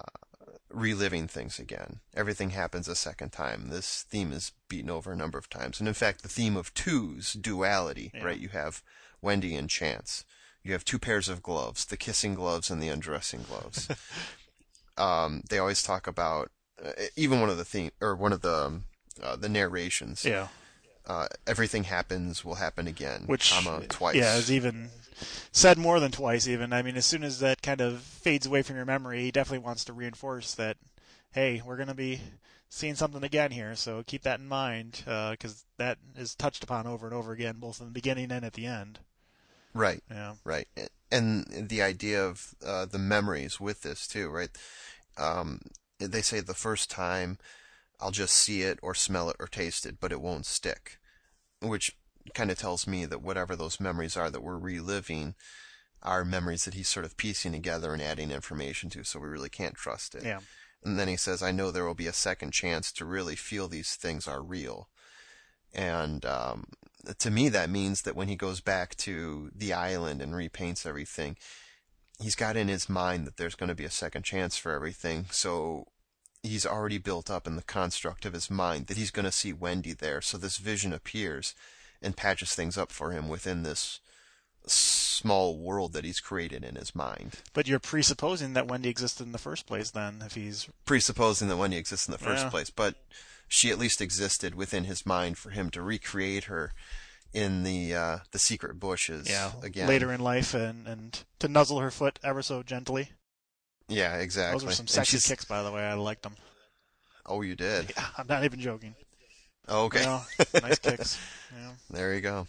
reliving 0.70 1.28
things 1.28 1.60
again. 1.60 1.99
Everything 2.16 2.52
happens 2.52 2.88
a 2.88 2.95
second 2.95 3.32
time. 3.32 3.70
This 3.70 4.04
theme 4.10 4.32
is 4.32 4.52
beaten 4.70 4.89
over 4.89 5.12
a 5.12 5.16
number 5.16 5.38
of 5.38 5.49
times. 5.49 5.80
And 5.80 5.88
in 5.88 5.93
fact, 5.93 6.22
the 6.24 6.30
theme 6.30 6.56
of 6.58 6.74
twos, 6.74 7.34
duality, 7.34 8.12
Yeah. 8.14 8.24
right? 8.24 8.39
You 8.39 8.49
have 8.49 8.84
Wendy 9.22 9.56
and 9.56 9.70
Chance. 9.70 10.26
You 10.64 10.74
have 10.74 10.86
two 10.86 10.99
pairs 10.99 11.28
of 11.30 11.41
gloves, 11.41 11.86
the 11.86 11.97
kissing 11.97 12.36
gloves 12.36 12.70
and 12.70 12.82
the 12.82 12.89
undressing 12.89 13.43
gloves. 13.43 13.88
um, 14.97 15.41
they 15.49 15.58
always 15.58 15.82
talk 15.84 16.06
about, 16.08 16.52
uh, 16.84 16.91
even 17.16 17.39
one 17.41 17.49
of 17.49 17.58
the 17.58 17.66
theme, 17.66 17.91
or 18.02 18.16
one 18.16 18.34
of 18.34 18.41
the, 18.41 18.54
um, 18.66 18.84
uh, 19.22 19.36
the 19.36 19.49
narrations. 19.49 20.26
Yeah. 20.26 20.47
Uh, 21.05 21.28
everything 21.47 21.86
happens 21.86 22.45
will 22.45 22.55
happen 22.55 22.88
again, 22.88 23.24
Which 23.26 23.51
comma, 23.51 23.86
twice. 23.88 24.15
Yeah, 24.15 24.36
is 24.36 24.51
even 24.51 24.89
said 25.51 25.78
more 25.78 25.99
than 25.99 26.11
twice. 26.11 26.47
Even 26.47 26.72
I 26.74 26.82
mean, 26.84 26.95
as 26.95 27.05
soon 27.05 27.24
as 27.24 27.39
that 27.39 27.61
kind 27.61 27.82
of 27.82 28.01
fades 28.01 28.45
away 28.45 28.61
from 28.61 28.76
your 28.76 28.86
memory, 28.86 29.22
he 29.22 29.32
definitely 29.32 29.65
wants 29.65 29.84
to 29.86 29.93
reinforce 29.93 30.53
that. 30.55 30.78
Hey, 31.32 31.61
we're 31.65 31.78
gonna 31.78 31.95
be 31.95 32.22
seeing 32.69 32.95
something 32.95 33.24
again 33.24 33.51
here, 33.51 33.76
so 33.76 34.03
keep 34.05 34.24
that 34.24 34.39
in 34.39 34.47
mind 34.47 35.03
because 35.05 35.65
that 35.78 35.97
is 36.15 36.36
touched 36.36 36.63
upon 36.63 36.88
over 36.88 37.07
and 37.07 37.15
over 37.15 37.32
again, 37.32 37.55
both 37.57 37.80
in 37.80 37.88
the 37.88 37.91
beginning 37.91 38.32
and 38.32 38.45
at 38.45 38.53
the 38.53 38.65
end. 38.65 38.99
Right. 39.74 40.03
Yeah. 40.09 40.36
Right. 40.43 40.67
And 41.11 41.45
the 41.69 41.82
idea 41.82 42.24
of 42.24 42.53
uh, 42.65 42.86
the 42.86 42.99
memories 42.99 43.59
with 43.59 43.82
this 43.82 44.07
too, 44.07 44.30
right? 44.30 44.49
Um, 45.17 45.61
they 45.99 46.22
say 46.22 46.39
the 46.39 46.53
first 46.53 46.89
time 46.89 47.38
I'll 48.02 48.12
just 48.12 48.34
see 48.34 48.64
it 48.64 48.80
or 48.82 48.95
smell 48.95 49.30
it 49.30 49.36
or 49.39 49.47
taste 49.47 49.86
it, 49.86 49.97
but 49.99 50.12
it 50.12 50.22
won't 50.22 50.45
stick, 50.45 50.99
which 51.62 51.95
kind 52.34 52.52
of 52.52 52.58
tells 52.58 52.88
me 52.88 53.06
that 53.06 53.22
whatever 53.22 53.56
those 53.56 53.80
memories 53.80 54.18
are 54.18 54.30
that 54.30 54.43
we're 54.43 54.58
reliving 54.58 55.36
are 56.04 56.26
memories 56.26 56.66
that 56.66 56.74
he's 56.74 56.89
sort 56.89 57.06
of 57.06 57.18
piecing 57.18 57.52
together 57.52 57.93
and 57.93 58.02
adding 58.02 58.32
information 58.32 58.89
to, 58.89 59.04
so 59.04 59.20
we 59.20 59.28
really 59.28 59.49
can't 59.49 59.76
trust 59.76 60.16
it. 60.16 60.24
Yeah. 60.24 60.39
And 60.84 60.97
then 60.97 61.08
he 61.08 61.16
says, 61.16 61.43
I 61.43 61.52
know 61.52 61.70
there 61.70 61.86
will 61.86 61.93
be 61.93 62.08
a 62.08 62.14
second 62.14 62.54
chance 62.54 62.91
to 62.93 63.06
really 63.06 63.36
feel 63.36 63.68
these 63.68 63.95
things 63.95 64.28
are 64.28 64.41
real. 64.41 64.89
And 65.74 66.26
um, 66.26 66.66
to 67.20 67.30
me, 67.30 67.49
that 67.49 67.70
means 67.70 68.02
that 68.02 68.16
when 68.16 68.28
he 68.28 68.36
goes 68.36 68.62
back 68.62 68.95
to 68.97 69.52
the 69.56 69.74
island 69.74 70.22
and 70.22 70.34
repaints 70.34 70.86
everything, 70.86 71.38
he's 72.20 72.36
got 72.36 72.58
in 72.58 72.68
his 72.68 72.89
mind 72.89 73.28
that 73.28 73.38
there's 73.38 73.56
going 73.56 73.70
to 73.70 73.76
be 73.76 73.86
a 73.86 73.91
second 73.91 74.24
chance 74.24 74.58
for 74.58 74.72
everything. 74.72 75.26
So 75.30 75.86
he's 76.44 76.66
already 76.66 76.98
built 76.98 77.30
up 77.30 77.46
in 77.48 77.56
the 77.56 77.64
construct 77.64 78.26
of 78.26 78.34
his 78.34 78.50
mind 78.50 78.88
that 78.88 78.98
he's 78.98 79.12
going 79.12 79.26
to 79.26 79.32
see 79.32 79.54
Wendy 79.54 79.94
there. 79.94 80.22
So 80.22 80.38
this 80.38 80.58
vision 80.58 80.92
appears 80.94 81.54
and 82.02 82.18
patches 82.18 82.56
things 82.56 82.78
up 82.78 82.92
for 82.92 83.12
him 83.12 83.28
within 83.30 83.64
this 83.64 84.00
small 84.66 85.58
world 85.58 85.94
that 85.94 86.06
he's 86.06 86.20
created 86.20 86.64
in 86.64 86.76
his 86.76 86.96
mind. 86.96 87.39
But 87.54 87.68
you're 87.68 87.80
presupposing 87.80 88.54
that 88.54 88.68
Wendy 88.68 88.89
existed 88.89 89.24
in 89.26 89.32
the 89.32 89.38
first 89.38 89.66
place, 89.68 89.92
then, 89.92 90.22
if 90.26 90.34
he's 90.34 90.68
Presupposing 90.86 91.48
that 91.48 91.58
Wendy 91.58 91.78
exists 91.78 92.08
in 92.08 92.12
the 92.12 92.18
first 92.18 92.46
Yeah. 92.46 92.50
place, 92.50 92.70
but 92.70 92.96
she 93.48 93.70
at 93.70 93.80
least 93.80 94.02
existed 94.02 94.56
within 94.56 94.86
his 94.86 95.06
mind 95.06 95.38
for 95.38 95.50
him 95.50 95.70
to 95.72 95.82
recreate 95.82 96.46
her 96.46 96.74
in 97.34 97.64
the 97.64 97.94
uh, 97.96 98.18
the 98.32 98.39
secret 98.39 98.78
bushes 98.80 99.30
yeah 99.30 99.52
again. 99.64 99.88
later 99.88 100.12
in 100.12 100.20
life 100.20 100.54
and 100.54 100.86
and 100.88 101.24
to 101.39 101.48
nuzzle 101.48 101.80
her 101.80 101.92
foot 101.92 102.20
ever 102.24 102.42
so 102.42 102.62
gently. 102.62 103.12
Yeah, 103.92 104.18
exactly. 104.18 104.60
Those 104.60 104.66
were 104.66 104.72
some 104.74 104.88
sexy 104.88 105.20
kicks, 105.20 105.46
by 105.46 105.64
the 105.64 105.72
way. 105.72 105.84
I 105.84 105.94
liked 105.94 106.24
them. 106.24 106.36
Oh, 107.26 107.42
you 107.42 107.56
did. 107.56 107.94
Yeah, 107.96 108.06
I'm 108.18 108.28
not 108.28 108.44
even 108.44 108.60
joking. 108.60 108.96
Okay, 109.70 110.02
Yeah, 110.02 110.24
nice 110.62 110.80
kicks. 110.80 111.20
Yeah. 111.56 111.72
there 111.89 112.14
you 112.16 112.22
go. 112.22 112.48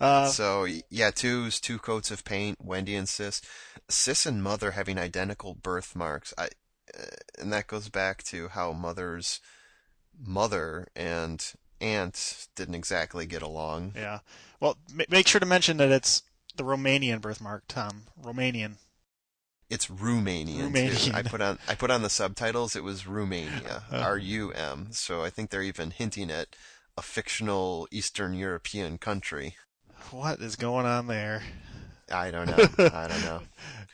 Uh, 0.00 0.26
so 0.26 0.66
yeah, 0.90 1.10
twos, 1.10 1.60
two 1.60 1.78
coats 1.78 2.10
of 2.10 2.24
paint. 2.24 2.58
Wendy 2.60 2.96
and 2.96 3.08
Sis, 3.08 3.40
Sis 3.88 4.26
and 4.26 4.42
Mother 4.42 4.72
having 4.72 4.98
identical 4.98 5.54
birthmarks. 5.54 6.34
I, 6.36 6.46
uh, 6.98 7.02
and 7.40 7.52
that 7.52 7.68
goes 7.68 7.88
back 7.88 8.22
to 8.24 8.48
how 8.48 8.72
Mother's 8.72 9.40
mother 10.18 10.88
and 10.96 11.44
aunt 11.80 12.48
didn't 12.56 12.74
exactly 12.74 13.26
get 13.26 13.42
along. 13.42 13.92
yeah. 13.96 14.18
Well, 14.60 14.76
ma- 14.92 15.04
make 15.08 15.28
sure 15.28 15.40
to 15.40 15.46
mention 15.46 15.76
that 15.78 15.90
it's 15.90 16.22
the 16.56 16.64
Romanian 16.64 17.20
birthmark, 17.20 17.64
Tom. 17.68 18.04
Romanian. 18.22 18.76
It's 19.70 19.86
Romanian. 19.86 20.56
too. 20.58 20.68
Romanian. 20.70 21.14
I 21.14 21.22
put 21.22 21.40
on 21.40 21.58
I 21.68 21.74
put 21.74 21.90
on 21.90 22.02
the 22.02 22.10
subtitles. 22.10 22.76
It 22.76 22.84
was 22.84 23.06
Romania, 23.06 23.84
Uh. 23.90 23.98
R 23.98 24.18
U 24.18 24.50
M. 24.52 24.88
So 24.90 25.22
I 25.24 25.30
think 25.30 25.50
they're 25.50 25.62
even 25.62 25.90
hinting 25.90 26.30
at 26.30 26.48
a 26.96 27.02
fictional 27.02 27.88
Eastern 27.90 28.34
European 28.34 28.98
country. 28.98 29.56
What 30.10 30.38
is 30.40 30.54
going 30.56 30.86
on 30.86 31.06
there? 31.06 31.42
I 32.12 32.30
don't 32.30 32.46
know. 32.46 32.68
I 32.92 33.08
don't 33.08 33.24
know. 33.24 33.40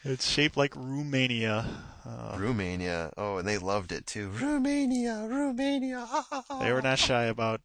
It's 0.05 0.27
shaped 0.29 0.57
like 0.57 0.75
Romania. 0.77 1.65
Uh, 2.05 2.37
Romania. 2.39 3.13
Oh, 3.17 3.37
and 3.39 3.47
they 3.47 3.59
loved 3.59 3.93
it 3.93 4.07
too. 4.07 4.31
Romania, 4.41 5.27
Romania. 5.31 6.07
they 6.61 6.73
were 6.73 6.83
not 6.83 6.99
shy 6.99 7.25
about. 7.25 7.61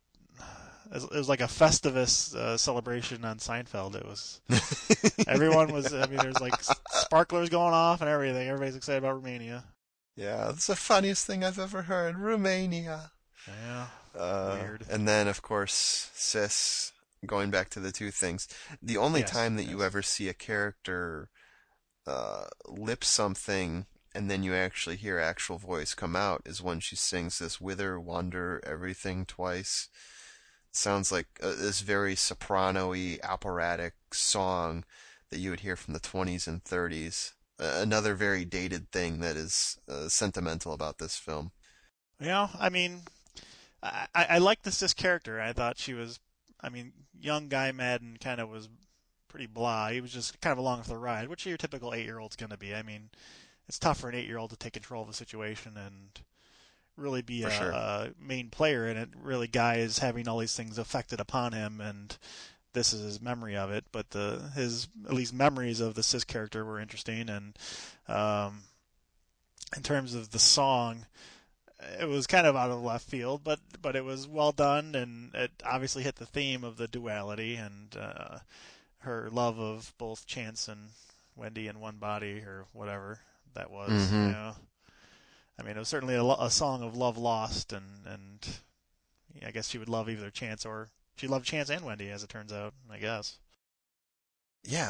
It 0.94 1.12
was- 1.12 1.30
like 1.30 1.42
a 1.42 1.46
Festivus 1.48 2.36
uh, 2.36 2.58
celebration 2.58 3.26
on 3.26 3.38
Seinfeld. 3.40 3.96
It 3.96 4.06
was 4.06 4.42
everyone 5.28 5.72
was. 5.72 5.94
I 5.94 6.06
mean, 6.08 6.18
there's 6.18 6.40
like 6.42 6.56
sparklers 6.92 7.50
going 7.50 7.74
off 7.74 8.02
and 8.02 8.10
everything. 8.10 8.48
Everybody's 8.48 8.76
excited 8.76 9.00
about 9.00 9.16
Romania. 9.16 9.64
yeah, 10.16 10.46
that's 10.46 10.68
the 10.68 10.76
funniest 10.76 11.26
thing 11.26 11.44
I've 11.44 11.60
ever 11.60 11.84
heard. 11.84 12.18
Romania. 12.18 13.12
Yeah. 13.48 13.88
Uh, 14.18 14.58
Weird. 14.60 14.86
And 14.90 15.08
then, 15.08 15.28
of 15.28 15.42
course, 15.42 16.10
sis. 16.14 16.92
Going 17.26 17.50
back 17.50 17.70
to 17.72 17.80
the 17.80 17.92
two 17.92 18.12
things, 18.12 18.48
the 18.84 18.98
only 18.98 19.22
Yes, 19.22 19.32
time 19.32 19.56
that 19.56 19.64
you 19.68 19.82
ever 19.82 20.04
see 20.04 20.30
a 20.30 20.34
character 20.34 21.30
uh, 22.06 22.46
lip 22.68 23.04
something 23.04 23.88
and 24.14 24.30
then 24.30 24.44
you 24.44 24.54
actually 24.54 24.96
hear 24.96 25.18
actual 25.18 25.58
voice 25.58 25.96
come 25.96 26.16
out 26.16 26.44
is 26.46 26.62
when 26.62 26.80
she 26.80 26.96
sings 26.96 27.40
this 27.40 27.60
"Wither, 27.60 28.00
Wander, 28.00 28.62
Everything" 28.64 29.26
twice. 29.26 29.90
Sounds 30.76 31.12
like 31.12 31.28
uh, 31.42 31.54
this 31.56 31.82
very 31.82 32.16
soprano-y, 32.16 33.20
operatic 33.24 33.94
song 34.12 34.84
that 35.30 35.40
you 35.40 35.50
would 35.50 35.62
hear 35.62 35.76
from 35.76 35.94
the 35.94 36.00
20s 36.00 36.48
and 36.48 36.64
30s. 36.64 37.34
Uh, 37.58 37.80
another 37.82 38.14
very 38.14 38.44
dated 38.44 38.92
thing 38.92 39.20
that 39.22 39.38
is 39.38 39.80
uh, 39.88 40.10
sentimental 40.10 40.74
about 40.74 40.98
this 40.98 41.16
film. 41.16 41.52
Yeah, 42.20 42.50
I 42.60 42.70
mean, 42.70 43.04
I, 43.82 44.08
I 44.14 44.38
liked 44.40 44.64
this 44.64 44.80
this 44.80 44.94
character. 44.94 45.40
I 45.40 45.54
thought 45.54 45.78
she 45.78 45.94
was, 45.94 46.20
I 46.62 46.70
mean, 46.70 46.92
young 47.18 47.48
guy 47.48 47.72
Maddin 47.72 48.18
kind 48.20 48.42
of 48.42 48.50
was 48.50 48.68
pretty 49.30 49.48
blah. 49.48 49.90
He 49.90 50.02
was 50.02 50.12
just 50.12 50.40
kind 50.42 50.52
of 50.52 50.58
along 50.58 50.84
for 50.84 50.90
the 50.90 50.98
ride, 50.98 51.30
which 51.30 51.46
your 51.46 51.58
typical 51.58 51.94
eight 51.94 52.06
year 52.06 52.20
old's 52.20 52.36
going 52.36 52.50
to 52.50 52.58
be. 52.58 52.76
I 52.76 52.84
mean, 52.84 53.10
it's 53.68 53.80
tough 53.80 54.00
for 54.00 54.10
an 54.10 54.16
eight 54.16 54.28
year 54.28 54.38
old 54.38 54.50
to 54.52 54.58
take 54.58 54.74
control 54.74 55.04
of 55.04 55.10
a 55.10 55.14
situation 55.14 55.78
and 55.78 56.20
really 56.98 57.22
be 57.22 57.44
a, 57.44 57.50
sure. 57.50 57.72
a 57.72 58.12
main 58.20 58.50
player 58.50 58.88
in 58.88 58.98
it. 58.98 59.10
Really, 59.22 59.48
guy 59.48 59.76
is 59.78 60.00
having 60.00 60.28
all 60.28 60.40
these 60.40 60.56
things 60.56 60.78
affected 60.78 61.20
upon 61.20 61.54
him, 61.54 61.82
and 61.82 62.18
this 62.74 62.94
is 62.94 63.02
his 63.02 63.22
memory 63.22 63.56
of 63.56 63.72
it. 63.72 63.86
But 63.92 64.12
the 64.12 64.52
his 64.56 64.88
at 65.06 65.14
least 65.14 65.34
memories 65.34 65.80
of 65.80 65.96
the 65.96 66.04
Sis 66.04 66.24
character 66.24 66.64
were 66.66 66.80
interesting, 66.80 67.30
and 67.30 67.58
um, 68.08 68.64
in 69.76 69.84
terms 69.84 70.14
of 70.14 70.32
the 70.32 70.40
song 70.40 71.06
it 72.00 72.08
was 72.08 72.28
kind 72.28 72.48
of 72.48 72.56
out 72.56 72.72
of 72.72 72.82
left 72.82 73.08
field, 73.08 73.44
but 73.44 73.60
but 73.82 73.96
it 73.96 74.04
was 74.04 74.28
well 74.28 74.52
done, 74.52 74.96
and 74.96 75.34
it 75.36 75.52
obviously 75.66 76.04
hit 76.04 76.16
the 76.16 76.26
theme 76.26 76.64
of 76.64 76.78
the 76.78 76.88
duality 76.88 77.56
and 77.56 77.96
uh, 78.00 78.40
her 79.00 79.30
love 79.32 79.60
of 79.60 79.94
both 79.98 80.26
Chance 80.26 80.68
and 80.68 80.90
Wendy 81.36 81.68
in 81.68 81.80
one 81.80 81.98
body, 81.98 82.40
or 82.40 82.66
whatever 82.74 83.20
that 83.54 83.72
was. 83.72 83.92
Mhm. 83.92 84.12
You 84.12 84.32
know, 84.32 84.56
I 85.60 85.64
mean, 85.64 85.76
it 85.76 85.80
was 85.80 85.88
certainly 85.88 86.16
a, 86.16 86.24
a 86.24 86.50
song 86.50 86.84
of 86.84 86.96
love 86.96 87.18
lost, 87.18 87.74
and 87.74 88.06
and 88.06 88.48
I 89.46 89.52
guess 89.52 89.70
she 89.70 89.78
would 89.78 89.90
love 89.90 90.10
either 90.10 90.30
Chance 90.30 90.66
or 90.66 90.90
she 91.16 91.28
loved 91.28 91.46
Chance 91.46 91.70
and 91.70 91.86
Wendy, 91.86 92.10
as 92.10 92.24
it 92.24 92.30
turns 92.30 92.52
out. 92.52 92.74
I 92.92 92.98
guess. 92.98 93.38
Yeah, 94.68 94.90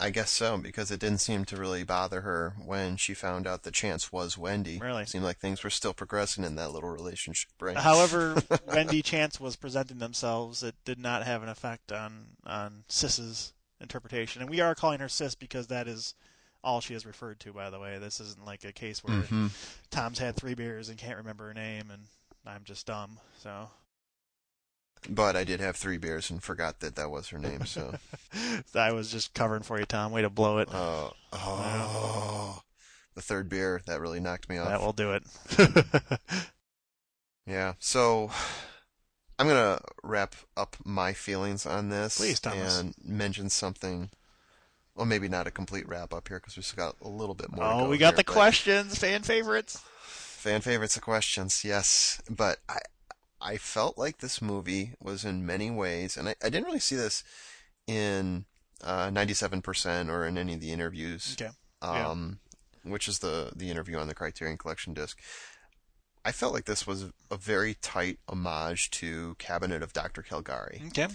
I, 0.00 0.06
I 0.06 0.10
guess 0.10 0.30
so, 0.30 0.58
because 0.58 0.90
it 0.90 0.98
didn't 0.98 1.20
seem 1.20 1.44
to 1.46 1.56
really 1.56 1.84
bother 1.84 2.22
her 2.22 2.54
when 2.64 2.96
she 2.96 3.14
found 3.14 3.46
out 3.46 3.62
that 3.62 3.74
Chance 3.74 4.12
was 4.12 4.36
Wendy. 4.36 4.78
Really? 4.78 5.02
It 5.02 5.08
seemed 5.08 5.24
like 5.24 5.38
things 5.38 5.62
were 5.62 5.70
still 5.70 5.94
progressing 5.94 6.44
in 6.44 6.56
that 6.56 6.72
little 6.72 6.90
relationship, 6.90 7.52
right? 7.60 7.76
However, 7.76 8.42
Wendy 8.66 9.02
Chance 9.02 9.38
was 9.38 9.56
presenting 9.56 9.98
themselves, 9.98 10.62
it 10.62 10.74
did 10.84 10.98
not 10.98 11.22
have 11.22 11.42
an 11.42 11.48
effect 11.48 11.92
on 11.92 12.36
on 12.44 12.84
Sis's 12.88 13.52
interpretation, 13.80 14.42
and 14.42 14.50
we 14.50 14.60
are 14.60 14.74
calling 14.74 15.00
her 15.00 15.08
Sis 15.08 15.34
because 15.34 15.68
that 15.68 15.86
is 15.86 16.14
all 16.64 16.80
she 16.80 16.94
is 16.94 17.06
referred 17.06 17.38
to. 17.40 17.52
By 17.52 17.70
the 17.70 17.78
way, 17.78 17.98
this 17.98 18.18
isn't 18.20 18.44
like 18.44 18.64
a 18.64 18.72
case 18.72 19.04
where 19.04 19.22
Mhm. 19.22 19.50
Tom's 19.90 20.18
had 20.18 20.34
three 20.36 20.54
beers 20.54 20.88
and 20.88 20.98
can't 20.98 21.18
remember 21.18 21.46
her 21.48 21.54
name, 21.54 21.90
and 21.90 22.06
I'm 22.46 22.64
just 22.64 22.86
dumb. 22.86 23.18
So 23.42 23.70
But 25.08 25.36
I 25.36 25.44
did 25.44 25.60
have 25.60 25.76
three 25.76 25.98
beers 25.98 26.30
and 26.30 26.42
forgot 26.42 26.80
that 26.80 26.96
that 26.96 27.10
was 27.10 27.28
her 27.28 27.38
name, 27.38 27.66
so. 27.66 27.98
I 28.74 28.92
was 28.92 29.12
just 29.12 29.34
covering 29.34 29.62
for 29.62 29.78
you, 29.78 29.84
Tom. 29.84 30.10
Way 30.12 30.22
to 30.22 30.30
blow 30.30 30.58
it. 30.58 30.68
Oh, 30.72 31.12
oh, 31.32 32.62
the 33.14 33.20
third 33.22 33.48
beer 33.50 33.82
that 33.86 34.00
really 34.00 34.18
knocked 34.20 34.48
me 34.48 34.56
off. 34.58 34.68
that 34.68 34.80
will 34.80 34.92
do 34.94 35.12
it. 35.12 35.24
Yeah. 37.46 37.74
So 37.78 38.30
I'm 39.38 39.46
gonna 39.46 39.80
wrap 40.02 40.34
up 40.56 40.76
my 40.84 41.12
feelings 41.12 41.66
on 41.66 41.90
this 41.90 42.16
Please, 42.16 42.40
Thomas. 42.40 42.78
and 42.78 42.94
mention 43.04 43.50
something. 43.50 44.10
Well, 44.94 45.06
maybe 45.06 45.28
not 45.28 45.46
a 45.46 45.50
complete 45.50 45.88
wrap 45.88 46.14
up 46.14 46.28
here 46.28 46.38
because 46.38 46.56
we 46.56 46.62
still 46.62 46.84
got 46.84 46.96
a 47.02 47.08
little 47.08 47.34
bit 47.34 47.50
more. 47.50 47.64
oh, 47.64 47.84
go 47.84 47.88
we 47.88 47.98
got 47.98 48.14
here, 48.14 48.18
the 48.18 48.24
questions, 48.24 48.96
fan 48.96 49.22
favorites. 49.22 49.82
fan 50.04 50.60
favorites 50.60 50.96
of 50.96 51.02
questions, 51.02 51.64
yes. 51.64 52.22
But 52.30 52.58
I, 52.68 52.78
I 53.40 53.56
felt 53.56 53.98
like 53.98 54.18
this 54.18 54.40
movie 54.40 54.92
was 55.00 55.24
in 55.24 55.44
many 55.44 55.70
ways, 55.70 56.16
and 56.16 56.28
I, 56.28 56.36
I 56.42 56.48
didn't 56.48 56.66
really 56.66 56.78
see 56.78 56.96
this 56.96 57.24
in 57.86 58.44
uh, 58.82 59.08
97% 59.08 60.08
or 60.10 60.26
in 60.26 60.38
any 60.38 60.54
of 60.54 60.60
the 60.60 60.72
interviews. 60.72 61.36
Okay. 61.40 61.50
Yeah. 61.82 62.08
Um, 62.08 62.38
which 62.84 63.08
is 63.08 63.18
the 63.18 63.50
the 63.56 63.70
interview 63.70 63.96
on 63.96 64.08
the 64.08 64.14
Criterion 64.14 64.58
Collection 64.58 64.94
disc. 64.94 65.18
I 66.24 66.32
felt 66.32 66.54
like 66.54 66.64
this 66.64 66.86
was 66.86 67.10
a 67.30 67.36
very 67.36 67.74
tight 67.74 68.18
homage 68.28 68.90
to 68.92 69.34
Cabinet 69.38 69.82
of 69.82 69.92
Dr. 69.92 70.22
Caligari. 70.22 70.82
Okay. 70.88 71.08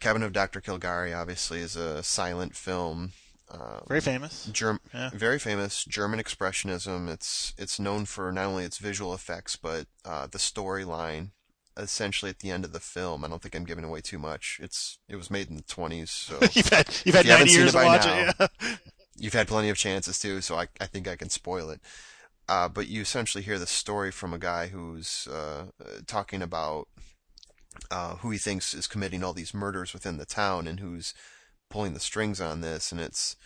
Cabinet 0.00 0.26
of 0.26 0.32
Dr. 0.32 0.60
Caligari 0.60 1.12
obviously 1.12 1.60
is 1.60 1.76
a 1.76 2.02
silent 2.02 2.54
film. 2.56 3.12
Uh, 3.50 3.80
Very 3.86 4.00
famous. 4.00 4.46
Germ- 4.52 4.80
Yeah. 4.92 5.10
very 5.14 5.38
famous 5.38 5.84
German 5.84 6.18
expressionism. 6.20 7.08
It's 7.08 7.54
it's 7.56 7.78
known 7.78 8.04
for 8.04 8.32
not 8.32 8.46
only 8.46 8.64
its 8.64 8.78
visual 8.78 9.14
effects 9.14 9.56
but 9.56 9.86
uh, 10.04 10.26
the 10.26 10.38
storyline. 10.38 11.30
Essentially, 11.78 12.30
at 12.30 12.38
the 12.38 12.50
end 12.50 12.64
of 12.64 12.72
the 12.72 12.80
film, 12.80 13.22
I 13.22 13.28
don't 13.28 13.42
think 13.42 13.54
I'm 13.54 13.64
giving 13.66 13.84
away 13.84 14.00
too 14.00 14.18
much. 14.18 14.58
It's 14.62 14.98
it 15.08 15.16
was 15.16 15.30
made 15.30 15.48
in 15.50 15.56
the 15.56 15.62
20s, 15.62 16.08
so 16.08 16.38
you've 16.52 16.68
had 16.70 16.88
you've 17.04 17.14
had 17.14 17.26
you 17.26 17.32
90 17.32 17.52
years 17.52 17.72
to 17.72 17.84
watch 17.84 18.04
now- 18.06 18.32
it. 18.40 18.50
Yeah. 18.62 18.76
you've 19.16 19.34
had 19.34 19.46
plenty 19.46 19.68
of 19.68 19.76
chances 19.76 20.18
too, 20.18 20.40
so 20.40 20.56
I, 20.56 20.68
I 20.80 20.86
think 20.86 21.06
I 21.06 21.16
can 21.16 21.28
spoil 21.30 21.68
it. 21.70 21.80
Uh, 22.48 22.68
but 22.68 22.88
you 22.88 23.02
essentially 23.02 23.44
hear 23.44 23.58
the 23.58 23.66
story 23.66 24.10
from 24.10 24.32
a 24.32 24.38
guy 24.38 24.68
who's 24.68 25.28
uh, 25.30 25.66
uh, 25.80 25.84
talking 26.06 26.40
about 26.42 26.88
uh, 27.90 28.16
who 28.16 28.30
he 28.30 28.38
thinks 28.38 28.74
is 28.74 28.86
committing 28.86 29.22
all 29.22 29.32
these 29.32 29.54
murders 29.54 29.92
within 29.92 30.18
the 30.18 30.26
town 30.26 30.66
and 30.66 30.80
who's 30.80 31.14
pulling 31.70 31.94
the 31.94 32.00
strings 32.00 32.40
on 32.40 32.60
this. 32.60 32.92
And 32.92 33.00
it's 33.00 33.36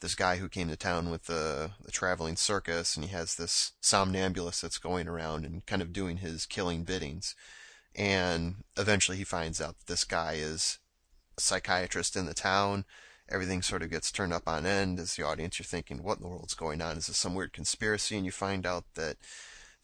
this 0.00 0.14
guy 0.14 0.36
who 0.36 0.48
came 0.48 0.68
to 0.68 0.76
town 0.76 1.10
with 1.10 1.24
the, 1.24 1.72
the 1.84 1.90
traveling 1.90 2.36
circus, 2.36 2.96
and 2.96 3.04
he 3.04 3.12
has 3.12 3.34
this 3.34 3.72
somnambulist 3.80 4.62
that's 4.62 4.78
going 4.78 5.08
around 5.08 5.44
and 5.44 5.66
kind 5.66 5.82
of 5.82 5.92
doing 5.92 6.18
his 6.18 6.46
killing 6.46 6.84
biddings. 6.84 7.34
And 7.94 8.64
eventually 8.76 9.16
he 9.16 9.24
finds 9.24 9.60
out 9.60 9.78
that 9.78 9.86
this 9.86 10.04
guy 10.04 10.34
is 10.34 10.78
a 11.36 11.40
psychiatrist 11.40 12.16
in 12.16 12.26
the 12.26 12.34
town 12.34 12.84
everything 13.30 13.62
sort 13.62 13.82
of 13.82 13.90
gets 13.90 14.10
turned 14.10 14.32
up 14.32 14.48
on 14.48 14.66
end 14.66 14.98
as 14.98 15.14
the 15.14 15.22
audience 15.22 15.58
you're 15.58 15.64
thinking 15.64 16.02
what 16.02 16.18
in 16.18 16.22
the 16.22 16.28
world's 16.28 16.54
going 16.54 16.80
on 16.80 16.96
is 16.96 17.06
this 17.06 17.16
some 17.16 17.34
weird 17.34 17.52
conspiracy 17.52 18.16
and 18.16 18.24
you 18.24 18.32
find 18.32 18.66
out 18.66 18.84
that 18.94 19.16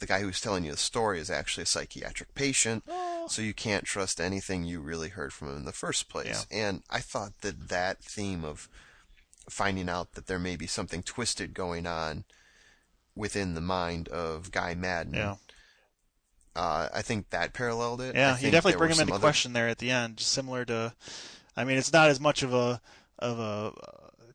the 0.06 0.12
guy 0.12 0.20
who's 0.20 0.40
telling 0.40 0.64
you 0.64 0.70
the 0.70 0.76
story 0.76 1.18
is 1.18 1.30
actually 1.30 1.62
a 1.62 1.66
psychiatric 1.66 2.34
patient 2.34 2.84
Oh. 2.88 3.26
so 3.26 3.40
you 3.40 3.54
can't 3.54 3.84
trust 3.84 4.20
anything 4.20 4.64
you 4.64 4.80
really 4.80 5.08
heard 5.08 5.32
from 5.32 5.48
him 5.48 5.56
in 5.56 5.64
the 5.64 5.72
first 5.72 6.10
place 6.10 6.46
and 6.50 6.82
i 6.90 7.00
thought 7.00 7.32
that 7.40 7.68
that 7.70 8.02
theme 8.02 8.44
of 8.44 8.68
finding 9.48 9.88
out 9.88 10.12
that 10.12 10.26
there 10.26 10.38
may 10.38 10.56
be 10.56 10.66
something 10.66 11.02
twisted 11.02 11.54
going 11.54 11.86
on 11.86 12.24
within 13.16 13.54
the 13.54 13.60
mind 13.62 14.08
of 14.08 14.50
guy 14.50 14.74
maddin 14.74 15.14
Yeah. 15.14 15.36
uh, 16.54 16.88
i 16.92 17.00
think 17.02 17.30
that 17.30 17.54
paralleled 17.54 18.00
it 18.02 18.14
I 18.14 18.18
Yeah, 18.18 18.38
you 18.38 18.50
definitely 18.50 18.76
bring 18.78 18.90
were 18.90 18.94
him 18.96 19.00
into 19.02 19.14
other- 19.14 19.20
question 19.22 19.54
there 19.54 19.68
at 19.68 19.78
the 19.78 19.90
end, 19.90 20.20
similar 20.20 20.64
to. 20.66 20.92
I 21.56 21.64
mean, 21.64 21.78
it's 21.78 21.92
not 21.92 22.08
as 22.10 22.20
much 22.20 22.42
of 22.42 22.52
a 22.52 22.80
of 23.20 23.38
a 23.38 23.72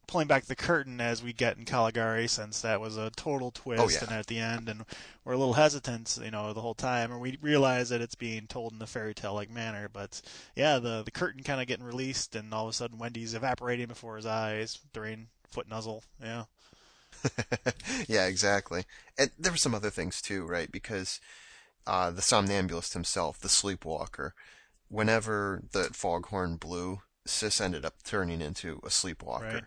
pulling 0.09 0.27
back 0.27 0.45
the 0.45 0.55
curtain 0.55 0.99
as 0.99 1.21
we 1.21 1.31
get 1.33 1.55
in 1.57 1.65
Caligari, 1.65 2.27
since 2.27 2.61
that 2.61 2.81
was 2.81 2.97
a 2.97 3.11
total 3.11 3.51
twist, 3.51 3.81
Oh, 3.81 3.89
yeah. 3.89 3.99
and 4.01 4.11
at 4.11 4.25
the 4.25 4.39
end, 4.39 4.67
and 4.67 4.83
we're 5.23 5.33
a 5.33 5.37
little 5.37 5.53
hesitant, 5.53 6.17
you 6.23 6.31
know, 6.31 6.51
the 6.51 6.61
whole 6.61 6.73
time, 6.73 7.11
and 7.11 7.21
we 7.21 7.37
realize 7.41 7.89
that 7.89 8.01
it's 8.01 8.15
being 8.15 8.47
told 8.47 8.73
in 8.73 8.81
a 8.81 8.87
fairy 8.87 9.13
tale 9.13 9.35
like 9.35 9.51
manner. 9.51 9.87
But 9.87 10.21
yeah, 10.55 10.79
the 10.79 11.03
the 11.03 11.11
curtain 11.11 11.43
kind 11.43 11.61
of 11.61 11.67
getting 11.67 11.85
released, 11.85 12.35
and 12.35 12.51
all 12.53 12.65
of 12.65 12.71
a 12.71 12.73
sudden, 12.73 12.97
Wendy's 12.97 13.35
evaporating 13.35 13.85
before 13.87 14.15
his 14.15 14.25
eyes 14.25 14.79
during 14.93 15.27
foot 15.47 15.69
nuzzle. 15.69 16.03
Yeah, 16.19 16.45
yeah, 18.07 18.25
exactly. 18.25 18.85
And 19.17 19.29
there 19.37 19.51
were 19.51 19.57
some 19.57 19.75
other 19.75 19.89
things 19.91 20.21
too, 20.21 20.43
right? 20.45 20.71
Because 20.71 21.19
uh, 21.85 22.11
the 22.11 22.21
somnambulist 22.21 22.93
himself, 22.93 23.39
the 23.39 23.49
sleepwalker, 23.49 24.33
whenever 24.89 25.61
the 25.71 25.85
foghorn 25.93 26.55
blew, 26.57 27.01
Sis 27.25 27.61
ended 27.61 27.85
up 27.85 28.01
turning 28.03 28.41
into 28.41 28.79
a 28.83 28.89
sleepwalker. 28.89 29.45
Right. 29.45 29.63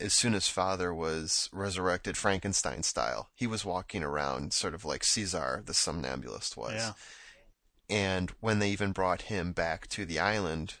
As 0.00 0.12
soon 0.12 0.34
as 0.34 0.48
father 0.48 0.92
was 0.92 1.48
resurrected 1.52 2.16
Frankenstein 2.16 2.82
style, 2.82 3.30
he 3.34 3.46
was 3.46 3.64
walking 3.64 4.02
around 4.02 4.52
sort 4.52 4.74
of 4.74 4.84
like 4.84 5.04
Caesar, 5.04 5.62
the 5.64 5.74
somnambulist 5.74 6.56
was. 6.56 6.72
yeah, 6.72 6.92
And 7.88 8.30
when 8.40 8.58
they 8.58 8.70
even 8.70 8.92
brought 8.92 9.22
him 9.22 9.52
back 9.52 9.86
to 9.88 10.04
the 10.04 10.18
island, 10.18 10.74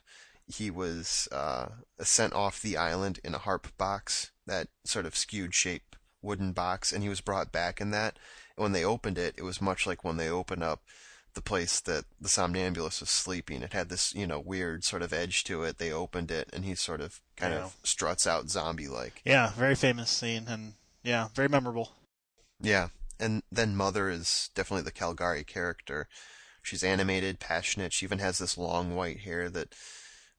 he 0.46 0.70
was 0.70 1.28
uh, 1.32 1.68
sent 2.00 2.32
off 2.32 2.60
the 2.60 2.76
island 2.76 3.20
in 3.24 3.34
a 3.34 3.38
harp 3.38 3.76
box, 3.78 4.32
that 4.46 4.68
sort 4.84 5.06
of 5.06 5.16
skewed 5.16 5.54
shape 5.54 5.96
wooden 6.20 6.52
box, 6.52 6.92
and 6.92 7.02
he 7.02 7.08
was 7.08 7.20
brought 7.20 7.52
back 7.52 7.80
in 7.80 7.90
that. 7.92 8.18
And 8.56 8.62
when 8.62 8.72
they 8.72 8.84
opened 8.84 9.18
it, 9.18 9.34
it 9.36 9.42
was 9.42 9.60
much 9.60 9.86
like 9.86 10.04
when 10.04 10.16
they 10.16 10.28
open 10.28 10.62
up 10.62 10.82
the 11.34 11.42
place 11.42 11.80
that 11.80 12.04
the 12.20 12.28
somnambulist 12.28 13.00
was 13.00 13.10
sleeping. 13.10 13.62
It 13.62 13.72
had 13.72 13.88
this, 13.88 14.14
you 14.14 14.26
know, 14.26 14.38
weird 14.40 14.84
sort 14.84 15.02
of 15.02 15.12
edge 15.12 15.44
to 15.44 15.62
it. 15.64 15.78
They 15.78 15.90
opened 15.92 16.30
it, 16.30 16.48
and 16.52 16.64
he 16.64 16.74
sort 16.74 17.00
of 17.00 17.20
kind 17.36 17.52
Yeah. 17.52 17.64
of 17.64 17.76
struts 17.82 18.26
out 18.26 18.48
zombie-like. 18.50 19.20
yeah, 19.24 19.50
very 19.52 19.74
famous 19.74 20.10
scene, 20.10 20.46
and 20.48 20.74
yeah, 21.02 21.28
very 21.34 21.48
memorable. 21.48 21.92
Yeah, 22.60 22.88
and 23.18 23.42
then 23.50 23.76
Mother 23.76 24.08
is 24.08 24.50
definitely 24.54 24.84
the 24.84 24.92
Caligari 24.92 25.44
character. 25.44 26.08
She's 26.62 26.84
animated, 26.84 27.40
passionate. 27.40 27.92
She 27.92 28.06
even 28.06 28.20
has 28.20 28.38
this 28.38 28.56
long 28.56 28.94
white 28.94 29.20
hair 29.20 29.50
that 29.50 29.74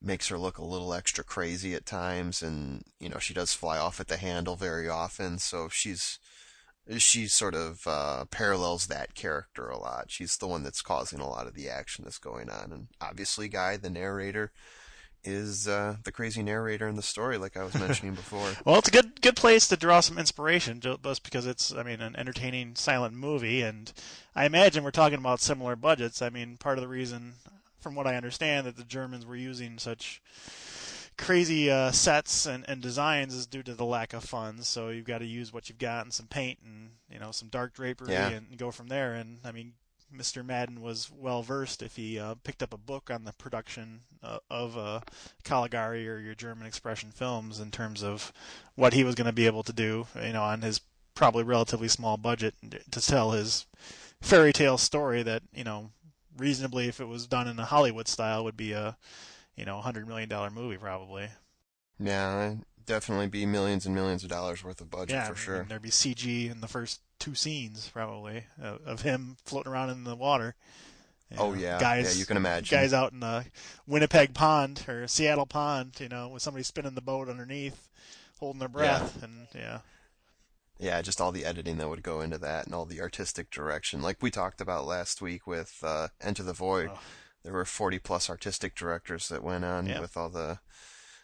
makes 0.02 0.28
her 0.28 0.38
look 0.38 0.58
a 0.58 0.64
little 0.64 0.92
extra 0.92 1.22
crazy 1.24 1.74
at 1.74 1.86
times, 1.86 2.42
and 2.42 2.84
you 2.98 3.08
know 3.08 3.18
she 3.18 3.34
does 3.34 3.54
fly 3.54 3.78
off 3.78 4.00
at 4.00 4.08
the 4.08 4.16
handle 4.16 4.56
very 4.56 4.88
often. 4.88 5.38
So 5.38 5.68
she's 5.68 6.18
she 6.98 7.26
sort 7.26 7.54
of 7.54 7.86
uh, 7.86 8.24
parallels 8.26 8.86
that 8.86 9.14
character 9.14 9.68
a 9.68 9.78
lot. 9.78 10.06
She's 10.08 10.36
the 10.36 10.46
one 10.46 10.62
that's 10.62 10.82
causing 10.82 11.20
a 11.20 11.28
lot 11.28 11.46
of 11.46 11.54
the 11.54 11.68
action 11.68 12.04
that's 12.04 12.18
going 12.18 12.48
on, 12.48 12.72
and 12.72 12.88
obviously, 13.00 13.48
Guy, 13.48 13.76
the 13.76 13.90
narrator, 13.90 14.52
is 15.24 15.66
uh, 15.66 15.96
the 16.04 16.12
crazy 16.12 16.42
narrator 16.42 16.86
in 16.86 16.94
the 16.94 17.02
story, 17.02 17.36
like 17.36 17.56
I 17.56 17.64
was 17.64 17.74
mentioning 17.74 18.14
before. 18.16 18.52
Well, 18.64 18.78
it's 18.78 18.88
a 18.88 18.92
good 18.92 19.20
good 19.20 19.36
place 19.36 19.66
to 19.68 19.76
draw 19.76 20.00
some 20.00 20.18
inspiration, 20.18 20.80
just 20.80 21.24
because 21.24 21.46
it's, 21.46 21.72
I 21.74 21.82
mean, 21.82 22.00
an 22.00 22.16
entertaining 22.16 22.76
silent 22.76 23.14
movie, 23.14 23.62
and 23.62 23.92
I 24.34 24.46
imagine 24.46 24.84
we're 24.84 24.92
talking 24.92 25.18
about 25.18 25.40
similar 25.40 25.76
budgets. 25.76 26.22
I 26.22 26.30
mean, 26.30 26.56
part 26.56 26.78
of 26.78 26.82
the 26.82 26.88
reason, 26.88 27.34
from 27.80 27.94
what 27.94 28.06
I 28.06 28.16
understand, 28.16 28.66
that 28.66 28.76
the 28.76 28.84
Germans 28.84 29.26
were 29.26 29.36
using 29.36 29.78
such 29.78 30.22
crazy 31.18 31.70
uh, 31.70 31.90
sets 31.92 32.46
and, 32.46 32.64
and 32.68 32.82
designs 32.82 33.34
is 33.34 33.46
due 33.46 33.62
to 33.62 33.74
the 33.74 33.84
lack 33.84 34.12
of 34.12 34.24
funds. 34.24 34.68
So 34.68 34.88
you've 34.90 35.06
got 35.06 35.18
to 35.18 35.26
use 35.26 35.52
what 35.52 35.68
you've 35.68 35.78
got 35.78 36.04
and 36.04 36.12
some 36.12 36.26
paint 36.26 36.58
and 36.64 36.90
you 37.10 37.18
know 37.18 37.30
some 37.32 37.48
dark 37.48 37.72
drapery 37.74 38.12
Yeah. 38.12 38.28
and 38.28 38.56
go 38.58 38.70
from 38.70 38.88
there. 38.88 39.14
And 39.14 39.38
I 39.44 39.52
mean, 39.52 39.72
Mr. 40.14 40.44
Maddin 40.44 40.80
was 40.82 41.10
well 41.10 41.42
versed 41.42 41.82
if 41.82 41.96
he 41.96 42.18
uh, 42.18 42.34
picked 42.44 42.62
up 42.62 42.72
a 42.72 42.78
book 42.78 43.10
on 43.10 43.24
the 43.24 43.32
production 43.32 44.00
uh, 44.22 44.38
of 44.50 44.76
uh, 44.78 45.00
Caligari 45.44 46.08
or 46.08 46.18
your 46.18 46.34
German 46.34 46.66
expression 46.66 47.10
films 47.10 47.60
in 47.60 47.70
terms 47.70 48.02
of 48.04 48.32
what 48.74 48.92
he 48.92 49.02
was 49.04 49.14
going 49.14 49.26
to 49.26 49.32
be 49.32 49.46
able 49.46 49.62
to 49.64 49.72
do, 49.72 50.06
you 50.22 50.32
know, 50.32 50.42
on 50.42 50.62
his 50.62 50.80
probably 51.14 51.42
relatively 51.42 51.88
small 51.88 52.16
budget 52.16 52.54
to 52.90 53.00
tell 53.00 53.30
his 53.32 53.66
fairy 54.20 54.52
tale 54.52 54.78
story 54.78 55.22
that, 55.22 55.42
you 55.54 55.64
know, 55.64 55.90
reasonably 56.36 56.86
if 56.88 57.00
it 57.00 57.06
was 57.06 57.26
done 57.26 57.48
in 57.48 57.58
a 57.58 57.64
Hollywood 57.64 58.06
style 58.06 58.44
would 58.44 58.56
be 58.56 58.72
a, 58.72 58.96
you 59.56 59.64
know, 59.64 59.76
100 59.76 60.06
million 60.06 60.28
dollar 60.28 60.50
movie 60.50 60.76
probably. 60.76 61.28
Yeah, 61.98 62.54
definitely 62.84 63.26
be 63.28 63.46
millions 63.46 63.86
and 63.86 63.94
millions 63.94 64.22
of 64.22 64.28
dollars 64.30 64.62
worth 64.62 64.80
of 64.80 64.90
budget 64.90 65.14
yeah, 65.14 65.24
for 65.24 65.30
and 65.32 65.38
sure. 65.38 65.66
There'd 65.68 65.82
be 65.82 65.88
CG 65.90 66.50
in 66.50 66.60
the 66.60 66.68
first 66.68 67.00
two 67.18 67.34
scenes 67.34 67.88
probably 67.88 68.44
uh, 68.62 68.76
of 68.84 69.02
him 69.02 69.36
floating 69.44 69.72
around 69.72 69.90
in 69.90 70.04
the 70.04 70.14
water. 70.16 70.54
You 71.30 71.38
Oh 71.40 71.52
know, 71.52 71.58
yeah, 71.58 71.80
guys, 71.80 72.14
yeah, 72.14 72.20
you 72.20 72.26
can 72.26 72.36
imagine. 72.36 72.76
guys 72.76 72.92
out 72.92 73.12
in 73.12 73.20
the 73.20 73.46
Winnipeg 73.86 74.32
Pond 74.34 74.84
or 74.86 75.08
Seattle 75.08 75.46
Pond, 75.46 75.94
you 75.98 76.08
know, 76.08 76.28
with 76.28 76.42
somebody 76.42 76.62
spinning 76.62 76.94
the 76.94 77.00
boat 77.00 77.28
underneath, 77.28 77.88
holding 78.38 78.60
their 78.60 78.68
breath, 78.68 79.22
and 79.24 79.48
yeah, 79.52 79.80
yeah, 80.78 81.00
just 81.02 81.20
all 81.20 81.32
the 81.32 81.44
editing 81.44 81.78
that 81.78 81.88
would 81.88 82.02
go 82.04 82.20
into 82.20 82.38
that 82.38 82.66
and 82.66 82.74
all 82.74 82.84
the 82.84 83.00
artistic 83.00 83.50
direction. 83.50 84.02
Like 84.02 84.18
we 84.22 84.30
talked 84.30 84.60
about 84.60 84.86
last 84.86 85.20
week 85.22 85.46
with 85.48 85.78
uh, 85.82 86.08
Enter 86.20 86.42
the 86.44 86.52
Void, 86.52 86.90
Oh. 86.92 86.98
There 87.46 87.54
were 87.54 87.64
40 87.64 88.00
plus 88.00 88.28
artistic 88.28 88.74
directors 88.74 89.28
that 89.28 89.40
went 89.40 89.64
on 89.64 89.86
Yeah. 89.86 90.00
with 90.00 90.16
all 90.16 90.28
the 90.28 90.58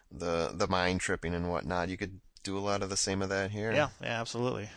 the 0.08 0.52
the 0.54 0.68
mind 0.68 1.00
tripping 1.00 1.34
and 1.34 1.50
whatnot. 1.50 1.88
You 1.88 1.96
could 1.96 2.20
do 2.44 2.56
a 2.56 2.60
lot 2.60 2.80
of 2.82 2.90
the 2.90 2.96
same 2.96 3.22
of 3.22 3.28
that 3.30 3.50
here. 3.50 3.72
yeah, 3.72 3.88
yeah, 4.00 4.20
absolutely. 4.20 4.70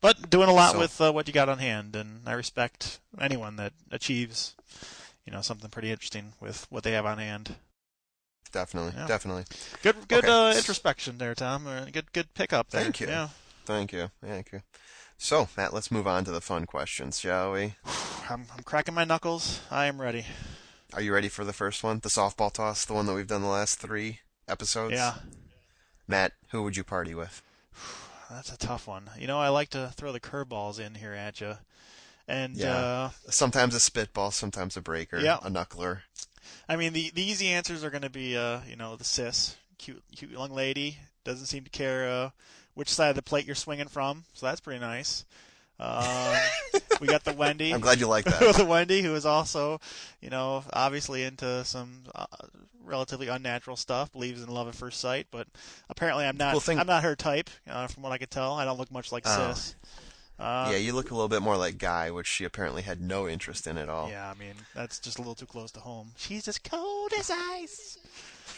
But 0.00 0.28
doing 0.28 0.48
a 0.48 0.52
lot 0.52 0.72
So- 0.72 0.78
with 0.80 1.00
uh, 1.00 1.12
what 1.12 1.28
you 1.28 1.32
got 1.32 1.48
on 1.48 1.58
hand, 1.58 1.94
and 1.94 2.28
I 2.28 2.32
respect 2.32 2.98
anyone 3.20 3.54
that 3.56 3.74
achieves, 3.92 4.56
you 5.24 5.32
know, 5.32 5.40
something 5.40 5.70
pretty 5.70 5.92
interesting 5.92 6.32
with 6.40 6.66
what 6.68 6.82
they 6.82 6.92
have 6.92 7.06
on 7.06 7.18
hand. 7.18 7.56
definitely, 8.52 8.92
Yeah. 8.96 9.06
definitely. 9.06 9.44
Good, 9.82 10.08
good 10.08 10.24
Okay. 10.24 10.50
uh, 10.50 10.56
introspection 10.56 11.18
there, 11.18 11.36
Tom. 11.36 11.68
Uh, 11.68 11.84
good, 11.84 12.12
good 12.12 12.34
pickup 12.34 12.70
there. 12.70 12.82
Thank 12.82 12.98
you. 12.98 13.06
Yeah. 13.06 13.28
Thank 13.64 13.92
you, 13.92 14.10
thank 14.20 14.50
you. 14.50 14.62
So 15.18 15.48
Matt, 15.56 15.72
let's 15.72 15.92
move 15.92 16.08
on 16.08 16.24
to 16.24 16.32
the 16.32 16.40
fun 16.40 16.66
questions, 16.66 17.20
shall 17.20 17.52
we? 17.52 17.74
I'm, 18.30 18.46
I'm 18.56 18.62
cracking 18.62 18.94
my 18.94 19.04
knuckles. 19.04 19.60
I 19.72 19.86
am 19.86 20.00
ready. 20.00 20.24
Are 20.92 21.00
you 21.02 21.12
ready 21.12 21.28
for 21.28 21.44
the 21.44 21.52
first 21.52 21.82
one, 21.82 21.98
the 21.98 22.08
softball 22.08 22.52
toss, 22.52 22.84
the 22.84 22.92
one 22.94 23.06
that 23.06 23.14
we've 23.14 23.26
done 23.26 23.42
the 23.42 23.48
last 23.48 23.80
three 23.80 24.20
episodes? 24.46 24.92
Yeah. 24.94 25.14
Matt, 26.06 26.32
who 26.50 26.62
would 26.62 26.76
you 26.76 26.84
party 26.84 27.12
with? 27.14 27.42
that's 28.30 28.52
a 28.52 28.56
tough 28.56 28.86
one. 28.86 29.10
You 29.18 29.26
know, 29.26 29.40
I 29.40 29.48
like 29.48 29.70
to 29.70 29.92
throw 29.96 30.12
the 30.12 30.20
curveballs 30.20 30.78
in 30.78 30.94
here 30.94 31.12
at 31.12 31.40
you, 31.40 31.54
and 32.28 32.56
Yeah. 32.56 32.76
uh, 32.76 33.10
Sometimes 33.28 33.74
a 33.74 33.80
spitball, 33.80 34.30
sometimes 34.30 34.76
a 34.76 34.80
breaker, 34.80 35.18
Yeah. 35.18 35.38
a 35.42 35.50
knuckler. 35.50 36.02
I 36.68 36.76
mean, 36.76 36.92
the 36.92 37.10
the 37.10 37.22
easy 37.22 37.48
answers 37.48 37.82
are 37.82 37.90
going 37.90 38.02
to 38.02 38.10
be, 38.10 38.36
uh, 38.36 38.60
you 38.68 38.76
know, 38.76 38.94
the 38.94 39.04
sis, 39.04 39.56
cute 39.78 40.04
cute 40.14 40.30
young 40.30 40.50
lady, 40.50 40.98
doesn't 41.24 41.46
seem 41.46 41.64
to 41.64 41.70
care 41.70 42.08
uh, 42.08 42.30
which 42.74 42.88
side 42.92 43.10
of 43.10 43.16
the 43.16 43.22
plate 43.22 43.44
you're 43.44 43.56
swinging 43.56 43.88
from, 43.88 44.24
so 44.34 44.46
that's 44.46 44.60
pretty 44.60 44.80
nice. 44.80 45.24
Um, 45.80 46.36
we 47.00 47.06
got 47.06 47.24
the 47.24 47.32
Wendy. 47.32 47.70
I'm 47.74 47.80
glad 47.80 48.00
you 48.00 48.06
like 48.06 48.26
that. 48.26 48.54
the 48.56 48.64
Wendy, 48.66 49.00
who 49.02 49.14
is 49.14 49.24
also, 49.24 49.80
you 50.20 50.28
know, 50.30 50.62
obviously 50.72 51.24
into 51.24 51.64
some 51.64 52.02
uh, 52.14 52.26
relatively 52.84 53.28
unnatural 53.28 53.76
stuff, 53.76 54.12
believes 54.12 54.42
in 54.42 54.48
love 54.50 54.68
at 54.68 54.74
first 54.74 55.00
sight, 55.00 55.28
but 55.30 55.48
apparently 55.88 56.26
I'm 56.26 56.36
not. 56.36 56.52
Well, 56.52 56.60
think- 56.60 56.80
I'm 56.80 56.86
not 56.86 57.02
her 57.02 57.16
type, 57.16 57.48
uh, 57.68 57.86
from 57.86 58.02
what 58.02 58.12
I 58.12 58.18
could 58.18 58.30
tell. 58.30 58.54
I 58.54 58.64
don't 58.66 58.78
look 58.78 58.92
much 58.92 59.10
like 59.10 59.22
Oh. 59.26 59.52
sis. 59.54 59.74
Uh, 60.38 60.68
yeah, 60.72 60.78
you 60.78 60.94
look 60.94 61.10
a 61.10 61.14
little 61.14 61.28
bit 61.28 61.42
more 61.42 61.56
like 61.58 61.76
Guy, 61.76 62.10
which 62.10 62.26
she 62.26 62.44
apparently 62.44 62.80
had 62.80 62.98
no 62.98 63.28
interest 63.28 63.66
in 63.66 63.76
at 63.76 63.90
all. 63.90 64.08
Yeah, 64.08 64.30
I 64.30 64.38
mean 64.38 64.54
that's 64.74 64.98
just 64.98 65.18
a 65.18 65.20
little 65.20 65.34
too 65.34 65.44
close 65.44 65.70
to 65.72 65.80
home. 65.80 66.12
She's 66.16 66.48
as 66.48 66.58
cold 66.58 67.12
as 67.18 67.30
ice. 67.30 67.98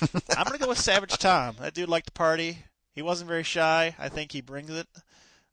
I'm 0.37 0.45
gonna 0.45 0.59
go 0.59 0.69
with 0.69 0.79
Savage 0.79 1.19
Tom. 1.19 1.57
That 1.61 1.75
dude 1.75 1.89
liked 1.89 2.07
to 2.07 2.13
party. 2.13 2.59
He 2.95 3.03
wasn't 3.03 3.27
very 3.29 3.43
shy. 3.43 3.97
I 3.99 4.09
think 4.09 4.31
he 4.31 4.41
brings 4.41 4.71
it. 4.71 4.87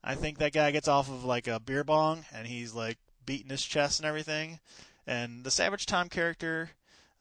I 0.04 0.16
think 0.16 0.38
that 0.38 0.54
guy 0.54 0.72
gets 0.72 0.88
off 0.88 1.10
of 1.10 1.26
like 1.26 1.48
a 1.48 1.60
beer 1.60 1.84
bong 1.84 2.26
and 2.34 2.48
he's 2.48 2.74
like 2.74 2.98
beating 3.26 3.50
his 3.50 3.64
chest 3.64 4.00
and 4.00 4.08
everything. 4.08 4.60
And 5.06 5.44
the 5.44 5.52
Savage 5.52 5.86
Tom 5.86 6.10
character, 6.10 6.72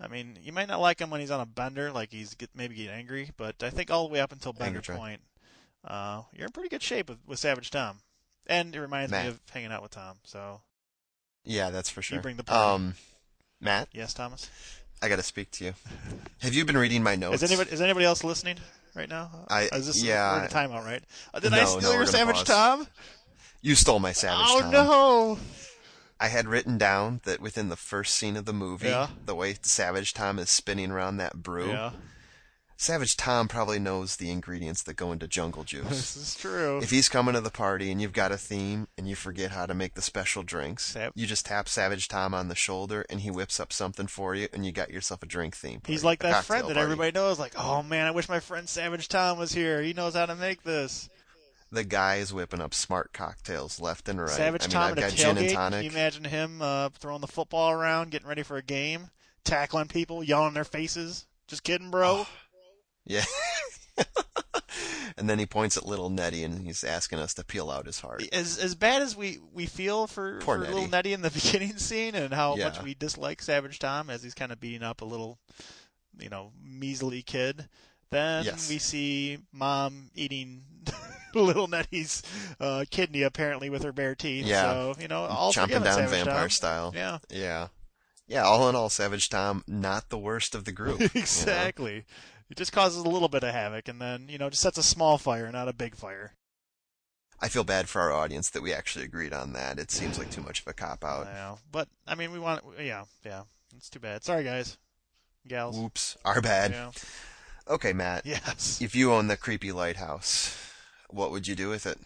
I 0.01 0.09
mean, 0.09 0.39
you 0.43 0.53
might 0.53 0.69
not 0.69 0.81
like 0.81 1.01
him 1.01 1.11
when 1.11 1.21
he's 1.21 1.31
on 1.31 1.41
a 1.41 1.47
bender, 1.47 1.91
like 1.91 2.13
he's 2.13 2.35
get, 2.35 2.51
maybe 2.55 2.75
getting 2.75 2.93
angry, 2.93 3.31
but 3.37 3.63
I 3.63 3.71
think 3.71 3.91
all 3.91 4.07
the 4.07 4.13
way 4.13 4.21
up 4.21 4.33
until 4.33 4.53
bender 4.53 4.81
point, 4.81 5.23
uh, 5.85 6.23
you're 6.35 6.47
in 6.47 6.53
pretty 6.53 6.69
good 6.69 6.83
shape 6.83 7.09
with, 7.09 7.19
with 7.27 7.39
Savage 7.39 7.71
Tom. 7.71 7.99
And 8.47 8.75
it 8.75 8.81
reminds 8.81 9.11
Matt. 9.11 9.25
me 9.25 9.31
of 9.31 9.41
hanging 9.51 9.73
out 9.73 9.83
with 9.83 9.91
Tom. 9.91 10.19
So 10.25 10.61
Yeah, 11.45 11.71
that's 11.71 11.91
for 11.91 12.01
sure. 12.01 12.17
You 12.17 12.23
bring 12.23 12.37
the 12.37 12.45
party. 12.45 12.75
Um, 12.75 12.95
Matt, 13.61 13.89
yes, 13.93 14.15
Thomas. 14.15 14.51
I 15.03 15.09
got 15.09 15.17
to 15.17 15.23
speak 15.23 15.51
to 15.53 15.65
you. 15.65 15.75
Have 16.39 16.55
you 16.55 16.65
been 16.65 16.77
reading 16.77 17.03
my 17.03 17.17
notes? 17.17 17.43
Is 17.43 17.51
anybody 17.51 17.71
is 17.71 17.81
anybody 17.81 18.05
else 18.05 18.25
listening 18.25 18.57
right 18.95 19.09
now? 19.09 19.31
I- 19.49 19.69
is 19.73 19.87
this 19.87 20.03
yeah. 20.03 20.33
we're 20.33 20.39
in 20.41 20.45
a 20.47 20.49
timeout, 20.55 20.85
right? 20.85 21.03
Uh, 21.35 21.41
did 21.41 21.53
No, 21.53 21.59
I 21.61 21.65
steal 21.65 21.91
we're 21.91 21.97
your 21.97 22.07
Savage 22.07 22.37
pause. 22.37 22.45
Tom? 22.47 22.87
You 23.63 23.75
stole 23.75 23.99
my 23.99 24.13
Savage 24.13 24.47
oh 24.49 24.61
Tom. 24.61 24.71
no! 24.71 25.39
I 26.21 26.29
had 26.29 26.47
written 26.49 26.79
down 26.79 27.21
that 27.25 27.41
within 27.41 27.69
the 27.69 27.77
first 27.77 28.15
scene 28.17 28.37
of 28.37 28.45
the 28.45 28.53
movie, 28.53 28.89
Yeah. 28.89 29.09
the 29.25 29.35
way 29.35 29.57
Savage 29.63 30.15
Tom 30.15 30.39
is 30.39 30.51
spinning 30.51 30.91
around 30.91 31.17
that 31.19 31.43
brew, 31.43 31.69
Yeah, 31.71 31.91
Savage 32.81 33.17
Tom 33.17 33.49
probably 33.49 33.81
knows 33.81 34.17
the 34.17 34.31
ingredients 34.31 34.85
that 34.85 34.95
go 34.95 35.11
into 35.11 35.27
jungle 35.27 35.65
juice. 35.65 35.89
this 35.89 36.17
is 36.17 36.35
true. 36.37 36.79
if 36.79 36.91
he's 36.91 37.09
coming 37.09 37.35
to 37.35 37.41
the 37.41 37.51
party 37.51 37.91
and 37.91 38.01
you've 38.01 38.13
got 38.13 38.31
a 38.31 38.39
theme 38.39 38.87
and 38.97 39.09
you 39.09 39.17
forget 39.17 39.51
how 39.51 39.67
to 39.67 39.75
make 39.75 39.95
the 39.95 40.01
special 40.01 40.45
drinks, 40.45 40.85
Sav- 40.85 41.13
you 41.17 41.27
just 41.27 41.47
tap 41.47 41.69
Savage 41.69 42.07
Tom 42.07 42.33
on 42.35 42.47
the 42.47 42.55
shoulder 42.55 43.05
and 43.11 43.21
he 43.21 43.33
whips 43.33 43.59
up 43.59 43.73
something 43.73 44.07
for 44.07 44.37
you 44.37 44.47
and 44.53 44.65
you 44.65 44.71
got 44.71 44.91
yourself 44.91 45.25
a 45.25 45.27
drink 45.27 45.57
theme. 45.57 45.81
He's 45.87 46.05
like 46.05 46.21
that 46.21 46.45
friend 46.45 46.63
that 46.69 46.75
party. 46.75 46.81
everybody 46.81 47.11
knows. 47.11 47.37
Like, 47.39 47.55
oh 47.59 47.83
man, 47.83 48.07
I 48.07 48.13
wish 48.13 48.29
my 48.29 48.39
friend 48.39 48.69
Savage 48.69 49.09
Tom 49.09 49.39
was 49.39 49.53
here. 49.53 49.83
He 49.83 49.93
knows 49.93 50.15
how 50.15 50.27
to 50.27 50.37
make 50.37 50.63
this. 50.63 51.09
The 51.73 51.83
guy 51.85 52.17
is 52.17 52.33
whipping 52.33 52.61
up 52.61 52.75
smart 52.75 53.13
cocktails 53.13 53.81
left 53.81 54.09
and 54.09 54.21
right. 54.21 54.31
Savage 54.31 54.63
I 54.63 54.67
mean, 54.67 54.73
Tom 54.73 54.83
I've 54.85 54.93
at 54.93 54.99
a 54.99 55.01
got 55.01 55.11
gin 55.11 55.37
and 55.37 55.49
tailgate. 55.49 55.71
Can 55.73 55.83
you 55.83 55.91
imagine 55.91 56.25
him 56.25 56.63
uh, 56.63 56.91
throwing 56.91 57.21
the 57.23 57.27
football 57.27 57.73
around, 57.73 58.13
getting 58.13 58.29
ready 58.29 58.45
for 58.45 58.57
a 58.57 58.63
game, 58.63 59.11
tackling 59.43 59.89
people, 59.89 60.23
yelling 60.23 60.49
in 60.49 60.55
their 60.55 60.63
faces? 60.65 61.27
Just 61.49 61.65
kidding, 61.65 61.91
bro. 61.91 62.27
Yeah. 63.09 63.25
and 65.17 65.29
then 65.29 65.39
he 65.39 65.47
points 65.47 65.77
at 65.77 65.87
little 65.87 66.11
Nettie 66.11 66.45
and 66.45 66.65
he's 66.67 66.85
asking 66.85 67.19
us 67.19 67.35
to 67.35 67.45
peel 67.45 67.71
out 67.71 67.87
his 67.87 68.01
heart. 68.01 68.23
as 68.33 68.59
as 68.59 68.75
bad 68.75 69.03
as 69.03 69.17
we 69.17 69.39
we 69.53 69.67
feel 69.67 70.07
for, 70.07 70.39
Poor 70.41 70.57
for 70.57 70.61
Nettie. 70.63 70.73
little 70.75 70.89
Nettie 70.89 71.13
in 71.13 71.23
the 71.23 71.31
beginning 71.43 71.77
scene 71.79 72.15
and 72.15 72.33
how 72.33 72.57
Yeah. 72.57 72.65
much 72.65 72.83
we 72.83 72.95
dislike 72.95 73.43
Savage 73.43 73.79
Tom 73.79 74.11
as 74.11 74.23
he's 74.23 74.35
kind 74.35 74.53
of 74.53 74.61
beating 74.61 74.83
up 74.83 75.01
a 75.01 75.05
little, 75.05 75.39
you 76.19 76.29
know, 76.29 76.53
measly 76.63 77.23
kid. 77.23 77.69
Then 78.11 78.45
Yes. 78.45 78.69
we 78.69 78.79
see 78.79 79.39
mom 79.53 80.11
eating 80.15 80.63
little 81.35 81.67
Nettie's 81.67 82.23
uh, 82.61 82.85
kidney 82.91 83.23
apparently 83.23 83.69
with 83.71 83.83
her 83.83 83.93
bare 83.93 84.15
teeth. 84.15 84.47
Yeah. 84.47 84.63
So 84.63 84.95
you 85.01 85.09
know, 85.09 85.25
all 85.25 85.53
Chomping 85.53 85.63
forgiven, 85.63 85.83
down 85.85 85.95
Savage 85.95 86.11
vampire 86.11 86.41
Tom. 86.43 86.51
style. 86.51 86.93
Yeah, 86.95 87.19
Yeah. 87.31 87.69
Yeah, 88.31 88.43
all 88.45 88.69
in 88.69 88.75
all, 88.77 88.91
Savage 88.91 89.31
Tom, 89.31 89.65
not 89.67 90.11
the 90.11 90.19
worst 90.19 90.55
of 90.55 90.65
the 90.67 90.73
group. 90.73 91.01
you 91.01 91.07
know? 91.07 91.11
exactly. 91.15 92.05
It 92.51 92.57
just 92.57 92.73
causes 92.73 93.03
a 93.05 93.09
little 93.09 93.29
bit 93.29 93.45
of 93.45 93.53
havoc, 93.53 93.89
and 93.89 94.01
then 94.01 94.29
you 94.29 94.39
know, 94.39 94.49
just 94.51 94.63
sets 94.63 94.79
a 94.79 94.83
small 94.83 95.19
fire, 95.19 95.51
not 95.53 95.69
a 95.69 95.73
big 95.73 95.95
fire. 95.95 96.33
I 97.41 97.49
feel 97.49 97.63
bad 97.65 97.89
for 97.89 98.01
our 98.01 98.13
audience 98.13 98.51
that 98.51 98.63
we 98.63 98.73
actually 98.73 99.05
agreed 99.05 99.33
on 99.33 99.53
that. 99.53 99.79
It 99.79 99.91
seems 99.93 100.19
like 100.19 100.31
too 100.31 100.43
much 100.43 100.61
of 100.61 100.67
a 100.67 100.73
cop 100.73 101.05
out. 101.05 101.29
I 101.29 101.35
know. 101.35 101.59
But 101.71 101.89
I 102.07 102.15
mean, 102.17 102.33
we 102.33 102.39
want, 102.41 102.65
yeah, 102.81 103.05
yeah. 103.25 103.43
It's 103.77 103.89
too 103.89 104.01
bad. 104.01 104.25
Sorry, 104.25 104.43
guys, 104.43 104.77
gals. 105.47 105.79
Whoops, 105.79 106.17
our 106.25 106.41
bad. 106.41 106.73
Yeah. 106.73 106.91
Okay, 107.69 107.93
Matt, 107.93 108.25
Yes. 108.25 108.81
if 108.81 108.97
you 108.97 109.13
own 109.13 109.27
the 109.29 109.37
creepy 109.37 109.71
lighthouse, 109.73 110.57
what 111.11 111.31
would 111.31 111.47
you 111.47 111.55
do 111.55 111.69
with 111.69 111.87
it? 111.87 111.99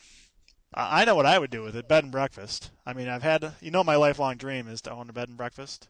I 0.75 1.05
know 1.05 1.15
what 1.15 1.27
I 1.27 1.39
would 1.39 1.51
do 1.51 1.63
with 1.63 1.77
it. 1.77 1.87
Bed 1.87 2.03
and 2.05 2.13
breakfast. 2.13 2.71
I 2.85 2.95
mean, 2.95 3.07
I've 3.09 3.23
had, 3.23 3.53
you 3.61 3.71
know, 3.71 3.85
my 3.85 3.95
lifelong 3.97 4.37
dream 4.37 4.67
is 4.69 4.81
to 4.83 4.91
own 4.91 5.09
a 5.09 5.13
bed 5.13 5.29
and 5.29 5.37
breakfast. 5.37 5.89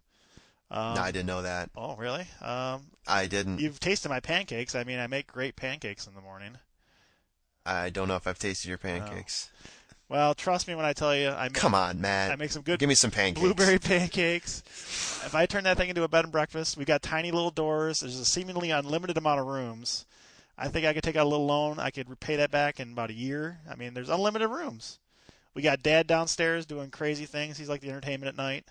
Um, 0.72 0.94
no, 0.94 1.02
I 1.02 1.10
didn't 1.12 1.26
know 1.26 1.42
that. 1.42 1.70
Oh, 1.76 1.94
really? 1.96 2.26
Um, 2.40 2.86
I 3.06 3.26
didn't. 3.26 3.60
you've 3.60 3.78
tasted 3.78 4.08
my 4.08 4.20
pancakes. 4.20 4.74
I 4.74 4.84
mean, 4.84 4.98
I 4.98 5.06
make 5.06 5.26
great 5.26 5.54
pancakes 5.54 6.06
in 6.06 6.14
the 6.14 6.22
morning. 6.22 6.56
I 7.66 7.90
don't 7.90 8.08
know 8.08 8.16
if 8.16 8.26
I've 8.26 8.38
tasted 8.38 8.68
your 8.68 8.78
pancakes. 8.78 9.50
Well, 10.08 10.34
trust 10.34 10.66
me 10.68 10.74
when 10.74 10.84
I 10.84 10.92
tell 10.92 11.14
you, 11.14 11.28
I 11.28 11.44
make, 11.44 11.54
Come 11.54 11.74
on, 11.74 12.00
Matt. 12.00 12.32
I 12.32 12.36
make 12.36 12.50
some 12.50 12.62
good 12.62 12.78
Give 12.78 12.88
me 12.88 12.94
some 12.94 13.10
pancakes. 13.10 13.40
blueberry 13.40 13.78
pancakes. 13.80 14.62
If 15.24 15.34
I 15.34 15.46
turn 15.46 15.64
that 15.64 15.76
thing 15.76 15.90
into 15.90 16.02
a 16.02 16.08
bed 16.08 16.24
and 16.24 16.32
breakfast, 16.32 16.76
we 16.76 16.84
got 16.84 17.02
tiny 17.02 17.30
little 17.30 17.50
doors. 17.50 18.00
There's 18.00 18.18
a 18.18 18.24
seemingly 18.24 18.70
unlimited 18.70 19.16
amount 19.16 19.40
of 19.40 19.46
rooms. 19.46 20.06
I 20.58 20.68
think 20.68 20.84
I 20.86 20.92
could 20.92 21.02
take 21.02 21.16
out 21.16 21.24
a 21.26 21.28
little 21.28 21.46
loan. 21.46 21.78
I 21.78 21.90
could 21.90 22.10
repay 22.10 22.36
that 22.36 22.50
back 22.50 22.78
in 22.80 22.92
about 22.92 23.10
a 23.10 23.14
year. 23.14 23.58
I 23.70 23.74
mean, 23.74 23.94
there's 23.94 24.10
unlimited 24.10 24.50
rooms. 24.50 24.98
We 25.54 25.62
got 25.62 25.82
Dad 25.82 26.06
downstairs 26.06 26.66
doing 26.66 26.90
crazy 26.90 27.24
things. 27.26 27.58
He's 27.58 27.68
like 27.68 27.80
the 27.80 27.88
entertainment 27.90 28.28
at 28.28 28.36
night. 28.36 28.64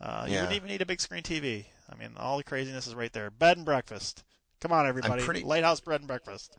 Uh, 0.00 0.24
You 0.26 0.34
Yeah. 0.34 0.40
wouldn't 0.42 0.56
even 0.56 0.68
need 0.68 0.82
a 0.82 0.86
big 0.86 1.00
screen 1.00 1.22
TV. 1.22 1.66
I 1.90 1.94
mean, 1.96 2.14
all 2.16 2.36
the 2.36 2.44
craziness 2.44 2.86
is 2.86 2.94
right 2.94 3.12
there. 3.12 3.30
Bed 3.30 3.56
and 3.58 3.66
breakfast. 3.66 4.24
Come 4.60 4.72
on, 4.72 4.86
everybody. 4.86 5.22
pretty- 5.22 5.42
Lighthouse 5.44 5.80
bread 5.80 6.00
and 6.00 6.08
breakfast. 6.08 6.56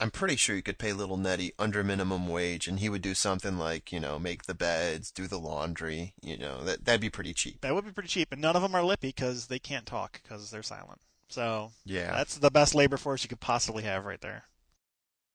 I'm 0.00 0.10
pretty 0.10 0.34
sure 0.36 0.56
you 0.56 0.62
could 0.62 0.78
pay 0.78 0.92
little 0.92 1.16
Nettie 1.16 1.52
under 1.58 1.84
minimum 1.84 2.26
wage, 2.26 2.66
and 2.66 2.80
he 2.80 2.88
would 2.88 3.02
do 3.02 3.14
something 3.14 3.58
like, 3.58 3.92
you 3.92 4.00
know, 4.00 4.18
make 4.18 4.44
the 4.44 4.54
beds, 4.54 5.10
do 5.12 5.28
the 5.28 5.38
laundry. 5.38 6.14
You 6.20 6.36
know, 6.36 6.64
that 6.64 6.84
that'd 6.84 7.00
be 7.00 7.10
pretty 7.10 7.32
cheap. 7.32 7.60
That 7.60 7.74
would 7.74 7.84
be 7.84 7.92
pretty 7.92 8.08
cheap, 8.08 8.32
and 8.32 8.40
none 8.40 8.56
of 8.56 8.62
them 8.62 8.74
are 8.74 8.82
lippy 8.82 9.08
because 9.08 9.46
they 9.46 9.60
can't 9.60 9.86
talk 9.86 10.20
because 10.22 10.50
they're 10.50 10.62
silent. 10.64 11.00
So 11.28 11.72
Yeah. 11.84 12.10
that's 12.12 12.36
the 12.38 12.50
best 12.50 12.74
labor 12.74 12.96
force 12.96 13.22
you 13.22 13.28
could 13.28 13.40
possibly 13.40 13.84
have 13.84 14.04
right 14.04 14.20
there. 14.20 14.44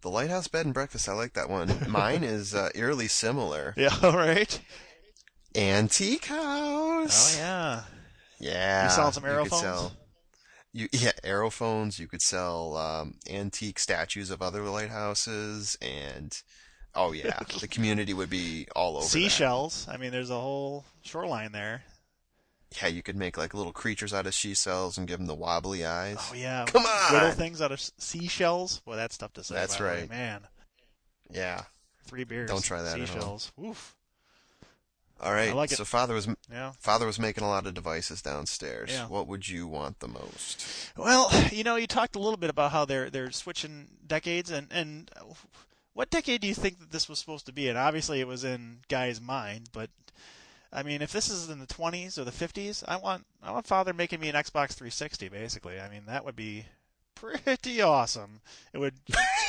The 0.01 0.10
Lighthouse 0.10 0.47
Bed 0.47 0.65
and 0.65 0.73
Breakfast, 0.73 1.07
I 1.10 1.14
like 1.14 1.34
that 1.34 1.49
one. 1.49 1.85
Mine 1.91 2.23
is 2.23 2.53
uh, 2.53 2.69
eerily 2.76 3.07
similar. 3.07 3.73
Yeah, 3.77 3.95
all 4.03 4.11
right. 4.18 4.60
Antique 5.55 6.26
House. 6.26 7.38
Oh 7.38 7.39
yeah. 7.39 7.81
Yeah. 8.39 8.84
You 8.85 8.89
sell 8.91 9.11
some 9.11 9.26
aerophones? 9.26 9.61
sell- 9.61 9.91
You, 10.73 10.88
yeah, 10.91 11.11
aerophones. 11.23 11.99
You 11.99 12.07
could 12.07 12.21
sell 12.21 12.77
um, 12.77 13.15
antique 13.30 13.80
statues 13.80 14.30
of 14.30 14.41
other 14.41 14.61
lighthouses, 14.63 15.77
and 15.81 16.39
oh 16.95 17.11
yeah, 17.11 17.39
the 17.59 17.67
community 17.67 18.13
would 18.13 18.30
be 18.30 18.67
all 18.76 18.95
over. 18.95 19.03
that. 19.03 19.09
Seashells. 19.09 19.88
I 19.91 19.97
mean, 19.97 20.11
there's 20.11 20.30
a 20.30 20.39
whole 20.39 20.85
shoreline 21.01 21.51
there. 21.51 21.84
Yeah, 22.80 22.88
you 22.89 23.01
could 23.01 23.15
make 23.15 23.35
like 23.35 23.55
little 23.55 23.73
creatures 23.73 24.13
out 24.13 24.27
of 24.27 24.35
seashells 24.35 24.99
and 24.99 25.07
give 25.07 25.17
them 25.17 25.26
the 25.26 25.34
wobbly 25.34 25.84
eyes. 25.85 26.17
Oh 26.19 26.35
yeah. 26.35 26.65
Come 26.67 26.85
on! 26.85 27.13
little 27.13 27.31
things 27.31 27.61
out 27.63 27.71
of 27.71 27.81
seashells. 27.81 28.81
Well, 28.85 28.95
that's 28.95 29.17
tough 29.17 29.34
to 29.34 29.43
say. 29.43 29.55
That's 29.55 29.77
the 29.77 29.84
way. 29.84 29.99
right. 30.01 30.09
man. 30.09 30.41
Yeah. 31.31 31.63
Three 32.05 32.23
beers. 32.26 32.49
Don't 32.51 32.63
try 32.63 32.84
that. 32.84 32.93
Seashells. 32.95 33.51
Oof. 33.63 33.95
All 35.21 35.33
right. 35.33 35.49
I 35.49 35.53
like 35.53 35.71
it. 35.71 35.75
so 35.77 35.85
father 35.85 36.13
was 36.13 36.27
Yeah. 36.51 36.71
father 36.79 37.05
was 37.05 37.19
making 37.19 37.43
a 37.43 37.47
lot 37.49 37.67
of 37.67 37.73
devices 37.73 38.21
downstairs. 38.21 38.91
Yeah. 38.91 39.07
What 39.07 39.27
would 39.27 39.47
you 39.49 39.67
want 39.67 39.99
the 39.99 40.07
most? 40.07 40.65
Well, 40.95 41.29
you 41.51 41.63
know, 41.63 41.75
you 41.75 41.87
talked 41.87 42.15
a 42.15 42.19
little 42.19 42.37
bit 42.37 42.49
about 42.49 42.71
how 42.71 42.85
they're 42.85 43.09
they're 43.09 43.31
switching 43.31 43.87
decades, 44.05 44.49
and 44.49 44.67
and 44.71 45.11
what 45.93 46.09
decade 46.09 46.41
do 46.41 46.47
you 46.47 46.53
think 46.55 46.79
that 46.79 46.91
this 46.91 47.09
was 47.09 47.19
supposed 47.19 47.45
to 47.47 47.51
be 47.53 47.67
in? 47.67 47.75
Obviously, 47.75 48.19
it 48.21 48.27
was 48.27 48.43
in 48.43 48.79
Guy's 48.87 49.19
mind, 49.19 49.69
but 49.73 49.89
I 50.71 50.83
mean, 50.83 51.01
if 51.01 51.11
this 51.11 51.29
is 51.29 51.49
in 51.49 51.59
the 51.59 51.65
20s 51.67 52.17
or 52.17 52.23
the 52.23 52.31
50s, 52.31 52.83
I 52.87 52.95
want 52.97 53.25
I 53.43 53.51
want 53.51 53.67
Father 53.67 53.93
making 53.93 54.19
me 54.19 54.29
an 54.29 54.35
Xbox 54.35 54.73
360. 54.73 55.27
Basically, 55.29 55.79
I 55.79 55.89
mean, 55.89 56.03
that 56.07 56.23
would 56.23 56.35
be 56.35 56.65
pretty 57.21 57.81
awesome. 57.81 58.41
It 58.73 58.77
would 58.77 58.93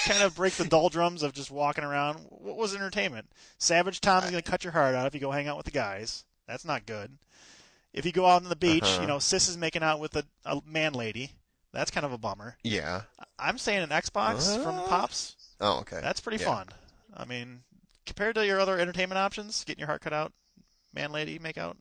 kind 0.04 0.22
of 0.22 0.34
break 0.36 0.54
the 0.54 0.64
doldrums 0.64 1.22
of 1.22 1.32
just 1.32 1.50
walking 1.50 1.84
around. 1.84 2.16
What 2.28 2.56
was 2.56 2.74
entertainment? 2.74 3.26
Savage 3.58 4.00
Tom's 4.00 4.30
going 4.30 4.42
to 4.42 4.50
cut 4.50 4.64
your 4.64 4.72
heart 4.72 4.94
out 4.94 5.06
if 5.06 5.14
you 5.14 5.20
go 5.20 5.30
hang 5.30 5.48
out 5.48 5.56
with 5.56 5.66
the 5.66 5.72
guys. 5.72 6.24
That's 6.46 6.64
not 6.64 6.86
good. 6.86 7.18
If 7.92 8.04
you 8.06 8.12
go 8.12 8.26
out 8.26 8.42
on 8.42 8.48
the 8.48 8.56
beach, 8.56 8.82
Uh-huh. 8.84 9.02
you 9.02 9.06
know, 9.08 9.18
Sis 9.18 9.48
is 9.48 9.56
making 9.56 9.82
out 9.82 10.00
with 10.00 10.14
a, 10.16 10.24
a 10.44 10.60
man 10.66 10.92
lady. 10.92 11.32
That's 11.72 11.90
kind 11.90 12.04
of 12.06 12.12
a 12.12 12.18
bummer. 12.18 12.56
Yeah. 12.64 13.02
I'm 13.38 13.58
saying 13.58 13.80
an 13.82 13.90
Xbox 13.90 14.60
from 14.62 14.76
Pops. 14.88 15.36
Oh, 15.60 15.78
okay. 15.80 16.00
That's 16.02 16.20
pretty 16.20 16.42
Yeah. 16.42 16.54
fun. 16.54 16.66
I 17.16 17.24
mean, 17.24 17.60
compared 18.06 18.34
to 18.36 18.46
your 18.46 18.58
other 18.60 18.78
entertainment 18.78 19.18
options, 19.18 19.62
getting 19.64 19.80
your 19.80 19.86
heart 19.88 20.02
cut 20.02 20.12
out, 20.12 20.32
man, 20.92 21.12
lady, 21.12 21.38
make 21.38 21.58
out. 21.58 21.76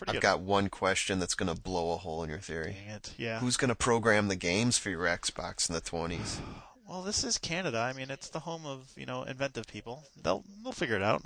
Pretty 0.00 0.10
I've 0.10 0.14
good. 0.14 0.22
got 0.22 0.40
one 0.40 0.68
question 0.70 1.18
that's 1.18 1.34
going 1.34 1.54
to 1.54 1.60
blow 1.60 1.92
a 1.92 1.96
hole 1.98 2.22
in 2.24 2.30
your 2.30 2.38
theory. 2.38 2.74
Dang 2.86 2.96
it. 2.96 3.14
Yeah. 3.18 3.38
Who's 3.40 3.56
going 3.58 3.68
to 3.68 3.74
program 3.74 4.28
the 4.28 4.36
games 4.36 4.78
for 4.78 4.88
your 4.90 5.04
Xbox 5.04 5.68
in 5.68 5.74
the 5.74 5.80
20s? 5.80 6.38
Well, 6.88 7.02
this 7.02 7.22
is 7.22 7.38
Canada. 7.38 7.78
I 7.78 7.92
mean, 7.92 8.10
it's 8.10 8.30
the 8.30 8.40
home 8.40 8.66
of 8.66 8.90
you 8.96 9.06
know 9.06 9.22
inventive 9.22 9.68
people. 9.68 10.02
They'll 10.20 10.42
they'll 10.64 10.72
figure 10.72 10.96
it 10.96 11.02
out. 11.04 11.22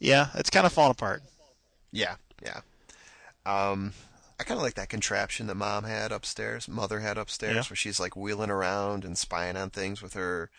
Yeah, 0.00 0.26
it's 0.34 0.50
kind 0.50 0.66
of 0.66 0.72
falling 0.72 0.90
apart. 0.90 1.22
Yeah, 1.92 2.16
yeah. 2.42 2.62
Um, 3.46 3.92
I 4.40 4.42
kind 4.42 4.58
of 4.58 4.64
like 4.64 4.74
that 4.74 4.88
contraption 4.88 5.46
that 5.46 5.54
mom 5.54 5.84
had 5.84 6.10
upstairs, 6.10 6.66
mother 6.66 6.98
had 6.98 7.16
upstairs, 7.16 7.54
Yeah. 7.54 7.62
where 7.70 7.76
she's 7.76 8.00
like 8.00 8.16
wheeling 8.16 8.50
around 8.50 9.04
and 9.04 9.16
spying 9.16 9.56
on 9.56 9.70
things 9.70 10.02
with 10.02 10.14
her 10.14 10.50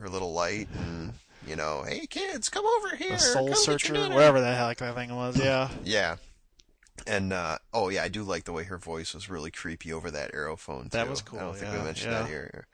her 0.00 0.08
little 0.08 0.32
light, 0.32 0.66
and 0.76 1.12
you 1.46 1.56
know, 1.56 1.84
hey 1.86 2.06
kids, 2.06 2.48
come 2.48 2.64
over 2.66 2.96
here, 2.96 3.12
The 3.12 3.18
Soul 3.18 3.34
come 3.34 3.54
get 3.54 3.66
your 3.66 3.78
Searcher, 3.78 3.92
dinner." 3.94 4.14
whatever 4.14 4.40
the 4.40 4.54
heck 4.54 4.78
that 4.78 4.94
thing 4.94 5.14
was. 5.14 5.36
Yeah. 5.38 5.68
Yeah. 5.84 6.16
And 7.06 7.32
uh, 7.32 7.58
oh 7.74 7.90
yeah, 7.90 8.02
I 8.02 8.08
do 8.08 8.22
like 8.22 8.44
the 8.44 8.52
way 8.52 8.64
her 8.64 8.78
voice 8.78 9.14
was 9.14 9.28
really 9.28 9.50
creepy 9.50 9.92
over 9.92 10.10
that 10.10 10.32
aerophone. 10.32 10.84
Too. 10.84 10.88
That 10.90 11.08
was 11.08 11.20
cool, 11.20 11.38
I 11.38 11.42
don't 11.42 11.56
think 11.56 11.72
yeah, 11.72 11.78
we 11.78 11.84
mentioned 11.84 12.12
yeah. 12.12 12.22
that 12.22 12.28
here. 12.28 12.66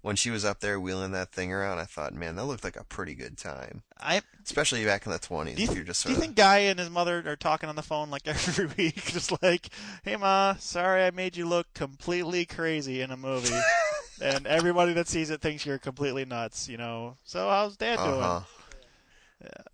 When 0.00 0.16
she 0.16 0.30
was 0.30 0.44
up 0.44 0.60
there 0.60 0.78
wheeling 0.80 1.12
that 1.12 1.32
thing 1.32 1.52
around, 1.52 1.78
I 1.78 1.84
thought, 1.84 2.14
man, 2.14 2.36
that 2.36 2.44
looked 2.44 2.64
like 2.64 2.76
a 2.76 2.84
pretty 2.84 3.14
good 3.14 3.36
time. 3.36 3.82
I 4.00 4.22
Especially 4.44 4.84
back 4.84 5.04
in 5.04 5.12
the 5.12 5.18
twenties, 5.18 5.56
do 5.56 5.62
you, 5.62 5.68
if 5.68 5.74
you're 5.74 5.84
just 5.84 6.06
do 6.06 6.12
you 6.12 6.18
think 6.18 6.36
Guy 6.36 6.58
and 6.58 6.78
his 6.78 6.90
mother 6.90 7.22
are 7.26 7.36
talking 7.36 7.68
on 7.68 7.76
the 7.76 7.82
phone 7.82 8.08
like 8.10 8.22
every 8.26 8.66
week, 8.78 9.04
just 9.04 9.42
like, 9.42 9.68
"Hey 10.04 10.16
ma, 10.16 10.54
sorry 10.58 11.04
I 11.04 11.10
made 11.10 11.36
you 11.36 11.46
look 11.46 11.66
completely 11.74 12.46
crazy 12.46 13.00
in 13.02 13.10
a 13.10 13.16
movie." 13.16 13.54
And 14.20 14.46
everybody 14.46 14.92
that 14.94 15.08
sees 15.08 15.30
it 15.30 15.40
thinks 15.40 15.66
you're 15.66 15.78
completely 15.78 16.24
nuts, 16.24 16.68
you 16.68 16.76
know. 16.76 17.16
So 17.24 17.48
how's 17.48 17.76
Dad 17.76 17.96
doing? 17.96 18.22
Uh-huh. 18.22 18.40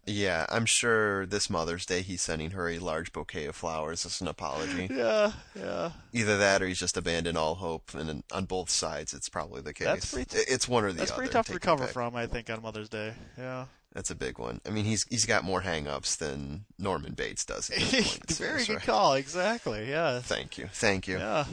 Yeah, 0.04 0.46
I'm 0.48 0.66
sure 0.66 1.24
this 1.26 1.48
Mother's 1.48 1.86
Day 1.86 2.02
he's 2.02 2.20
sending 2.20 2.50
her 2.50 2.68
a 2.68 2.78
large 2.80 3.12
bouquet 3.12 3.46
of 3.46 3.54
flowers 3.54 4.04
as 4.04 4.20
an 4.20 4.26
apology. 4.26 4.88
Yeah, 4.90 5.32
yeah. 5.54 5.92
Either 6.12 6.36
that 6.38 6.60
or 6.60 6.66
he's 6.66 6.80
just 6.80 6.96
abandoned 6.96 7.38
all 7.38 7.54
hope, 7.54 7.94
and 7.94 8.24
on 8.32 8.44
both 8.46 8.68
sides 8.68 9.14
it's 9.14 9.28
probably 9.28 9.62
the 9.62 9.72
case. 9.72 9.86
That's 9.86 10.12
pretty 10.12 10.36
I- 10.38 10.44
it's 10.48 10.68
one 10.68 10.82
or 10.84 10.88
the 10.92 10.98
That's 10.98 11.12
other. 11.12 11.22
That's 11.22 11.30
pretty 11.30 11.32
tough 11.32 11.46
to 11.46 11.52
recover 11.54 11.86
from, 11.86 12.16
I 12.16 12.26
think, 12.26 12.50
on 12.50 12.60
Mother's 12.62 12.88
Day. 12.88 13.14
Yeah. 13.38 13.66
That's 13.94 14.10
a 14.10 14.14
big 14.16 14.38
one. 14.38 14.60
I 14.66 14.70
mean, 14.70 14.84
he's 14.84 15.04
he's 15.08 15.26
got 15.26 15.44
more 15.44 15.60
hang-ups 15.60 16.16
than 16.16 16.64
Norman 16.78 17.12
Bates 17.12 17.44
does. 17.44 17.70
At 17.70 17.76
this 17.78 17.92
point, 18.18 18.30
Very 18.32 18.64
good 18.64 18.74
right. 18.76 18.82
call. 18.82 19.14
Exactly. 19.14 19.88
Yeah. 19.88 20.18
Thank 20.20 20.58
you, 20.58 20.68
thank 20.72 21.06
you. 21.06 21.18
Yeah. 21.18 21.44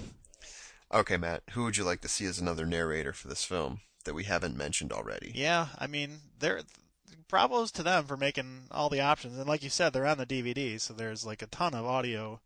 Okay, 0.92 1.18
Matt, 1.18 1.44
who 1.52 1.64
would 1.66 1.78
you 1.78 1.84
like 1.84 2.02
to 2.02 2.08
see 2.08 2.26
as 2.26 2.40
another 2.40 2.66
narrator 2.66 3.14
for 3.14 3.28
this 3.28 3.44
film 3.44 3.82
that 4.06 4.14
we 4.16 4.24
haven't 4.24 4.58
mentioned 4.58 4.92
already? 4.92 5.32
Yeah. 5.36 5.68
I 5.78 5.86
mean, 5.88 6.20
they're 6.40 6.62
bravos 7.28 7.72
to 7.74 7.84
them 7.84 8.06
for 8.06 8.18
making 8.18 8.64
all 8.72 8.90
the 8.90 9.02
options, 9.02 9.38
and 9.38 9.48
like 9.48 9.62
you 9.64 9.70
said, 9.70 9.94
they're 9.94 10.06
on 10.08 10.18
the 10.18 10.26
DVD, 10.26 10.80
so 10.82 10.94
there's 10.94 11.26
like 11.26 11.42
a 11.44 11.48
ton 11.48 11.76
of 11.76 11.86
audio 11.86 12.40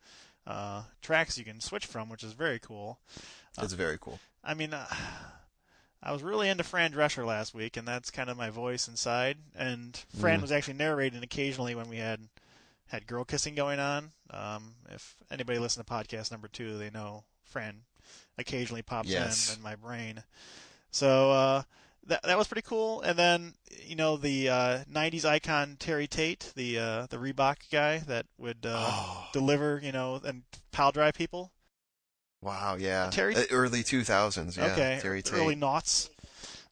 uh, 0.45 0.83
tracks 1.01 1.37
you 1.37 1.45
can 1.45 1.61
switch 1.61 1.85
from, 1.85 2.09
which 2.09 2.23
is 2.23 2.33
very 2.33 2.59
cool. 2.59 2.99
It's 3.61 3.73
very 3.73 3.97
cool. 3.99 4.19
I 4.43 4.53
mean, 4.55 4.73
uh, 4.73 4.87
I 6.01 6.11
was 6.11 6.21
really 6.21 6.49
into 6.49 6.65
Fran 6.65 6.91
Drescher 6.91 7.25
last 7.25 7.53
week, 7.53 7.77
and 7.77 7.87
that's 7.87 8.11
kind 8.11 8.29
of 8.29 8.35
my 8.35 8.49
voice 8.49 8.89
inside. 8.89 9.37
And 9.55 9.95
Fran 10.19 10.39
Mm. 10.39 10.41
was 10.41 10.51
actually 10.51 10.73
narrating 10.73 11.23
occasionally 11.23 11.75
when 11.75 11.87
we 11.87 11.97
had 11.97 12.27
had 12.87 13.07
girl 13.07 13.23
kissing 13.23 13.55
going 13.55 13.79
on. 13.79 14.11
Um, 14.31 14.75
if 14.89 15.15
anybody 15.31 15.59
listened 15.59 15.87
to 15.87 15.93
podcast 15.93 16.29
number 16.29 16.49
two, 16.49 16.77
they 16.77 16.89
know 16.89 17.23
Fran 17.45 17.83
occasionally 18.37 18.81
pops 18.81 19.09
Yes. 19.09 19.49
in 19.51 19.57
in 19.57 19.63
my 19.63 19.75
brain. 19.75 20.23
So 20.91 21.31
uh, 21.31 21.63
that 22.07 22.23
that 22.23 22.37
was 22.37 22.47
pretty 22.47 22.61
cool. 22.67 23.01
And 23.01 23.17
then 23.17 23.53
you 23.85 23.95
know 23.95 24.17
the 24.17 24.49
uh, 24.49 24.79
'90s 24.91 25.25
icon 25.25 25.77
Terry 25.79 26.07
Tate, 26.07 26.51
the 26.55 26.79
uh, 26.79 27.07
the 27.09 27.17
Reebok 27.17 27.69
guy 27.71 27.99
that 27.99 28.25
would 28.37 28.65
uh, 28.65 28.75
Oh. 28.91 29.27
deliver, 29.33 29.79
you 29.83 29.91
know, 29.91 30.21
and 30.23 30.43
pal 30.71 30.91
drive 30.91 31.13
people. 31.15 31.51
Wow, 32.41 32.75
yeah. 32.75 33.09
Terry- 33.09 33.35
Uh, 33.37 33.43
early 33.51 33.83
2000s, 33.83 34.57
yeah. 34.57 34.65
okay, 34.73 34.99
Terry 35.01 35.21
Tate. 35.21 35.33
early 35.39 35.55
noughts. 35.55 36.09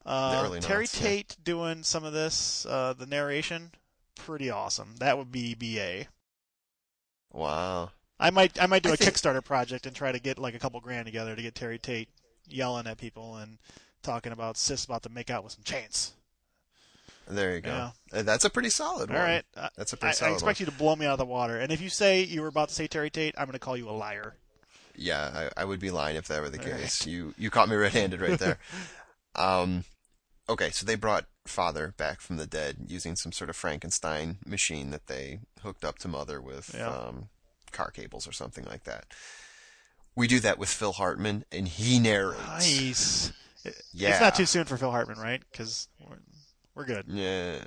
Uh, 0.04 0.42
early 0.44 0.60
Terry 0.60 0.82
noughts, 0.82 1.00
yeah. 1.00 1.06
Tate 1.06 1.36
doing 1.42 1.82
some 1.82 2.04
of 2.04 2.12
this, 2.12 2.66
uh, 2.66 2.92
the 2.92 3.06
narration, 3.06 3.70
pretty 4.14 4.50
awesome. 4.50 4.96
That 4.96 5.16
would 5.16 5.32
be 5.32 5.54
BA. 5.54 6.08
Wow. 7.32 7.92
I 8.22 8.30
might, 8.30 8.60
I 8.62 8.66
might 8.66 8.82
do 8.82 8.90
I 8.90 8.94
a 8.94 8.96
think- 8.96 9.14
Kickstarter 9.14 9.44
project 9.44 9.86
and 9.86 9.94
try 9.94 10.12
to 10.12 10.18
get 10.18 10.38
like 10.38 10.54
a 10.54 10.58
couple 10.58 10.80
grand 10.80 11.06
together 11.06 11.34
to 11.36 11.42
get 11.42 11.54
Terry 11.54 11.78
Tate 11.78 12.08
yelling 12.48 12.86
at 12.86 12.98
people 12.98 13.36
and 13.36 13.58
talking 14.02 14.32
about 14.32 14.56
sis 14.56 14.84
about 14.84 15.02
to 15.04 15.08
make 15.08 15.30
out 15.30 15.44
with 15.44 15.52
some 15.52 15.64
chains. 15.64 16.12
There 17.28 17.54
you 17.54 17.60
go. 17.60 17.92
Yeah. 18.12 18.22
That's 18.22 18.44
a 18.44 18.50
pretty 18.50 18.70
solid 18.70 19.10
All 19.10 19.16
one. 19.16 19.24
right, 19.24 19.44
uh, 19.56 19.68
That's 19.76 19.92
a 19.92 19.96
pretty 19.96 20.10
I 20.10 20.14
solid 20.14 20.30
I 20.32 20.34
expect 20.34 20.60
you 20.60 20.66
to 20.66 20.72
blow 20.72 20.96
me 20.96 21.06
out 21.06 21.12
of 21.12 21.18
the 21.18 21.24
water. 21.24 21.56
And 21.58 21.70
if 21.70 21.80
you 21.80 21.88
say 21.88 22.22
you 22.22 22.42
were 22.42 22.48
about 22.48 22.68
to 22.70 22.74
say 22.74 22.86
Terry 22.88 23.10
Tate, 23.10 23.34
I'm 23.38 23.46
going 23.46 23.52
to 23.52 23.58
call 23.60 23.76
you 23.76 23.88
a 23.88 23.92
liar. 23.92 24.34
Yeah, 24.96 25.48
I, 25.56 25.62
I 25.62 25.64
would 25.64 25.80
be 25.80 25.90
lying 25.90 26.16
if 26.16 26.26
that 26.28 26.42
were 26.42 26.50
the 26.50 26.58
All 26.58 26.64
case. 26.78 27.06
You 27.06 27.32
you 27.38 27.48
caught 27.48 27.68
me 27.68 27.76
red-handed 27.76 28.20
right 28.20 28.38
there. 28.38 28.58
um, 29.36 29.84
okay, 30.48 30.70
so 30.70 30.84
they 30.84 30.96
brought 30.96 31.24
father 31.46 31.94
back 31.96 32.20
from 32.20 32.36
the 32.36 32.46
dead 32.46 32.76
using 32.88 33.16
some 33.16 33.32
sort 33.32 33.48
of 33.50 33.56
Frankenstein 33.56 34.38
machine 34.44 34.90
that 34.90 35.06
they 35.06 35.38
hooked 35.62 35.84
up 35.84 35.98
to 36.00 36.08
mother 36.08 36.40
with 36.40 36.74
Yeah. 36.76 36.88
um, 36.88 37.28
car 37.72 37.90
cables 37.90 38.26
or 38.28 38.32
something 38.32 38.64
like 38.64 38.84
that. 38.84 39.06
We 40.14 40.26
do 40.26 40.40
that 40.40 40.58
with 40.58 40.68
Phil 40.68 40.92
Hartman, 40.92 41.44
and 41.50 41.66
he 41.66 41.98
narrates. 41.98 42.46
Nice. 42.46 43.32
Yeah. 43.92 44.10
It's 44.10 44.20
not 44.20 44.34
too 44.34 44.46
soon 44.46 44.64
for 44.64 44.76
Phil 44.76 44.90
Hartman, 44.90 45.18
right? 45.18 45.42
Because 45.50 45.88
we're, 46.00 46.18
we're 46.74 46.84
good. 46.84 47.06
Yeah, 47.08 47.58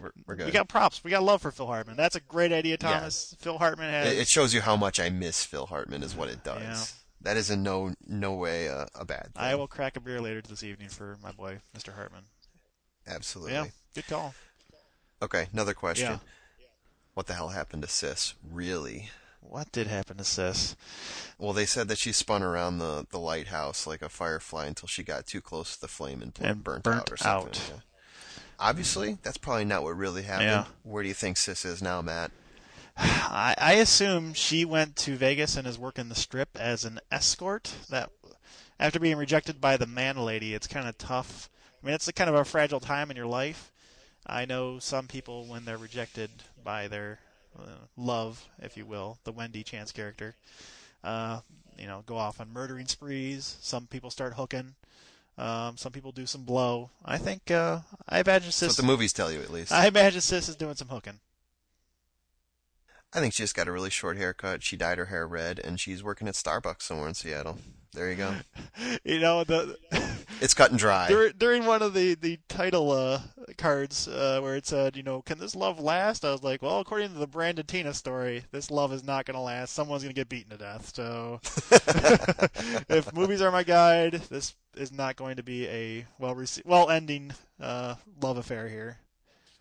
we're, 0.00 0.10
we're 0.26 0.34
good. 0.34 0.46
We 0.46 0.52
got 0.52 0.68
props. 0.68 1.02
We 1.02 1.10
got 1.10 1.22
love 1.22 1.40
for 1.40 1.50
Phil 1.50 1.66
Hartman. 1.66 1.96
That's 1.96 2.16
a 2.16 2.20
great 2.20 2.52
idea, 2.52 2.76
Thomas. 2.76 3.34
Phil 3.38 3.56
Hartman 3.56 3.90
has. 3.90 4.12
It, 4.12 4.18
it 4.18 4.28
shows 4.28 4.52
you 4.52 4.60
how 4.60 4.76
much 4.76 5.00
I 5.00 5.08
miss 5.08 5.44
Phil 5.44 5.66
Hartman, 5.66 6.02
is 6.02 6.14
what 6.14 6.28
it 6.28 6.44
does. 6.44 6.60
Yeah. 6.62 6.84
That 7.22 7.36
is 7.36 7.50
in 7.50 7.62
no 7.62 7.94
no 8.06 8.32
way 8.34 8.66
a, 8.66 8.88
a 8.94 9.04
bad 9.04 9.34
thing. 9.34 9.42
I 9.42 9.54
will 9.54 9.68
crack 9.68 9.96
a 9.96 10.00
beer 10.00 10.20
later 10.20 10.40
this 10.40 10.62
evening 10.62 10.88
for 10.88 11.18
my 11.22 11.32
boy, 11.32 11.58
Mr. 11.76 11.94
Hartman. 11.94 12.22
Absolutely. 13.06 13.52
Yeah, 13.52 13.66
good 13.94 14.06
call. 14.06 14.34
Okay, 15.22 15.48
another 15.52 15.74
question. 15.74 16.12
Yeah. 16.12 16.18
What 17.12 17.26
the 17.26 17.34
hell 17.34 17.48
happened 17.48 17.82
to 17.82 17.88
Sis? 17.88 18.34
Really? 18.50 19.10
What 19.40 19.72
did 19.72 19.86
happen 19.86 20.18
to 20.18 20.24
Sis? 20.24 20.76
Well, 21.38 21.52
they 21.52 21.66
said 21.66 21.88
that 21.88 21.98
she 21.98 22.12
spun 22.12 22.42
around 22.42 22.78
the, 22.78 23.06
the 23.10 23.18
lighthouse 23.18 23.86
like 23.86 24.02
a 24.02 24.08
firefly 24.08 24.66
until 24.66 24.86
she 24.86 25.02
got 25.02 25.26
too 25.26 25.40
close 25.40 25.74
to 25.74 25.80
the 25.80 25.88
flame 25.88 26.22
and, 26.22 26.32
And 26.40 26.62
burnt, 26.62 26.84
burnt 26.84 27.00
out 27.00 27.12
or 27.12 27.16
something. 27.16 27.48
out. 27.48 27.70
Yeah. 27.74 27.80
Obviously, 28.58 29.18
that's 29.22 29.38
probably 29.38 29.64
not 29.64 29.82
what 29.82 29.96
really 29.96 30.22
happened. 30.22 30.48
Yeah. 30.50 30.64
Where 30.82 31.02
do 31.02 31.08
you 31.08 31.14
think 31.14 31.36
Sis 31.38 31.64
is 31.64 31.82
now, 31.82 32.02
Matt? 32.02 32.30
I, 32.96 33.54
I 33.58 33.72
assume 33.74 34.34
she 34.34 34.64
went 34.64 34.96
to 34.96 35.16
Vegas 35.16 35.56
and 35.56 35.66
is 35.66 35.78
working 35.78 36.10
the 36.10 36.14
strip 36.14 36.50
as 36.56 36.84
an 36.84 37.00
escort. 37.10 37.72
That 37.88 38.10
after 38.78 39.00
being 39.00 39.16
rejected 39.16 39.60
by 39.60 39.76
the 39.78 39.86
man 39.86 40.18
lady, 40.18 40.54
it's 40.54 40.66
kind 40.66 40.86
of 40.86 40.98
tough. 40.98 41.48
I 41.82 41.86
mean, 41.86 41.94
it's 41.94 42.08
a 42.08 42.12
kind 42.12 42.28
of 42.28 42.36
a 42.36 42.44
fragile 42.44 42.80
time 42.80 43.10
in 43.10 43.16
your 43.16 43.26
life. 43.26 43.72
I 44.26 44.44
know 44.44 44.78
some 44.78 45.08
people 45.08 45.46
when 45.46 45.64
they're 45.64 45.78
rejected 45.78 46.30
by 46.62 46.88
their 46.88 47.20
uh, 47.58 47.86
love, 47.96 48.46
if 48.60 48.76
you 48.76 48.86
will, 48.86 49.18
the 49.24 49.32
Wendy 49.32 49.62
Chance 49.62 49.92
character, 49.92 50.34
uh, 51.04 51.40
you 51.78 51.86
know, 51.86 52.02
go 52.06 52.16
off 52.16 52.40
on 52.40 52.52
murdering 52.52 52.86
sprees. 52.86 53.56
Some 53.60 53.86
people 53.86 54.10
start 54.10 54.34
hooking. 54.34 54.74
Um, 55.38 55.76
some 55.76 55.92
people 55.92 56.12
do 56.12 56.26
some 56.26 56.44
blow. 56.44 56.90
I 57.04 57.16
think 57.16 57.50
uh, 57.50 57.80
I 58.08 58.20
imagine 58.20 58.48
That's 58.48 58.56
Sis. 58.56 58.68
what 58.70 58.76
the 58.76 58.82
movies 58.86 59.12
tell 59.12 59.32
you, 59.32 59.40
at 59.40 59.50
least. 59.50 59.72
I 59.72 59.86
imagine 59.86 60.20
Sis 60.20 60.48
is 60.48 60.56
doing 60.56 60.74
some 60.74 60.88
hooking. 60.88 61.20
I 63.12 63.20
think 63.20 63.32
she 63.32 63.42
just 63.42 63.56
got 63.56 63.66
a 63.66 63.72
really 63.72 63.90
short 63.90 64.18
haircut. 64.18 64.62
She 64.62 64.76
dyed 64.76 64.98
her 64.98 65.06
hair 65.06 65.26
red, 65.26 65.58
and 65.58 65.80
she's 65.80 66.04
working 66.04 66.28
at 66.28 66.34
Starbucks 66.34 66.82
somewhere 66.82 67.08
in 67.08 67.14
Seattle. 67.14 67.58
There 67.92 68.10
you 68.10 68.16
go. 68.16 68.34
You 69.04 69.20
know 69.20 69.44
the. 69.44 69.76
It's 70.40 70.54
cut 70.54 70.70
and 70.70 70.78
dry. 70.78 71.06
Dur- 71.08 71.32
during 71.32 71.66
one 71.66 71.82
of 71.82 71.92
the 71.92 72.14
the 72.14 72.38
title 72.48 72.92
uh, 72.92 73.20
cards 73.58 74.08
uh, 74.08 74.40
where 74.40 74.56
it 74.56 74.66
said, 74.66 74.96
you 74.96 75.02
know, 75.02 75.20
can 75.20 75.38
this 75.38 75.54
love 75.54 75.78
last? 75.78 76.24
I 76.24 76.32
was 76.32 76.42
like, 76.42 76.62
well, 76.62 76.80
according 76.80 77.12
to 77.12 77.18
the 77.18 77.26
Brandon 77.26 77.66
Teena 77.66 77.94
story, 77.94 78.44
this 78.50 78.70
love 78.70 78.90
is 78.94 79.04
not 79.04 79.26
going 79.26 79.34
to 79.34 79.40
last. 79.40 79.74
Someone's 79.74 80.02
going 80.02 80.14
to 80.14 80.18
get 80.18 80.30
beaten 80.30 80.50
to 80.50 80.56
death. 80.56 80.92
So, 80.94 81.40
if 82.88 83.12
movies 83.12 83.42
are 83.42 83.50
my 83.50 83.64
guide, 83.64 84.14
this 84.30 84.54
is 84.76 84.92
not 84.92 85.16
going 85.16 85.36
to 85.36 85.42
be 85.42 85.66
a 85.68 86.06
well 86.18 86.34
rece- 86.34 86.64
well 86.64 86.88
ending 86.88 87.32
uh, 87.60 87.96
love 88.22 88.38
affair 88.38 88.66
here. 88.66 88.96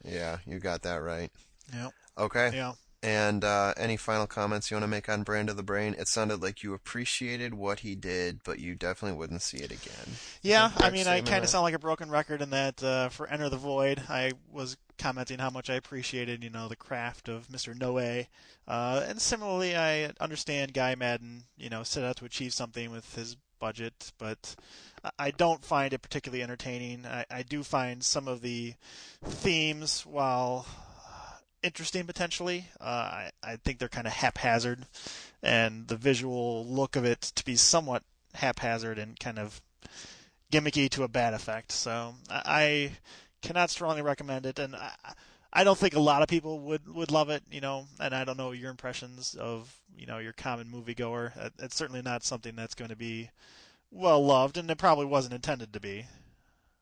Yeah, 0.06 0.38
you 0.46 0.60
got 0.60 0.84
that 0.84 1.02
right. 1.02 1.30
Yep. 1.74 1.92
Okay. 2.18 2.52
Yeah. 2.54 2.72
And 3.02 3.46
uh, 3.46 3.74
any 3.78 3.96
final 3.96 4.28
comments 4.28 4.70
you 4.70 4.76
want 4.76 4.84
to 4.84 4.88
make 4.90 5.08
on 5.08 5.24
Brand 5.24 5.48
Upon 5.50 5.56
the 5.58 5.64
Brain? 5.64 5.96
It 5.98 6.10
sounded 6.10 6.42
like 6.42 6.64
you 6.64 6.74
appreciated 6.74 7.54
what 7.54 7.80
he 7.80 7.96
did, 7.96 8.42
but 8.44 8.60
you 8.60 8.76
definitely 8.76 9.18
wouldn't 9.18 9.42
see 9.42 9.60
it 9.60 9.72
again. 9.72 10.16
Yeah, 10.42 10.72
I 10.78 10.90
mean, 10.90 11.08
I 11.08 11.22
kind 11.22 11.44
of 11.44 11.50
sound 11.50 11.64
like 11.64 11.74
a 11.74 11.80
broken 11.80 12.10
record 12.10 12.42
in 12.42 12.50
that 12.50 12.84
uh, 12.84 13.08
for 13.08 13.26
Enter 13.28 13.48
the 13.48 13.56
Void, 13.56 14.04
I 14.10 14.34
was 14.52 14.76
commenting 14.98 15.40
how 15.40 15.50
much 15.50 15.70
I 15.70 15.76
appreciated, 15.76 16.44
you 16.44 16.50
know, 16.50 16.68
the 16.68 16.76
craft 16.76 17.30
of 17.30 17.48
Mr. 17.48 17.74
Noe. 17.74 18.26
Uh, 18.68 19.06
and 19.08 19.22
similarly, 19.22 19.78
I 19.78 20.12
understand 20.20 20.74
Guy 20.74 20.94
Maddin, 20.96 21.44
you 21.58 21.70
know, 21.70 21.84
set 21.84 22.04
out 22.04 22.18
to 22.18 22.26
achieve 22.26 22.54
something 22.54 22.92
with 22.92 23.16
his 23.16 23.38
budget, 23.60 24.12
but 24.18 24.58
I- 25.06 25.12
I 25.20 25.32
don't 25.32 25.64
find 25.64 25.94
it 25.94 26.02
particularly 26.02 26.44
entertaining. 26.44 27.06
I, 27.06 27.24
I 27.32 27.44
do 27.44 27.64
find 27.64 28.04
some 28.04 28.28
of 28.28 28.42
the 28.42 28.74
themes, 29.24 30.06
while 30.06 30.66
interesting 31.64 32.06
potentially, 32.06 32.68
uh, 32.80 32.84
I, 32.84 33.30
I 33.44 33.56
think 33.58 33.80
they're 33.80 33.88
kind 33.90 34.08
of 34.08 34.14
haphazard, 34.14 34.86
and 35.44 35.88
the 35.88 35.98
visual 35.98 36.66
look 36.66 36.96
of 36.96 37.06
it 37.06 37.22
to 37.22 37.46
be 37.46 37.56
somewhat 37.56 38.04
haphazard 38.36 38.98
and 39.00 39.20
kind 39.20 39.40
of 39.40 39.62
gimmicky 40.52 40.90
to 40.90 41.04
a 41.04 41.08
bad 41.08 41.34
effect. 41.34 41.72
So 41.72 42.16
I, 42.30 42.42
I 42.46 42.92
cannot 43.42 43.70
strongly 43.70 44.02
recommend 44.02 44.46
it, 44.46 44.60
and 44.60 44.76
I, 44.76 44.92
I 45.52 45.64
don't 45.64 45.78
think 45.78 45.96
a 45.96 46.00
lot 46.00 46.22
of 46.22 46.28
people 46.28 46.60
would 46.62 46.88
would 46.94 47.12
love 47.12 47.30
it, 47.30 47.44
you 47.52 47.62
know. 47.62 47.86
And 48.00 48.14
I 48.14 48.24
don't 48.24 48.38
know 48.38 48.52
your 48.52 48.70
impressions 48.72 49.36
of 49.40 49.76
you 49.96 50.06
know 50.06 50.20
your 50.20 50.34
common 50.34 50.68
moviegoer. 50.72 51.36
It- 51.38 51.54
It's 51.60 51.76
certainly 51.76 52.02
not 52.02 52.24
something 52.24 52.56
that's 52.56 52.76
going 52.76 52.90
to 52.90 52.96
be 52.96 53.30
well 53.92 54.24
loved, 54.24 54.58
and 54.58 54.70
it 54.70 54.78
probably 54.78 55.06
wasn't 55.06 55.34
intended 55.34 55.74
to 55.74 55.80
be. 55.80 56.06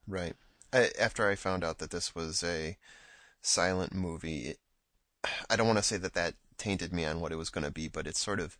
Right. 0.08 0.36
I, 0.74 0.92
after 1.00 1.30
I 1.30 1.36
found 1.36 1.64
out 1.64 1.80
that 1.80 1.92
this 1.92 2.14
was 2.14 2.44
a 2.44 2.78
silent 3.42 3.94
movie, 3.94 4.40
it, 4.50 4.60
I 5.50 5.56
don't 5.56 5.68
want 5.68 5.80
to 5.80 5.84
say 5.84 5.98
that 5.98 6.14
that 6.14 6.36
tainted 6.58 6.92
me 6.94 7.06
on 7.06 7.20
what 7.20 7.32
it 7.32 7.38
was 7.38 7.50
going 7.50 7.64
to 7.66 7.72
be, 7.72 7.88
but 7.88 8.08
it 8.08 8.16
sort 8.18 8.40
of 8.40 8.58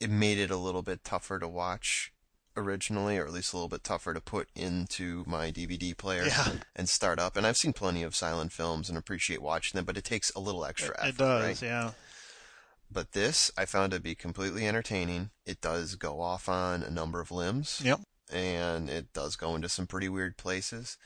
it 0.00 0.10
made 0.10 0.38
it 0.38 0.50
a 0.50 0.56
little 0.56 0.82
bit 0.82 1.04
tougher 1.04 1.38
to 1.38 1.48
watch 1.48 2.12
originally, 2.56 3.16
or 3.18 3.26
at 3.26 3.32
least 3.32 3.52
a 3.52 3.56
little 3.56 3.68
bit 3.68 3.84
tougher 3.84 4.12
to 4.14 4.20
put 4.20 4.48
into 4.54 5.22
my 5.26 5.50
DVD 5.52 5.96
player 5.96 6.24
Yeah. 6.26 6.52
and 6.74 6.88
start 6.88 7.18
up. 7.18 7.36
And 7.36 7.46
I've 7.46 7.56
seen 7.56 7.72
plenty 7.72 8.02
of 8.02 8.14
silent 8.16 8.52
films 8.52 8.88
and 8.88 8.98
appreciate 8.98 9.40
watching 9.42 9.78
them, 9.78 9.84
but 9.84 9.96
it 9.96 10.04
takes 10.04 10.30
a 10.30 10.40
little 10.40 10.64
extra 10.64 10.90
It, 10.94 10.96
effort. 11.00 11.08
it 11.08 11.16
does, 11.18 11.44
right? 11.62 11.62
yeah. 11.62 11.90
But 12.90 13.12
this 13.12 13.52
I 13.56 13.66
found 13.66 13.92
to 13.92 14.00
be 14.00 14.14
completely 14.16 14.66
entertaining. 14.66 15.30
It 15.46 15.60
does 15.60 15.94
go 15.94 16.20
off 16.20 16.48
on 16.48 16.82
a 16.82 16.90
number 16.90 17.20
of 17.20 17.30
limbs 17.30 17.80
Yep. 17.84 18.00
and 18.32 18.90
it 18.90 19.12
does 19.12 19.36
go 19.36 19.54
into 19.54 19.68
some 19.68 19.86
pretty 19.86 20.08
weird 20.08 20.36
places. 20.36 20.96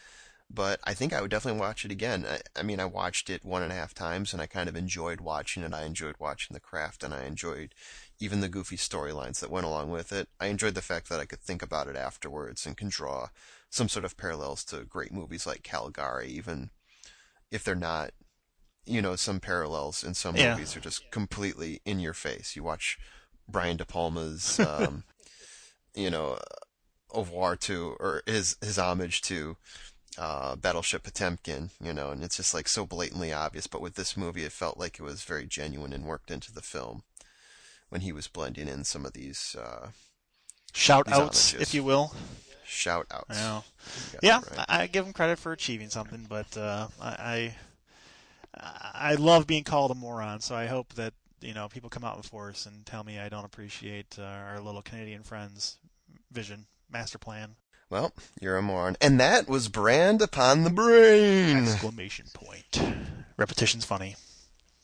But 0.50 0.78
I 0.84 0.94
think 0.94 1.12
I 1.12 1.20
would 1.20 1.30
definitely 1.30 1.60
watch 1.60 1.84
it 1.84 1.90
again. 1.90 2.24
I, 2.28 2.40
I 2.58 2.62
mean, 2.62 2.78
I 2.78 2.84
watched 2.84 3.28
it 3.28 3.44
one 3.44 3.62
and 3.62 3.72
a 3.72 3.74
half 3.74 3.94
times, 3.94 4.32
and 4.32 4.40
I 4.40 4.46
kind 4.46 4.68
of 4.68 4.76
enjoyed 4.76 5.20
watching 5.20 5.62
it. 5.62 5.74
I 5.74 5.84
enjoyed 5.84 6.16
watching 6.18 6.54
the 6.54 6.60
craft, 6.60 7.02
and 7.02 7.12
I 7.12 7.24
enjoyed 7.24 7.74
even 8.20 8.40
the 8.40 8.48
goofy 8.48 8.76
storylines 8.76 9.40
that 9.40 9.50
went 9.50 9.66
along 9.66 9.90
with 9.90 10.12
it. 10.12 10.28
I 10.38 10.46
enjoyed 10.46 10.74
the 10.74 10.82
fact 10.82 11.08
that 11.08 11.18
I 11.18 11.24
could 11.24 11.40
think 11.40 11.62
about 11.62 11.88
it 11.88 11.96
afterwards 11.96 12.66
and 12.66 12.76
can 12.76 12.88
draw 12.88 13.28
some 13.70 13.88
sort 13.88 14.04
of 14.04 14.16
parallels 14.16 14.64
to 14.66 14.84
great 14.84 15.12
movies 15.12 15.46
like 15.46 15.62
Caligari, 15.62 16.28
even 16.28 16.70
if 17.50 17.64
they're 17.64 17.74
not. 17.74 18.12
You 18.86 19.00
know, 19.00 19.16
some 19.16 19.40
parallels 19.40 20.04
in 20.04 20.12
some 20.12 20.36
Yeah. 20.36 20.52
movies 20.52 20.76
are 20.76 20.80
just 20.80 21.10
completely 21.10 21.80
in 21.86 22.00
your 22.00 22.12
face. 22.12 22.54
You 22.54 22.62
watch 22.62 22.98
Brian 23.48 23.78
De 23.78 23.84
Palma's, 23.86 24.60
um, 24.60 25.04
you 25.94 26.10
know, 26.10 26.38
au 27.10 27.20
revoir 27.20 27.56
to, 27.56 27.96
or 28.00 28.22
his 28.26 28.56
his 28.60 28.78
homage 28.78 29.22
to 29.22 29.56
uh, 30.18 30.56
Battleship 30.56 31.02
Potemkin, 31.02 31.70
you 31.82 31.92
know, 31.92 32.10
and 32.10 32.22
it's 32.22 32.36
just 32.36 32.54
like 32.54 32.68
so 32.68 32.86
blatantly 32.86 33.32
obvious. 33.32 33.66
But 33.66 33.80
with 33.80 33.94
this 33.94 34.16
movie, 34.16 34.44
it 34.44 34.52
felt 34.52 34.78
like 34.78 34.98
it 34.98 35.02
was 35.02 35.24
very 35.24 35.46
genuine 35.46 35.92
and 35.92 36.04
worked 36.04 36.30
into 36.30 36.52
the 36.52 36.62
film 36.62 37.02
when 37.88 38.00
he 38.02 38.12
was 38.12 38.28
blending 38.28 38.68
in 38.68 38.84
some 38.84 39.04
of 39.06 39.12
these 39.12 39.56
uh, 39.58 39.88
Shout 40.72 41.06
These 41.06 41.14
outs, 41.14 41.50
homages. 41.52 41.68
if 41.68 41.74
you 41.74 41.84
will. 41.84 42.12
shout 42.64 43.06
outs. 43.10 43.26
Yeah. 43.30 43.60
Yeah, 44.22 44.40
right. 44.56 44.66
I, 44.68 44.82
I 44.82 44.86
give 44.88 45.06
him 45.06 45.12
credit 45.12 45.38
for 45.38 45.52
achieving 45.52 45.88
something, 45.90 46.26
but 46.28 46.56
uh, 46.56 46.88
I, 47.00 47.54
I 48.56 48.60
I 48.94 49.14
love 49.16 49.46
being 49.46 49.64
called 49.64 49.90
a 49.90 49.94
moron. 49.94 50.40
So 50.40 50.54
I 50.54 50.66
hope 50.66 50.94
that 50.94 51.14
you 51.40 51.54
know 51.54 51.68
people 51.68 51.90
come 51.90 52.04
out 52.04 52.16
in 52.16 52.22
force 52.22 52.66
and 52.66 52.84
tell 52.86 53.04
me 53.04 53.18
I 53.18 53.28
don't 53.28 53.44
appreciate 53.44 54.16
uh, 54.18 54.22
our 54.22 54.60
little 54.60 54.82
Canadian 54.82 55.22
friends' 55.22 55.78
vision, 56.32 56.66
master 56.90 57.18
plan, 57.18 57.56
Well, 57.94 58.12
you're 58.40 58.56
a 58.56 58.62
moron. 58.62 58.96
And 59.00 59.20
that 59.20 59.46
was 59.48 59.68
Brand 59.68 60.20
Upon 60.20 60.64
the 60.64 60.70
Brain. 60.70 61.58
exclamation 61.58 62.26
point. 62.34 62.82
Repetition's 63.36 63.84
funny. 63.84 64.16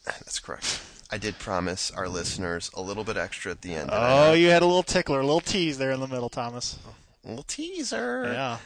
That's 0.07 0.39
correct. 0.39 0.81
I 1.11 1.19
did 1.19 1.37
promise 1.41 1.91
our 1.91 2.09
listeners 2.09 2.71
a 2.73 2.81
little 2.81 3.03
bit 3.03 3.17
extra 3.17 3.51
at 3.51 3.63
the 3.63 3.75
end. 3.75 3.91
Oh, 3.93 4.33
you 4.33 4.51
had 4.51 4.63
a 4.63 4.67
little 4.67 4.85
tickler, 4.85 5.19
a 5.19 5.27
little 5.27 5.41
tease 5.41 5.77
there 5.77 5.91
in 5.91 5.99
the 5.99 6.07
middle, 6.07 6.29
Thomas. 6.29 6.79
A 7.25 7.31
little 7.31 7.43
teaser. 7.43 8.31
Yeah. 8.33 8.59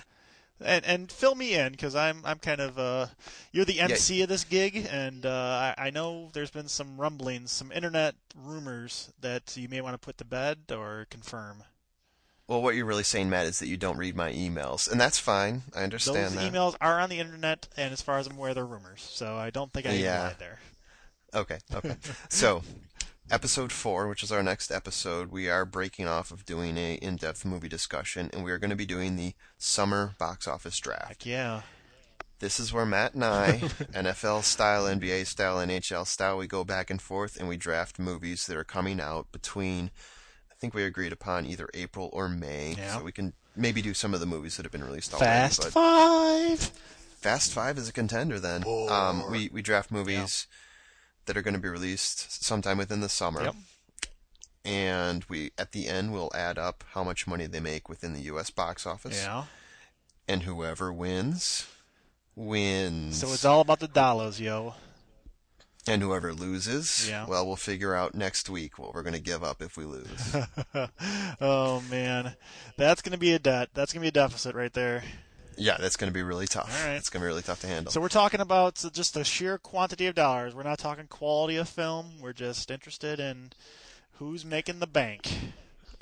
And 0.61 0.85
and 0.85 1.11
fill 1.11 1.37
me 1.37 1.55
in 1.55 1.73
because 1.73 1.97
I'm 1.97 2.21
I'm 2.23 2.39
kind 2.39 2.61
of 2.61 2.79
uh 2.79 3.07
you're 3.51 3.65
the 3.65 3.81
MC 3.81 4.21
of 4.21 4.29
this 4.29 4.45
gig 4.45 4.87
and 4.91 5.25
uh, 5.25 5.75
I, 5.79 5.87
I 5.87 5.91
know 5.91 6.29
there's 6.35 6.51
been 6.51 6.69
some 6.69 7.01
rumblings, 7.01 7.51
some 7.51 7.73
internet 7.73 8.15
rumors 8.37 9.11
that 9.23 9.57
you 9.57 9.71
may 9.71 9.81
want 9.81 9.95
to 9.95 9.99
put 9.99 10.19
to 10.19 10.27
bed 10.27 10.59
or 10.71 11.07
confirm. 11.09 11.65
Well, 12.47 12.61
what 12.63 12.75
you're 12.75 12.85
really 12.85 13.05
saying, 13.05 13.31
Matt, 13.31 13.47
is 13.47 13.59
that 13.61 13.69
you 13.69 13.79
don't 13.79 13.97
read 13.97 14.17
my 14.17 14.31
emails, 14.33 14.91
and 14.91 15.01
that's 15.01 15.19
fine. 15.19 15.63
I 15.73 15.77
Those 15.79 15.85
understand 15.85 16.35
that. 16.35 16.53
emails 16.53 16.77
are 16.81 17.01
on 17.01 17.09
the 17.09 17.19
internet, 17.19 17.69
and 17.77 17.93
as 17.93 18.03
far 18.03 18.19
as 18.19 18.27
I'm 18.27 18.37
aware, 18.37 18.53
they're 18.53 18.67
rumors. 18.67 19.01
So 19.11 19.37
I 19.37 19.49
don't 19.51 19.73
think 19.73 19.87
I 19.87 19.91
even 19.91 20.03
Yeah. 20.05 20.23
lied 20.25 20.39
there. 20.39 20.59
Okay, 21.35 21.59
okay. 21.75 21.97
so, 22.29 22.63
episode 23.31 23.73
four, 23.73 24.09
which 24.09 24.23
is 24.23 24.31
our 24.31 24.43
next 24.43 24.71
episode, 24.71 25.31
we 25.31 25.49
are 25.49 25.65
breaking 25.65 26.07
off 26.07 26.31
of 26.31 26.45
doing 26.45 26.77
a 26.77 26.95
in-depth 26.97 27.47
movie 27.47 27.69
discussion, 27.69 28.29
and 28.35 28.45
we 28.45 28.53
are 28.53 28.59
going 28.59 28.71
to 28.71 28.77
be 28.77 28.87
doing 28.87 29.17
the 29.17 29.33
summer 29.57 30.15
box 30.19 30.47
office 30.47 30.79
draft. 30.79 31.09
Heck 31.09 31.27
yeah. 31.27 31.63
This 32.41 32.61
is 32.61 32.75
where 32.75 32.85
Matt 32.85 33.15
and 33.15 33.25
I, 33.25 33.53
NFL 33.95 34.43
style, 34.43 34.85
NBA 34.85 35.27
style, 35.27 35.57
NHL 35.67 36.07
style, 36.07 36.37
we 36.37 36.47
go 36.47 36.63
back 36.63 36.91
and 36.91 37.01
forth 37.01 37.39
and 37.39 37.49
we 37.49 37.57
draft 37.57 37.99
movies 37.99 38.47
that 38.47 38.57
are 38.57 38.65
coming 38.65 39.01
out 39.01 39.33
between. 39.33 39.91
I 40.55 40.61
think 40.61 40.73
we 40.75 40.85
agreed 40.85 41.13
upon 41.13 41.45
either 41.47 41.69
April 41.75 42.09
or 42.13 42.29
May, 42.29 42.75
Yeah. 42.79 42.99
so 42.99 43.05
we 43.05 43.13
can 43.13 43.33
maybe 43.57 43.83
do 43.83 43.93
some 43.93 44.15
of 44.15 44.21
the 44.21 44.27
movies 44.27 44.57
that 44.57 44.65
have 44.65 44.73
been 44.73 44.85
released 44.85 45.13
already. 45.13 45.27
Fast 45.27 45.63
but 45.63 45.73
Five. 45.73 46.61
Fast 47.21 47.53
Five 47.53 47.77
is 47.77 47.89
a 47.89 47.93
contender. 47.93 48.39
Then 48.41 48.65
um, 48.89 49.31
we 49.31 49.49
we 49.53 49.61
draft 49.63 49.91
movies 49.91 50.47
that 51.27 51.37
are 51.37 51.43
going 51.43 51.55
to 51.55 51.61
be 51.61 51.69
released 51.69 52.43
sometime 52.45 52.79
within 52.79 53.01
the 53.01 53.09
summer, 53.09 53.43
Yep. 53.45 53.55
and 54.65 55.25
we 55.29 55.51
at 55.59 55.73
the 55.73 55.89
end 55.89 56.13
we'll 56.13 56.31
add 56.35 56.59
up 56.59 56.85
how 56.93 57.03
much 57.05 57.27
money 57.27 57.47
they 57.47 57.61
make 57.61 57.89
within 57.89 58.13
the 58.15 58.23
U.S. 58.23 58.51
box 58.51 58.87
office, 58.87 59.23
Yeah. 59.23 59.45
and 60.29 60.43
whoever 60.45 60.93
wins 60.93 61.67
wins. 62.37 63.19
So 63.21 63.33
it's 63.33 63.45
all 63.45 63.61
about 63.61 63.81
the 63.81 63.89
dollars, 63.89 64.41
yo. 64.41 64.75
And 65.87 66.03
whoever 66.03 66.33
loses, 66.33 67.09
Yeah. 67.09 67.27
well, 67.27 67.47
we'll 67.47 67.57
figure 67.57 67.95
out 67.95 68.15
next 68.15 68.49
week 68.49 68.79
what 68.79 68.95
we're 68.95 69.03
going 69.03 69.15
to 69.15 69.21
give 69.21 69.45
up 69.45 69.61
if 69.63 69.77
we 69.77 69.85
lose. 69.85 70.37
oh 71.41 71.83
man, 71.91 72.37
that's 72.77 73.03
gonna 73.03 73.19
be 73.19 73.33
a 73.33 73.39
debt. 73.39 73.69
That's 73.75 73.93
gonna 73.93 74.03
be 74.03 74.09
a 74.09 74.13
deficit 74.13 74.55
right 74.55 74.73
there. 74.73 75.03
yeah, 75.57 75.77
that's 75.79 75.97
going 75.97 76.11
to 76.11 76.15
be 76.15 76.23
really 76.23 76.47
tough. 76.47 76.77
All 76.83 76.89
right. 76.89 76.97
It's 76.97 77.09
going 77.11 77.21
to 77.21 77.25
be 77.25 77.29
really 77.29 77.43
tough 77.43 77.61
to 77.61 77.69
handle. 77.69 77.93
So 77.93 78.01
we're 78.01 78.09
talking 78.09 78.41
about 78.41 78.85
just 78.93 79.15
the 79.15 79.23
sheer 79.25 79.57
quantity 79.57 80.07
of 80.07 80.15
dollars. 80.17 80.53
We're 80.55 80.65
not 80.65 80.79
talking 80.81 81.07
quality 81.07 81.57
of 81.57 81.69
film. 81.69 82.15
We're 82.21 82.33
just 82.33 82.73
interested 82.73 83.21
in 83.21 83.53
who's 84.15 84.45
making 84.45 84.81
the 84.81 84.87
bank. 84.89 85.29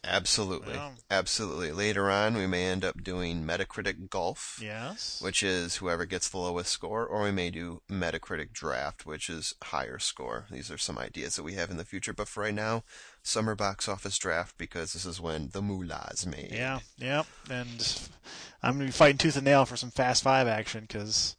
Absolutely. 0.05 0.75
Yeah. 0.75 0.91
Absolutely. 1.11 1.71
Later 1.71 2.11
on, 2.11 2.35
we 2.35 2.47
may 2.47 2.67
end 2.67 2.85
up 2.85 3.03
doing 3.05 3.45
Metacritic 3.45 4.11
Golf. 4.11 4.59
Yes. 4.61 5.21
which 5.23 5.43
is 5.43 5.77
whoever 5.77 6.05
gets 6.05 6.29
the 6.29 6.39
lowest 6.39 6.71
score, 6.73 7.07
or 7.07 7.23
we 7.23 7.31
may 7.31 7.51
do 7.51 7.83
Metacritic 7.91 8.53
Draft, 8.53 9.07
which 9.07 9.31
is 9.31 9.55
higher 9.63 9.99
score. 10.01 10.47
These 10.51 10.71
are 10.71 10.79
some 10.79 10.99
ideas 10.99 11.37
that 11.37 11.45
we 11.45 11.55
have 11.55 11.71
in 11.71 11.77
the 11.77 11.85
future, 11.85 12.13
but 12.13 12.27
for 12.29 12.43
right 12.43 12.55
now, 12.55 12.83
summer 13.23 13.55
box 13.55 13.89
office 13.89 14.19
draft 14.19 14.59
because 14.59 14.93
this 14.93 15.07
is 15.07 15.21
when 15.21 15.51
the 15.53 15.63
moolah 15.63 16.09
is 16.13 16.27
made. 16.27 16.51
Yeah. 16.51 16.81
Yep. 16.99 17.27
And 17.49 18.01
I'm 18.63 18.75
gonna 18.75 18.87
be 18.87 18.91
fighting 18.91 19.19
tooth 19.19 19.37
and 19.37 19.45
nail 19.45 19.65
for 19.65 19.77
some 19.77 19.91
Fast 19.93 20.25
Five 20.25 20.49
action 20.49 20.83
because 20.83 21.37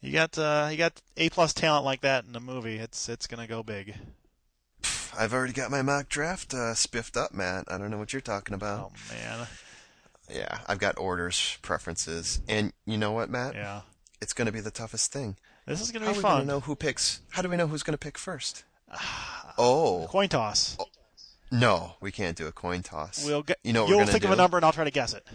you 0.00 0.12
got 0.12 0.38
uh, 0.38 0.68
you 0.70 0.78
got 0.78 1.02
A 1.18 1.28
plus 1.28 1.52
talent 1.52 1.84
like 1.84 2.00
that 2.00 2.24
in 2.24 2.34
a 2.34 2.40
movie. 2.40 2.76
It's 2.76 3.08
it's 3.10 3.26
gonna 3.26 3.46
go 3.46 3.62
big. 3.62 3.94
I've 5.18 5.32
already 5.34 5.52
got 5.52 5.70
my 5.70 5.82
mock 5.82 6.08
draft 6.08 6.54
uh, 6.54 6.74
spiffed 6.74 7.16
up, 7.16 7.32
Matt. 7.34 7.64
I 7.68 7.78
don't 7.78 7.90
know 7.90 7.98
what 7.98 8.12
you're 8.12 8.22
talking 8.22 8.54
about. 8.54 8.92
Oh 8.94 9.14
man. 9.14 9.46
Yeah, 10.32 10.58
I've 10.66 10.78
got 10.78 10.98
orders, 10.98 11.58
preferences, 11.62 12.40
and 12.48 12.72
you 12.86 12.96
know 12.96 13.12
what, 13.12 13.28
Matt? 13.28 13.54
Yeah. 13.54 13.82
It's 14.22 14.32
going 14.32 14.46
to 14.46 14.52
be 14.52 14.60
the 14.60 14.70
toughest 14.70 15.12
thing. 15.12 15.36
This 15.66 15.80
is 15.80 15.90
gonna 15.90 16.06
How 16.06 16.12
be 16.12 16.16
are 16.16 16.18
we 16.18 16.22
going 16.22 16.32
fun. 16.32 16.40
to 16.42 16.46
know 16.46 16.60
who 16.60 16.74
picks? 16.76 17.20
How 17.30 17.42
do 17.42 17.48
we 17.48 17.56
know 17.56 17.66
who's 17.66 17.82
going 17.82 17.92
to 17.94 17.98
pick 17.98 18.16
first? 18.16 18.64
oh, 19.58 20.06
Coin 20.08 20.28
toss. 20.28 20.76
no, 21.50 21.94
we 22.00 22.10
can't 22.12 22.36
do 22.36 22.46
a 22.46 22.52
coin 22.52 22.82
toss. 22.82 23.24
We'll 23.26 23.42
get. 23.42 23.58
you 23.64 23.72
know 23.72 23.82
what 23.82 23.88
you'll 23.90 23.98
going 23.98 24.08
think 24.10 24.22
to 24.22 24.28
of 24.28 24.34
a 24.34 24.36
number 24.36 24.56
and 24.56 24.64
I'll 24.64 24.72
try 24.72 24.84
to 24.84 24.90
guess 24.90 25.12
it. 25.12 25.26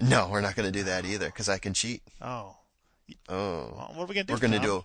No, 0.00 0.28
we're 0.30 0.40
not 0.40 0.56
going 0.56 0.66
to 0.66 0.76
do 0.76 0.84
that 0.84 1.04
either 1.04 1.26
because 1.26 1.48
I 1.48 1.58
can 1.58 1.72
cheat. 1.74 2.02
Oh. 2.20 2.56
Oh, 3.28 3.74
Well, 3.76 3.92
what 3.94 4.02
are 4.04 4.06
we 4.06 4.14
gonna 4.14 4.24
do? 4.24 4.32
we're 4.32 4.38
gonna 4.40 4.56
Tom? 4.58 4.66
do. 4.66 4.84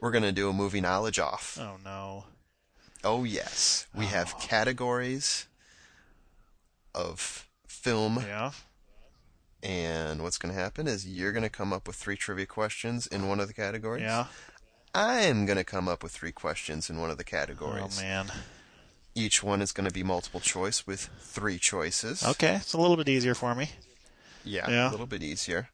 We're 0.00 0.12
gonna 0.12 0.32
do 0.32 0.48
a 0.48 0.52
movie 0.52 0.80
knowledge 0.80 1.18
off. 1.18 1.58
Oh 1.60 1.76
no. 1.84 2.24
Oh 3.02 3.24
yes, 3.24 3.86
we 3.94 4.06
have 4.06 4.28
uh-huh. 4.34 4.46
categories 4.46 5.46
of 6.94 7.48
film, 7.66 8.24
Yeah. 8.26 8.50
and 9.62 10.22
what's 10.22 10.38
gonna 10.38 10.54
happen 10.54 10.86
is 10.86 11.06
you're 11.06 11.32
gonna 11.32 11.48
come 11.48 11.72
up 11.72 11.86
with 11.86 11.96
three 11.96 12.16
trivia 12.16 12.46
questions 12.46 13.06
in 13.06 13.28
one 13.28 13.40
of 13.40 13.48
the 13.48 13.54
categories. 13.54 14.02
Yeah. 14.02 14.26
I'm 14.94 15.46
gonna 15.46 15.64
come 15.64 15.88
up 15.88 16.02
with 16.02 16.12
three 16.12 16.32
questions 16.32 16.90
in 16.90 17.00
one 17.00 17.10
of 17.10 17.16
the 17.18 17.24
categories. 17.24 17.98
Oh 17.98 18.02
man. 18.02 18.30
Each 19.14 19.42
one 19.42 19.60
is 19.60 19.72
going 19.72 19.88
to 19.88 19.92
be 19.92 20.04
multiple 20.04 20.38
choice 20.38 20.86
with 20.86 21.10
three 21.18 21.58
choices. 21.58 22.22
Okay, 22.24 22.54
it's 22.54 22.74
a 22.74 22.78
little 22.78 22.96
bit 22.96 23.08
easier 23.08 23.34
for 23.34 23.56
me. 23.56 23.70
Yeah, 24.44 24.70
Yeah. 24.70 24.88
a 24.88 24.92
little 24.92 25.04
bit 25.06 25.20
easier. 25.20 25.68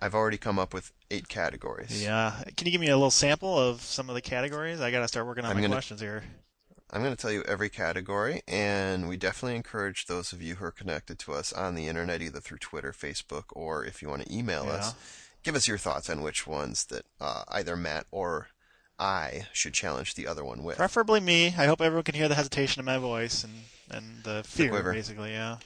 I've 0.00 0.16
already 0.16 0.36
come 0.36 0.58
up 0.58 0.74
with 0.74 0.90
eight 1.08 1.28
categories. 1.28 2.02
Yeah. 2.02 2.32
Can 2.56 2.66
you 2.66 2.72
give 2.72 2.80
me 2.80 2.88
a 2.88 2.96
little 2.96 3.12
sample 3.12 3.56
of 3.56 3.82
some 3.82 4.08
of 4.08 4.16
the 4.16 4.20
categories? 4.20 4.80
I 4.80 4.90
got 4.90 5.00
to 5.00 5.08
start 5.08 5.26
working 5.28 5.44
on 5.44 5.50
I'm 5.52 5.56
my 5.56 5.62
gonna- 5.62 5.74
questions 5.74 6.00
here. 6.00 6.24
I'm 6.90 7.02
going 7.02 7.14
to 7.14 7.20
tell 7.20 7.32
you 7.32 7.42
every 7.42 7.68
category, 7.68 8.42
and 8.46 9.08
we 9.08 9.16
definitely 9.16 9.56
encourage 9.56 10.06
those 10.06 10.32
of 10.32 10.40
you 10.40 10.54
who 10.56 10.64
are 10.66 10.70
connected 10.70 11.18
to 11.20 11.32
us 11.32 11.52
on 11.52 11.74
the 11.74 11.88
internet, 11.88 12.22
either 12.22 12.40
through 12.40 12.58
Twitter, 12.58 12.92
Facebook, 12.92 13.44
or 13.52 13.84
if 13.84 14.00
you 14.02 14.08
want 14.08 14.22
to 14.24 14.32
email 14.32 14.62
us, 14.70 14.94
give 15.42 15.56
us 15.56 15.66
your 15.66 15.78
thoughts 15.78 16.08
on 16.08 16.22
which 16.22 16.46
ones 16.46 16.84
that 16.86 17.04
uh, 17.20 17.42
either 17.48 17.76
Matt 17.76 18.06
or 18.12 18.48
I 19.00 19.46
should 19.52 19.74
challenge 19.74 20.14
the 20.14 20.26
other 20.28 20.44
one 20.44 20.62
with. 20.62 20.76
Preferably 20.76 21.20
me. 21.20 21.48
I 21.58 21.66
hope 21.66 21.80
everyone 21.80 22.04
can 22.04 22.14
hear 22.14 22.28
the 22.28 22.34
hesitation 22.36 22.80
in 22.80 22.86
my 22.86 22.98
voice 22.98 23.42
and, 23.44 23.52
and 23.90 24.22
the 24.22 24.42
fear, 24.44 24.70
quiver. 24.70 24.92
basically, 24.92 25.32
yeah. 25.32 25.56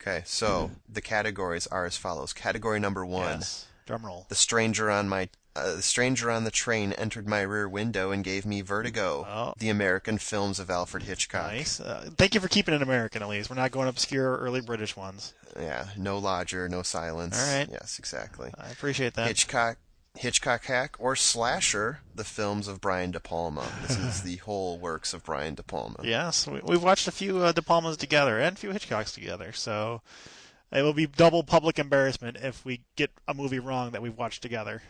Okay, 0.00 0.22
so 0.24 0.70
the 0.88 1.00
categories 1.02 1.66
are 1.66 1.84
as 1.84 1.96
follows. 1.96 2.32
Category 2.32 2.78
number 2.78 3.04
one: 3.04 3.38
Yes. 3.38 3.66
Drum 3.84 4.06
roll. 4.06 4.26
the 4.28 4.34
stranger 4.36 4.90
on 4.90 5.08
my 5.08 5.28
the 5.54 5.82
stranger 5.82 6.30
on 6.30 6.44
the 6.44 6.50
train 6.50 6.92
entered 6.92 7.28
my 7.28 7.42
rear 7.42 7.68
window 7.68 8.10
and 8.10 8.22
gave 8.24 8.46
me 8.46 8.60
vertigo. 8.60 9.26
Oh. 9.28 9.54
The 9.58 9.68
American 9.68 10.18
films 10.18 10.58
of 10.58 10.70
Alfred 10.70 11.04
Hitchcock. 11.04 11.52
Nice. 11.52 11.80
Uh, 11.80 12.10
thank 12.16 12.34
you 12.34 12.40
for 12.40 12.48
keeping 12.48 12.74
it 12.74 12.82
American, 12.82 13.22
at 13.22 13.28
least. 13.28 13.50
We're 13.50 13.56
not 13.56 13.72
going 13.72 13.88
obscure 13.88 14.36
early 14.36 14.60
British 14.60 14.96
ones. 14.96 15.34
Yeah, 15.58 15.88
no 15.96 16.18
lodger, 16.18 16.68
no 16.68 16.82
silence. 16.82 17.38
All 17.38 17.58
right. 17.58 17.68
Yes, 17.70 17.98
exactly. 17.98 18.52
I 18.58 18.70
appreciate 18.70 19.14
that. 19.14 19.26
Hitchcock, 19.26 19.78
Hitchcock 20.16 20.64
hack 20.64 20.96
or 20.98 21.16
slasher, 21.16 22.00
the 22.14 22.24
films 22.24 22.68
of 22.68 22.80
Brian 22.80 23.10
De 23.10 23.20
Palma. 23.20 23.66
This 23.82 23.98
is 23.98 24.22
the 24.24 24.36
whole 24.36 24.78
works 24.78 25.12
of 25.12 25.24
Brian 25.24 25.54
De 25.54 25.62
Palma. 25.62 26.00
Yes, 26.02 26.46
we, 26.46 26.60
we've 26.64 26.82
watched 26.82 27.08
a 27.08 27.12
few 27.12 27.38
uh, 27.38 27.52
De 27.52 27.62
Palmas 27.62 27.96
together 27.96 28.38
and 28.38 28.56
a 28.56 28.60
few 28.60 28.70
Hitchcocks 28.70 29.14
together, 29.14 29.52
so 29.52 30.02
it 30.72 30.82
will 30.82 30.92
be 30.92 31.06
double 31.06 31.42
public 31.42 31.78
embarrassment 31.78 32.36
if 32.42 32.64
we 32.64 32.82
get 32.96 33.10
a 33.26 33.34
movie 33.34 33.58
wrong 33.58 33.90
that 33.92 34.02
we've 34.02 34.16
watched 34.16 34.42
together. 34.42 34.82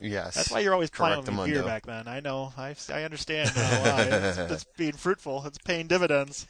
Yes. 0.00 0.34
That's 0.34 0.50
why 0.50 0.60
you're 0.60 0.74
always 0.74 0.90
playing 0.90 1.18
with 1.18 1.26
Correctamundo. 1.26 1.46
your 1.48 1.62
beer 1.62 1.62
back 1.64 1.86
then. 1.86 2.08
I 2.08 2.20
know. 2.20 2.52
I, 2.56 2.74
I 2.92 3.04
understand 3.04 3.50
now 3.56 3.62
why. 3.62 4.02
It's, 4.10 4.38
it's 4.38 4.64
being 4.76 4.92
fruitful. 4.92 5.44
It's 5.46 5.58
paying 5.58 5.86
dividends. 5.86 6.46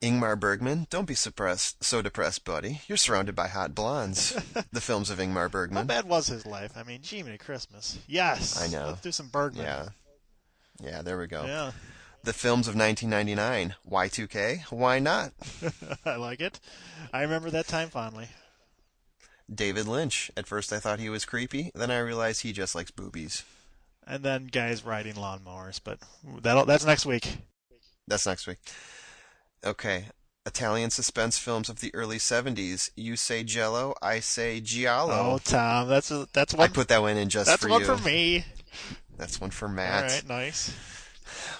Ingmar 0.00 0.38
Bergman, 0.38 0.86
don't 0.90 1.06
be 1.06 1.14
suppressed, 1.14 1.82
so 1.82 2.00
depressed, 2.00 2.44
buddy. 2.44 2.80
You're 2.86 2.96
surrounded 2.96 3.34
by 3.34 3.48
hot 3.48 3.74
blondes. 3.74 4.30
the 4.72 4.80
films 4.80 5.10
of 5.10 5.18
Ingmar 5.18 5.42
How 5.42 5.48
Bergman. 5.48 5.86
bad 5.86 6.04
was 6.04 6.28
his 6.28 6.46
life? 6.46 6.72
I 6.76 6.84
mean, 6.84 7.00
gee, 7.02 7.22
many 7.24 7.38
Christmas. 7.38 7.98
Yes. 8.06 8.60
I 8.60 8.68
know. 8.68 8.86
Let's 8.88 9.00
do 9.00 9.10
some 9.10 9.28
Bergman. 9.28 9.64
Yeah. 9.64 9.88
Yeah, 10.80 11.02
there 11.02 11.18
we 11.18 11.26
go. 11.26 11.44
Yeah. 11.44 11.72
The 12.22 12.32
films 12.32 12.68
of 12.68 12.76
1999. 12.76 13.74
Y2K? 13.90 14.62
Why 14.70 15.00
not? 15.00 15.32
I 16.04 16.16
like 16.16 16.40
it. 16.40 16.60
I 17.12 17.22
remember 17.22 17.50
that 17.50 17.66
time 17.66 17.88
fondly. 17.88 18.28
David 19.52 19.86
Lynch. 19.86 20.30
At 20.36 20.46
first 20.46 20.72
I 20.72 20.78
thought 20.78 21.00
he 21.00 21.08
was 21.08 21.24
creepy, 21.24 21.70
then 21.74 21.90
I 21.90 21.98
realized 21.98 22.42
he 22.42 22.52
just 22.52 22.74
likes 22.74 22.90
boobies. 22.90 23.44
And 24.06 24.22
then 24.22 24.46
guys 24.46 24.84
riding 24.84 25.14
lawnmowers, 25.14 25.80
but 25.82 25.98
that'll 26.42 26.64
that's 26.64 26.86
next 26.86 27.06
week. 27.06 27.38
That's 28.06 28.26
next 28.26 28.46
week. 28.46 28.58
Okay. 29.64 30.06
Italian 30.46 30.88
suspense 30.88 31.36
films 31.36 31.68
of 31.68 31.80
the 31.80 31.94
early 31.94 32.16
70s. 32.16 32.90
You 32.96 33.16
say 33.16 33.44
Jello, 33.44 33.94
I 34.00 34.20
say 34.20 34.60
Giallo. 34.60 35.34
Oh, 35.34 35.38
Tom, 35.44 35.88
that's 35.88 36.10
a, 36.10 36.26
that's 36.32 36.54
I 36.54 36.68
put 36.68 36.88
that 36.88 37.02
one 37.02 37.18
in 37.18 37.28
just 37.28 37.48
that's 37.48 37.62
for 37.62 37.68
you. 37.68 37.78
That's 37.78 37.88
one 37.88 37.98
for 37.98 38.04
me. 38.04 38.44
That's 39.18 39.40
one 39.40 39.50
for 39.50 39.68
Matt. 39.68 40.10
right, 40.10 40.28
nice. 40.28 40.74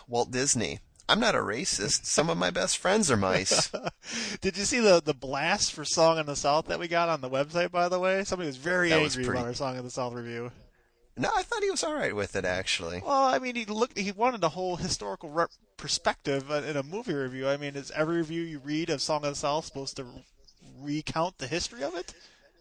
Walt 0.08 0.30
Disney. 0.30 0.78
I'm 1.08 1.20
not 1.20 1.34
a 1.34 1.38
racist. 1.38 2.04
Some 2.04 2.28
of 2.28 2.36
my 2.36 2.50
best 2.50 2.76
friends 2.78 3.10
are 3.10 3.16
mice. 3.16 3.70
Did 4.40 4.56
you 4.58 4.64
see 4.64 4.80
the 4.80 5.00
the 5.02 5.14
blast 5.14 5.72
for 5.72 5.84
"Song 5.84 6.18
in 6.18 6.26
the 6.26 6.36
South" 6.36 6.66
that 6.66 6.78
we 6.78 6.86
got 6.88 7.08
on 7.08 7.20
the 7.22 7.30
website? 7.30 7.70
By 7.70 7.88
the 7.88 7.98
way, 7.98 8.24
somebody 8.24 8.46
was 8.48 8.56
very 8.58 8.90
That 8.90 9.00
was 9.00 9.14
angry 9.16 9.24
pretty- 9.26 9.38
about 9.40 9.48
our 9.48 9.54
"Song 9.54 9.76
in 9.78 9.84
the 9.84 9.90
South" 9.90 10.12
review. 10.12 10.52
no, 11.16 11.30
I 11.34 11.42
thought 11.42 11.62
he 11.62 11.70
was 11.70 11.82
all 11.82 11.94
right 11.94 12.14
with 12.14 12.36
it 12.36 12.44
actually. 12.44 13.02
Well, 13.04 13.24
I 13.24 13.38
mean, 13.38 13.54
he 13.56 13.64
looked. 13.64 13.96
He 13.98 14.12
wanted 14.12 14.44
a 14.44 14.50
whole 14.50 14.76
historical 14.76 15.30
rep- 15.30 15.50
perspective 15.78 16.50
uh, 16.50 16.62
in 16.62 16.76
a 16.76 16.82
movie 16.82 17.14
review. 17.14 17.48
I 17.48 17.56
mean, 17.56 17.74
is 17.74 17.90
every 17.92 18.18
review 18.18 18.42
you 18.42 18.58
read 18.58 18.90
of 18.90 19.00
"Song 19.00 19.24
of 19.24 19.30
the 19.30 19.34
South" 19.36 19.64
supposed 19.64 19.96
to 19.96 20.06
recount 20.80 21.38
the 21.38 21.46
history 21.46 21.82
of 21.82 21.94
it? 21.94 22.12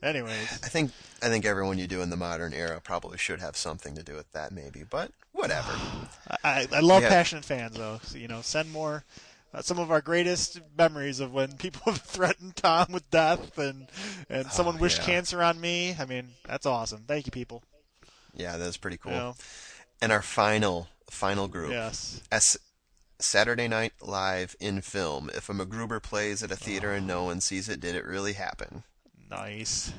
Anyways, 0.03 0.51
I 0.63 0.67
think 0.67 0.91
I 1.23 1.27
think 1.29 1.45
everyone 1.45 1.77
you 1.79 1.87
do 1.87 2.01
in 2.01 2.09
the 2.11 2.17
modern 2.17 2.53
era 2.53 2.79
probably 2.83 3.17
should 3.17 3.39
have 3.41 3.57
something 3.57 3.95
to 3.95 4.03
do 4.03 4.13
with 4.13 4.31
that, 4.33 4.51
maybe. 4.51 4.83
But 4.87 5.11
whatever. 5.31 5.71
I, 6.43 6.67
I 6.71 6.79
love 6.81 7.01
Yeah. 7.01 7.09
passionate 7.09 7.45
fans, 7.45 7.75
though. 7.77 7.99
So, 8.03 8.17
you 8.17 8.27
know, 8.27 8.41
send 8.41 8.71
more. 8.71 9.03
Uh, 9.53 9.61
some 9.61 9.79
of 9.79 9.89
our 9.89 10.01
greatest 10.01 10.59
memories 10.77 11.19
of 11.21 11.33
when 11.33 11.53
people 11.53 11.81
have 11.85 12.01
threatened 12.01 12.55
Tom 12.57 12.87
with 12.91 13.09
death 13.09 13.57
and 13.57 13.87
and 14.29 14.51
someone 14.51 14.75
Oh, 14.77 14.81
wished 14.81 14.99
yeah. 14.99 15.05
cancer 15.05 15.41
on 15.41 15.59
me. 15.59 15.95
I 15.99 16.05
mean, 16.05 16.29
that's 16.45 16.65
awesome. 16.65 17.05
Thank 17.07 17.25
you, 17.25 17.31
people. 17.31 17.63
Yeah, 18.35 18.57
that's 18.57 18.77
pretty 18.77 18.97
cool. 18.97 19.13
You 19.13 19.17
know, 19.17 19.35
And 20.01 20.11
our 20.11 20.21
final 20.21 20.89
final 21.09 21.47
group. 21.47 21.71
yes. 21.71 22.21
S- 22.31 22.57
Saturday 23.19 23.67
Night 23.67 23.93
Live 23.99 24.55
in 24.59 24.81
film. 24.81 25.31
If 25.33 25.49
a 25.49 25.53
MacGruber 25.53 26.03
plays 26.03 26.43
at 26.43 26.51
a 26.51 26.55
theater 26.55 26.91
and 26.93 27.07
no 27.07 27.23
one 27.23 27.41
sees 27.41 27.67
it, 27.67 27.79
did 27.79 27.95
it 27.95 28.05
really 28.05 28.33
happen? 28.33 28.83
Nice. 29.29 29.91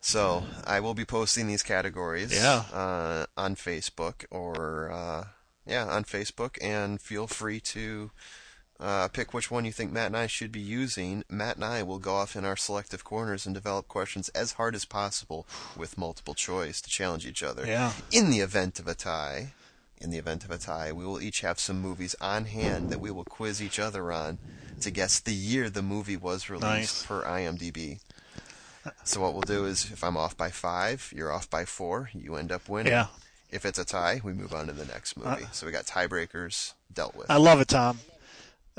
So 0.00 0.44
I 0.66 0.80
will 0.80 0.94
be 0.94 1.04
posting 1.04 1.46
these 1.48 1.62
categories 1.62 2.32
Yeah. 2.32 2.64
uh, 2.72 3.26
on 3.36 3.56
Facebook 3.56 4.24
or 4.30 4.90
uh, 4.90 5.24
yeah 5.66 5.86
on 5.86 6.04
Facebook, 6.04 6.58
and 6.62 7.00
feel 7.00 7.26
free 7.26 7.60
to 7.60 8.10
uh, 8.78 9.08
pick 9.08 9.32
which 9.34 9.50
one 9.50 9.64
you 9.64 9.72
think 9.72 9.90
Matt 9.90 10.08
and 10.08 10.16
I 10.16 10.26
should 10.26 10.52
be 10.52 10.60
using. 10.60 11.24
Matt 11.30 11.56
and 11.56 11.64
I 11.64 11.82
will 11.82 11.98
go 11.98 12.14
off 12.14 12.36
in 12.36 12.44
our 12.44 12.56
selective 12.56 13.04
corners 13.04 13.46
and 13.46 13.54
develop 13.54 13.88
questions 13.88 14.28
as 14.30 14.52
hard 14.52 14.74
as 14.74 14.84
possible 14.84 15.46
with 15.76 15.96
multiple 15.98 16.34
choice 16.34 16.80
to 16.82 16.90
challenge 16.90 17.26
each 17.26 17.42
other. 17.42 17.66
Yeah. 17.66 17.92
In 18.12 18.30
the 18.30 18.40
event 18.40 18.78
of 18.78 18.86
a 18.86 18.94
tie, 18.94 19.54
in 19.98 20.10
the 20.10 20.18
event 20.18 20.44
of 20.44 20.50
a 20.50 20.58
tie, 20.58 20.92
we 20.92 21.06
will 21.06 21.20
each 21.22 21.40
have 21.40 21.58
some 21.58 21.80
movies 21.80 22.14
on 22.20 22.44
hand 22.44 22.90
that 22.90 23.00
we 23.00 23.10
will 23.10 23.24
quiz 23.24 23.62
each 23.62 23.78
other 23.78 24.12
on 24.12 24.38
to 24.82 24.90
guess 24.90 25.18
the 25.20 25.32
year 25.34 25.70
the 25.70 25.80
movie 25.82 26.18
was 26.18 26.50
released 26.50 26.62
Nice. 26.62 27.06
per 27.06 27.24
IMDb. 27.24 27.98
So 29.04 29.20
what 29.20 29.32
we'll 29.32 29.42
do 29.42 29.64
is, 29.64 29.90
if 29.92 30.02
I'm 30.04 30.16
off 30.16 30.36
by 30.36 30.50
five, 30.50 31.12
you're 31.14 31.32
off 31.32 31.48
by 31.50 31.64
four, 31.64 32.10
you 32.14 32.36
end 32.36 32.52
up 32.52 32.68
winning. 32.68 32.92
Yeah. 32.92 33.06
If 33.50 33.64
it's 33.64 33.78
a 33.78 33.84
tie, 33.84 34.20
we 34.24 34.32
move 34.32 34.52
on 34.52 34.66
to 34.66 34.72
the 34.72 34.84
next 34.86 35.16
movie. 35.16 35.44
Uh, 35.44 35.48
so 35.52 35.66
we 35.66 35.72
got 35.72 35.84
tiebreakers 35.86 36.74
dealt 36.92 37.14
with. 37.14 37.30
I 37.30 37.36
love 37.36 37.60
it, 37.60 37.68
Tom. 37.68 38.00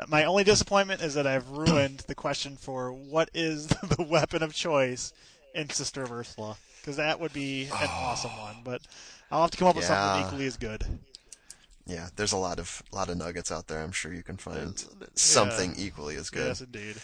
My 0.08 0.26
only 0.26 0.44
disappointment 0.44 1.02
is 1.02 1.14
that 1.16 1.26
I've 1.26 1.50
ruined 1.50 2.00
the 2.08 2.14
question 2.16 2.56
for 2.58 2.92
what 2.92 3.30
is 3.34 3.68
the 3.98 4.04
weapon 4.04 4.44
of 4.44 4.54
choice 4.54 5.14
in 5.56 5.70
Sister 5.70 6.04
of 6.04 6.12
Ursula, 6.12 6.58
because 6.82 6.98
that 6.98 7.20
would 7.20 7.34
be 7.34 7.64
an 7.66 7.88
awesome 7.90 8.32
one. 8.38 8.58
But 8.64 8.82
I'll 9.32 9.42
have 9.42 9.52
to 9.52 9.58
come 9.58 9.68
up 9.70 9.76
with 9.76 9.86
something 9.86 10.26
equally 10.28 10.46
as 10.46 10.58
good. 10.58 10.84
yeah, 11.88 12.10
there's 12.16 12.34
a 12.34 12.38
lot 12.38 12.60
of 12.60 12.84
lot 12.92 13.10
of 13.10 13.18
nuggets 13.18 13.52
out 13.52 13.68
there. 13.68 13.82
I'm 13.82 13.92
sure 13.94 14.14
you 14.14 14.22
can 14.24 14.38
find 14.38 14.84
something 15.16 15.74
equally 15.78 16.16
as 16.18 16.30
good. 16.30 16.46
Yes, 16.48 16.62
indeed. 16.62 16.98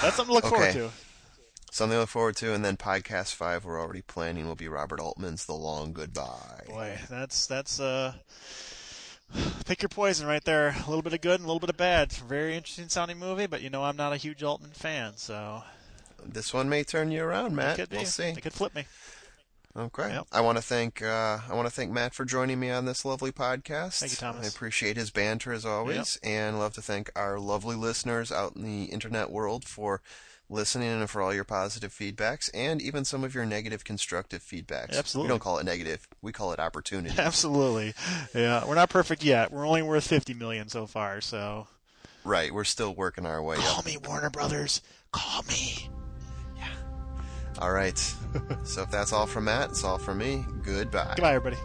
That's 0.00 0.16
something 0.16 0.26
to 0.26 0.32
look 0.34 0.44
forward 0.46 0.68
Okay. 0.68 0.78
to. 0.78 0.90
Something 1.72 1.96
to 1.96 2.00
look 2.00 2.10
forward 2.10 2.36
to. 2.36 2.52
And 2.52 2.62
then 2.62 2.76
podcast 2.76 3.34
five, 3.34 3.64
we're 3.64 3.80
already 3.80 4.02
planning 4.02 4.46
will 4.46 4.54
be 4.54 4.68
Robert 4.68 5.00
Altman's 5.00 5.46
The 5.46 5.54
Long 5.54 5.94
Goodbye. 5.94 6.64
Boy, 6.68 6.98
that's 7.08 7.46
that's 7.46 7.80
uh, 7.80 8.12
pick 9.64 9.80
your 9.80 9.88
poison 9.88 10.26
right 10.26 10.44
there. 10.44 10.68
A 10.68 10.86
little 10.86 11.00
bit 11.00 11.14
of 11.14 11.22
good 11.22 11.40
and 11.40 11.44
a 11.44 11.46
little 11.46 11.60
bit 11.60 11.70
of 11.70 11.78
bad. 11.78 12.12
Very 12.12 12.54
interesting 12.56 12.90
sounding 12.90 13.18
movie, 13.18 13.46
but 13.46 13.62
you 13.62 13.70
know 13.70 13.84
I'm 13.84 13.96
not 13.96 14.12
a 14.12 14.18
huge 14.18 14.42
Altman 14.42 14.72
fan, 14.72 15.14
so 15.16 15.62
This 16.22 16.52
one 16.52 16.68
may 16.68 16.84
turn 16.84 17.10
you 17.10 17.24
around, 17.24 17.56
Matt. 17.56 17.78
it 17.78 17.82
could 17.82 17.88
be. 17.88 17.96
We'll 17.96 18.06
see. 18.06 18.24
It 18.24 18.42
could 18.42 18.52
flip 18.52 18.74
me. 18.74 18.84
Okay. 19.74 20.10
Yep. 20.10 20.26
I 20.30 20.42
want 20.42 20.58
to 20.58 20.62
thank 20.62 21.00
uh, 21.00 21.38
I 21.48 21.54
want 21.54 21.66
to 21.66 21.72
thank 21.74 21.90
Matt 21.90 22.12
for 22.12 22.26
joining 22.26 22.60
me 22.60 22.70
on 22.70 22.84
this 22.84 23.06
lovely 23.06 23.32
podcast. 23.32 24.00
Thank 24.00 24.12
you, 24.12 24.16
Thomas. 24.18 24.44
I 24.44 24.48
appreciate 24.50 24.98
his 24.98 25.10
banter 25.10 25.54
as 25.54 25.64
always, 25.64 26.20
and 26.22 26.58
love 26.58 26.74
to 26.74 26.82
thank 26.82 27.10
our 27.16 27.38
lovely 27.38 27.76
listeners 27.76 28.30
out 28.30 28.56
in 28.56 28.62
the 28.62 28.84
internet 28.92 29.30
world 29.30 29.64
for 29.64 30.02
listening 30.52 30.88
and 30.88 31.08
for 31.10 31.22
all 31.22 31.34
your 31.34 31.44
positive 31.44 31.92
feedbacks 31.92 32.50
and 32.54 32.80
even 32.80 33.04
some 33.04 33.24
of 33.24 33.34
your 33.34 33.44
negative 33.44 33.84
constructive 33.84 34.42
feedbacks. 34.42 34.96
Absolutely. 34.96 35.26
We 35.26 35.28
don't 35.28 35.40
call 35.40 35.58
it 35.58 35.64
negative; 35.64 36.06
we 36.20 36.32
call 36.32 36.52
it 36.52 36.60
opportunity. 36.60 37.14
Absolutely. 37.18 37.94
Yeah, 38.34 38.64
we're 38.66 38.74
not 38.74 38.90
perfect 38.90 39.24
yet. 39.24 39.50
We're 39.52 39.66
only 39.66 39.82
worth 39.82 40.06
50 40.06 40.34
million 40.34 40.68
so 40.68 40.86
far, 40.86 41.20
so 41.20 41.66
right. 42.24 42.52
We're 42.52 42.64
still 42.64 42.94
working 42.94 43.26
our 43.26 43.42
way 43.42 43.56
call 43.56 43.78
up. 43.80 43.86
me 43.86 43.96
Warner 44.06 44.30
Brothers. 44.30 44.82
Call 45.10 45.42
me. 45.48 45.88
Yeah. 46.56 46.68
All 47.58 47.72
right. 47.72 47.98
so 48.64 48.82
if 48.82 48.90
that's 48.90 49.12
all 49.12 49.26
from 49.26 49.44
Matt, 49.44 49.70
it's 49.70 49.84
all 49.84 49.98
from 49.98 50.18
me. 50.18 50.44
Goodbye. 50.62 51.14
Goodbye, 51.16 51.34
everybody. 51.34 51.56